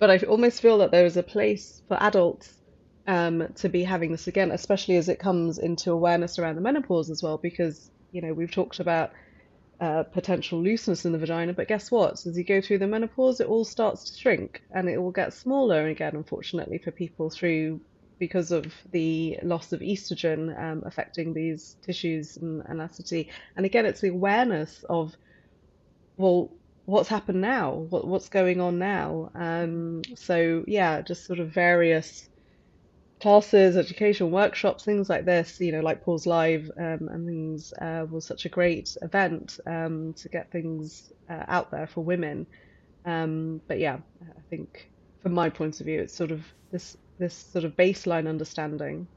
But 0.00 0.10
I 0.10 0.18
almost 0.26 0.62
feel 0.62 0.78
that 0.78 0.92
there 0.92 1.06
is 1.06 1.16
a 1.16 1.22
place 1.22 1.82
for 1.88 2.02
adults 2.02 2.52
um, 3.06 3.48
to 3.56 3.68
be 3.68 3.84
having 3.84 4.12
this 4.12 4.28
again, 4.28 4.50
especially 4.52 4.96
as 4.96 5.08
it 5.08 5.18
comes 5.18 5.58
into 5.58 5.92
awareness 5.92 6.38
around 6.38 6.56
the 6.56 6.62
menopause 6.62 7.10
as 7.10 7.22
well, 7.22 7.38
because 7.42 7.90
you 8.12 8.22
know 8.22 8.34
we've 8.34 8.52
talked 8.52 8.80
about 8.80 9.10
uh, 9.80 10.02
potential 10.02 10.62
looseness 10.62 11.04
in 11.04 11.12
the 11.12 11.18
vagina, 11.18 11.52
but 11.52 11.68
guess 11.68 11.90
what? 11.90 12.26
As 12.26 12.36
you 12.36 12.44
go 12.44 12.60
through 12.60 12.78
the 12.78 12.86
menopause, 12.86 13.40
it 13.40 13.46
all 13.46 13.64
starts 13.64 14.10
to 14.10 14.18
shrink 14.18 14.62
and 14.72 14.88
it 14.88 14.98
will 14.98 15.12
get 15.12 15.32
smaller 15.32 15.86
again, 15.86 16.16
unfortunately, 16.16 16.78
for 16.78 16.90
people 16.90 17.30
through 17.30 17.80
because 18.18 18.50
of 18.50 18.66
the 18.90 19.38
loss 19.42 19.72
of 19.72 19.80
estrogen 19.80 20.58
um, 20.60 20.82
affecting 20.84 21.32
these 21.32 21.76
tissues 21.82 22.36
and 22.36 22.62
elasticity. 22.68 23.30
And 23.56 23.64
again, 23.64 23.86
it's 23.86 24.00
the 24.00 24.08
awareness 24.08 24.84
of, 24.88 25.14
well, 26.16 26.50
what's 26.84 27.08
happened 27.08 27.40
now? 27.40 27.72
What, 27.72 28.06
what's 28.06 28.28
going 28.28 28.60
on 28.60 28.78
now? 28.78 29.30
Um, 29.34 30.02
so, 30.16 30.64
yeah, 30.66 31.02
just 31.02 31.24
sort 31.26 31.38
of 31.38 31.50
various 31.50 32.28
classes, 33.20 33.76
education, 33.76 34.30
workshops, 34.30 34.84
things 34.84 35.08
like 35.08 35.24
this, 35.24 35.60
you 35.60 35.72
know, 35.72 35.80
like 35.80 36.04
Pause 36.04 36.26
Live 36.26 36.70
um, 36.78 37.08
and 37.10 37.26
things 37.26 37.72
uh, 37.80 38.06
was 38.10 38.24
such 38.24 38.44
a 38.44 38.48
great 38.48 38.96
event 39.02 39.58
um, 39.66 40.14
to 40.14 40.28
get 40.28 40.50
things 40.50 41.12
uh, 41.28 41.44
out 41.48 41.70
there 41.70 41.86
for 41.86 42.02
women. 42.02 42.46
Um, 43.04 43.60
but 43.66 43.78
yeah, 43.78 43.98
I 44.22 44.40
think 44.50 44.90
from 45.22 45.32
my 45.32 45.48
point 45.48 45.80
of 45.80 45.86
view, 45.86 46.00
it's 46.00 46.14
sort 46.14 46.30
of 46.30 46.44
this 46.70 46.96
this 47.18 47.34
sort 47.34 47.64
of 47.64 47.76
baseline 47.76 48.28
understanding. 48.28 49.08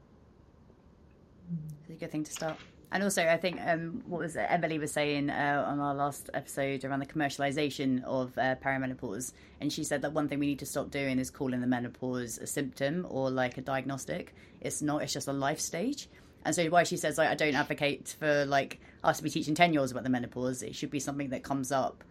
It's 1.82 1.90
a 1.90 1.92
good 2.00 2.10
thing 2.10 2.24
to 2.24 2.32
start. 2.32 2.58
And 2.92 3.02
also, 3.02 3.26
I 3.26 3.38
think 3.38 3.58
um, 3.64 4.02
what 4.06 4.18
was 4.18 4.36
Emily 4.36 4.78
was 4.78 4.92
saying 4.92 5.30
uh, 5.30 5.64
on 5.66 5.80
our 5.80 5.94
last 5.94 6.28
episode 6.34 6.84
around 6.84 7.00
the 7.00 7.06
commercialization 7.06 8.04
of 8.04 8.36
uh, 8.36 8.56
perimenopause, 8.56 9.32
and 9.62 9.72
she 9.72 9.82
said 9.82 10.02
that 10.02 10.12
one 10.12 10.28
thing 10.28 10.38
we 10.38 10.46
need 10.46 10.58
to 10.58 10.66
stop 10.66 10.90
doing 10.90 11.18
is 11.18 11.30
calling 11.30 11.62
the 11.62 11.66
menopause 11.66 12.36
a 12.36 12.46
symptom 12.46 13.06
or 13.08 13.30
like 13.30 13.56
a 13.56 13.62
diagnostic. 13.62 14.34
It's 14.60 14.82
not; 14.82 15.02
it's 15.02 15.14
just 15.14 15.26
a 15.26 15.32
life 15.32 15.58
stage. 15.58 16.06
And 16.44 16.54
so, 16.54 16.66
why 16.66 16.82
she 16.82 16.98
says 16.98 17.16
like 17.16 17.30
I 17.30 17.34
don't 17.34 17.54
advocate 17.54 18.14
for 18.20 18.44
like 18.44 18.78
us 19.02 19.16
to 19.16 19.22
be 19.22 19.30
teaching 19.30 19.54
ten 19.54 19.72
year 19.72 19.80
olds 19.80 19.92
about 19.92 20.04
the 20.04 20.10
menopause. 20.10 20.62
It 20.62 20.76
should 20.76 20.90
be 20.90 21.00
something 21.00 21.30
that 21.30 21.42
comes 21.42 21.72
up 21.72 22.04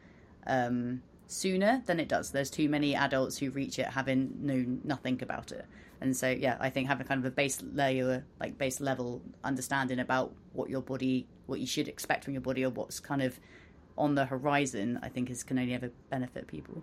um, 0.47 1.03
sooner 1.31 1.81
than 1.85 1.99
it 1.99 2.07
does. 2.07 2.31
There's 2.31 2.49
too 2.49 2.69
many 2.69 2.95
adults 2.95 3.37
who 3.37 3.49
reach 3.51 3.79
it 3.79 3.87
having 3.87 4.33
known 4.41 4.81
nothing 4.83 5.21
about 5.21 5.51
it. 5.51 5.65
And 6.01 6.17
so, 6.17 6.29
yeah, 6.29 6.57
I 6.59 6.69
think 6.69 6.87
having 6.87 7.05
kind 7.05 7.19
of 7.19 7.25
a 7.25 7.33
base 7.33 7.61
layer, 7.73 8.25
like 8.39 8.57
base 8.57 8.81
level 8.81 9.21
understanding 9.43 9.99
about 9.99 10.33
what 10.53 10.69
your 10.69 10.81
body, 10.81 11.27
what 11.45 11.59
you 11.59 11.67
should 11.67 11.87
expect 11.87 12.23
from 12.23 12.33
your 12.33 12.41
body, 12.41 12.65
or 12.65 12.69
what's 12.71 12.99
kind 12.99 13.21
of 13.21 13.39
on 13.97 14.15
the 14.15 14.25
horizon, 14.25 14.99
I 15.03 15.09
think 15.09 15.29
is 15.29 15.43
can 15.43 15.59
only 15.59 15.75
ever 15.75 15.91
benefit 16.09 16.47
people. 16.47 16.81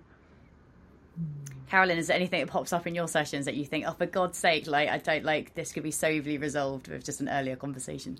Carolin, 1.68 1.98
is 1.98 2.06
there 2.06 2.16
anything 2.16 2.40
that 2.40 2.48
pops 2.48 2.72
up 2.72 2.86
in 2.86 2.94
your 2.94 3.08
sessions 3.08 3.44
that 3.44 3.54
you 3.54 3.64
think, 3.64 3.84
oh, 3.86 3.92
for 3.92 4.06
God's 4.06 4.38
sake, 4.38 4.66
like 4.68 4.88
I 4.88 4.98
don't 4.98 5.24
like 5.24 5.54
this 5.54 5.72
could 5.72 5.82
be 5.82 5.90
so 5.90 6.08
easily 6.08 6.38
resolved 6.38 6.88
with 6.88 7.04
just 7.04 7.20
an 7.20 7.28
earlier 7.28 7.56
conversation? 7.56 8.18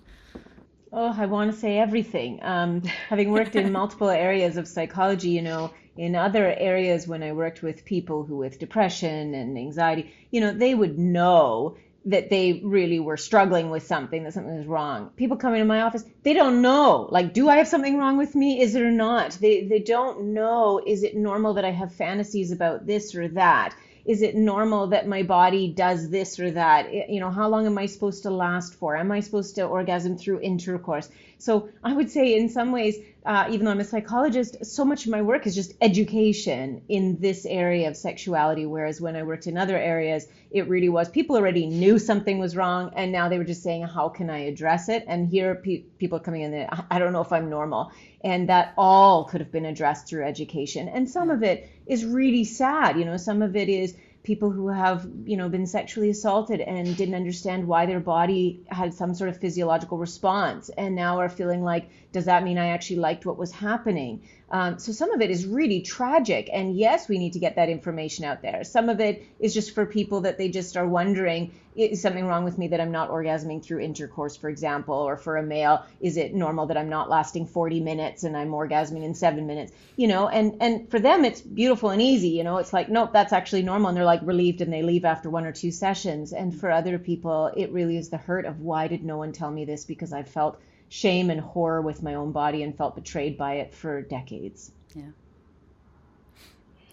Oh, 0.91 1.15
I 1.15 1.27
want 1.27 1.51
to 1.51 1.57
say 1.57 1.77
everything. 1.77 2.39
Um, 2.43 2.81
having 3.09 3.31
worked 3.31 3.55
in 3.55 3.71
multiple 3.71 4.09
areas 4.09 4.57
of 4.57 4.67
psychology, 4.67 5.29
you 5.29 5.41
know, 5.41 5.71
in 5.99 6.15
other 6.15 6.45
areas 6.47 7.05
when 7.09 7.21
I 7.21 7.33
worked 7.33 7.61
with 7.61 7.83
people 7.83 8.23
who 8.23 8.37
with 8.37 8.57
depression 8.57 9.33
and 9.35 9.57
anxiety, 9.57 10.13
you 10.31 10.39
know, 10.39 10.53
they 10.53 10.73
would 10.73 10.97
know 10.97 11.75
that 12.05 12.29
they 12.29 12.61
really 12.63 13.01
were 13.01 13.17
struggling 13.17 13.69
with 13.69 13.85
something, 13.85 14.23
that 14.23 14.33
something 14.33 14.57
was 14.57 14.65
wrong. 14.65 15.09
People 15.17 15.35
come 15.35 15.53
into 15.53 15.65
my 15.65 15.81
office, 15.81 16.05
they 16.23 16.33
don't 16.33 16.61
know. 16.61 17.09
Like, 17.11 17.33
do 17.33 17.49
I 17.49 17.57
have 17.57 17.67
something 17.67 17.97
wrong 17.97 18.15
with 18.15 18.33
me? 18.33 18.61
Is 18.61 18.75
it 18.75 18.81
or 18.81 18.91
not? 18.91 19.31
They 19.41 19.65
they 19.65 19.79
don't 19.79 20.33
know. 20.33 20.81
Is 20.87 21.03
it 21.03 21.17
normal 21.17 21.55
that 21.55 21.65
I 21.65 21.71
have 21.71 21.93
fantasies 21.93 22.53
about 22.53 22.87
this 22.87 23.13
or 23.13 23.27
that? 23.29 23.75
is 24.05 24.23
it 24.23 24.35
normal 24.35 24.87
that 24.87 25.07
my 25.07 25.21
body 25.21 25.67
does 25.67 26.09
this 26.09 26.39
or 26.39 26.49
that 26.49 26.91
you 27.11 27.19
know 27.19 27.29
how 27.29 27.47
long 27.47 27.67
am 27.67 27.77
i 27.77 27.85
supposed 27.85 28.23
to 28.23 28.31
last 28.31 28.73
for 28.73 28.97
am 28.97 29.11
i 29.11 29.19
supposed 29.19 29.55
to 29.55 29.63
orgasm 29.63 30.17
through 30.17 30.39
intercourse 30.39 31.09
so 31.37 31.69
i 31.83 31.93
would 31.93 32.09
say 32.09 32.35
in 32.35 32.49
some 32.49 32.71
ways 32.71 32.97
uh, 33.25 33.47
even 33.49 33.65
though 33.65 33.71
i'm 33.71 33.79
a 33.79 33.83
psychologist 33.83 34.65
so 34.65 34.85
much 34.85 35.05
of 35.05 35.11
my 35.11 35.21
work 35.21 35.45
is 35.45 35.55
just 35.55 35.73
education 35.81 36.81
in 36.89 37.19
this 37.19 37.45
area 37.45 37.87
of 37.87 37.95
sexuality 37.95 38.65
whereas 38.65 39.01
when 39.01 39.15
i 39.15 39.23
worked 39.23 39.47
in 39.47 39.57
other 39.57 39.77
areas 39.77 40.27
it 40.51 40.67
really 40.67 40.89
was 40.89 41.09
people 41.09 41.35
already 41.35 41.67
knew 41.67 41.99
something 41.99 42.39
was 42.39 42.55
wrong 42.55 42.91
and 42.95 43.11
now 43.11 43.29
they 43.29 43.37
were 43.37 43.43
just 43.43 43.63
saying 43.63 43.83
how 43.83 44.09
can 44.09 44.29
i 44.29 44.39
address 44.39 44.89
it? 44.89 45.03
And 45.07 45.27
here 45.27 45.55
pe- 45.55 45.83
people 45.97 46.19
coming 46.19 46.41
in 46.41 46.51
that 46.51 46.85
i 46.89 46.99
don't 46.99 47.13
know 47.13 47.21
if 47.21 47.31
i'm 47.31 47.49
normal. 47.49 47.91
And 48.21 48.49
that 48.49 48.73
all 48.77 49.25
could 49.25 49.39
have 49.39 49.51
been 49.51 49.65
addressed 49.65 50.09
through 50.09 50.25
education. 50.25 50.89
And 50.89 51.09
some 51.09 51.29
of 51.29 51.41
it 51.41 51.69
is 51.85 52.03
really 52.05 52.43
sad 52.43 52.97
you 52.97 53.05
know 53.05 53.17
some 53.17 53.41
of 53.41 53.55
it 53.55 53.69
is 53.69 53.95
people 54.23 54.49
who 54.51 54.67
have 54.67 55.07
you 55.25 55.37
know 55.37 55.47
been 55.49 55.65
sexually 55.65 56.09
assaulted 56.09 56.59
and 56.61 56.95
didn't 56.97 57.15
understand 57.15 57.65
why 57.67 57.85
their 57.85 57.99
body 57.99 58.59
had 58.67 58.93
some 58.93 59.13
sort 59.13 59.29
of 59.29 59.37
physiological 59.37 59.97
response 59.97 60.69
and 60.77 60.95
now 60.95 61.19
are 61.19 61.29
feeling 61.29 61.63
like 61.63 61.89
does 62.11 62.25
that 62.25 62.43
mean 62.43 62.57
i 62.57 62.67
actually 62.67 62.97
liked 62.97 63.25
what 63.25 63.37
was 63.37 63.51
happening 63.51 64.21
um, 64.51 64.79
so 64.79 64.91
some 64.91 65.11
of 65.11 65.21
it 65.21 65.29
is 65.29 65.45
really 65.45 65.81
tragic. 65.81 66.49
And 66.51 66.75
yes, 66.75 67.07
we 67.07 67.19
need 67.19 67.33
to 67.33 67.39
get 67.39 67.55
that 67.55 67.69
information 67.69 68.25
out 68.25 68.41
there. 68.41 68.63
Some 68.63 68.89
of 68.89 68.99
it 68.99 69.23
is 69.39 69.53
just 69.53 69.75
for 69.75 69.85
people 69.85 70.21
that 70.21 70.37
they 70.37 70.49
just 70.49 70.75
are 70.75 70.87
wondering, 70.87 71.51
is 71.75 72.01
something 72.01 72.25
wrong 72.25 72.43
with 72.43 72.57
me 72.57 72.67
that 72.69 72.81
I'm 72.81 72.91
not 72.91 73.09
orgasming 73.09 73.63
through 73.63 73.79
intercourse, 73.79 74.35
for 74.35 74.49
example, 74.49 74.95
or 74.95 75.17
for 75.17 75.37
a 75.37 75.43
male, 75.43 75.85
is 76.01 76.17
it 76.17 76.33
normal 76.33 76.65
that 76.65 76.77
I'm 76.77 76.89
not 76.89 77.09
lasting 77.09 77.45
40 77.45 77.79
minutes 77.79 78.23
and 78.23 78.35
I'm 78.35 78.49
orgasming 78.49 79.03
in 79.03 79.13
seven 79.13 79.45
minutes? 79.45 79.71
You 79.95 80.07
know, 80.07 80.27
and, 80.27 80.57
and 80.61 80.89
for 80.89 80.99
them, 80.99 81.23
it's 81.23 81.41
beautiful 81.41 81.91
and 81.91 82.01
easy. 82.01 82.29
You 82.29 82.43
know, 82.43 82.57
it's 82.57 82.73
like, 82.73 82.89
nope, 82.89 83.13
that's 83.13 83.33
actually 83.33 83.61
normal. 83.61 83.89
And 83.89 83.97
they're 83.97 84.03
like 84.03 84.21
relieved 84.23 84.61
and 84.61 84.73
they 84.73 84.81
leave 84.81 85.05
after 85.05 85.29
one 85.29 85.45
or 85.45 85.51
two 85.51 85.71
sessions. 85.71 86.33
And 86.33 86.59
for 86.59 86.71
other 86.71 86.97
people, 86.97 87.51
it 87.55 87.71
really 87.71 87.97
is 87.97 88.09
the 88.09 88.17
hurt 88.17 88.45
of 88.45 88.61
why 88.61 88.87
did 88.87 89.03
no 89.03 89.17
one 89.17 89.31
tell 89.31 89.51
me 89.51 89.63
this? 89.63 89.85
Because 89.85 90.11
I 90.11 90.23
felt 90.23 90.59
shame 90.89 91.29
and 91.29 91.39
horror 91.39 91.81
with 91.81 92.03
my 92.03 92.15
own 92.15 92.31
body 92.31 92.63
and 92.63 92.75
felt 92.77 92.95
betrayed 92.95 93.37
by 93.37 93.55
it 93.55 93.73
for 93.73 94.01
decades. 94.01 94.71
Yeah. 94.95 95.11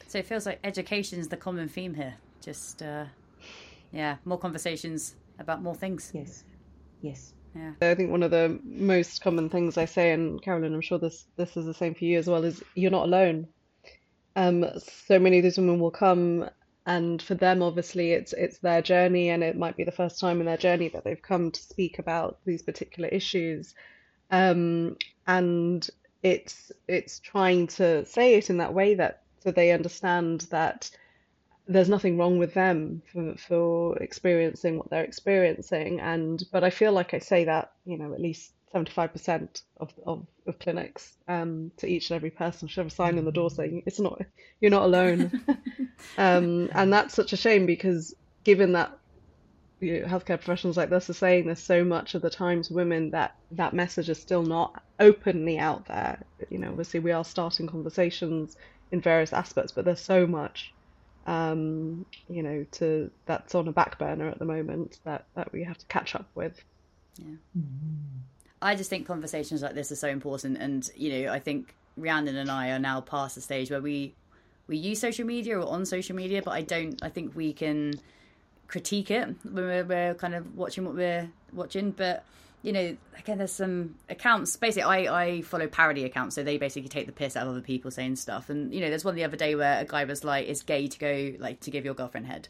So 0.07 0.19
it 0.19 0.27
feels 0.27 0.47
like 0.47 0.61
education 0.63 1.19
is 1.19 1.29
the 1.29 1.37
common 1.37 1.69
theme 1.69 1.95
here. 1.95 2.15
Just, 2.41 2.83
uh, 2.83 3.07
yeah, 3.93 4.17
more 4.25 4.39
conversations 4.39 5.17
about 5.39 5.63
more 5.63 5.75
things. 5.75 6.13
Yes. 6.15 6.45
Yes. 7.03 7.33
Yeah. 7.55 7.73
I 7.81 7.95
think 7.95 8.11
one 8.11 8.23
of 8.23 8.31
the 8.31 8.61
most 8.65 9.23
common 9.23 9.49
things 9.49 9.79
I 9.79 9.87
say, 9.87 10.13
and 10.13 10.41
Carolin, 10.43 10.75
I'm 10.75 10.83
sure 10.83 10.99
this 10.99 11.27
this 11.37 11.57
is 11.57 11.65
the 11.65 11.73
same 11.73 11.95
for 11.95 12.05
you 12.05 12.19
as 12.19 12.27
well, 12.27 12.45
is 12.45 12.63
you're 12.75 12.91
not 12.91 13.07
alone. 13.07 13.49
Um, 14.37 14.67
so 14.79 15.19
many 15.19 15.39
of 15.39 15.43
these 15.43 15.57
women 15.57 15.81
will 15.81 15.91
come, 15.91 16.51
and 16.87 17.21
for 17.21 17.35
them, 17.35 17.63
obviously, 17.63 18.13
it's 18.13 18.33
it's 18.33 18.59
their 18.59 18.81
journey, 18.81 19.31
and 19.31 19.43
it 19.43 19.57
might 19.57 19.77
be 19.77 19.85
the 19.85 19.93
first 19.93 20.21
time 20.21 20.41
in 20.41 20.47
their 20.47 20.57
journey 20.57 20.89
that 20.89 21.05
they've 21.05 21.21
come 21.21 21.51
to 21.51 21.63
speak 21.63 21.99
about 21.99 22.39
these 22.45 22.63
particular 22.63 23.09
issues, 23.09 23.75
um, 24.31 24.97
and 25.27 25.89
it's 26.23 26.73
it's 26.89 27.19
trying 27.21 27.67
to 27.67 28.07
say 28.07 28.35
it 28.35 28.51
in 28.51 28.59
that 28.59 28.73
way 28.75 28.95
that 28.95 29.23
so 29.41 29.51
they 29.51 29.73
understand 29.73 30.43
that 30.51 30.91
there's 31.69 31.89
nothing 31.89 32.17
wrong 32.17 32.39
with 32.39 32.55
them 32.55 33.03
for, 33.13 33.35
for 33.37 33.97
experiencing 33.99 34.79
what 34.79 34.89
they're 34.91 35.05
experiencing. 35.05 36.01
And 36.01 36.43
but 36.53 36.65
I 36.65 36.71
feel 36.71 36.93
like 36.93 37.15
I 37.15 37.19
say 37.19 37.45
that, 37.45 37.73
you 37.85 37.99
know, 37.99 38.13
at 38.13 38.21
least 38.21 38.53
75% 38.75 39.63
of, 39.79 39.93
of, 40.07 40.27
of 40.47 40.59
clinics 40.59 41.17
um, 41.29 41.73
to 41.79 41.87
each 41.87 42.11
and 42.11 42.17
every 42.17 42.31
person 42.31 42.69
should 42.69 42.81
have 42.81 42.93
a 42.93 42.95
sign 42.95 43.19
on 43.19 43.25
the 43.25 43.33
door 43.33 43.51
saying 43.51 43.83
it's 43.87 44.01
not 44.01 44.21
you're 44.61 44.71
not 44.71 44.85
alone. 44.85 45.45
um, 46.19 46.69
and 46.73 46.93
that's 46.93 47.15
such 47.15 47.33
a 47.33 47.37
shame 47.37 47.67
because 47.67 48.15
given 48.45 48.73
that 48.73 48.97
you 49.81 50.01
know, 50.01 50.07
healthcare 50.07 50.39
professionals 50.39 50.77
like 50.77 50.91
this 50.91 51.11
are 51.11 51.15
saying 51.15 51.47
this 51.47 51.63
so 51.63 51.85
much 51.85 52.15
of 52.15 52.23
the 52.23 52.31
time 52.31 52.63
to 52.63 52.75
women 52.75 53.11
that 53.11 53.37
that 53.53 53.75
message 53.75 54.09
is 54.09 54.19
still 54.19 54.43
not 54.43 54.83
openly 54.99 55.59
out 55.59 55.87
there. 55.87 56.23
You 56.49 56.59
know, 56.59 56.71
obviously 56.71 57.01
we 57.01 57.13
are 57.13 57.25
starting 57.25 57.67
conversations 57.67 58.57
in 58.91 59.01
various 59.01 59.33
aspects, 59.33 59.73
but 59.73 59.85
there's 59.85 60.01
so 60.01 60.27
much 60.27 60.73
um, 61.27 62.07
you 62.29 62.43
know, 62.43 62.65
to 62.73 63.11
that's 63.27 63.55
on 63.55 63.69
a 63.69 63.73
back 63.73 63.99
burner 63.99 64.29
at 64.29 64.39
the 64.39 64.45
moment 64.45 65.01
that 65.05 65.27
that 65.35 65.53
we 65.53 65.65
have 65.65 65.77
to 65.79 65.87
catch 65.87 66.15
up 66.15 66.29
with. 66.35 66.63
Yeah. 67.19 67.35
I 68.63 68.75
just 68.75 68.89
think 68.91 69.07
conversations 69.07 69.63
like 69.63 69.75
this 69.75 69.91
are 69.91 69.97
so 69.97 70.09
important, 70.09 70.59
and 70.59 70.89
you 70.95 71.25
know, 71.25 71.33
I 71.33 71.41
think 71.41 71.75
Rhiannon 71.97 72.37
and 72.37 72.51
I 72.51 72.71
are 72.71 72.79
now 72.79 73.01
past 73.01 73.35
the 73.35 73.41
stage 73.41 73.71
where 73.71 73.81
we 73.81 74.15
we 74.69 74.77
use 74.77 75.01
social 75.01 75.27
media 75.27 75.59
or 75.59 75.69
on 75.69 75.85
social 75.87 76.17
media, 76.17 76.43
but 76.43 76.53
I 76.53 76.63
don't. 76.63 77.03
I 77.03 77.09
think 77.09 77.35
we 77.37 77.53
can 77.53 77.95
critique 78.69 79.11
it 79.11 79.29
when 79.45 79.55
we're, 79.55 79.85
we're 79.85 80.15
kind 80.15 80.35
of 80.35 80.57
watching 80.57 80.85
what 80.85 80.95
we're 80.95 81.31
watching, 81.53 81.93
but 81.93 82.25
you 82.63 82.73
know, 82.73 82.97
again, 83.17 83.39
there's 83.39 83.53
some 83.53 83.95
accounts. 84.09 84.57
Basically, 84.57 84.83
I, 84.83 85.23
I 85.23 85.43
follow 85.43 85.69
parody 85.69 86.05
accounts, 86.05 86.35
so 86.35 86.43
they 86.43 86.59
basically 86.59 86.89
take 86.89 87.07
the 87.07 87.13
piss 87.13 87.37
out 87.37 87.45
of 87.45 87.51
other 87.51 87.61
people 87.61 87.93
saying 87.93 88.17
stuff. 88.17 88.51
And 88.51 88.75
you 88.75 88.81
know, 88.81 88.89
there's 88.89 89.05
one 89.05 89.15
the 89.15 89.23
other 89.23 89.37
day 89.37 89.55
where 89.55 89.81
a 89.81 89.85
guy 89.85 90.05
was 90.05 90.25
like, 90.25 90.49
"It's 90.49 90.63
gay 90.63 90.89
to 90.89 90.99
go 90.99 91.33
like 91.39 91.61
to 91.61 91.71
give 91.71 91.85
your 91.85 91.95
girlfriend 91.95 92.27
head," 92.27 92.49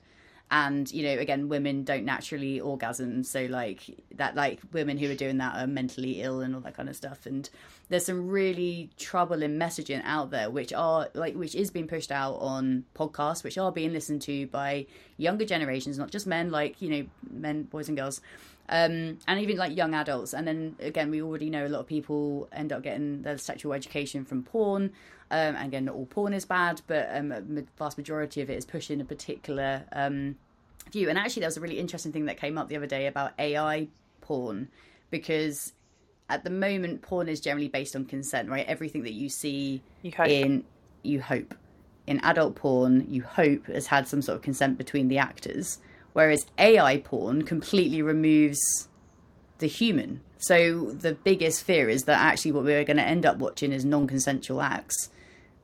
and 0.50 0.90
you 0.92 1.02
know, 1.02 1.20
again, 1.20 1.48
women 1.48 1.82
don't 1.82 2.04
naturally 2.04 2.60
orgasm, 2.60 3.24
so 3.24 3.46
like 3.46 3.82
that, 4.14 4.36
like 4.36 4.60
women 4.72 4.96
who 4.98 5.10
are 5.10 5.14
doing 5.16 5.38
that 5.38 5.56
are 5.56 5.66
mentally 5.66 6.22
ill 6.22 6.40
and 6.40 6.54
all 6.54 6.60
that 6.60 6.76
kind 6.76 6.88
of 6.88 6.96
stuff. 6.96 7.26
And 7.26 7.48
there's 7.88 8.06
some 8.06 8.28
really 8.28 8.90
troubling 8.96 9.58
messaging 9.58 10.02
out 10.04 10.30
there, 10.30 10.50
which 10.50 10.72
are 10.72 11.08
like 11.14 11.34
which 11.34 11.54
is 11.54 11.70
being 11.70 11.88
pushed 11.88 12.12
out 12.12 12.34
on 12.34 12.84
podcasts, 12.94 13.42
which 13.42 13.58
are 13.58 13.72
being 13.72 13.92
listened 13.92 14.22
to 14.22 14.46
by 14.46 14.86
younger 15.16 15.44
generations, 15.44 15.98
not 15.98 16.10
just 16.10 16.26
men, 16.26 16.50
like 16.50 16.80
you 16.80 16.90
know, 16.90 17.06
men, 17.30 17.64
boys, 17.64 17.88
and 17.88 17.96
girls 17.96 18.20
um, 18.68 19.18
and 19.28 19.40
even 19.40 19.56
like 19.56 19.76
young 19.76 19.94
adults. 19.94 20.34
And 20.34 20.46
then 20.46 20.76
again, 20.80 21.10
we 21.10 21.22
already 21.22 21.50
know 21.50 21.66
a 21.66 21.68
lot 21.68 21.80
of 21.80 21.86
people 21.86 22.48
end 22.52 22.72
up 22.72 22.82
getting 22.82 23.22
their 23.22 23.38
sexual 23.38 23.72
education 23.72 24.24
from 24.24 24.42
porn. 24.42 24.92
Um, 25.30 25.56
and 25.56 25.66
again, 25.68 25.84
not 25.86 25.94
all 25.94 26.06
porn 26.06 26.32
is 26.32 26.44
bad, 26.44 26.82
but 26.86 27.08
um, 27.10 27.32
a 27.32 27.42
vast 27.76 27.98
majority 27.98 28.40
of 28.40 28.50
it 28.50 28.56
is 28.56 28.64
pushing 28.64 29.00
a 29.00 29.04
particular 29.04 29.84
um, 29.92 30.36
view. 30.92 31.08
And 31.08 31.18
actually, 31.18 31.40
there 31.40 31.48
was 31.48 31.56
a 31.56 31.60
really 31.60 31.78
interesting 31.78 32.12
thing 32.12 32.26
that 32.26 32.38
came 32.38 32.58
up 32.58 32.68
the 32.68 32.76
other 32.76 32.86
day 32.86 33.06
about 33.06 33.32
AI 33.38 33.88
porn, 34.20 34.68
because 35.10 35.72
at 36.28 36.44
the 36.44 36.50
moment, 36.50 37.02
porn 37.02 37.28
is 37.28 37.40
generally 37.40 37.68
based 37.68 37.96
on 37.96 38.04
consent, 38.04 38.48
right? 38.48 38.66
Everything 38.66 39.02
that 39.02 39.14
you 39.14 39.28
see 39.28 39.82
You 40.02 40.12
in 40.26 40.64
you 41.02 41.20
hope 41.20 41.54
in 42.06 42.20
adult 42.20 42.54
porn, 42.54 43.06
you 43.08 43.22
hope 43.22 43.66
has 43.66 43.88
had 43.88 44.06
some 44.06 44.22
sort 44.22 44.36
of 44.36 44.42
consent 44.42 44.78
between 44.78 45.08
the 45.08 45.18
actors 45.18 45.78
whereas 46.16 46.46
AI 46.56 46.96
porn 46.96 47.42
completely 47.42 48.00
removes 48.00 48.88
the 49.58 49.66
human. 49.66 50.18
So 50.38 50.92
the 50.92 51.12
biggest 51.12 51.62
fear 51.62 51.90
is 51.90 52.04
that 52.04 52.18
actually 52.18 52.52
what 52.52 52.64
we're 52.64 52.84
going 52.84 52.96
to 52.96 53.02
end 53.02 53.26
up 53.26 53.36
watching 53.36 53.70
is 53.70 53.84
non-consensual 53.84 54.62
acts 54.62 55.10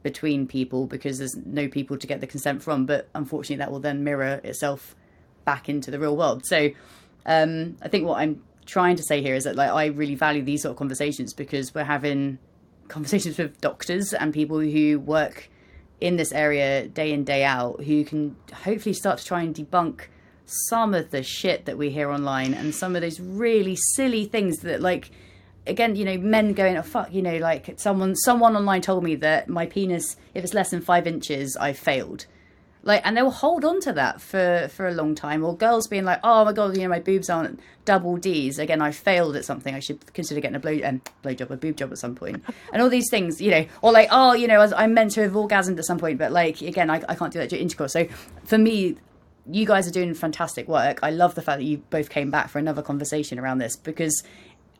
between 0.03 0.47
people 0.47 0.87
because 0.87 1.19
there's 1.19 1.37
no 1.45 1.69
people 1.69 1.97
to 1.97 2.07
get 2.07 2.21
the 2.21 2.27
consent 2.27 2.63
from. 2.63 2.87
But 2.87 3.09
unfortunately, 3.15 3.57
that 3.57 3.71
will 3.71 3.81
then 3.81 4.05
mirror 4.05 4.41
itself 4.45 4.95
back 5.45 5.69
into 5.69 5.91
the 5.91 5.99
real 5.99 6.17
world. 6.17 6.47
So 6.47 6.71
um, 7.27 7.77
I 7.83 7.89
think 7.89 8.07
what 8.07 8.19
I'm 8.19 8.43
trying 8.67 8.97
to 8.97 9.03
say 9.03 9.23
here 9.23 9.35
is 9.35 9.45
that 9.45 9.57
like 9.57 9.71
I 9.71 9.87
really 9.87 10.15
value 10.15 10.43
these 10.43 10.63
sort 10.63 10.71
of 10.73 10.77
conversations 10.79 11.35
because 11.35 11.75
we're 11.75 11.85
having 11.85 12.39
conversations 12.89 13.39
with 13.39 13.61
doctors 13.61 14.13
and 14.13 14.33
people 14.33 14.61
who 14.61 14.99
work 14.99 15.49
in 16.01 16.17
this 16.17 16.33
area 16.33 16.89
day 16.89 17.13
in 17.13 17.25
day 17.25 17.45
out 17.45 17.83
who 17.85 18.05
can 18.05 18.37
hopefully 18.53 18.93
start 18.93 19.19
to 19.19 19.25
try 19.25 19.43
and 19.43 19.55
debunk 19.55 20.03
some 20.45 20.95
of 20.95 21.11
the 21.11 21.23
shit 21.23 21.65
that 21.65 21.79
we 21.79 21.91
hear 21.91 22.11
online 22.11 22.53
and 22.53 22.75
some 22.75 22.97
of 22.97 23.03
those 23.03 23.21
really 23.21 23.77
silly 23.77 24.25
things 24.25 24.59
that 24.59 24.81
like 24.81 25.11
again 25.67 25.97
you 25.97 26.05
know 26.05 26.19
men 26.19 26.53
going 26.53 26.77
oh 26.77 26.83
fuck 26.83 27.13
you 27.13 27.23
know 27.23 27.37
like 27.39 27.73
someone 27.77 28.17
someone 28.17 28.57
online 28.57 28.81
told 28.81 29.05
me 29.05 29.15
that 29.15 29.49
my 29.49 29.67
penis 29.67 30.17
if 30.35 30.43
it's 30.43 30.55
less 30.55 30.71
than 30.71 30.81
five 30.81 31.07
inches 31.07 31.57
i 31.57 31.73
failed. 31.73 32.27
Like 32.85 33.03
and 33.07 33.17
they 33.17 33.23
will 33.23 33.31
hold 33.31 33.65
on 33.65 33.81
to 33.83 33.93
that 33.93 34.21
for 34.21 34.69
for 34.75 34.89
a 34.89 34.93
long 34.93 35.15
time 35.15 35.45
or 35.45 35.57
girls 35.57 35.87
being 35.87 36.05
like 36.05 36.19
oh 36.25 36.45
my 36.45 36.53
god 36.53 36.77
you 36.77 36.83
know 36.83 36.89
my 36.89 36.99
boobs 36.99 37.31
aren't 37.31 37.61
double 37.85 38.17
d's. 38.17 38.59
Again 38.59 38.83
i 38.83 38.91
failed 38.91 39.37
at 39.37 39.45
something 39.45 39.73
i 39.73 39.79
should 39.79 40.13
consider 40.15 40.41
getting 40.41 40.57
a 40.57 40.59
blow 40.59 40.81
um, 40.83 41.01
blow 41.23 41.33
job 41.33 41.53
a 41.53 41.57
boob 41.57 41.77
job 41.77 41.93
at 41.93 41.99
some 41.99 42.17
point. 42.17 42.43
And 42.73 42.83
all 42.83 42.89
these 42.89 43.09
things 43.09 43.41
you 43.41 43.53
know 43.53 43.65
or 43.83 43.93
like 43.93 44.09
oh 44.11 44.33
you 44.33 44.49
know 44.49 44.61
i'm 44.77 44.95
meant 44.95 45.13
to 45.13 45.23
have 45.23 45.33
orgasmed 45.33 45.79
at 45.79 45.85
some 45.85 45.99
point 45.99 46.19
but 46.19 46.33
like 46.33 46.61
again 46.61 46.91
i, 46.91 47.01
I 47.09 47.15
can't 47.15 47.33
do 47.33 47.39
that 47.39 47.51
during 47.51 47.63
intercourse. 47.63 47.93
So 47.93 48.09
for 48.45 48.59
me 48.59 48.97
you 49.51 49.67
guys 49.67 49.89
are 49.89 49.93
doing 49.93 50.15
fantastic 50.15 50.69
work. 50.69 51.01
I 51.03 51.11
love 51.11 51.35
the 51.35 51.43
fact 51.43 51.59
that 51.59 51.65
you 51.65 51.79
both 51.91 52.11
came 52.11 52.31
back 52.31 52.49
for 52.49 52.59
another 52.59 52.83
conversation 52.83 53.39
around 53.39 53.59
this 53.59 53.77
because 53.77 54.23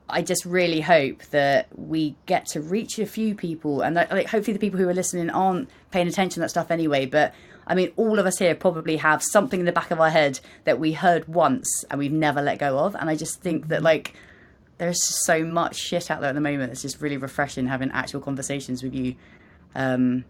I 0.09 0.23
just 0.23 0.45
really 0.45 0.81
hope 0.81 1.23
that 1.27 1.69
we 1.77 2.17
get 2.27 2.47
to 2.49 2.61
reach 2.61 2.99
a 2.99 3.07
few 3.07 3.35
people, 3.35 3.83
and 3.83 3.97
that, 3.97 4.11
like, 4.11 4.29
hopefully 4.29 4.53
the 4.53 4.59
people 4.59 4.79
who 4.79 4.89
are 4.89 4.95
listening 4.95 5.31
aren't 5.31 5.71
paying 5.91 6.09
attention 6.09 6.35
to 6.35 6.41
that 6.41 6.51
stuff 6.51 6.71
anyway. 6.71 7.07
But 7.07 7.35
I 7.67 7.75
mean, 7.75 7.93
all 7.97 8.19
of 8.19 8.27
us 8.27 8.39
here 8.39 8.55
probably 8.55 8.97
have 8.97 9.23
something 9.23 9.61
in 9.61 9.67
the 9.67 9.73
back 9.73 9.91
of 9.91 10.01
our 10.01 10.11
head 10.11 10.41
that 10.65 10.79
we 10.79 10.93
heard 10.93 11.29
once 11.29 11.85
and 11.91 11.99
we've 11.99 12.13
never 12.13 12.43
let 12.43 12.59
go 12.59 12.79
of. 12.79 12.95
And 12.95 13.09
I 13.09 13.17
just 13.17 13.41
think 13.41 13.69
that 13.69 13.83
like 13.83 14.15
there's 14.79 14.99
just 14.99 15.25
so 15.25 15.45
much 15.45 15.77
shit 15.77 16.11
out 16.11 16.21
there 16.21 16.31
at 16.31 16.35
the 16.35 16.41
moment. 16.41 16.73
It's 16.73 16.83
just 16.83 17.01
really 17.01 17.17
refreshing 17.17 17.67
having 17.67 17.91
actual 17.93 18.21
conversations 18.21 18.83
with 18.83 18.95
you. 18.95 19.15
Um, 19.75 20.25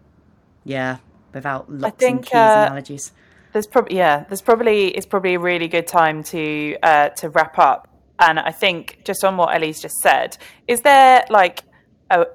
yeah, 0.63 0.97
without 1.33 1.71
lots 1.71 1.97
think, 1.97 2.17
and 2.17 2.25
keys 2.25 2.33
uh, 2.35 2.65
analogies. 2.67 3.11
There's 3.51 3.67
probably 3.67 3.97
yeah, 3.97 4.25
there's 4.29 4.41
probably 4.41 4.87
it's 4.87 5.05
probably 5.05 5.33
a 5.33 5.39
really 5.39 5.67
good 5.67 5.87
time 5.87 6.23
to 6.25 6.77
uh, 6.83 7.09
to 7.09 7.29
wrap 7.29 7.57
up. 7.57 7.89
And 8.23 8.39
I 8.39 8.51
think 8.51 8.99
just 9.03 9.23
on 9.25 9.35
what 9.35 9.53
Ellie's 9.53 9.81
just 9.81 9.95
said, 9.97 10.37
is 10.65 10.79
there 10.81 11.25
like 11.29 11.63
a 12.09 12.25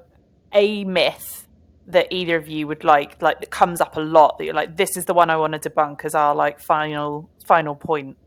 a 0.53 0.83
myth 0.83 1.47
that 1.87 2.07
either 2.11 2.35
of 2.35 2.47
you 2.47 2.67
would 2.67 2.83
like 2.83 3.19
like 3.23 3.39
that 3.39 3.49
comes 3.49 3.81
up 3.81 3.97
a 3.97 3.99
lot 3.99 4.37
that 4.37 4.45
you're 4.45 4.53
like 4.53 4.77
this 4.77 4.95
is 4.95 5.05
the 5.05 5.13
one 5.15 5.31
I 5.31 5.37
want 5.37 5.59
to 5.59 5.69
debunk 5.69 6.05
as 6.05 6.13
our 6.13 6.35
like 6.35 6.59
final 6.59 7.27
final 7.43 7.75
point? 7.75 8.17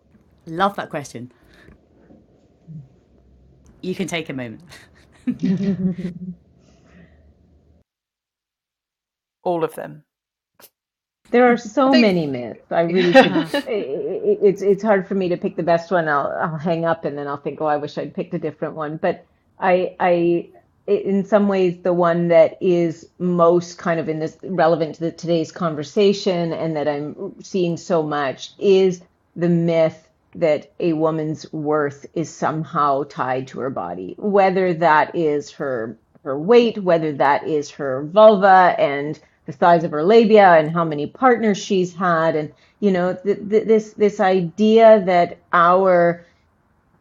Love 0.47 0.75
that 0.75 0.91
question. 0.91 1.31
You 3.81 3.95
can 3.95 4.09
take 4.09 4.29
a 4.29 4.33
moment. 4.33 4.63
All 9.45 9.63
of 9.63 9.75
them. 9.75 10.03
There 11.33 11.51
are 11.51 11.57
so 11.57 11.91
think- 11.91 12.03
many 12.03 12.27
myths. 12.27 12.71
I 12.71 12.83
really, 12.83 13.13
should, 13.13 13.27
it, 13.69 14.39
it's 14.43 14.63
it's 14.63 14.83
hard 14.83 15.09
for 15.09 15.15
me 15.15 15.29
to 15.31 15.37
pick 15.37 15.57
the 15.57 15.63
best 15.63 15.91
one. 15.91 16.09
I'll 16.09 16.29
I'll 16.41 16.59
hang 16.59 16.85
up 16.85 17.05
and 17.05 17.19
then 17.19 17.27
I'll 17.27 17.39
think, 17.39 17.61
oh, 17.61 17.67
I 17.67 17.79
wish 17.79 17.99
I'd 17.99 18.15
picked 18.15 18.35
a 18.35 18.39
different 18.39 18.75
one. 18.75 18.99
But 18.99 19.25
I 19.59 19.97
I 19.99 20.51
in 20.87 21.25
some 21.25 21.49
ways 21.49 21.79
the 21.83 21.93
one 21.93 22.29
that 22.29 22.59
is 22.61 23.09
most 23.19 23.79
kind 23.79 23.99
of 23.99 24.09
in 24.09 24.19
this 24.19 24.37
relevant 24.43 24.97
to 24.97 25.01
the, 25.03 25.13
today's 25.13 25.53
conversation 25.53 26.53
and 26.53 26.77
that 26.77 26.89
I'm 26.89 27.35
seeing 27.43 27.77
so 27.77 28.03
much 28.03 28.53
is 28.59 29.01
the 29.37 29.49
myth 29.49 30.09
that 30.35 30.73
a 30.81 30.93
woman's 30.95 31.51
worth 31.53 32.07
is 32.15 32.31
somehow 32.31 33.05
tied 33.05 33.47
to 33.49 33.61
her 33.61 33.71
body, 33.71 34.15
whether 34.19 34.75
that 34.75 35.15
is 35.15 35.51
her 35.53 35.97
her 36.25 36.39
weight, 36.39 36.79
whether 36.79 37.13
that 37.13 37.47
is 37.47 37.71
her 37.71 38.05
vulva 38.05 38.77
and 38.79 39.19
the 39.47 39.53
size 39.53 39.85
of 39.85 39.91
her 39.91 40.05
labia 40.05 40.53
and 40.53 40.71
how 40.71 40.85
many 40.85 41.07
partners 41.07 41.59
she's 41.59 41.95
had. 41.95 42.37
And 42.37 42.53
you 42.81 42.91
know 42.91 43.15
th- 43.15 43.49
th- 43.49 43.67
this 43.67 43.93
this 43.93 44.21
idea 44.21 45.03
that 45.05 45.39
our 45.53 46.25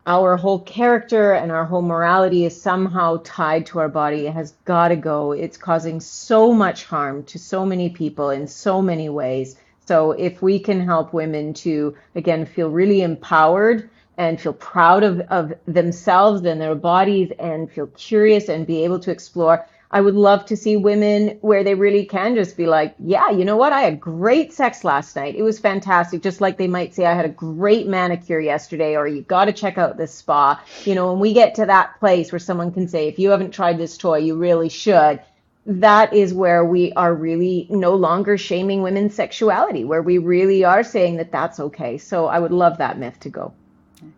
our 0.07 0.35
whole 0.35 0.59
character 0.59 1.33
and 1.33 1.51
our 1.51 1.65
whole 1.65 1.81
morality 1.81 2.45
is 2.45 2.59
somehow 2.59 3.21
tied 3.23 3.65
to 3.67 3.79
our 3.79 3.89
body 3.89 4.25
it 4.25 4.33
has 4.33 4.53
got 4.65 4.87
to 4.87 4.95
go. 4.95 5.31
It's 5.31 5.57
causing 5.57 5.99
so 5.99 6.53
much 6.53 6.85
harm 6.85 7.23
to 7.25 7.37
so 7.37 7.65
many 7.65 7.89
people 7.89 8.31
in 8.31 8.47
so 8.47 8.81
many 8.81 9.09
ways. 9.09 9.57
So 9.85 10.11
if 10.11 10.41
we 10.41 10.59
can 10.59 10.81
help 10.81 11.13
women 11.13 11.53
to 11.65 11.95
again 12.15 12.45
feel 12.45 12.69
really 12.69 13.01
empowered 13.01 13.89
and 14.17 14.39
feel 14.39 14.53
proud 14.53 15.03
of, 15.03 15.19
of 15.29 15.53
themselves 15.65 16.45
and 16.45 16.61
their 16.61 16.75
bodies 16.75 17.31
and 17.39 17.71
feel 17.71 17.87
curious 17.87 18.49
and 18.49 18.67
be 18.67 18.83
able 18.83 18.99
to 18.99 19.11
explore 19.11 19.67
I 19.93 19.99
would 20.01 20.15
love 20.15 20.45
to 20.45 20.55
see 20.55 20.77
women 20.77 21.37
where 21.41 21.63
they 21.63 21.75
really 21.75 22.05
can 22.05 22.33
just 22.35 22.55
be 22.55 22.65
like, 22.65 22.95
yeah, 22.97 23.29
you 23.29 23.43
know 23.43 23.57
what? 23.57 23.73
I 23.73 23.81
had 23.81 23.99
great 23.99 24.53
sex 24.53 24.83
last 24.85 25.15
night. 25.15 25.35
It 25.35 25.43
was 25.43 25.59
fantastic. 25.59 26.23
Just 26.23 26.39
like 26.39 26.57
they 26.57 26.67
might 26.67 26.95
say, 26.95 27.05
I 27.05 27.13
had 27.13 27.25
a 27.25 27.29
great 27.29 27.87
manicure 27.87 28.39
yesterday, 28.39 28.95
or 28.95 29.05
you 29.07 29.21
got 29.23 29.45
to 29.45 29.53
check 29.53 29.77
out 29.77 29.97
this 29.97 30.13
spa. 30.13 30.63
You 30.85 30.95
know, 30.95 31.11
when 31.11 31.19
we 31.19 31.33
get 31.33 31.55
to 31.55 31.65
that 31.65 31.99
place 31.99 32.31
where 32.31 32.39
someone 32.39 32.71
can 32.71 32.87
say, 32.87 33.09
if 33.09 33.19
you 33.19 33.29
haven't 33.31 33.51
tried 33.51 33.77
this 33.77 33.97
toy, 33.97 34.19
you 34.19 34.35
really 34.37 34.69
should. 34.69 35.19
that 35.65 36.11
is 36.13 36.33
where 36.33 36.65
we 36.65 36.91
are 36.93 37.13
really 37.13 37.67
no 37.69 37.93
longer 37.93 38.35
shaming 38.37 38.81
women's 38.81 39.13
sexuality, 39.13 39.83
where 39.83 40.01
we 40.01 40.17
really 40.17 40.63
are 40.63 40.83
saying 40.83 41.17
that 41.17 41.31
that's 41.31 41.59
okay. 41.59 41.97
So 41.99 42.25
I 42.25 42.39
would 42.39 42.51
love 42.51 42.77
that 42.79 42.97
myth 42.97 43.19
to 43.19 43.29
go. 43.29 43.53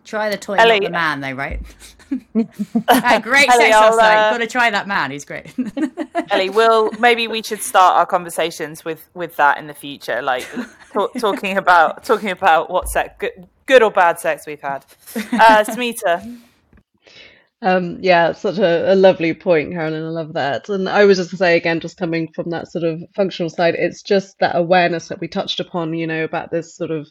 Try 0.04 0.30
the 0.30 0.38
toy, 0.38 0.54
Ellie- 0.54 0.80
not 0.80 0.86
the 0.86 0.90
man, 0.90 1.20
though, 1.20 1.32
right? 1.32 1.60
Great 2.10 3.48
Ellie, 3.48 3.64
sex 3.64 3.76
I'll, 3.76 3.96
last 3.96 3.98
uh, 3.98 4.30
Got 4.30 4.38
to 4.38 4.46
try 4.46 4.70
that 4.70 4.86
man. 4.86 5.10
He's 5.10 5.24
great. 5.24 5.52
Ellie, 6.30 6.50
will 6.50 6.90
maybe 6.98 7.28
we 7.28 7.42
should 7.42 7.60
start 7.60 7.96
our 7.96 8.06
conversations 8.06 8.84
with 8.84 9.08
with 9.14 9.36
that 9.36 9.58
in 9.58 9.66
the 9.66 9.74
future, 9.74 10.22
like 10.22 10.46
talk, 10.92 11.12
talking 11.18 11.56
about 11.56 12.04
talking 12.04 12.30
about 12.30 12.70
what 12.70 12.88
sex, 12.88 13.14
good, 13.18 13.48
good 13.66 13.82
or 13.82 13.90
bad 13.90 14.18
sex 14.18 14.46
we've 14.46 14.60
had. 14.60 14.84
Uh, 15.16 15.64
Smita, 15.64 16.38
Um, 17.62 17.98
yeah, 18.02 18.32
such 18.32 18.58
a, 18.58 18.92
a 18.92 18.94
lovely 18.94 19.32
point, 19.32 19.72
Carolin. 19.72 20.04
I 20.04 20.08
love 20.08 20.34
that. 20.34 20.68
And 20.68 20.86
I 20.86 21.06
was 21.06 21.16
just 21.16 21.30
to 21.30 21.38
say 21.38 21.56
again, 21.56 21.80
just 21.80 21.96
coming 21.96 22.30
from 22.34 22.50
that 22.50 22.70
sort 22.70 22.84
of 22.84 23.02
functional 23.16 23.48
side, 23.48 23.74
it's 23.74 24.02
just 24.02 24.38
that 24.40 24.54
awareness 24.54 25.08
that 25.08 25.18
we 25.18 25.28
touched 25.28 25.60
upon, 25.60 25.94
you 25.94 26.06
know, 26.06 26.24
about 26.24 26.50
this 26.50 26.76
sort 26.76 26.90
of 26.90 27.08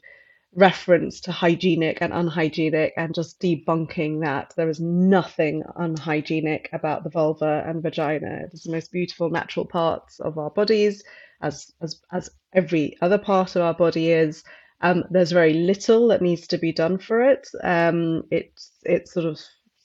reference 0.56 1.22
to 1.22 1.32
hygienic 1.32 2.00
and 2.02 2.14
unhygienic 2.14 2.94
and 2.98 3.14
just 3.14 3.40
debunking 3.40 4.22
that 4.22 4.54
there 4.56 4.70
is 4.70 4.80
nothing 4.80 5.64
unhygienic 5.76 6.70
about 6.74 7.04
the 7.04 7.10
vulva 7.10 7.64
and 7.66 7.82
vagina. 7.82 8.42
It's 8.52 8.64
the 8.64 8.72
most 8.72 8.92
beautiful 8.92 9.30
natural 9.30 9.66
parts 9.66 10.20
of 10.20 10.38
our 10.38 10.50
bodies, 10.50 11.04
as 11.42 11.72
as 11.82 12.02
as 12.12 12.30
every 12.54 12.98
other 13.02 13.18
part 13.18 13.56
of 13.56 13.62
our 13.62 13.74
body 13.74 14.12
is. 14.12 14.44
Um, 14.82 15.06
there's 15.10 15.32
very 15.32 15.54
little 15.54 16.10
that 16.10 16.22
needs 16.22 16.48
to 16.48 16.58
be 16.58 16.74
done 16.74 16.98
for 16.98 17.24
it. 17.24 17.48
Um, 17.64 18.24
it's 18.32 18.72
it's 18.84 19.14
sort 19.14 19.26
of 19.26 19.40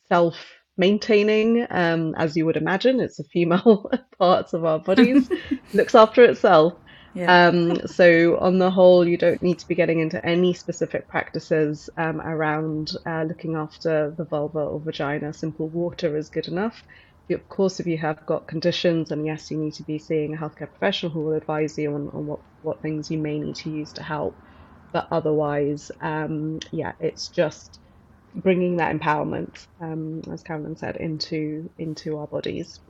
self 0.09 0.36
maintaining, 0.77 1.66
um, 1.70 2.15
as 2.16 2.36
you 2.36 2.47
would 2.47 2.57
imagine. 2.57 3.01
It's 3.01 3.19
a 3.19 3.24
female 3.24 3.90
parts 4.19 4.53
of 4.53 4.65
our 4.65 4.78
bodies, 4.78 5.28
looks 5.74 5.95
after 5.95 6.24
itself. 6.24 6.74
Yeah. 7.14 7.48
Um, 7.48 7.86
so 7.86 8.39
on 8.39 8.59
the 8.59 8.70
whole, 8.70 9.06
you 9.06 9.16
don't 9.16 9.43
need 9.43 9.59
to 9.60 9.68
be 9.68 9.74
getting 9.74 10.01
into 10.01 10.24
any 10.24 10.55
specific 10.55 11.09
practices 11.09 11.90
um, 11.97 12.20
around 12.20 12.93
uh, 13.06 13.24
looking 13.24 13.56
after 13.56 14.14
the 14.16 14.24
vulva 14.24 14.60
or 14.60 14.80
vagina. 14.80 15.32
Simple 15.32 15.68
water 15.68 16.16
is 16.16 16.30
good 16.30 16.48
enough. 16.48 16.82
Of 17.30 17.48
course, 17.48 17.80
if 17.80 17.86
you 17.86 17.98
have 17.98 18.24
got 18.26 18.47
conditions, 18.47 19.10
and 19.10 19.26
yes, 19.26 19.51
you 19.51 19.59
need 19.59 19.74
to 19.74 19.82
be 19.82 19.98
seeing 19.98 20.35
a 20.35 20.39
healthcare 20.39 20.70
professional 20.70 21.12
who 21.12 21.20
will 21.22 21.35
advise 21.35 21.76
you 21.78 21.94
on, 21.94 22.09
on 22.10 22.26
what, 22.26 22.40
what 22.62 22.82
things 22.82 23.10
you 23.10 23.18
may 23.18 23.39
need 23.39 23.56
to 23.56 23.70
use 23.70 23.93
to 23.94 24.02
help. 24.02 24.36
But 24.93 25.09
otherwise, 25.10 25.90
um, 26.01 26.60
yeah, 26.72 26.93
it's 27.01 27.28
just 27.28 27.80
bringing 28.35 28.76
that 28.78 28.94
empowerment, 28.97 29.66
um, 29.80 30.22
as 30.32 30.43
Carolin 30.43 30.76
said, 30.76 30.97
into 30.97 31.70
into 31.78 32.18
our 32.18 32.26
bodies. 32.26 32.80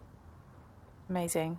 amazing. 1.09 1.59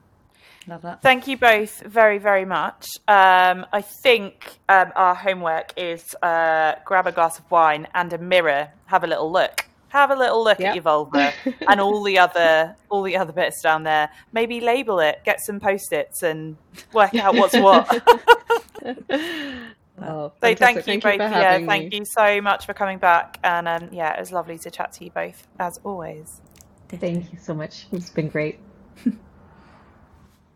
Love 0.68 0.82
that. 0.84 1.02
Thank 1.02 1.28
you 1.28 1.38
both 1.38 1.82
very, 1.82 2.18
very 2.20 2.46
much. 2.46 2.86
Um, 3.08 3.66
I 3.74 3.82
think 4.04 4.60
um, 4.70 4.92
our 4.96 5.16
homework 5.16 5.74
is 5.78 6.14
uh, 6.22 6.76
grab 6.86 7.08
a 7.08 7.12
glass 7.12 7.40
of 7.40 7.50
wine 7.50 7.88
and 7.96 8.12
a 8.14 8.18
mirror, 8.18 8.70
have 8.86 9.04
a 9.04 9.08
little 9.08 9.32
look. 9.32 9.66
Have 9.90 10.12
a 10.12 10.16
little 10.16 10.44
look 10.44 10.60
Yep. 10.60 10.70
at 10.70 10.76
your 10.76 10.84
vulva 10.84 11.34
and 11.68 11.82
all 11.82 12.04
the 12.04 12.20
other 12.20 12.76
all 12.90 13.02
the 13.02 13.18
other 13.18 13.32
bits 13.34 13.62
down 13.64 13.82
there. 13.84 14.08
Maybe 14.34 14.60
label 14.62 15.00
it, 15.00 15.22
get 15.26 15.40
some 15.42 15.60
post-its, 15.60 16.22
and 16.22 16.58
work 16.94 17.16
out 17.16 17.34
what's 17.36 17.58
what. 17.58 17.88
Oh, 20.02 20.32
So 20.42 20.56
thank 20.56 20.78
you 20.78 20.84
Thank 20.84 21.04
both. 21.04 21.16
for 21.16 21.24
yeah, 21.24 21.58
thank 21.66 21.92
me. 21.92 21.98
you 21.98 22.06
so 22.06 22.40
much 22.40 22.66
for 22.66 22.74
coming 22.74 23.00
back. 23.00 23.38
And 23.44 23.68
um, 23.68 23.90
yeah, 23.92 24.14
it 24.16 24.20
was 24.22 24.32
lovely 24.32 24.58
to 24.60 24.72
chat 24.72 24.94
to 24.94 25.04
you 25.04 25.12
both 25.12 25.46
as 25.60 25.78
always. 25.84 26.40
Thank 26.88 27.34
you 27.34 27.38
so 27.40 27.54
much. 27.54 27.88
It's 27.92 28.10
been 28.10 28.30
great. 28.30 28.60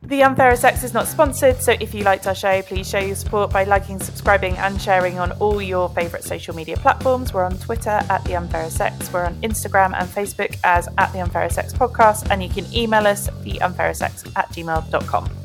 The 0.05 0.19
Unfairer 0.19 0.57
Sex 0.57 0.83
is 0.83 0.93
not 0.93 1.07
sponsored, 1.07 1.61
so 1.61 1.75
if 1.79 1.93
you 1.93 2.03
liked 2.03 2.27
our 2.27 2.35
show, 2.35 2.61
please 2.63 2.89
show 2.89 2.99
your 2.99 3.15
support 3.15 3.51
by 3.51 3.63
liking, 3.63 4.01
subscribing, 4.01 4.57
and 4.57 4.79
sharing 4.81 5.17
on 5.17 5.31
all 5.33 5.61
your 5.61 5.87
favourite 5.89 6.25
social 6.25 6.53
media 6.53 6.75
platforms. 6.75 7.33
We're 7.33 7.45
on 7.45 7.57
Twitter 7.57 8.01
at 8.09 8.21
The 8.25 8.33
Unfairer 8.33 8.69
Sex, 8.69 9.11
we're 9.13 9.23
on 9.23 9.35
Instagram 9.41 9.97
and 9.97 10.09
Facebook 10.09 10.57
as 10.65 10.89
at 10.97 11.13
The 11.13 11.19
Unfairer 11.19 11.49
Sex 11.49 11.71
Podcast, 11.73 12.29
and 12.29 12.43
you 12.43 12.49
can 12.49 12.71
email 12.73 13.07
us 13.07 13.29
theunfairersex 13.29 14.33
at 14.35 14.49
gmail.com. 14.49 15.42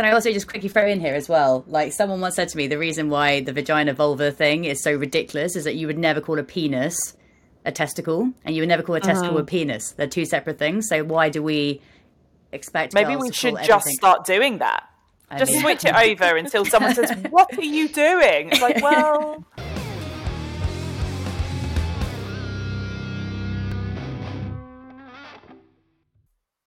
Can 0.00 0.08
I 0.08 0.12
also 0.12 0.32
just 0.32 0.48
quickly 0.48 0.70
throw 0.70 0.86
in 0.86 0.98
here 0.98 1.14
as 1.14 1.28
well? 1.28 1.62
Like 1.66 1.92
someone 1.92 2.22
once 2.22 2.34
said 2.34 2.48
to 2.48 2.56
me, 2.56 2.68
the 2.68 2.78
reason 2.78 3.10
why 3.10 3.42
the 3.42 3.52
vagina 3.52 3.92
vulva 3.92 4.32
thing 4.32 4.64
is 4.64 4.82
so 4.82 4.94
ridiculous 4.94 5.56
is 5.56 5.64
that 5.64 5.74
you 5.74 5.86
would 5.88 5.98
never 5.98 6.22
call 6.22 6.38
a 6.38 6.42
penis 6.42 7.14
a 7.66 7.70
testicle, 7.70 8.32
and 8.46 8.56
you 8.56 8.62
would 8.62 8.68
never 8.70 8.82
call 8.82 8.94
a 8.94 9.00
testicle 9.00 9.34
uh-huh. 9.34 9.42
a 9.42 9.44
penis. 9.44 9.90
They're 9.90 10.06
two 10.06 10.24
separate 10.24 10.58
things. 10.58 10.88
So 10.88 11.04
why 11.04 11.28
do 11.28 11.42
we 11.42 11.82
expect? 12.50 12.94
Maybe 12.94 13.14
we 13.14 13.30
should 13.30 13.56
just 13.56 13.68
everything- 13.68 13.96
start 13.96 14.24
doing 14.24 14.56
that. 14.60 14.88
I 15.30 15.38
Just 15.38 15.52
mean- 15.52 15.60
switch 15.60 15.84
it 15.84 15.94
over 16.22 16.34
until 16.34 16.64
someone 16.64 16.94
says, 16.94 17.12
What 17.28 17.58
are 17.58 17.62
you 17.62 17.86
doing? 17.88 18.48
It's 18.52 18.62
like, 18.62 18.76
well, 18.82 19.44